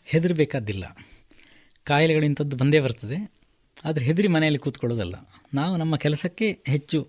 ಹೆದರಬೇಕಾದಿಲ್ಲ. 0.05 0.97
ಕಾಯಿಲೆಗಳು 1.85 2.25
ಇಂಥದ್ದು 2.25 2.57
ಬಂದೇ 2.57 2.81
ಬರ್ತದೆ. 2.81 3.33
ಆದರೆ 3.85 4.05
ಹೆದರಿ 4.05 4.29
ಮನೆಯಲ್ಲಿ 4.29 4.59
ಕೂತ್ಕೊಳ್ಳೋದಲ್ಲ. 4.59 5.15
ನಾವು 5.55 5.77
ನಮ್ಮ 5.77 5.97
ಕೆಲಸಕ್ಕೆ 5.97 6.59
ಹೆಚ್ಚು 6.67 7.09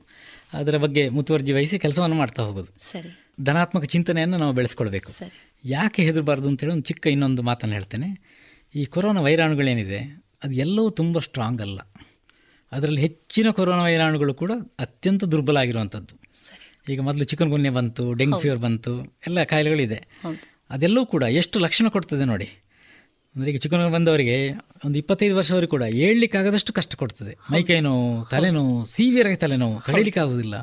ಅದರ 0.53 0.77
ಬಗ್ಗೆ 0.77 1.09
ಮುತುವರ್ಜಿ 1.09 1.53
ವಹಿಸಿ 1.53 1.79
ಕೆಲಸವನ್ನು 1.79 2.15
ಮಾಡ್ತಾ 2.15 2.43
ಹೋಗೋದು. 2.43 2.91
ಸರಿ. 2.91 3.25
ಧನಾತ್ಮಕ 3.43 3.83
ಚಿಂತನೆಯನ್ನು 3.83 4.37
ನಾವು 4.37 4.53
ಬೆಳೆಸ್ಕೊಳ್ಬೇಕು. 4.53 5.11
ಸರಿ. 5.11 5.51
ಯಾಕೆ 5.65 6.03
ಹೆದರಬಾರ್ದು 6.03 6.49
ಅಂತೇಳಿ 6.49 6.71
ಒಂದು 6.71 6.83
ಚಿಕ್ಕ 6.83 7.07
ಇನ್ನೊಂದು 7.07 7.41
ಮಾತನ್ನು 7.41 7.73
ಹೇಳ್ತೇನೆ. 7.75 8.21
ಈ 8.75 8.85
ಕೊರೋನಾ 8.85 9.21
ವೈರಾಣುಗಳೇನಿದೆ 9.21 10.24
ಅದು 10.43 10.53
ಎಲ್ಲವೂ 10.65 10.89
ತುಂಬ 10.99 11.19
ಸ್ಟ್ರಾಂಗ್ 11.27 11.61
ಅಲ್ಲ. 11.65 11.79
ಅದರಲ್ಲಿ 12.71 13.01
ಹೆಚ್ಚಿನ 13.01 13.47
ಕೊರೋನಾ 13.57 13.83
ವೈರಾಣುಗಳು 13.83 14.33
ಕೂಡ 14.41 14.51
ಅತ್ಯಂತ 14.79 15.23
ದುರ್ಬಲ 15.33 15.57
ಆಗಿರುವಂಥದ್ದು 15.63 16.15
ಈಗ 16.93 17.01
ಮೊದಲು 17.07 17.25
ಚಿಕನ್ 17.31 17.51
ಗುನ್ಯ 17.53 17.69
ಬಂತು 17.77 18.03
ಡೆಂಗ್ಯೂ 18.19 18.39
ಫೀವರ್ 18.43 18.61
ಬಂತು 18.65 18.91
ಎಲ್ಲ 19.27 19.43
ಕಾಯಿಲೆಗಳಿದೆ. 19.51 19.99
ಅದೆಲ್ಲವೂ 20.75 21.05
ಕೂಡ 21.13 21.23
ಎಷ್ಟು 21.39 21.57
ಲಕ್ಷಣ 21.65 21.87
ಕೊಡ್ತದೆ 21.95 22.25
ನೋಡಿ. 22.33 22.47
ಅಂದರೆ 23.35 23.49
ಈಗ 23.51 23.59
ಚಿಕನ್ 23.63 23.81
ಬಂದವರಿಗೆ 23.95 24.37
ಒಂದು 24.85 24.97
ಇಪ್ಪತ್ತೈದು 25.01 25.35
ವರ್ಷವರೆಗೂ 25.39 25.71
ಕೂಡ 25.71 25.85
ಏಳ್ಲಿಕ್ಕಾಗದಷ್ಟು 26.05 26.73
ಕಷ್ಟ 26.73 26.95
ಕೊಡ್ತದೆ. 27.01 27.33
ಮೈಕೈ 27.53 27.79
ನೋವು 27.87 28.05
ತಲೆನೋವು 28.33 28.75
ಸೀವಿಯರ್ 28.93 29.27
ಆಗಿ 29.29 29.39
ತಲೆನೋವು 29.43 29.77
ಕಡಿಲಿಕ್ಕೆ 29.87 30.21
ಆಗೋದಿಲ್ಲ 30.23 30.55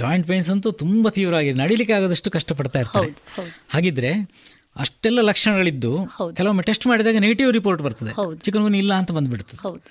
ಜಾಯಿಂಟ್ 0.00 0.26
ಪೇನ್ಸ್ 0.28 0.48
ಅಂತೂ 0.52 0.68
ತುಂಬ 0.82 1.08
ತೀವ್ರವಾಗಿ 1.16 1.50
ನಡಿಲಿಕ್ಕೆ 1.62 1.94
ಆಗದಷ್ಟು 1.98 2.28
ಕಷ್ಟಪಡ್ತಾ 2.36 2.78
ಇರ್ತಾರೆ. 2.84 3.10
ಹಾಗಿದ್ರೆ 3.74 4.12
ಅಷ್ಟೆಲ್ಲ 4.76 5.20
ಲಕ್ಷಣಗಳಿದ್ದು. 5.20 6.08
ಕೆಲವೊಮ್ಮೆ 6.36 6.62
ಟೆಸ್ಟ್ 6.62 6.86
ಮಾಡಿದಾಗ 6.86 7.16
ನೆಗೆಟಿವ್ 7.16 7.52
ರಿಪೋರ್ಟ್ 7.52 7.82
ಬರ್ತದೆ. 7.82 8.12
ಚಿಕನ್ 8.44 8.74
ಇಲ್ಲ 8.74 8.94
ಅಂತ 8.94 9.12
ಬಂದ್ಬಿಡ್ತದೆ 9.12 9.84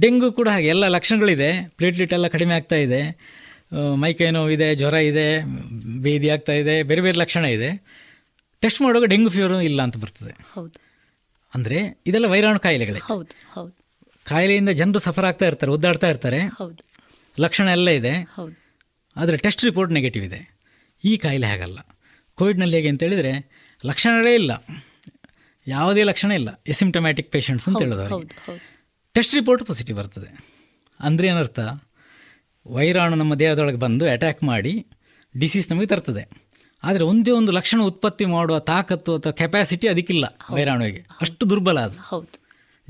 ಡೆಂಗು 0.00 0.32
ಕೂಡ 0.32 0.48
ಹಾಗೆ 0.48 0.66
ಎಲ್ಲ 0.66 0.88
ಲಕ್ಷಣಗಳಿದೆ. 0.88 1.68
ಪ್ಲೇಟ್ಲೆಟ್ 1.68 2.12
ಎಲ್ಲ 2.12 2.26
ಕಡಿಮೆ 2.26 2.54
ಆಗ್ತಾ 2.54 2.76
ಇದೆ. 2.76 3.00
ಮೈಕೈ 3.96 4.30
ನೋವು 4.30 4.50
ಇದೆ 4.50 4.74
ಜ್ವರ 4.74 4.94
ಇದೆ 4.94 5.42
ಬೇದಿ 5.98 6.28
ಆಗ್ತಾ 6.28 6.52
ಇದೆ 6.52 6.82
ಬೇರೆ 6.82 7.00
ಬೇರೆ 7.00 7.18
ಲಕ್ಷಣ 7.18 7.44
ಇದೆ. 7.44 7.84
ಟೆಸ್ಟ್ 8.60 8.82
ಮಾಡುವಾಗ 8.82 9.08
ಡೆಂಗು 9.08 9.30
ಫೀವರ್ 9.30 9.52
ಇಲ್ಲ 9.52 9.82
ಅಂತ 9.82 9.96
ಬರ್ತದೆ. 9.96 10.36
ಹೌದು. 10.54 10.72
ಅಂದರೆ 11.54 12.02
ಇದೆಲ್ಲ 12.06 12.26
ವೈರಾಣು 12.26 12.60
ಕಾಯಿಲೆಗಳೇ. 12.60 13.00
ಕಾಯಿಲೆಯಿಂದ 14.24 14.68
ಜನರು 14.68 14.98
ಸಫರ್ 14.98 15.24
ಆಗ್ತಾ 15.24 15.46
ಇರ್ತಾರೆ 15.46 15.72
ಒದ್ದಾಡ್ತಾ 15.72 16.08
ಇರ್ತಾರೆ. 16.08 16.40
ಲಕ್ಷಣ 17.40 17.68
ಎಲ್ಲ 17.68 17.90
ಇದೆ. 17.90 18.28
ಆದರೆ 19.16 19.36
ಟೆಸ್ಟ್ 19.36 19.64
ರಿಪೋರ್ಟ್ 19.64 19.92
ನೆಗೆಟಿವ್ 19.92 20.24
ಇದೆ. 20.24 20.56
ಈ 21.04 21.16
ಕಾಯಿಲೆ 21.16 21.46
ಹಾಗಲ್ಲ. 21.46 21.78
ಕೋವಿಡ್ನಲ್ಲಿ 22.34 22.76
ಹೇಗೆ 22.76 22.88
ಅಂತ 22.88 23.02
ಹೇಳಿದರೆ 23.02 23.53
ಲಕ್ಷಣಗಳೇ 23.84 24.34
ಇಲ್ಲ. 24.34 24.64
ಯಾವುದೇ 25.66 26.02
ಲಕ್ಷಣ 26.02 26.32
ಇಲ್ಲ. 26.32 26.60
ಎಸಿಮ್ಟಮ್ಯಾಟಿಕ್ 26.66 27.32
ಪೇಷಂಟ್ಸ್ 27.32 27.68
ಅಂತ 27.68 27.78
ಹೇಳೋದು 27.78 28.28
ಟೆಸ್ಟ್ 29.14 29.34
ರಿಪೋರ್ಟ್ 29.34 29.66
ಪಾಸಿಟಿವ್ 29.66 29.98
ಬರ್ತದೆ. 29.98 30.54
ಅಂದರೆ 31.00 31.26
ಏನರ್ಥ? 31.26 31.60
ವೈರಾಣು 32.66 33.16
ನಮ್ಮ 33.16 33.34
ದೇಹದೊಳಗೆ 33.34 33.76
ಬಂದು 33.76 34.10
ಅಟ್ಯಾಕ್ 34.10 34.42
ಮಾಡಿ 34.42 34.86
ಡಿಸೀಸ್ 35.38 35.70
ನಮಗೆ 35.70 35.86
ತರ್ತದೆ. 35.86 36.44
ಆದರೆ 36.84 37.04
ಒಂದೇ 37.04 37.30
ಒಂದು 37.30 37.52
ಲಕ್ಷಣ 37.52 37.80
ಉತ್ಪತ್ತಿ 37.82 38.24
ಮಾಡುವ 38.24 38.58
ತಾಕತ್ತು 38.58 39.14
ಅಥವಾ 39.14 39.32
ಕೆಪಾಸಿಟಿ 39.32 39.88
ಅದಕ್ಕಿಲ್ಲ 39.88 40.38
ವೈರಾಣುವಿಗೆ. 40.50 41.06
ಅಷ್ಟು 41.20 41.50
ದುರ್ಬಲ 41.50 41.80
ಅದು. 41.80 41.98
ಹೌದು. 42.00 42.40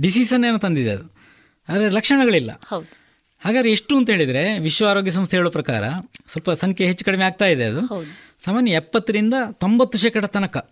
ಡಿಸೀಸನ್ನೇನೋ 0.01 0.59
ತಂದಿದೆ 0.59 0.91
ಅದು. 0.91 1.05
ಆದರೆ 1.69 1.89
ಲಕ್ಷಣಗಳಿಲ್ಲ. 1.89 2.51
ಹಾಗಾದ್ರೆ 3.45 3.71
ಎಷ್ಟು 3.71 3.97
ಅಂತ 3.97 4.11
ಹೇಳಿದರೆ 4.11 4.59
ವಿಶ್ವ 4.59 4.87
ಆರೋಗ್ಯ 4.87 5.11
ಸಂಸ್ಥೆ 5.11 5.37
ಹೇಳೋ 5.37 5.51
ಪ್ರಕಾರ 5.51 5.85
ಸ್ವಲ್ಪ 6.27 6.51
ಸಂಖ್ಯೆ 6.51 6.87
ಹೆಚ್ಚು 6.87 7.05
ಕಡಿಮೆ 7.05 7.25
ಆಗ್ತಾ 7.25 7.45
ಇದೆ 7.45 7.65
ಅದು. 7.65 7.81
ಸಾಮಾನ್ಯ 8.41 8.73
ಎಪ್ಪತ್ತರಿಂದ 8.73 9.35
ತೊಂಬತ್ತು 9.53 9.99
ಶೇಕಡ 9.99 10.25
ತನಕ 10.25 10.71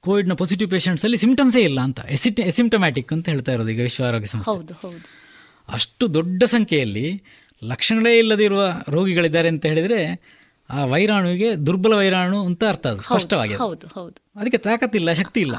ಕೋವಿಡ್ನ 0.00 0.32
ಪಾಸಿಟಿವ್ 0.32 0.70
ಪೇಷಂಟ್ಸಲ್ಲಿ 0.70 1.16
ಸಿಂಪ್ಟಮ್ಸೇ 1.16 1.60
ಇಲ್ಲ 1.60 1.80
ಅಂತ. 1.80 2.00
ಎಸಿಟ್ 2.10 2.40
ಎಸಿಂಟಮ್ಯಾಟಿಕ್ 2.40 3.12
ಅಂತ 3.12 3.28
ಹೇಳ್ತಾ 3.28 3.52
ಇರೋದು 3.52 3.68
ಈಗ 3.68 3.80
ವಿಶ್ವ 3.80 4.04
ಆರೋಗ್ಯ 4.04 4.26
ಸಂಸ್ಥೆ. 4.26 4.50
ಹೌದು 4.50 4.74
ಹೌದು. 4.74 5.26
ಅಷ್ಟು 5.68 6.14
ದೊಡ್ಡ 6.14 6.44
ಸಂಖ್ಯೆಯಲ್ಲಿ 6.44 7.22
ಲಕ್ಷಣಗಳೇ 7.64 8.18
ಇಲ್ಲದಿರುವ 8.18 8.72
ರೋಗಿಗಳಿದ್ದಾರೆ 8.88 9.48
ಅಂತ 9.48 9.66
ಹೇಳಿದರೆ 9.66 10.20
ಆ 10.70 10.84
ವೈರಾಣುವಿಗೆ 10.84 11.66
ದುರ್ಬಲ 11.66 11.92
ವೈರಾಣು 11.92 12.46
ಅಂತ 12.46 12.64
ಅರ್ಥ 12.64 12.86
ಅದು 12.86 13.02
ಸ್ಪಷ್ಟವಾಗಿದೆ. 13.02 13.56
ಹೌದು 13.56 13.86
ಹೌದು. 13.86 14.40
ಅದಕ್ಕೆ 14.40 14.58
ತಾಕತ್ತಿಲ್ಲ 14.58 15.12
ಶಕ್ತಿ 15.12 15.40
ಇಲ್ಲ. 15.40 15.56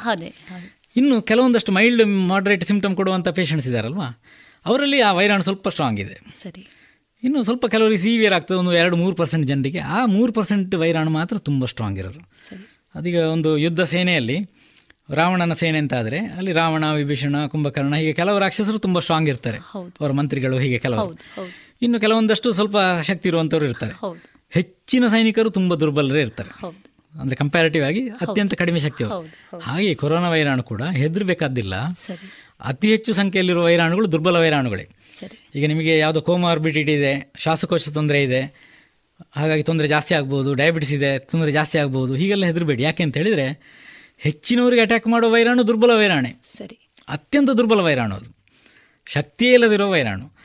ಇನ್ನು 0.96 1.22
ಕೆಲವೊಂದಷ್ಟು 1.22 1.72
ಮೈಲ್ಡ್ 1.72 2.06
ಮಾಡ್ರೇಟ್ 2.06 2.64
ಸಿಂಪ್ಟಮ್ 2.64 2.96
ಕೊಡುವಂಥ 2.96 3.28
ಪೇಷಂಟ್ಸ್ 3.28 3.68
ಇದ್ದಾರಲ್ವಾ 3.68 4.24
ಅವರಲ್ಲಿ 4.66 5.02
ಆ 5.02 5.14
ವೈರಾಣು 5.14 5.44
ಸ್ವಲ್ಪ 5.44 5.68
ಸ್ಟ್ರಾಂಗ್ 5.68 6.00
ಇದೆ. 6.00 6.32
ಸರಿ. 6.42 6.68
ಇನ್ನು 7.24 7.44
ಸ್ವಲ್ಪ 7.44 7.66
ಕೆಲವರಿಗೆ 7.66 8.02
ಸಿವಿಯರ್ 8.02 8.34
ಆಗ್ತದೆ 8.34 8.58
ಒಂದು 8.58 8.74
ಎರಡು 8.74 8.96
ಮೂರು 8.96 9.16
ಪರ್ಸೆಂಟ್ 9.16 9.48
ಜನರಿಗೆ 9.48 9.80
ಆ 9.80 10.06
ಮೂರು 10.06 10.34
ಪರ್ಸೆಂಟ್ 10.34 10.76
ವೈರಾಣು 10.76 11.10
ಮಾತ್ರ 11.10 11.38
ತುಂಬ 11.38 11.66
ಸ್ಟ್ರಾಂಗ್ 11.66 12.00
ಇರೋದು. 12.00 12.20
ಅದೀಗ 12.98 13.18
ಒಂದು 13.36 13.50
ಯುದ್ಧ 13.66 13.82
ಸೇನೆಯಲ್ಲಿ 13.94 14.38
ರಾವಣನ 15.18 15.54
ಸೇನೆ 15.62 15.78
ಅಂತ 15.84 15.94
ಆದರೆ 16.02 16.20
ಅಲ್ಲಿ 16.38 16.52
ರಾವಣ 16.60 16.86
ವಿಭೀಷಣ 17.02 17.46
ಕುಂಭಕರ್ಣ 17.52 17.96
ಹೀಗೆ 18.02 18.14
ಕೆಲವು 18.14 18.38
ರಾಕ್ಷಸರು 18.44 18.80
ತುಂಬ 18.86 19.00
ಸ್ಟ್ರಾಂಗ್ 19.04 19.30
ಇರ್ತಾರೆ. 19.34 19.60
ಅವರ 20.02 20.12
ಮಂತ್ರಿಗಳು 20.20 20.58
ಹೀಗೆ 20.64 20.80
ಕೆಲವರು. 20.86 21.14
ಹೌದು 21.38 21.48
ಇನ್ನು 21.86 21.98
ಕೆಲವೊಂದಷ್ಟು 22.04 22.52
ಸ್ವಲ್ಪ 22.58 22.78
ಶಕ್ತಿ 23.10 23.28
ಇರುವಂಥವ್ರು 23.32 23.66
ಇರ್ತಾರೆ. 23.70 23.94
ಹೆಚ್ಚಿನ 24.58 25.04
ಸೈನಿಕರು 25.14 25.50
ತುಂಬ 25.58 25.76
ದುರ್ಬಲರೇ 25.82 26.22
ಇರ್ತಾರೆ. 26.28 26.52
ಅಂದರೆ 27.14 27.38
ಕಂಪ್ಯಾರಿಟಿವ್ 27.42 27.84
ಆಗಿ 27.90 28.02
ಅತ್ಯಂತ 28.24 28.54
ಕಡಿಮೆ 28.62 28.80
ಶಕ್ತಿ 28.86 29.04
ಹಾಗೆ 29.68 29.92
ಕೊರೋನಾ 30.02 30.30
ವೈರಾಣು 30.34 30.64
ಕೂಡ 30.72 30.84
ಹೆದರಬೇಕಾದಿಲ್ಲ. 31.02 31.76
ಅತಿ 32.72 32.88
ಹೆಚ್ಚು 32.94 33.12
ಸಂಖ್ಯೆಯಲ್ಲಿರುವ 33.14 33.64
ವೈರಾಣುಗಳು 33.70 34.08
ದುರ್ಬಲ 34.14 34.38
ವೈರಾಣುಗಳೇ. 34.44 34.86
ಈಗ 35.58 35.66
ನಿಮಗೆ 35.72 35.94
ಯಾವುದೋ 36.04 36.22
ಕೋಮಾರ್ಬಿಡಿಟಿ 36.28 36.94
ಇದೆ 37.00 37.14
ಶ್ವಾಸಕೋಶ 37.44 37.90
ತೊಂದರೆ 37.98 38.20
ಇದೆ 38.28 38.42
ಹಾಗಾಗಿ 39.38 39.64
ತೊಂದರೆ 39.64 39.88
ಜಾಸ್ತಿ 39.88 40.16
ಆಗ್ಬೋದು 40.16 40.54
ಡಯಾಬಿಟಿಸ್ 40.54 40.94
ಇದೆ 40.94 41.20
ತೊಂದರೆ 41.20 41.52
ಜಾಸ್ತಿ 41.52 41.78
ಆಗ್ಬೋದು 41.78 42.16
ಹೀಗೆಲ್ಲ 42.16 42.46
ಹೆದರಬೇಡಿ. 42.46 42.84
ಯಾಕೆ 42.84 43.04
ಅಂತ 43.04 43.18
ಹೇಳಿದರೆ 43.18 43.62
ಹೆಚ್ಚಿನವರಿಗೆ 44.18 44.82
ಅಟ್ಯಾಕ್ 44.82 45.08
ಮಾಡೋ 45.08 45.32
ವೈರಾಣು 45.32 45.68
ದುರ್ಬಲ 45.68 45.92
ವೈರಾಣೆ. 45.92 46.36
ಸರಿ. 46.58 46.90
ಅತ್ಯಂತ 47.10 47.50
ದುರ್ಬಲ 47.50 47.80
ವೈರಾಣು 47.80 48.16
ಅದು. 48.16 48.38
ಶಕ್ತಿಯೇ 49.06 49.54
ಇಲ್ಲದಿರೋ 49.54 49.90
ವೈರಾಣು. 49.90 50.38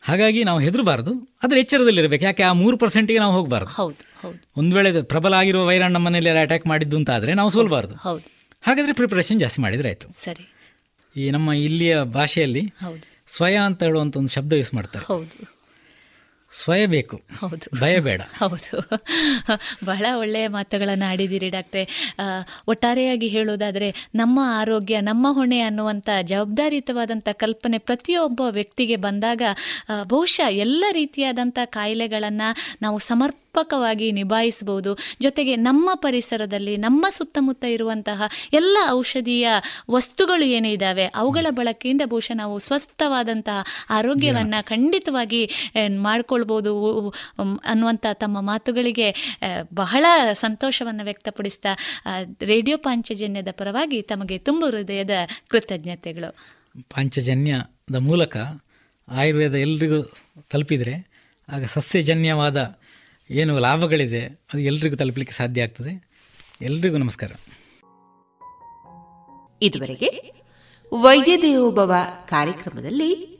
ಹಾಗಾಗಿ 0.00 0.44
ನಾವು 0.44 0.60
ಹೆದರಬಾರ್ದು 0.60 1.12
ಆದರೆ 1.42 1.60
ಎಚ್ಚರದಲ್ಲಿರಬೇಕು. 1.60 2.24
ಯಾಕೆ 2.24 2.42
ಆ 2.42 2.52
ಮೂರು 2.52 2.78
ಪರ್ಸೆಂಟಿಗೆ 2.78 3.18
ನಾವು 3.18 3.32
ಹೋಗಬಾರ್ದು. 3.32 3.70
ಹೌದು 3.70 4.04
ಹೌದು. 4.20 4.38
ಒಂದು 4.56 4.76
ವೇಳೆ 4.76 5.02
ಪ್ರಬಲ 5.02 5.34
ಆಗಿರುವ 5.34 5.66
ವೈರಾಣು 5.66 5.92
ನಮ್ಮ 5.92 6.06
ಮನೆಯಲ್ಲಿ 6.06 6.30
ಅಟ್ಯಾಕ್ 6.30 6.66
ಮಾಡಿದ್ದು 6.66 6.96
ಅಂತ 6.96 7.10
ಆದರೆ 7.10 7.34
ನಾವು 7.34 7.50
ಸೋಲ್ಬಾರ್ದು. 7.50 7.94
ಹೌದು 7.94 8.38
ಹಾಗಾದರೆ 8.60 8.92
ಪ್ರಿಪ್ರೇಷನ್ 8.92 9.40
ಜಾಸ್ತಿ 9.40 9.62
ಮಾಡಿದರೆ 9.62 9.88
ಆಯಿತು. 9.88 10.08
ಸರಿ. 10.24 10.54
ಈ 11.16 11.30
ನಮ್ಮ 11.30 11.52
ಇಲ್ಲಿಯ 11.52 12.02
ಭಾಷೆಯಲ್ಲಿ 12.02 12.60
ಹೌದು. 12.60 13.34
ಸ್ವಯ 13.36 13.56
ಅಂತ 13.56 13.82
ಹೇಳುವಂಥ 13.82 14.16
ಒಂದು 14.16 14.28
ಶಬ್ದ 14.28 14.52
ಯೂಸ್ 14.52 14.74
ಮಾಡ್ತಾರೆ. 14.74 15.04
ಹೌದು. 15.04 15.57
ಸ್ವಯ 16.52 16.86
ಬೇಕು. 16.86 17.20
ಹೌದು. 17.40 17.80
ಭಯ 17.80 17.98
ಬೇಡ. 17.98 18.20
ಹೌದು. 18.38 18.78
ಬಹಳ 19.84 20.06
ಒಳ್ಳೆಯ 20.14 20.48
ಮಾತುಗಳನ್ನು 20.48 21.10
ಆಡಿದ್ದೀರಿ 21.10 21.48
ಡಾಕ್ಟ್ರೆ. 21.48 22.14
ಒಟ್ಟಾರೆಯಾಗಿ 22.68 23.28
ಹೇಳೋದಾದರೆ 23.28 24.08
ನಮ್ಮ 24.14 24.40
ಆರೋಗ್ಯ 24.44 25.00
ನಮ್ಮ 25.00 25.26
ಹೊಣೆ 25.30 25.60
ಅನ್ನುವಂಥ 25.60 26.08
ಜವಾಬ್ದಾರಿಯುತವಾದಂಥ 26.22 27.28
ಕಲ್ಪನೆ 27.32 27.78
ಪ್ರತಿಯೊಬ್ಬ 27.78 28.40
ವ್ಯಕ್ತಿಗೆ 28.50 28.96
ಬಂದಾಗ 28.96 29.42
ಬಹುಶಃ 30.04 30.48
ಎಲ್ಲ 30.48 30.84
ರೀತಿಯಾದಂಥ 30.92 31.58
ಕಾಯಿಲೆಗಳನ್ನು 31.64 32.76
ನಾವು 32.82 32.98
ಸಮರ್ಪಕವಾಗಿ 33.48 34.12
ನಿಭಾಯಿಸಬಹುದು. 34.12 34.98
ಜೊತೆಗೆ 35.20 35.56
ನಮ್ಮ 35.56 35.90
ಪರಿಸರದಲ್ಲಿ 35.94 36.76
ನಮ್ಮ 36.76 37.06
ಸುತ್ತಮುತ್ತ 37.10 37.64
ಇರುವಂತಹ 37.64 38.22
ಎಲ್ಲ 38.52 38.78
ಔಷಧೀಯ 38.90 39.48
ವಸ್ತುಗಳು 39.90 40.44
ಏನಿದ್ದಾವೆ 40.44 41.06
ಅವುಗಳ 41.14 41.46
ಬಳಕೆಯಿಂದ 41.50 42.02
ಬಹುಶಃ 42.04 42.34
ನಾವು 42.34 42.58
ಸ್ವಸ್ಥವಾದಂತಹ 42.58 43.64
ಆರೋಗ್ಯವನ್ನು 43.90 44.64
ಖಂಡಿತವಾಗಿ 44.64 45.42
ಮಾಡಿಕೊಳ್ಬೋದು 45.98 46.72
ಅನ್ನುವಂಥ 47.64 48.06
ತಮ್ಮ 48.12 48.40
ಮಾತುಗಳಿಗೆ 48.40 49.08
ಬಹಳ 49.74 50.06
ಸಂತೋಷವನ್ನು 50.32 51.04
ವ್ಯಕ್ತಪಡಿಸ್ತಾ 51.04 51.72
ರೇಡಿಯೋ 52.42 52.76
ಪಾಂಚಜನ್ಯದ 52.76 53.48
ಪರವಾಗಿ 53.52 54.02
ತಮಗೆ 54.02 54.38
ತುಂಬ 54.38 54.64
ಹೃದಯದ 54.66 55.10
ಕೃತಜ್ಞತೆಗಳು. 55.48 56.30
ಪಾಂಚಜನ್ಯದ 56.94 57.96
ಮೂಲಕ 57.96 58.36
ಆಯುರ್ವೇದ 59.08 59.54
ಎಲ್ರಿಗೂ 59.54 60.00
ತಲುಪಿದರೆ 60.50 60.94
ಆಗ 61.48 61.64
ಸಸ್ಯಜನ್ಯವಾದ 61.64 62.77
ಏನು 63.30 63.58
ಲಾಭಗಳಿದೆ, 63.58 64.26
ಅದು 64.26 64.58
ಎಲ್ರಿಗೂ 64.58 64.96
ತಲುಪಲಿಕ್ಕೆ 64.96 65.36
ಸಾಧ್ಯ 65.36 65.62
ಆಗ್ತದೆ. 65.62 66.08
ಎಲ್ರಿಗೂ 66.62 66.96
ನಮಸ್ಕಾರ. 66.96 67.32
ಇದುವರೆಗೆ 69.62 70.32
ವೈದ್ಯ 70.92 71.36
ದೇವೋಭವ 71.42 71.92
ಕಾರ್ಯಕ್ರಮದಲ್ಲಿ 72.24 73.38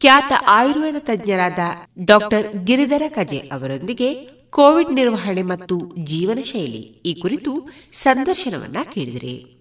ಖ್ಯಾತ 0.00 0.32
ಆಯುರ್ವೇದ 0.46 0.94
ತಜ್ಞರಾದ 0.98 1.58
ಡಾಕ್ಟರ್ 2.04 2.64
ಗಿರಿಧರ 2.64 3.02
ಕಜೆ 3.08 3.38
ಅವರೊಂದಿಗೆ 3.38 4.14
ಕೋವಿಡ್ 4.50 4.92
ನಿರ್ವಹಣೆ 4.92 5.42
ಮತ್ತು 5.42 5.96
ಜೀವನ 5.96 6.38
ಶೈಲಿ 6.42 7.00
ಈ 7.06 7.14
ಕುರಿತು 7.14 7.70
ಸಂದರ್ಶನವನ್ನ 7.92 8.76
ಕೇಳಿದಿರಿ. 8.92 9.56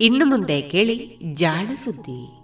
ಇನ್ನು 0.00 0.26
ಮುಂದೆ 0.26 0.60
ಕೇಳಿ 0.60 1.18
ಜಾಣ 1.34 1.74
ಸುದ್ದಿ. 1.74 2.43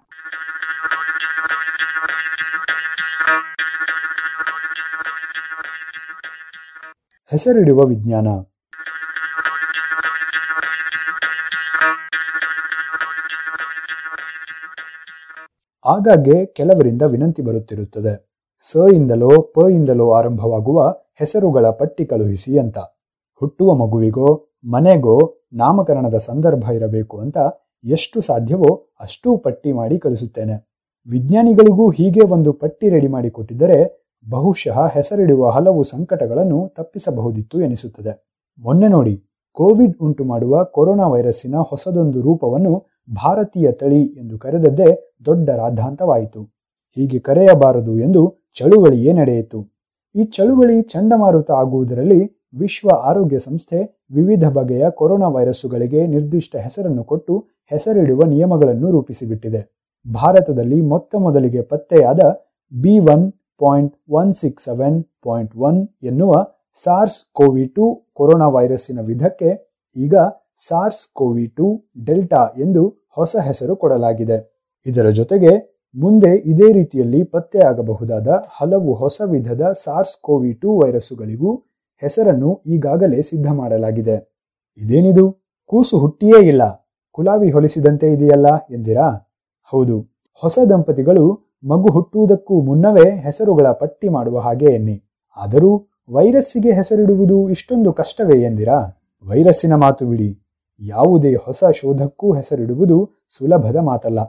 ಹೆಸರಿಡುವ 7.31 7.79
ವಿಜ್ಞಾನ. 7.79 8.27
ಆಗಾಗ್ಗೆ 15.85 16.45
ಕೆಲವರಿಂದ 16.45 17.01
ವಿನಂತಿ 17.01 17.41
ಬರುತ್ತಿರುತ್ತದೆ. 17.41 18.43
ಸ 18.59 18.77
ಇಂದಲೋ, 18.93 19.41
ಪ 19.41 19.57
ಇಂದಲೋ 19.71 20.11
ಆರಂಭವಾಗುವ 20.11 20.89
ಹೆಸರುಗಳ 21.19 21.69
ಪಟ್ಟಿ 21.69 22.05
ಕಳುಹಿಸಿ 22.05 22.59
ಅಂತ. 22.59 22.77
ಹುಟ್ಟುವ 23.35 23.73
ಮಗುವಿಗೋ, 23.73 24.47
ಮನೆಗೋ 24.71 25.45
ನಾಮಕರಣದ 25.53 26.17
ಸಂದರ್ಭ 26.17 26.63
ಇರಬೇಕು 26.63 27.19
ಅಂತ 27.19 27.37
ಎಷ್ಟು 27.83 28.21
ಸಾಧ್ಯವೋ 28.21 28.89
ಅಷ್ಟೂ 28.99 29.37
ಪಟ್ಟಿ 29.37 29.71
ಮಾಡಿ 29.71 29.99
ಕಳಿಸುತ್ತೇನೆ. 29.99 30.71
ವಿಜ್ಞಾನಿಗಳಿಗೂ 31.11 31.89
ಹೀಗೆ 31.89 32.21
ಒಂದು 32.21 32.53
ಪಟ್ಟಿ 32.53 32.89
ರೆಡಿ 32.89 33.07
ಮಾಡಿ 33.07 33.29
ಕೊಟ್ಟಿದ್ದರೆ 33.29 34.00
ಬಹುಶಃ 34.29 34.87
ಹೆಸರಿಡುವ 34.87 35.49
ಹಲವು 35.49 35.83
ಸಂಕಟಗಳನ್ನು 35.83 36.73
ತಪ್ಪಿಸಬಹುದಿತ್ತು 36.77 37.61
ಎನಿಸುತ್ತದೆ. 37.61 38.37
ಮೊನ್ನೆ 38.59 38.87
ನೋಡಿ, 38.87 39.23
ಕೋವಿಡ್ 39.51 39.97
ಉಂಟು 40.01 40.23
ಮಾಡುವ 40.25 40.63
ಕೊರೋನಾ 40.63 41.07
ವೈರಸ್ಸಿನ 41.07 41.55
ಹೊಸದೊಂದು 41.55 42.21
ರೂಪವನ್ನು 42.21 42.85
ಭಾರತೀಯ 43.13 43.71
ತಳಿ 43.71 44.01
ಎಂದು 44.03 44.39
ಕರೆದದ್ದೇ 44.39 45.17
ದೊಡ್ಡ 45.25 45.49
ರಾದ್ಧಾಂತವಾಯಿತು. 45.49 46.43
ಹೀಗೆ 46.95 47.19
ಕರೆಯಬಾರದು 47.19 47.99
ಎಂದು 47.99 48.51
ಚಳುವಳಿಯೇ 48.53 49.13
ನಡೆಯಿತು. 49.13 49.67
ಈ 50.15 50.23
ಚಳುವಳಿ 50.23 50.81
ಚಂಡಮಾರುತ 50.81 51.51
ಆಗುವುದರಲ್ಲಿ 51.51 52.49
ವಿಶ್ವ 52.59 52.89
ಆರೋಗ್ಯ 53.01 53.39
ಸಂಸ್ಥೆ 53.39 54.07
ವಿವಿಧ 54.11 54.49
ಬಗೆಯ 54.49 54.89
ಕೊರೋನಾ 54.89 55.27
ವೈರಸ್ಸುಗಳಿಗೆ 55.27 56.07
ನಿರ್ದಿಷ್ಟ 56.07 56.55
ಹೆಸರನ್ನು 56.55 57.03
ಕೊಟ್ಟು 57.03 57.47
ಹೆಸರಿಡುವ 57.71 58.23
ನಿಯಮಗಳನ್ನು 58.23 58.91
ರೂಪಿಸಿಬಿಟ್ಟಿದೆ. 58.91 59.81
ಭಾರತದಲ್ಲಿ 60.13 60.81
ಮೊತ್ತ 60.81 61.15
ಮೊದಲಿಗೆ 61.15 61.61
ಪತ್ತೆಯಾದ 61.61 62.19
B 62.81 62.99
one 62.99 63.31
point 63.61 63.95
one 64.09 64.33
six 64.33 64.65
seven 64.65 65.03
point 65.23 65.57
one 65.57 65.87
ಎನ್ನುವ 66.03 66.33
ಸಾರ್ಸ್ 66.73 67.25
ಕೋವಿ 67.33 67.65
ಟು 67.67 68.05
ಕೊರೋನಾ 68.13 68.47
ವೈರಸ್ಸಿನ 68.47 68.99
ವಿಧಕ್ಕೆ 69.01 69.49
ಈಗ 69.95 70.15
ಸಾರ್ಸ್ 70.67 71.07
ಕೋವಿ 71.13 71.47
ಟು 71.47 71.85
ಡೆಲ್ಟಾ 72.05 72.53
ಎಂದು 72.57 72.83
ಹೊಸ 73.15 73.35
ಹೆಸರು 73.43 73.75
ಕೊಡಲಾಗಿದೆ. 73.75 74.37
ಇದರ 74.85 75.09
ಜೊತೆಗೆ 75.09 75.51
ಮುಂದೆ 75.95 76.31
ಇದೇ 76.35 76.73
ರೀತಿಯಲ್ಲಿ 76.73 77.23
ಪತ್ತೆಯಾಗಬಹುದಾದ 77.23 78.27
ಹಲವು 78.27 78.93
ಹೊಸ 78.93 79.21
ವಿಧದ 79.31 79.71
ಸಾರ್ಸ್ 79.71 80.17
ಕೋವಿ 80.17 80.53
ಟು 80.53 80.79
ವೈರಸ್ಸುಗಳಿಗೂ 80.79 81.55
ಹೆಸರನ್ನು 82.01 82.61
ಈಗಾಗಲೇ 82.67 83.21
ಸಿದ್ಧ 83.21 83.47
ಮಾಡಲಾಗಿದೆ. 83.51 84.15
ಇದೇನಿದು? 84.77 85.25
ಕೂಸು 85.65 85.99
ಹುಟ್ಟಿಯೇ 85.99 86.47
ಇಲ್ಲ. 86.47 86.63
ಕುಲಾವಿ 87.11 87.51
ಹೊಲಿಸಿದಂತೆ 87.51 88.13
ಇದೆಯಲ್ಲ 88.13 88.47
ಎಂದಿರಾ? 88.71 89.07
ಹೌದು. 89.63 89.97
ಹೊಸ 90.33 90.59
ದಂಪತಿಗಳು 90.69 91.50
ಮಗು 91.63 91.91
ಹುಟ್ಟುವುದಕ್ಕೂ 91.91 92.61
ಮುನ್ನವೇ 92.61 93.09
ಹೆಸರುಗಳ 93.09 93.67
ಪಟ್ಟಿ 93.67 94.09
ಮಾಡುವ 94.09 94.39
ಹಾಗೆ 94.39 94.65
ಎನ್ನಿ. 94.65 95.03
ಆದರೂ 95.37 95.87
ವೈರಸ್ಸಿಗೆ 96.09 96.71
ಹೆಸರಿಡುವುದು 96.71 97.49
ಇಷ್ಟೊಂದು 97.49 97.93
ಕಷ್ಟವೇ 97.93 98.41
ಎಂದಿರಾ? 98.41 99.03
ವೈರಸ್ಸಿನ 99.23 99.75
ಮಾತು 99.75 100.07
ಬಿಡಿ. 100.07 100.47
ಯಾವುದೇ 100.79 101.35
ಹೊಸ 101.35 101.63
ಶೋಧಕ್ಕೂ 101.73 102.33
ಹೆಸರಿಡುವುದು 102.33 103.09
ಸುಲಭದ 103.29 103.75
ಮಾತಲ್ಲ. 103.75 104.19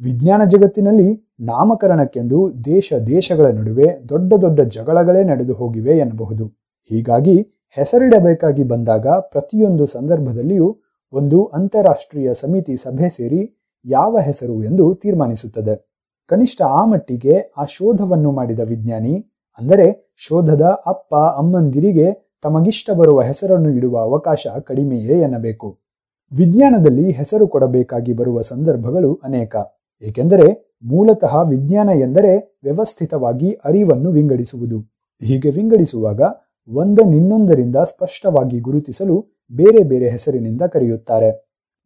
ವಿಜ್ಞಾನ 0.00 0.42
ಜಗತ್ತಿನಲ್ಲಿ 0.44 1.34
ನಾಮಕರಣಕ್ಕೆಂದು 1.40 2.64
ದೇಶ 2.64 2.92
ದೇಶಗಳ 3.06 3.46
ನಡುವೆ 3.46 4.08
ದೊಡ್ಡ 4.08 4.34
ದೊಡ್ಡ 4.34 4.60
ಜಗಳಗಳೇ 4.60 5.24
ನಡೆದು 5.24 5.52
ಹೋಗಿವೆ 5.52 5.98
ಎನ್ನಬಹುದು. 5.98 6.46
ಹೀಗಾಗಿ 6.88 7.66
ಹೆಸರಿಡಬೇಕಾಗಿ 7.70 8.62
ಬಂದಾಗ 8.62 9.06
ಪ್ರತಿಯೊಂದು 9.06 9.86
ಸಂದರ್ಭದಲ್ಲಿಯೂ 9.86 10.78
ಒಂದು 11.12 11.44
ಅಂತಾರಾಷ್ಟ್ರೀಯ 11.44 12.34
ಸಮಿತಿ 12.34 12.76
ಸಭೆ 12.76 13.08
ಸೇರಿ 13.08 13.72
ಯಾವ 13.84 14.18
ಹೆಸರು 14.18 14.64
ಎಂದು 14.64 14.94
ತೀರ್ಮಾನಿಸುತ್ತದೆ. 14.94 15.87
ಕನಿಷ್ಠ 16.30 16.60
ಆ 16.62 16.82
ಮಟ್ಟಿಗೆ 16.84 17.34
ಆ 17.58 17.64
ಶೋಧವನ್ನು 17.64 18.30
ಮಾಡಿದ 18.32 18.62
ವಿಜ್ಞಾನಿ, 18.68 19.14
ಅಂದರೆ 19.58 19.86
ಶೋಧದ 20.16 20.64
ಅಪ್ಪ 20.86 21.14
ಅಮ್ಮಂದಿರಿಗೆ 21.40 22.08
ತಮಗಿಷ್ಟ 22.42 22.90
ಬರುವ 22.90 23.20
ಹೆಸರನ್ನು 23.20 23.70
ಇಡುವ 23.70 23.94
ಅವಕಾಶ 23.98 24.46
ಕಡಿಮೆಯೇ 24.64 25.16
ಎನ್ನಬೇಕು. 25.20 25.68
ವಿಜ್ಞಾನದಲ್ಲಿ 26.32 27.06
ಹೆಸರು 27.10 27.44
ಕೊಡಬೇಕಾಗಿ 27.48 28.12
ಬರುವ 28.12 28.40
ಸಂದರ್ಭಗಳು 28.42 29.10
ಅನೇಕ. 29.24 29.56
ಏಕೆಂದರೆ 30.02 30.48
ಮೂಲತಃ 30.82 31.34
ವಿಜ್ಞಾನ 31.42 31.88
ಎಂದರೆ 32.00 32.32
ವ್ಯವಸ್ಥಿತವಾಗಿ 32.64 33.48
ಅರಿವನ್ನು 33.64 34.10
ವಿಂಗಡಿಸುವುದು. 34.10 34.78
ಹೀಗೆ 35.22 35.50
ವಿಂಗಡಿಸುವಾಗ 35.50 36.20
ಒಂದನಿನ್ನೊಂದರಿಂದ 36.70 37.76
ಸ್ಪಷ್ಟವಾಗಿ 37.84 38.58
ಗುರುತಿಸಲು 38.60 39.16
ಬೇರೆ 39.52 39.82
ಬೇರೆ 39.82 40.08
ಹೆಸರಿನಿಂದ 40.08 40.62
ಕರೆಯುತ್ತಾರೆ. 40.62 41.30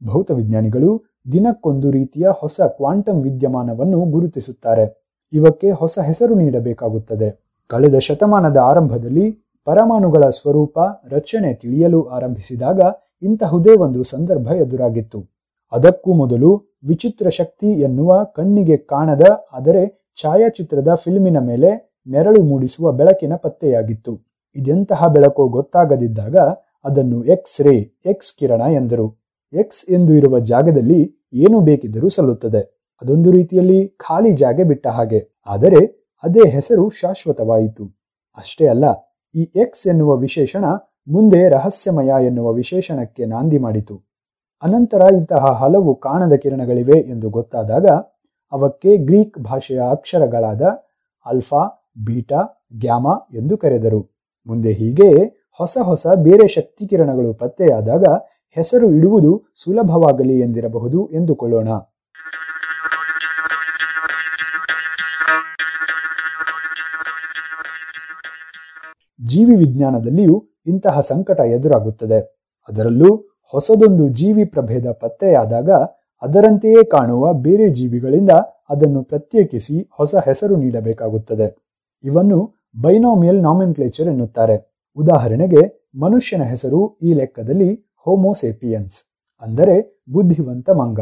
ಭೌತವಿಜ್ಞಾನಿಗಳು 0.03 0.91
ದಿನಕ್ಕೊಂದು 1.33 1.91
ರೀತಿಯ 1.91 2.29
ಹೊಸ 2.31 2.61
ಕ್ವಾಂಟಮ್ 2.61 3.23
ವಿದ್ಯಮಾನವನ್ನು 3.23 4.05
ಗುರುತಿಸುತ್ತಾರೆ. 4.05 5.03
ಇವಕ್ಕೆ 5.33 5.71
ಹೊಸ 5.71 5.99
ಹೆಸರು 5.99 6.35
ನೀಡಬೇಕಾಗುತ್ತದೆ. 6.35 7.59
ಕಳೆದ 7.67 7.99
ಶತಮಾನದ 7.99 8.57
ಆರಂಭದಲ್ಲಿ 8.57 9.57
ಪರಮಾಣುಗಳ 9.65 10.29
ಸ್ವರೂಪ 10.31 10.79
ರಚನೆ 11.09 11.55
ತಿಳಿಯಲು 11.55 12.03
ಆರಂಭಿಸಿದಾಗ 12.03 12.81
ಇಂತಹುದೇ 13.23 13.77
ಒಂದು 13.77 14.03
ಸಂದರ್ಭ 14.03 14.49
ಎದುರಾಗಿತ್ತು. 14.49 15.29
ಅದಕ್ಕೂ 15.73 16.13
ಮೊದಲು 16.13 16.79
ವಿಚಿತ್ರ 16.85 17.29
ಶಕ್ತಿ 17.29 17.67
ಎನ್ನುವ 17.67 18.25
ಕಣ್ಣಿಗೆ 18.25 18.77
ಕಾಣದ, 18.77 19.23
ಆದರೆ 19.53 20.13
ಛಾಯಾಚಿತ್ರದ 20.21 20.95
ಫಿಲ್ಮಿನ 20.95 21.39
ಮೇಲೆ 21.39 22.01
ನೆರಳು 22.07 22.43
ಮೂಡಿಸುವ 22.43 22.93
ಬೆಳಕಿನ 22.93 23.37
ಪತ್ತೆಯಾಗಿತ್ತು. 23.37 24.21
ಇದೆಂತಹ 24.57 25.09
ಬೆಳಕು 25.09 25.49
ಗೊತ್ತಾಗದಿದ್ದಾಗ 25.49 26.37
ಅದನ್ನು 26.85 27.25
ಎಕ್ಸ್ 27.25 27.61
ರೇ 27.61 27.93
ಎಕ್ಸ್ 28.07 28.35
ಕಿರಣ 28.39 28.61
ಎಂದರು. 28.61 29.22
ಎಕ್ಸ್ 29.53 29.83
ಎಂದು 29.91 30.13
ಇರುವ 30.15 30.39
ಜಾಗದಲ್ಲಿ 30.39 31.01
ಏನು 31.35 31.59
ಬೇಕಿದ್ದರೂ 31.61 32.09
ಸಲ್ಲುತ್ತದೆ. 32.09 32.63
ಅದೊಂದು 33.03 33.31
ರೀತಿಯಲ್ಲಿ 33.31 33.81
ಖಾಲಿ 33.99 34.33
ಜಾಗ 34.33 34.61
ಬಿಟ್ಟ 34.69 34.87
ಹಾಗೆ. 34.87 35.21
ಆದರೆ 35.47 35.81
ಅದೇ 36.25 36.45
ಹೆಸರು 36.49 36.85
ಶಾಶ್ವತವಾಯಿತು. 36.91 37.85
ಅಷ್ಟೇ 38.39 38.67
ಅಲ್ಲ, 38.67 38.87
ಈ 39.35 39.43
ಎಕ್ಸ್ 39.57 39.85
ಎನ್ನುವ 39.87 40.17
ವಿಶೇಷಣ 40.17 40.65
ಮುಂದೆ 41.09 41.49
ರಹಸ್ಯಮಯ 41.49 42.11
ಎನ್ನುವ 42.27 42.49
ವಿಶೇಷಣಕ್ಕೆ 42.53 43.25
ನಾಂದಿ 43.25 43.59
ಮಾಡಿತು. 43.59 43.95
ಅನಂತರ 44.63 45.03
ಇಂತಹ 45.17 45.45
ಹಲವು 45.53 45.93
ಕಾಣದ 46.01 46.35
ಕಿರಣಗಳಿವೆ 46.35 46.99
ಎಂದು 46.99 47.31
ಗೊತ್ತಾದಾಗ 47.31 47.87
ಅವಕ್ಕೆ 48.53 48.97
ಗ್ರೀಕ್ 48.97 49.39
ಭಾಷೆಯ 49.39 49.81
ಅಕ್ಷರಗಳಾದ 49.91 50.63
ಅಲ್ಫಾ 51.27 51.63
ಬೀಟಾ, 52.07 52.41
ಗ್ಯಾಮಾ 52.73 53.15
ಎಂದು 53.35 53.55
ಕರೆದರು. 53.57 54.01
ಮುಂದೆ 54.47 54.73
ಹೀಗೆಯೇ 54.73 55.25
ಹೊಸ 55.61 55.79
ಹೊಸ 55.83 56.07
ಬೇರೆ 56.23 56.47
ಶಕ್ತಿ 56.49 56.85
ಕಿರಣಗಳು 56.87 57.31
ಪತ್ತೆಯಾದಾಗ 57.35 58.05
ಹೆಸರು 58.55 58.93
ಇಡುವುದು 58.93 59.45
ಸುಲಭವಾಗಲಿ 59.57 60.41
ಎಂದಿರಬಹುದು 60.41 61.11
ಎಂದುಕೊಳ್ಳೋಣ. 61.13 61.69
ಜೀವಿ 69.25 69.57
ವಿಜ್ಞಾನದಲ್ಲಿಯೂ 69.57 70.49
ಇಂತಹ 70.67 71.01
ಸಂಕಟ 71.01 71.41
ಎದುರಾಗುತ್ತದೆ. 71.41 72.49
ಅದರಲ್ಲೂ 72.69 73.17
ಹೊಸದೊಂದು 73.53 74.09
ಜೀವಿ 74.09 74.45
ಪ್ರಭೇದ 74.45 74.87
ಪತ್ತೆಯಾದಾಗ 75.01 75.71
ಅದರಂತೆಯೇ 76.23 76.85
ಕಾಣುವ 76.85 77.33
ಬೇರೆ 77.33 77.69
ಜೀವಿಗಳಿಂದ 77.69 78.31
ಅದನ್ನು 78.71 79.05
ಪ್ರತ್ಯೇಕಿಸಿ 79.05 79.89
ಹೊಸ 79.93 80.15
ಹೆಸರು 80.15 80.57
ನೀಡಬೇಕಾಗುತ್ತದೆ. 80.57 81.79
ಇವನ್ನು 82.05 82.69
ಬೈನೋಮಿಯಲ್ 82.83 83.43
ನಾಮೆನ್ಕ್ಲೇಚರ್ 83.43 84.07
ಎನ್ನುತ್ತಾರೆ. 84.07 84.85
ಉದಾಹರಣೆಗೆ 84.97 85.91
ಮನುಷ್ಯನ 86.01 86.43
ಹೆಸರು 86.43 86.99
ಈ 87.03 87.13
ಲೆಕ್ಕದಲ್ಲಿ 87.13 87.92
ಹೋಮೋಸೇಪಿಯನ್ಸ್ 88.05 88.97
ಅಂದರೆ 89.43 90.05
ಬುದ್ಧಿವಂತ 90.13 90.71
ಮಂಗ. 90.71 91.01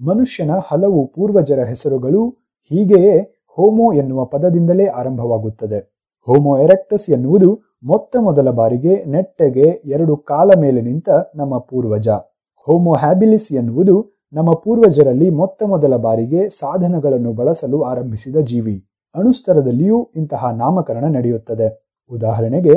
ಮನುಷ್ಯನ 0.00 0.50
ಹಲವು 0.68 1.06
ಪೂರ್ವಜರ 1.06 1.60
ಹೆಸರುಗಳು 1.60 2.28
ಹೀಗೆಯೇ 2.70 3.44
ಹೋಮೋ 3.46 3.92
ಎನ್ನುವ 3.92 4.24
ಪದದಿಂದಲೇ 4.24 4.86
ಆರಂಭವಾಗುತ್ತದೆ. 4.86 5.78
ಹೋಮೋ 6.26 6.58
ಎರೆಕ್ಟಸ್ 6.58 7.10
ಎನ್ನುವುದು 7.10 7.60
ಮೊತ್ತ 7.82 8.16
ಮೊದಲ 8.20 8.50
ಬಾರಿಗೆ 8.50 9.04
ನೆಟ್ಟಗೆ 9.04 9.82
ಎರಡು 9.84 10.16
ಕಾಲ 10.16 10.50
ಮೇಲೆ 10.58 10.80
ನಿಂತ 10.80 11.08
ನಮ್ಮ 11.34 11.58
ಪೂರ್ವಜ. 11.58 12.08
ಹೋಮೋ 12.56 12.94
ಹ್ಯಾಬಿಲಿಸ್ 12.94 13.52
ಎನ್ನುವುದು 13.52 13.96
ನಮ್ಮ 14.32 14.54
ಪೂರ್ವಜರಲ್ಲಿ 14.54 15.30
ಮೊತ್ತ 15.30 15.62
ಮೊದಲ 15.62 15.96
ಬಾರಿಗೆ 15.96 16.48
ಸಾಧನಗಳನ್ನು 16.48 17.32
ಬಳಸಲು 17.32 17.82
ಆರಂಭಿಸಿದ 17.82 18.36
ಜೀವಿ. 18.36 18.84
ಅಣುಸ್ತರದಲ್ಲಿಯೂ 19.14 20.10
ಇಂತಹ 20.16 20.50
ನಾಮಕರಣ 20.50 21.04
ನಡೆಯುತ್ತದೆ. 21.04 21.96
ಉದಾಹರಣೆಗೆ, 22.10 22.74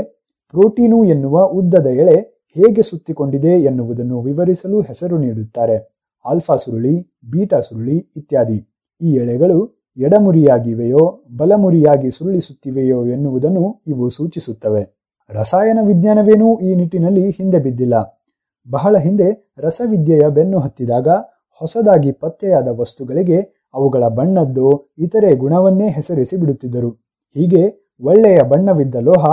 ಪ್ರೋಟೀನು 0.52 1.04
ಎನ್ನುವ 1.04 1.44
ಉದ್ದದ 1.44 1.88
ಎಳೆ 1.88 2.41
ಹೇಗೆ 2.54 2.82
ಸುತ್ತಿಕೊಂಡಿದೆ 2.82 3.48
ಎನ್ನುವುದನ್ನು 3.48 4.22
ವಿವರಿಸಲು 4.22 4.82
ಹೆಸರು 4.82 5.18
ನೀಡುತ್ತಾರೆ. 5.18 6.06
ಆಲ್ಫಾ 6.26 6.56
ಸುರುಳಿ, 6.56 7.18
ಬೀಟಾ 7.32 7.60
ಸುರುಳಿ 7.60 7.98
ಇತ್ಯಾದಿ. 7.98 8.68
ಈ 9.02 9.14
ಎಳೆಗಳು 9.14 9.90
ಎಡಮುರಿಯಾಗಿವೆಯೋ, 9.98 11.24
ಬಲಮುರಿಯಾಗಿ 11.38 12.12
ಸುರುಳಿಸುತ್ತಿವೆಯೋ 12.12 13.06
ಎನ್ನುವುದನ್ನು 13.06 13.82
ಇವು 13.88 14.10
ಸೂಚಿಸುತ್ತವೆ. 14.10 15.02
ರಸಾಯನ 15.30 15.80
ವಿಜ್ಞಾನವೇನೂ 15.88 16.60
ಈ 16.60 16.76
ನಿಟ್ಟಿನಲ್ಲಿ 16.76 17.30
ಹಿಂದೆ 17.30 17.60
ಬಿದ್ದಿಲ್ಲ. 17.60 18.24
ಬಹಳ 18.72 18.98
ಹಿಂದೆ 18.98 19.54
ರಸವಿದ್ಯೆಯ 19.58 20.28
ಬೆನ್ನು 20.28 20.60
ಹತ್ತಿದಾಗ 20.60 21.08
ಹೊಸದಾಗಿ 21.52 22.12
ಪತ್ತೆಯಾದ 22.12 22.68
ವಸ್ತುಗಳಿಗೆ 22.68 23.70
ಅವುಗಳ 23.74 24.08
ಬಣ್ಣದ್ದು 24.08 24.94
ಇತರೆ 24.98 25.36
ಗುಣವನ್ನೇ 25.36 25.90
ಹೆಸರಿಸಿ 25.90 26.38
ಬಿಡುತ್ತಿದ್ದರು. 26.38 26.90
ಹೀಗೆ 27.34 27.94
ಒಳ್ಳೆಯ 28.02 28.42
ಬಣ್ಣವಿದ್ದ 28.42 28.96
ಲೋಹ, 28.96 29.26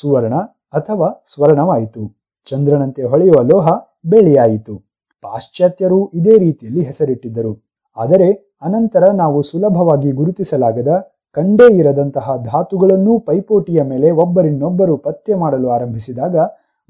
ಸುವರ್ಣ 0.00 0.34
ಅಥವಾ 0.72 1.24
ಸ್ವರ್ಣವಾಯಿತು. 1.34 2.15
ಚಂದ್ರನಂತೆ 2.46 3.02
ಹೊಳೆಯುವ 3.02 3.42
ಲೋಹ 3.42 3.68
ಬೆಳ್ಳಿಯಾಯಿತು. 4.06 4.76
ಪಾಶ್ಚಾತ್ಯರು 5.22 6.10
ಇದೇ 6.14 6.38
ರೀತಿಯಲ್ಲಿ 6.38 6.82
ಹೆಸರಿಟ್ಟಿದ್ದರು. 6.82 7.66
ಆದರೆ 7.96 8.58
ಅನಂತರ 8.62 9.10
ನಾವು 9.14 9.42
ಸುಲಭವಾಗಿ 9.42 10.10
ಗುರುತಿಸಲಾಗದ 10.10 11.08
ಕಂಡೇ 11.32 11.74
ಇರದಂತಹ 11.74 12.36
ಧಾತುಗಳನ್ನೂ 12.44 13.18
ಪೈಪೋಟಿಯ 13.18 13.82
ಮೇಲೆ 13.82 14.10
ಒಬ್ಬರಿನ್ನೊಬ್ಬರು 14.10 14.96
ಪತ್ತೆ 14.96 15.34
ಮಾಡಲು 15.34 15.68
ಆರಂಭಿಸಿದಾಗ 15.68 16.36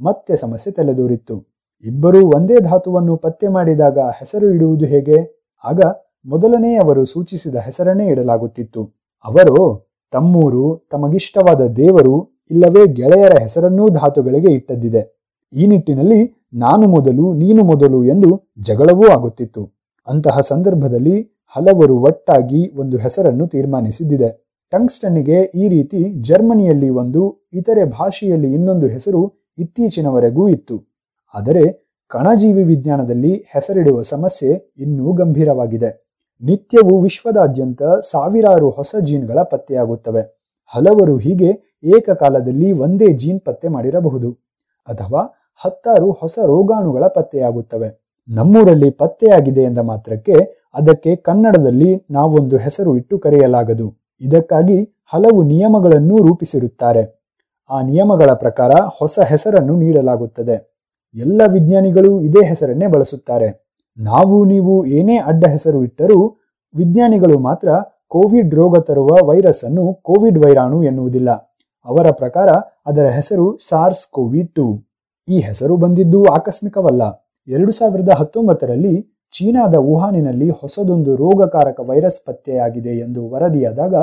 ಮತ್ತೆ 0.01 0.37
ಸಮಸ್ಯೆ 0.37 0.73
ತಲೆದೋರಿತ್ತು. 0.73 1.45
ಇಬ್ಬರೂ 1.85 2.27
ಒಂದೇ 2.37 2.61
ಧಾತುವನ್ನು 2.61 3.17
ಪತ್ತೆ 3.17 3.49
ಮಾಡಿದಾಗ 3.49 3.99
ಹೆಸರು 3.99 4.51
ಇಡುವುದು 4.51 4.85
ಹೇಗೆ? 4.85 5.49
ಆಗ 5.65 5.81
ಮೊದಲನೇ 6.27 6.77
ಅವರು 6.77 7.05
ಸೂಚಿಸಿದ 7.05 7.57
ಹೆಸರನ್ನೇ 7.57 8.07
ಇಡಲಾಗುತ್ತಿತ್ತು. 8.07 8.85
ಅವರು, 9.25 9.89
ತಮ್ಮೂರು, 10.11 10.89
ತಮಗಿಷ್ಟವಾದ 10.91 11.67
ದೇವರು, 11.67 12.45
ಇಲ್ಲವೇ 12.51 12.87
ಗೆಳೆಯರ 12.87 13.39
ಹೆಸರನ್ನೂ 13.39 13.89
ಧಾತುಗಳಿಗೆ 13.89 14.53
ಇಟ್ಟದ್ದಿದೆ. 14.53 15.16
ಈ 15.53 15.67
ನಿಟ್ಟಿನಲ್ಲಿ 15.67 16.49
ನಾನು 16.55 16.89
ಮೊದಲು, 16.89 17.35
ನೀನು 17.35 17.65
ಮೊದಲು 17.65 18.05
ಎಂದು 18.05 18.51
ಜಗಳವೂ 18.59 19.09
ಆಗುತ್ತಿತ್ತು. 19.09 19.73
ಅಂತಹ 20.09 20.41
ಸಂದರ್ಭದಲ್ಲಿ 20.41 21.43
ಹಲವರು 21.57 21.99
ಒಟ್ಟಾಗಿ 21.99 22.73
ಒಂದು 22.79 22.97
ಹೆಸರನ್ನು 22.97 23.47
ತೀರ್ಮಾನಿಸಿದ್ದಿದೆ. 23.47 24.47
ಟಂಗ್ಸ್ಟನ್ನಿಗೆ 24.71 25.43
ಈ 25.43 25.69
ರೀತಿ 25.69 26.13
ಜರ್ಮನಿಯಲ್ಲಿ 26.21 26.89
ಒಂದು, 26.89 27.49
ಇತರೆ 27.53 27.85
ಭಾಷೆಯಲ್ಲಿ 27.85 28.53
ಇನ್ನೊಂದು 28.53 28.87
ಹೆಸರು 28.87 29.51
ಇತ್ತೀಚಿನವರೆಗೂ 29.59 30.49
ಇತ್ತು. 30.49 30.95
ಆದರೆ 31.35 31.87
ಕಣಜೀವಿ 32.09 32.63
ವಿಜ್ಞಾನದಲ್ಲಿ 32.63 33.35
ಹೆಸರಿಡುವ 33.35 34.03
ಸಮಸ್ಯೆ 34.03 34.75
ಇನ್ನೂ 34.79 35.13
ಗಂಭೀರವಾಗಿದೆ. 35.13 36.07
ನಿತ್ಯವೂ 36.43 36.99
ವಿಶ್ವದಾದ್ಯಂತ 36.99 37.83
ಸಾವಿರಾರು 37.83 38.71
ಹೊಸ 38.71 38.95
ಜೀನ್ಗಳ 39.01 39.43
ಪತ್ತೆಯಾಗುತ್ತವೆ. 39.43 40.49
ಹಲವರು 40.67 41.17
ಹೀಗೆ 41.17 41.81
ಏಕಕಾಲದಲ್ಲಿ 41.97 42.73
ಒಂದೇ 42.73 43.13
ಜೀನ್ 43.13 43.41
ಪತ್ತೆ 43.41 43.69
ಮಾಡಿರಬಹುದು. 43.69 44.46
ಅಥವಾ 44.89 45.43
ಹತ್ತಾರು 45.65 46.11
ಹೊಸ 46.11 46.39
ರೋಗಾಣುಗಳ 46.47 47.07
ಪತ್ತೆಯಾಗುತ್ತವೆ. 47.07 48.07
ನಮ್ಮೂರಲ್ಲಿ 48.29 48.91
ಪತ್ತೆಯಾಗಿದೆ 48.91 49.63
ಎಂದ 49.63 49.79
ಮಾತ್ರಕ್ಕೆ 49.79 50.67
ಅದಕ್ಕೆ 50.75 51.17
ಕನ್ನಡದಲ್ಲಿ 51.17 52.07
ನಾವೊಂದು 52.11 52.57
ಹೆಸರು 52.57 52.97
ಇಟ್ಟು 52.97 53.19
ಕರೆಯಲಾಗದು. 53.19 53.95
ಇದಕ್ಕಾಗಿ 54.21 55.03
ಹಲವು 55.13 55.43
ನಿಯಮಗಳನ್ನು 55.43 56.17
ರೂಪಿಸಿರುತ್ತಾರೆ. 56.17 57.27
ಆ 57.71 57.83
ನಿಯಮಗಳ 57.83 58.33
ಪ್ರಕಾರ 58.33 58.71
ಹೊಸ 58.71 59.19
ಹೆಸರನ್ನು 59.21 59.77
ನೀಡಲಾಗುತ್ತದೆ. 59.77 60.77
ಎಲ್ಲ 61.15 61.43
ವಿಜ್ಞಾನಿಗಳು 61.53 62.21
ಇದೇ 62.21 62.45
ಹೆಸರನ್ನೇ 62.45 62.87
ಬಳಸುತ್ತಾರೆ. 62.87 63.67
ನಾವು 63.99 64.45
ನೀವು 64.45 64.87
ಏನೇ 64.87 65.17
ಅಡ್ಡ 65.17 65.45
ಹೆಸರು 65.47 65.85
ಇಟ್ಟರೂ 65.85 66.37
ವಿಜ್ಞಾನಿಗಳು 66.75 67.39
ಮಾತ್ರ 67.39 67.69
ಕೋವಿಡ್ 68.09 68.55
ರೋಗ 68.55 68.79
ತರುವ 68.79 69.09
ವೈರಸ್ 69.25 69.65
ಅನ್ನು 69.65 69.95
ಕೋವಿಡ್ 69.95 70.39
ವೈರಾಣು 70.39 70.83
ಎನ್ನುವುದಿಲ್ಲ. 70.83 71.46
ಅವರ 71.87 72.11
ಪ್ರಕಾರ 72.11 72.51
ಅದರ 72.87 73.07
ಹೆಸರು 73.07 73.59
ಸಾರ್ಸ್ 73.69 74.07
ಕೋವಿ 74.07 74.43
ಟು 74.43 74.85
ಈ 75.29 75.41
ಹೆಸರು 75.41 75.77
ಬಂದಿದ್ದು 75.77 76.25
ಆಕಸ್ಮಿಕವಲ್ಲ. 76.25 77.03
ಎರಡು 77.49 77.73
ಸಾವಿರದ 77.73 78.09
ಹತ್ತೊಂಬತ್ತರಲ್ಲಿ 78.09 79.13
ಚೀನಾದ 79.31 79.75
ವುಹಾನಿನಲ್ಲಿ 79.75 80.51
ಹೊಸದೊಂದು 80.51 81.17
ರೋಗಕಾರಕ 81.17 81.81
ವೈರಸ್ 81.81 82.27
ಪತ್ತೆಯಾಗಿದೆ 82.27 82.99
ಎಂದು 82.99 83.31
ವರದಿಯಾದಾಗ 83.31 83.95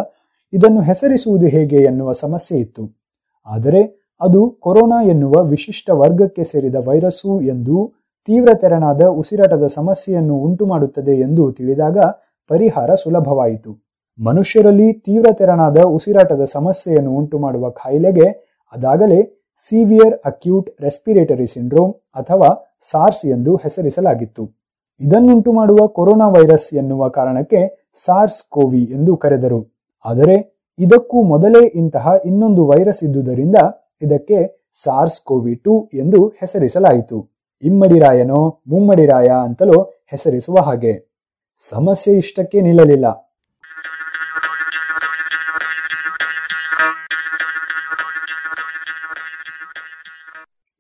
ಇದನ್ನು 0.53 0.81
ಹೆಸರಿಸುವುದು 0.81 1.45
ಹೇಗೆ 1.45 1.75
ಎನ್ನುವ 1.83 2.11
ಸಮಸ್ಯೆ 2.11 2.57
ಇತ್ತು. 2.57 2.83
ಆದರೆ 3.45 4.11
ಅದು 4.21 4.49
ಕೊರೋನಾ 4.59 5.03
ಎನ್ನುವ 5.03 5.43
ವಿಶಿಷ್ಟ 5.43 5.89
ವರ್ಗಕ್ಕೆ 5.93 6.43
ಸೇರಿದ 6.43 6.75
ವೈರಸ್ಸು 6.75 7.41
ಎಂದು 7.41 7.77
ತೀವ್ರ 8.25 8.53
ತೆರನಾದ 8.53 9.01
ಉಸಿರಾಟದ 9.01 9.67
ಸಮಸ್ಯೆಯನ್ನು 9.67 10.35
ಉಂಟುಮಾಡುತ್ತದೆ 10.35 11.15
ಎಂದು 11.19 11.51
ತಿಳಿದಾಗ 11.51 11.97
ಪರಿಹಾರ 12.47 12.93
ಸುಲಭವಾಯಿತು. 12.93 13.82
ಮನುಷ್ಯರಲ್ಲಿ 14.19 14.93
ತೀವ್ರ 14.93 15.31
ತೆರನಾದ 15.33 15.77
ಉಸಿರಾಟದ 15.77 16.43
ಸಮಸ್ಯೆಯನ್ನು 16.43 17.11
ಉಂಟುಮಾಡುವ 17.11 17.69
ಕಾಯಿಲೆಗೆ 17.69 18.27
ಅದಾಗಲೇ 18.73 19.49
ಸಿವಿಯರ್ 19.57 20.19
ಅಕ್ಯೂಟ್ 20.25 20.81
ರೆಸ್ಪಿರೇಟರಿ 20.81 21.45
ಸಿಂಡ್ರೋಮ್ 21.45 21.93
ಅಥವಾ 22.15 22.77
ಸಾರ್ಸ್ 22.79 23.25
ಎಂದು 23.25 23.55
ಹೆಸರಿಸಲಾಗಿತ್ತು. 23.55 24.51
ಇದನ್ನುಂಟು 24.99 25.51
ಮಾಡುವ 25.51 25.87
ಕೊರೋನಾ 25.87 26.27
ವೈರಸ್ 26.27 26.73
ಎನ್ನುವ 26.73 27.09
ಕಾರಣಕ್ಕೆ 27.09 27.91
ಸಾರ್ಸ್ 27.93 28.43
ಕೋವಿ 28.49 28.83
ಎಂದು 28.83 29.17
ಕರೆದರು. 29.17 29.73
ಆದರೆ 30.05 30.65
ಇದಕ್ಕೂ 30.79 31.23
ಮೊದಲೇ 31.23 31.65
ಇಂತಹ 31.65 32.07
ಇನ್ನೊಂದು 32.25 32.67
ವೈರಸ್ 32.67 33.03
ಇದ್ದುದರಿಂದ 33.03 33.55
ಇದಕ್ಕೆ 34.01 34.69
ಸಾರ್ಸ್ 34.71 35.21
ಕೋವಿ 35.21 35.55
ಟು 35.55 35.89
ಎಂದು 35.93 36.27
ಹೆಸರಿಸಲಾಯಿತು. 36.27 37.29
ಇಮ್ಮಡಿರಾಯನೋ 37.63 38.61
ಮುಮ್ಮಡಿರಾಯ 38.67 39.27
ಅಂತಲೋ 39.27 39.81
ಹೆಸರಿಸುವ 40.11 40.59
ಹಾಗೆ. 40.59 41.13
ಸಮಸ್ಯೆ 41.57 42.13
ಇಷ್ಟಕ್ಕೆ 42.13 42.61
ನಿಲ್ಲಲಿಲ್ಲ. 42.61 43.32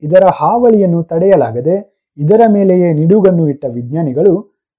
ಇದರ 0.03 0.23
ಹಾವಳಿಯನ್ನು 0.33 1.03
ತಡೆಯಲಾಗದೆ 1.03 1.75
ಇದರ 2.17 2.41
ಮೇಲೆಯೇ 2.47 2.93
ನಿಡುಗನ್ನು 2.93 3.49
ಇಟ್ಟ 3.49 3.65
ವಿಜ್ಞಾನಿಗಳು 3.73 4.33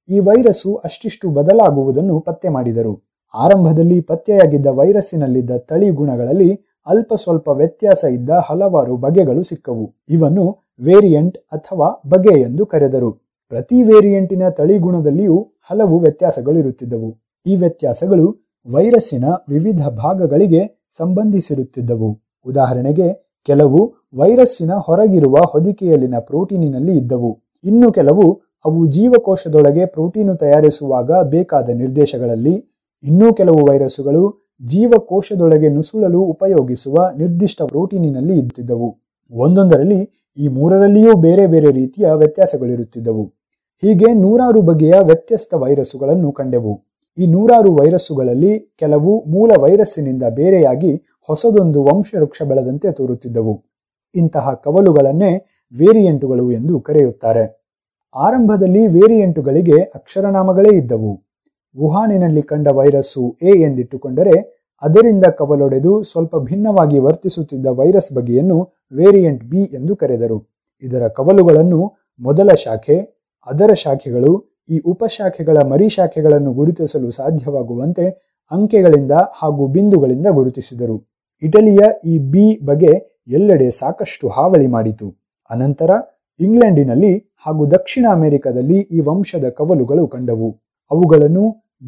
ಈ 0.09 0.19
ವೈರಸ್ಸು 0.19 0.75
ಅಷ್ಟಿಷ್ಟು 0.75 1.31
ಬದಲಾಗುವುದನ್ನು 1.31 2.21
ಪತ್ತೆ 2.21 2.49
ಮಾಡಿದರು. 2.49 3.03
ಆರಂಭದಲ್ಲಿ 3.35 4.01
ಪತ್ತೆಯಾಗಿದ್ದ 4.01 4.67
ವೈರಸ್ಸಿನಲ್ಲಿದ್ದ 4.67 5.57
ತಳಿ 5.57 5.91
ಗುಣಗಳಲ್ಲಿ 5.91 6.51
ಅಲ್ಪ 6.87 7.15
ಸ್ವಲ್ಪ 7.15 7.49
ವ್ಯತ್ಯಾಸ 7.49 8.05
ಇದ್ದ 8.05 8.31
ಹಲವಾರು 8.31 8.97
ಬಗೆಗಳು 8.97 9.43
ಸಿಕ್ಕವು. 9.43 9.95
ಇವನ್ನು 10.09 10.67
ವೇರಿಯಂಟ್ 10.81 11.39
ಅಥವಾ 11.39 12.03
ಬಗೆ 12.07 12.41
ಎಂದು 12.41 12.67
ಕರೆದರು. 12.67 13.11
ಪ್ರತಿ 13.49 13.83
ವೇರಿಯಂಟಿನ 13.83 14.49
ತಳಿಗುಣದಲ್ಲಿಯೂ 14.49 15.39
ಹಲವು 15.71 15.99
ವ್ಯತ್ಯಾಸಗಳು 15.99 16.59
ಇರುತ್ತಿದ್ದವು. 16.59 17.11
ಈ 17.47 17.57
ವ್ಯತ್ಯಾಸಗಳು 17.57 18.27
ವೈರಸ್ಸಿನ 18.67 19.25
ವಿವಿಧ 19.49 19.89
ಭಾಗಗಳಿಗೆ 19.89 20.89
ಸಂಬಂಧಿಸಿರುತ್ತಿದ್ದವು. 20.97 22.11
ಉದಾಹರಣೆಗೆ 22.47 23.34
ಕೆಲವು 23.47 23.81
ವೈರಸ್ಸಿನ 24.15 24.73
ಹೊರಗಿರುವ 24.73 25.37
ಹೊದಿಕೆಯಲ್ಲಿನ 25.53 26.15
ಪ್ರೋಟೀನಿನಲ್ಲಿ 26.19 26.97
ಇದ್ದವು. 26.97 27.31
ಇನ್ನು 27.65 27.93
ಕೆಲವು 27.93 28.25
ಅವು 28.65 28.87
ಜೀವಕೋಶದೊಳಗೆ 28.87 29.87
ಪ್ರೋಟೀನು 29.87 30.37
ತಯಾರಿಸುವಾಗ 30.37 31.11
ಬೇಕಾದ 31.23 31.69
ನಿರ್ದೇಶಗಳಲ್ಲಿ, 31.69 32.55
ಇನ್ನೂ 33.05 33.33
ಕೆಲವು 33.35 33.71
ವೈರಸ್ಸುಗಳು 33.71 34.23
ಜೀವಕೋಶದೊಳಗೆ 34.67 35.69
ನುಸುಳಲು 35.69 36.21
ಉಪಯೋಗಿಸುವ 36.21 37.11
ನಿರ್ದಿಷ್ಟ 37.19 37.63
ಪ್ರೋಟೀನಿನಲ್ಲಿ 37.63 38.39
ಇದ್ದಿದ್ದವು 38.39 38.89
ಒಂದೊಂದರಲ್ಲಿ 39.33 40.01
ಈ 40.39 40.49
ಮೂರರಲ್ಲಿಯೂ 40.49 41.17
ಬೇರೆ 41.17 41.47
ಬೇರೆ 41.47 41.71
ರೀತಿಯ 41.71 42.07
ವ್ಯತ್ಯಾಸಗಳಿರುತ್ತಿದ್ದವು. 42.13 43.25
ಹೀಗೆ 43.83 44.15
ನೂರಾರು 44.15 44.61
ಬಗೆಯ 44.61 44.95
ವ್ಯತ್ಯಸ್ತ 45.03 45.55
ವೈರಸ್ಸುಗಳನ್ನು 45.55 46.33
ಕಂಡೆವು. 46.33 46.75
ಈ 47.19 47.27
ನೂರಾರು 47.27 47.75
ವೈರಸ್ಸುಗಳಲ್ಲಿ 47.75 48.75
ಕೆಲವು 48.79 49.25
ಮೂಲ 49.31 49.53
ವೈರಸ್ಸಿನಿಂದ 49.61 50.23
ಬೇರೆಯಾಗಿ 50.23 50.93
ಹೊಸದೊಂದು 51.29 51.85
ವಂಶವೃಕ್ಷ 51.85 52.43
ಬೆಳೆದಂತೆ 52.43 52.93
ತೋರುತ್ತಿದ್ದವು. 52.93 53.65
ಇಂತಹ 54.15 54.55
ಕವಲುಗಳನ್ನೇ 54.65 55.47
ವೇರಿಯಂಟುಗಳು 55.73 56.53
ಎಂದು 56.53 56.81
ಕರೆಯುತ್ತಾರೆ. 56.81 57.65
ಆರಂಭದಲ್ಲಿ 58.15 58.87
ವೇರಿಯಂಟುಗಳಿಗೆ 58.87 59.83
ಅಕ್ಷರನಾಮಗಳೇ 59.83 60.77
ಇದ್ದವು. 60.77 61.23
ವುಹಾನಿನಲ್ಲಿ 61.77 62.43
ಕಂಡ 62.43 62.69
ವೈರಸ್ಸು 62.69 63.37
ಎ 63.43 63.61
ಎಂದಿಟ್ಟುಕೊಂಡರೆ 63.61 64.65
ಅದರಿಂದ 64.83 65.25
ಕವಲೊಡೆದು 65.25 66.03
ಸ್ವಲ್ಪ 66.03 66.37
ಭಿನ್ನವಾಗಿ 66.37 66.99
ವರ್ತಿಸುತ್ತಿದ್ದ 66.99 67.67
ವೈರಸ್ 67.67 68.13
ಬಗೆಯನ್ನು 68.13 68.73
ವೇರಿಯಂಟ್ 68.93 69.45
ಬಿ 69.45 69.63
ಎಂದು 69.63 69.97
ಕರೆದರು. 69.97 70.55
ಇದರ 70.83 71.09
ಕವಲುಗಳನ್ನು 71.09 71.93
ಮೊದಲ 72.21 72.51
ಶಾಖೆ, 72.55 72.97
ಅದರ 73.47 73.73
ಶಾಖೆಗಳು, 73.75 74.63
ಈ 74.69 74.79
ಉಪಶಾಖೆಗಳ 74.79 75.57
ಮರಿಶಾಖೆಗಳನ್ನು 75.63 76.53
ಗುರುತಿಸಲು 76.53 77.11
ಸಾಧ್ಯವಾಗುವಂತೆ 77.11 78.07
ಅಂಕೆಗಳಿಂದ 78.51 79.13
ಹಾಗೂ 79.13 79.67
ಬಿಂದುಗಳಿಂದ 79.67 80.27
ಗುರುತಿಸಿದರು. 80.31 81.14
ಇಟಲಿಯ 81.43 81.83
ಈ 82.07 82.19
ಬಿ 82.33 82.47
ಬಗೆ 82.65 82.93
ಎಲ್ಲೆಡೆ 83.29 83.71
ಸಾಕಷ್ಟು 83.71 84.29
ಹಾವಳಿ 84.29 84.67
ಮಾಡಿತು. 84.67 85.07
ಅನಂತರ 85.51 85.91
ಇಂಗ್ಲೆಂಡಿನಲ್ಲಿ 86.41 87.13
ಹಾಗೂ 87.47 87.67
ದಕ್ಷಿಣ 87.67 88.07
ಅಮೆರಿಕದಲ್ಲಿ 88.13 88.79
ಈ 88.79 89.01
ವಂಶದ 89.01 89.49
ಕವಲುಗಳು 89.49 90.07
ಕಂಡವು. 90.07 90.51
ಅವುಗಳನ್ನು 90.91 91.45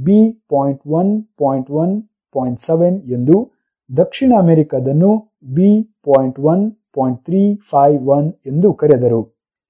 B 0.06 0.18
point 0.32 0.82
one 1.00 1.12
point 1.40 1.70
one 1.70 1.94
point 2.34 2.60
seven 2.60 2.98
ಎಂದು, 3.16 3.36
ದಕ್ಷಿಣ 3.90 4.32
ಅಮೆರಿಕದನ್ನು 4.38 5.10
B 5.56 5.70
point 6.06 6.38
one 6.52 6.64
point 6.96 7.20
three 7.24 7.42
five 7.70 8.08
one 8.16 8.28
ಎಂದು 8.46 8.72
ಕರೆದರು. 8.72 9.22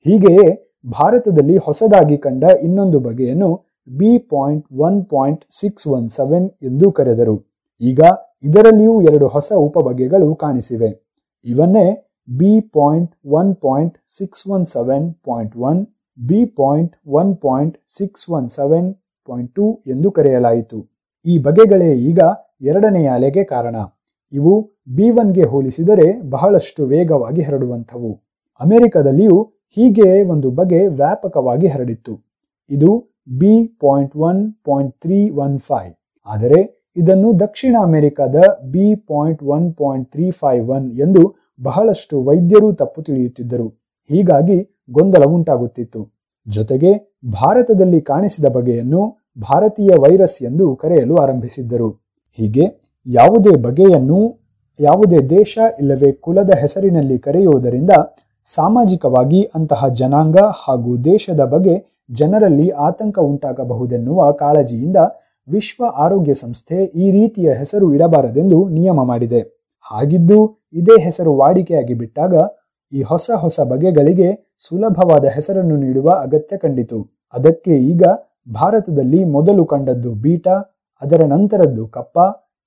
ಹೀಗೆಯೇ 0.06 0.46
ಭಾರತದಲ್ಲಿ 0.86 1.56
ಹೊಸದಾಗಿ 1.56 2.16
ಕಂಡ 2.16 2.44
ಇನ್ನೊಂದು 2.62 3.00
ಬಗೆಯನ್ನು 3.00 3.50
B 3.88 4.18
point 4.18 4.66
one 4.86 5.04
point 5.04 5.44
six 5.50 5.86
one 5.86 6.08
seven 6.08 6.50
ಎಂದು 6.62 6.92
ಕರೆದರು. 6.92 7.36
ಈಗ 7.80 8.00
ಇದರಲ್ಲಿಯೂ 8.48 9.02
ಎರಡು 9.02 9.28
ಹೊಸ 9.28 9.52
ಉಪಬಗೆಗಳು 9.56 10.34
ಕಾಣಿಸಿವೆ. 10.34 10.90
ಇವನ್ನೇ 11.44 11.86
B 12.38 12.60
point 12.60 13.12
one 13.26 13.56
point 13.56 13.98
six 14.08 14.48
one 14.48 14.66
seven 14.66 15.14
point 15.14 15.56
one 15.56 15.86
B 16.28 16.44
point 16.44 16.96
one 17.06 17.36
point 17.36 17.76
six 17.88 18.30
one 18.30 18.48
seven 18.48 18.94
point 19.26 19.54
two 19.54 19.80
ಎಂದು 19.86 20.10
ಕರೆಯಲಾಯಿತು. 20.10 20.78
ಈ 21.26 21.38
ಬಗೆಗಳೇ 21.38 21.90
ಈಗ 21.94 22.20
ಎರಡನೆಯ 22.62 23.08
ಅಲೆಗೆ 23.08 23.44
ಕಾರಣ. 23.44 23.76
ಇವು 24.32 24.78
ಬಿ 24.88 25.10
ಒನ್ಗೆ 25.10 25.44
ಹೋಲಿಸಿದರೆ 25.44 26.30
ಬಹಳಷ್ಟು 26.30 26.86
ವೇಗವಾಗಿ 26.86 27.42
ಹರಡುವಂಥವು. 27.42 28.12
ಅಮೆರಿಕದಲ್ಲಿಯೂ 28.60 29.42
ಹೀಗೆ 29.68 30.22
ಒಂದು 30.22 30.50
ಬಗೆ 30.50 30.86
ವ್ಯಾಪಕವಾಗಿ 30.86 31.66
ಹರಡಿತ್ತು. 31.66 32.14
ಇದು 32.70 32.90
B 33.38 33.66
point 33.66 34.16
one 34.16 34.52
point 34.64 34.94
three 35.00 35.30
one 35.30 35.58
five 35.58 35.92
ಆದರೆ 36.26 36.75
ಇದನ್ನು 36.96 37.40
ದಕ್ಷಿಣ 37.40 37.76
ಅಮೆರಿಕದ 37.82 38.38
B 38.64 38.94
point 38.94 39.42
one 39.56 39.66
point 39.74 40.12
three 40.12 40.30
five 40.30 40.68
one 40.68 40.86
ಎಂದು 41.00 41.22
ಬಹಳಷ್ಟು 41.62 42.22
ವೈದ್ಯರು 42.22 42.72
ತಪ್ಪು 42.72 43.02
ತಿಳಿಯುತ್ತಿದ್ದರು. 43.02 43.66
ಹೀಗಾಗಿ 44.10 44.58
ಗೊಂದಲ 44.90 45.24
ಉಂಟಾಗುತ್ತಿತ್ತು. 45.24 46.00
ಜೊತೆಗೆ 46.46 46.90
ಭಾರತದಲ್ಲಿ 47.32 48.00
ಕಾಣಿಸಿದ 48.00 48.46
ಬಗೆಯನ್ನು 48.46 49.02
ಭಾರತೀಯ 49.38 49.92
ವೈರಸ್ 49.98 50.42
ಎಂದು 50.42 50.76
ಕರೆಯಲು 50.76 51.16
ಆರಂಭಿಸಿದ್ದರು. 51.16 51.88
ಹೀಗೆ 52.38 52.64
ಯಾವುದೇ 53.06 53.54
ಬಗೆಯನ್ನು 53.56 54.20
ಯಾವುದೇ 54.78 55.18
ದೇಶ 55.28 55.58
ಇಲ್ಲವೇ 55.80 56.12
ಕುಲದ 56.12 56.50
ಹೆಸರಿನಲ್ಲಿ 56.60 57.18
ಕರೆಯುವುದರಿಂದ 57.18 57.92
ಸಾಮಾಜಿಕವಾಗಿ 58.46 59.42
ಅಂತಹ 59.54 59.88
ಜನಾಂಗ 59.88 60.38
ಹಾಗೂ 60.64 60.96
ದೇಶದ 61.04 61.42
ಬಗ್ಗೆ 61.44 61.74
ಜನರಲ್ಲಿ 62.10 62.68
ಆತಂಕ 62.68 63.18
ಉಂಟಾಗಬಹುದೆನ್ನುವ 63.18 64.32
ಕಾಳಜಿಯಿಂದ 64.32 64.98
ವಿಶ್ವ 65.48 65.84
ಆರೋಗ್ಯ 65.96 66.34
ಸಂಸ್ಥೆ 66.34 66.84
ಈ 66.84 67.10
ರೀತಿಯ 67.10 67.52
ಹೆಸರು 67.52 67.94
ಇಡಬಾರದೆಂದು 67.94 68.68
ನಿಯಮ 68.68 69.00
ಮಾಡಿದೆ. 69.04 69.40
ಹಾಗಿದ್ದು, 69.86 70.38
ಇದೇ 70.72 70.96
ಹೆಸರು 71.04 71.36
ವಾಡಿಕೆಯಾಗಿ 71.36 71.94
ಬಿಟ್ಟಾಗ 71.94 72.34
ಈ 72.92 73.02
ಹೊಸ 73.02 73.30
ಹೊಸ 73.34 73.60
ಬಗೆಗಳಿಗೆ 73.60 74.28
ಸುಲಭವಾದ 74.58 75.24
ಹೆಸರನ್ನು 75.24 75.76
ನೀಡುವ 75.76 76.08
ಅಗತ್ಯ 76.10 76.56
ಕಂಡಿತು. 76.56 76.98
ಅದಕ್ಕೆ 77.34 77.70
ಈಗ 77.70 78.02
ಭಾರತದಲ್ಲಿ 78.52 79.24
ಮೊದಲು 79.24 79.64
ಕಂಡದ್ದು 79.64 80.14
ಬೀಟಾ, 80.14 80.56
ಅದರ 81.02 81.20
ನಂತರದ್ದು 81.24 81.86
ಕಪ್ಪ, 81.86 82.18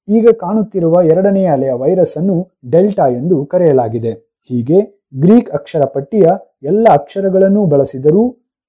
ಈಗ 0.07 0.27
ಕಾಣುತ್ತಿರುವ 0.29 1.01
ಎರಡನೇ 1.01 1.45
ಅಲೆಯ 1.45 1.71
ವೈರಸ್ 1.73 2.17
ಅನ್ನು 2.17 2.51
ಡೆಲ್ಟಾ 2.69 3.07
ಎಂದು 3.07 3.45
ಕರೆಯಲಾಗಿದೆ. 3.45 4.11
ಹೀಗೆ 4.49 4.79
ಗ್ರೀಕ್ 5.15 5.49
ಅಕ್ಷರ 5.49 5.85
ಪಟ್ಟಿಯ 5.85 6.25
ಎಲ್ಲ 6.63 6.87
ಅಕ್ಷರಗಳನ್ನೂ 6.93 7.65
ಬಳಸಿದರೂ 7.65 8.23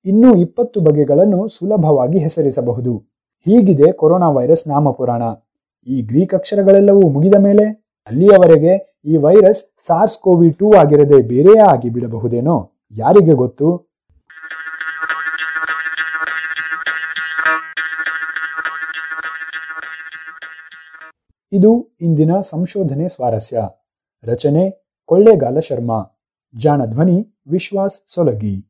ಇನ್ನೂ 0.04 0.34
ಇಪ್ಪತ್ತು 0.36 0.80
ಬಗೆಗಳನ್ನು 0.80 1.48
ಸುಲಭವಾಗಿ 1.48 2.18
ಹೆಸರಿಸಬಹುದು. 2.18 2.92
ಹೀಗಿದೆ 3.40 3.92
ಕೊರೋನಾ 3.92 4.28
ವೈರಸ್ 4.28 4.68
ನಾಮಪುರಾಣ. 4.68 5.22
ಈ 5.86 6.02
ಗ್ರೀಕ್ 6.02 6.34
ಅಕ್ಷರಗಳೆಲ್ಲವೂ 6.34 7.00
ಮುಗಿದ 7.00 7.34
ಮೇಲೆ 7.38 7.64
ಅಲ್ಲಿಯವರೆಗೆ 8.06 9.00
ಈ 9.04 9.16
ವೈರಸ್ 9.16 9.82
ಸಾರ್ಸ್ 9.86 10.18
ಕೋವಿ 10.18 10.50
ಟೂ 10.50 10.72
ಆಗಿರದೆ 10.76 11.28
ಬೇರೆಯೇ 11.28 11.58
ಆಗಿ 11.58 11.90
ಬಿಡಬಹುದೇನೋ? 11.90 12.72
ಯಾರಿಗೆ 12.98 13.32
ಗೊತ್ತು? 13.32 13.90
ಇದು 21.52 21.96
ಇಂದಿನ 22.00 22.40
ಸಂಶೋಧನೆ 22.40 23.08
ಸ್ವಾರಸ್ಯ. 23.08 23.62
ರಚನೆ 24.24 24.94
ಕೊಳ್ಳೇಗಾಲ 25.06 25.58
ಶರ್ಮಾ. 25.58 26.22
ಜಾಣ 26.56 26.84
ಧ್ವನಿ 26.84 27.42
ವಿಶ್ವಾಸ್ 27.50 28.02
ಸೊಲಗಿ. 28.06 28.69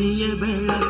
ಬೆಳ 0.00 0.87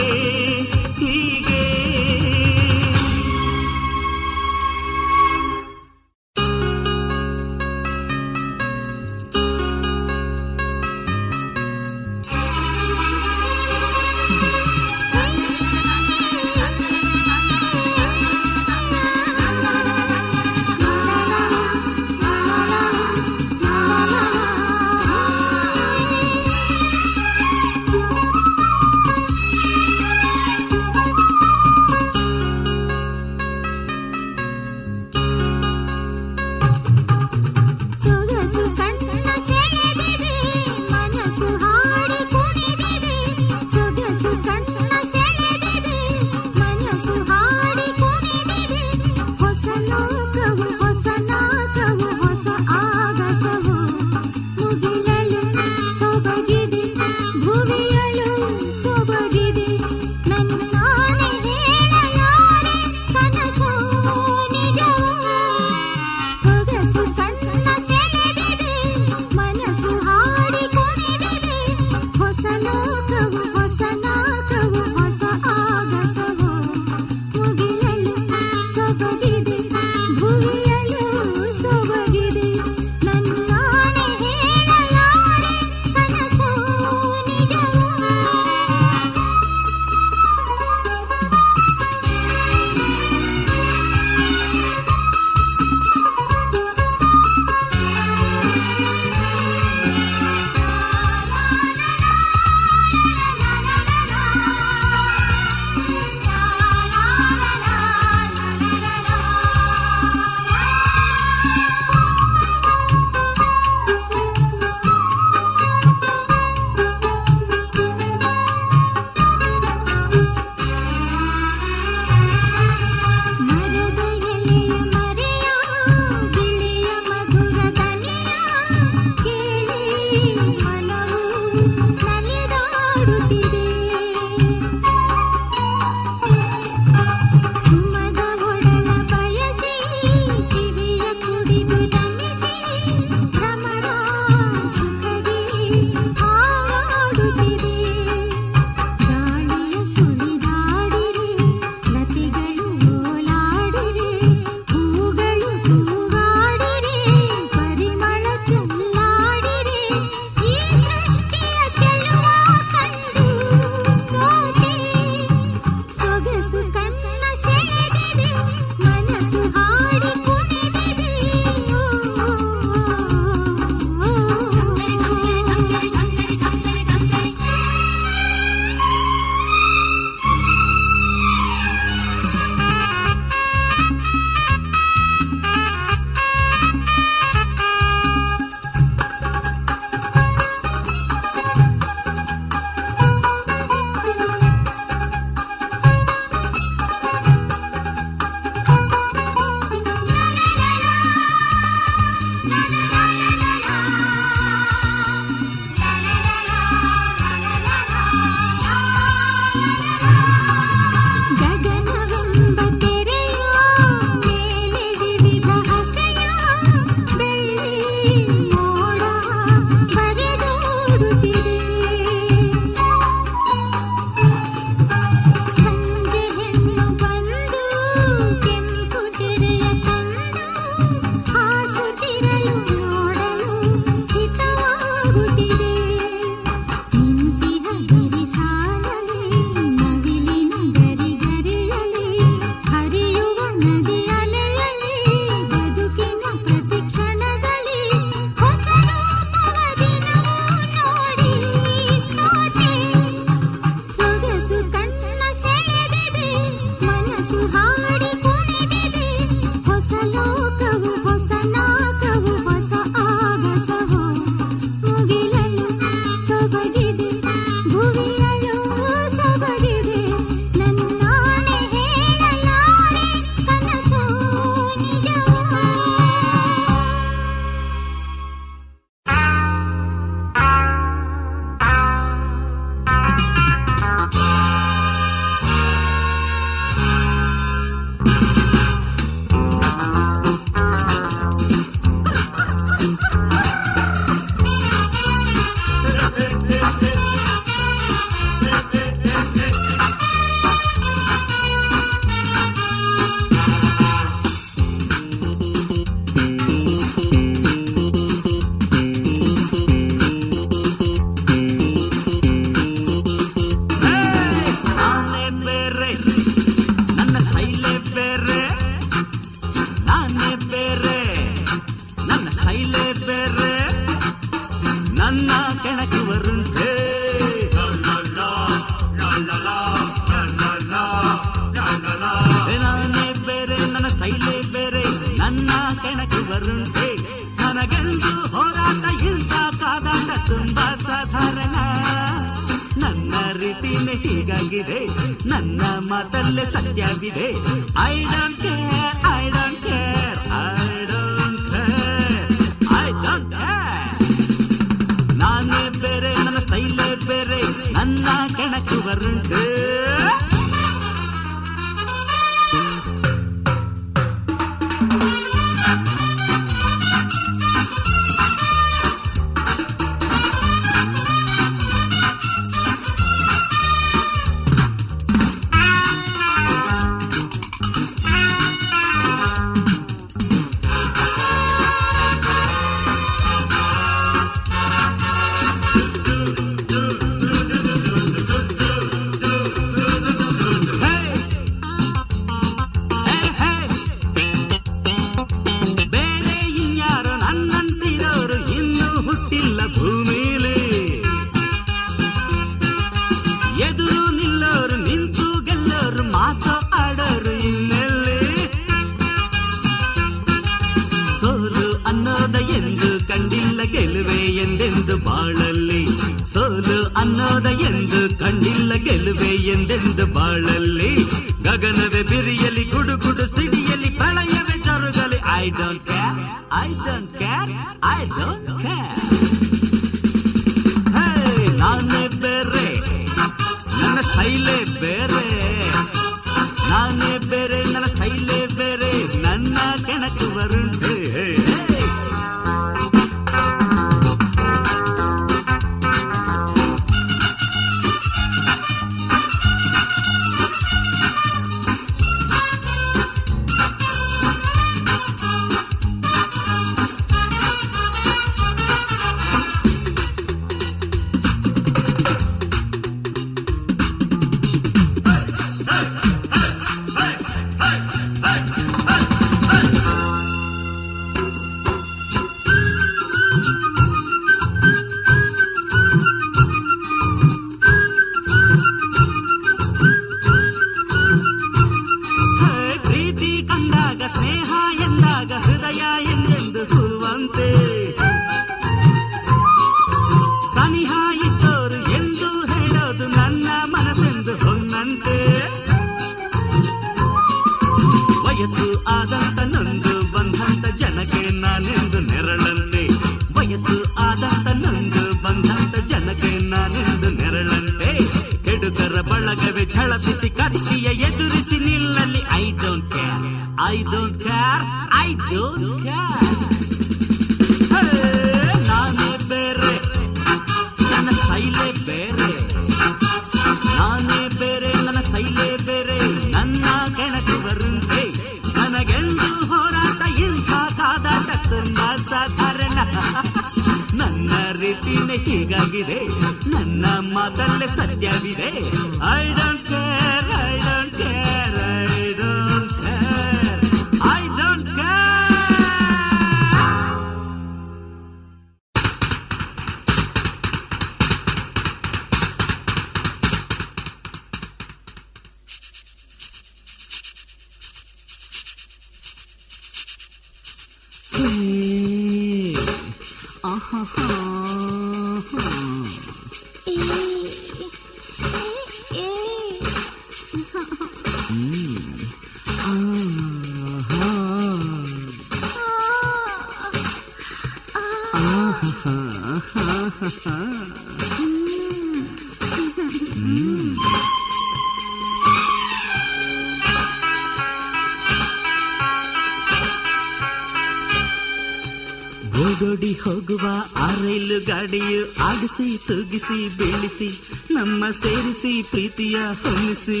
ಆರಿಸಿ 595.56 595.86
ತೊಗಿಸಿ 595.86 596.38
ಬೆಳೆಸಿ 596.58 597.08
ನಮ್ಮ 597.54 597.84
ಸೇರಿಸಿ 597.90 598.62
ಪ್ರೀತಿಯ 598.62 599.16
ಹೊಮ್ಮಿಸಿ. 599.40 600.00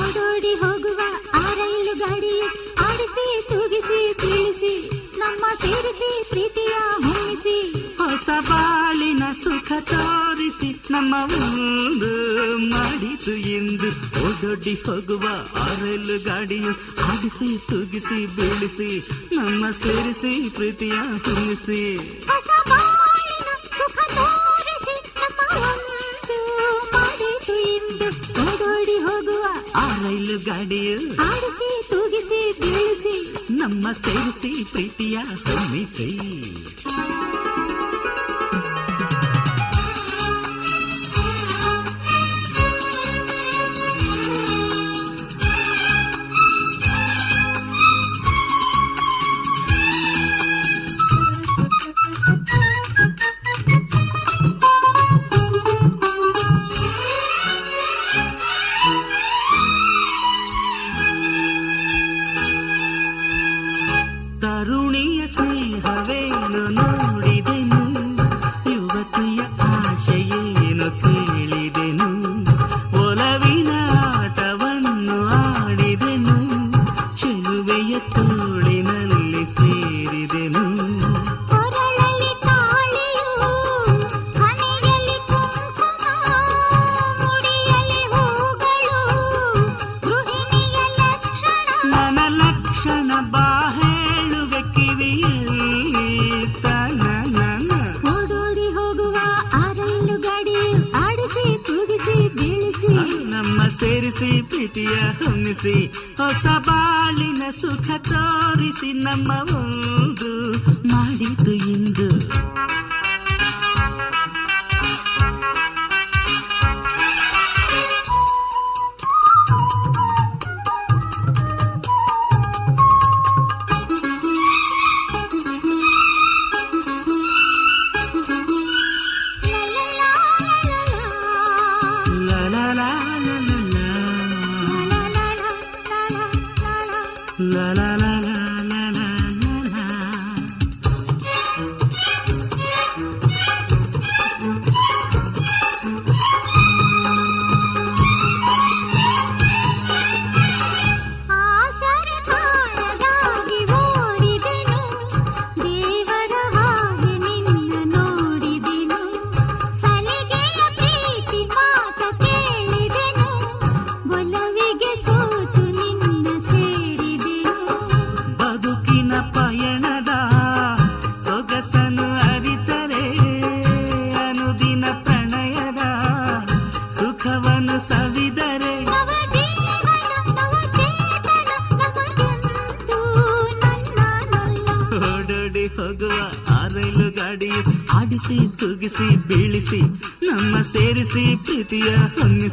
ಓಡೋಡಿ 0.00 0.52
ಹೋಗುವ 0.54 1.00
ಆ 1.34 1.44
ರೈಲು 1.54 1.94
ಗಾಡಿ 1.98 2.34
ಆಡಿಸಿ 2.86 3.26
ತೂಗಿಸಿ 3.48 4.00
ತಿಳಿಸಿ 4.20 4.72
ನಮ್ಮ 5.18 5.44
ಸೇರಿಸಿ 5.62 6.10
ಪ್ರೀತಿಯ 6.28 6.74
ಹೊಮ್ಮಿಸಿ. 7.04 7.56
ಹೊಸ 7.96 8.28
ಬಾಳಿನ 8.50 9.24
ಸುಖ 9.42 9.72
ತೋರಿಸಿ 9.90 10.70
ನಮ್ಮ 10.90 11.14
ಒಂದು 11.40 12.12
ಮಾಡಿತು 12.70 13.34
ಎಂದು 13.58 13.90
ದೊಡ್ಡಿ 14.44 14.74
ಹೋಗುವ 14.86 15.24
ರೈಲು 15.82 16.24
ಗಾಡಿಯು 16.24 16.72
ಹಾಡಿಸಿ 17.02 17.58
ತುಗಿಸಿ 17.66 18.20
ಬೀಳಿಸಿ 18.36 18.90
ನಮ್ಮ 19.34 19.70
ಸೇರಿಸಿ 19.82 20.50
ಪ್ರೀತಿಯ 20.50 20.96
ತುಂಬಿಸಿ. 21.24 21.82
ಆರೈಲು 29.76 30.36
ಗಾಡಿಯು 30.44 30.98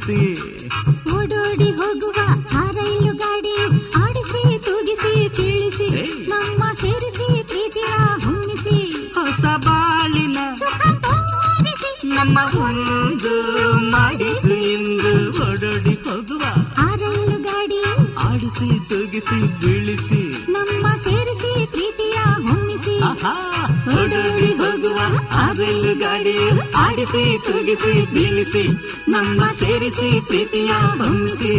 see. 0.01 1.00
ಕಟ್ಟಿಸಿ 27.01 27.37
ತುಗಿಸಿ 27.37 27.93
ಬೀಳಿಸಿ 28.05 28.63
ನಮ್ಮ 29.07 29.43
ಸೇರಿಸಿ 29.59 30.09
ಪ್ರೀತಿಯ 30.19 30.71
ಭಂಗಿಸಿ 30.99 31.53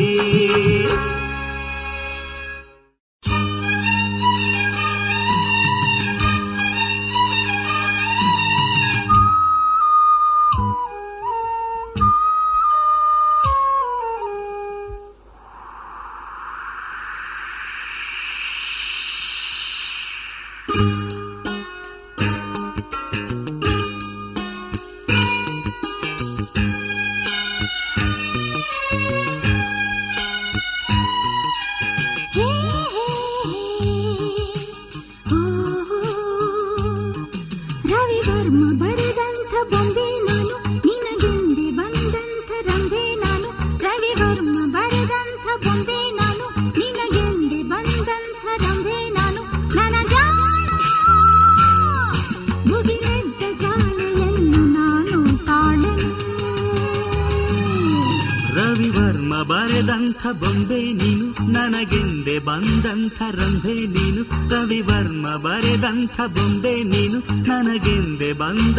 ಬಂದೆ 66.19 66.85
ನೀನು 66.85 67.19
ನನಗೆಂದೆ 67.49 68.33
ಬಂದ 68.33 68.79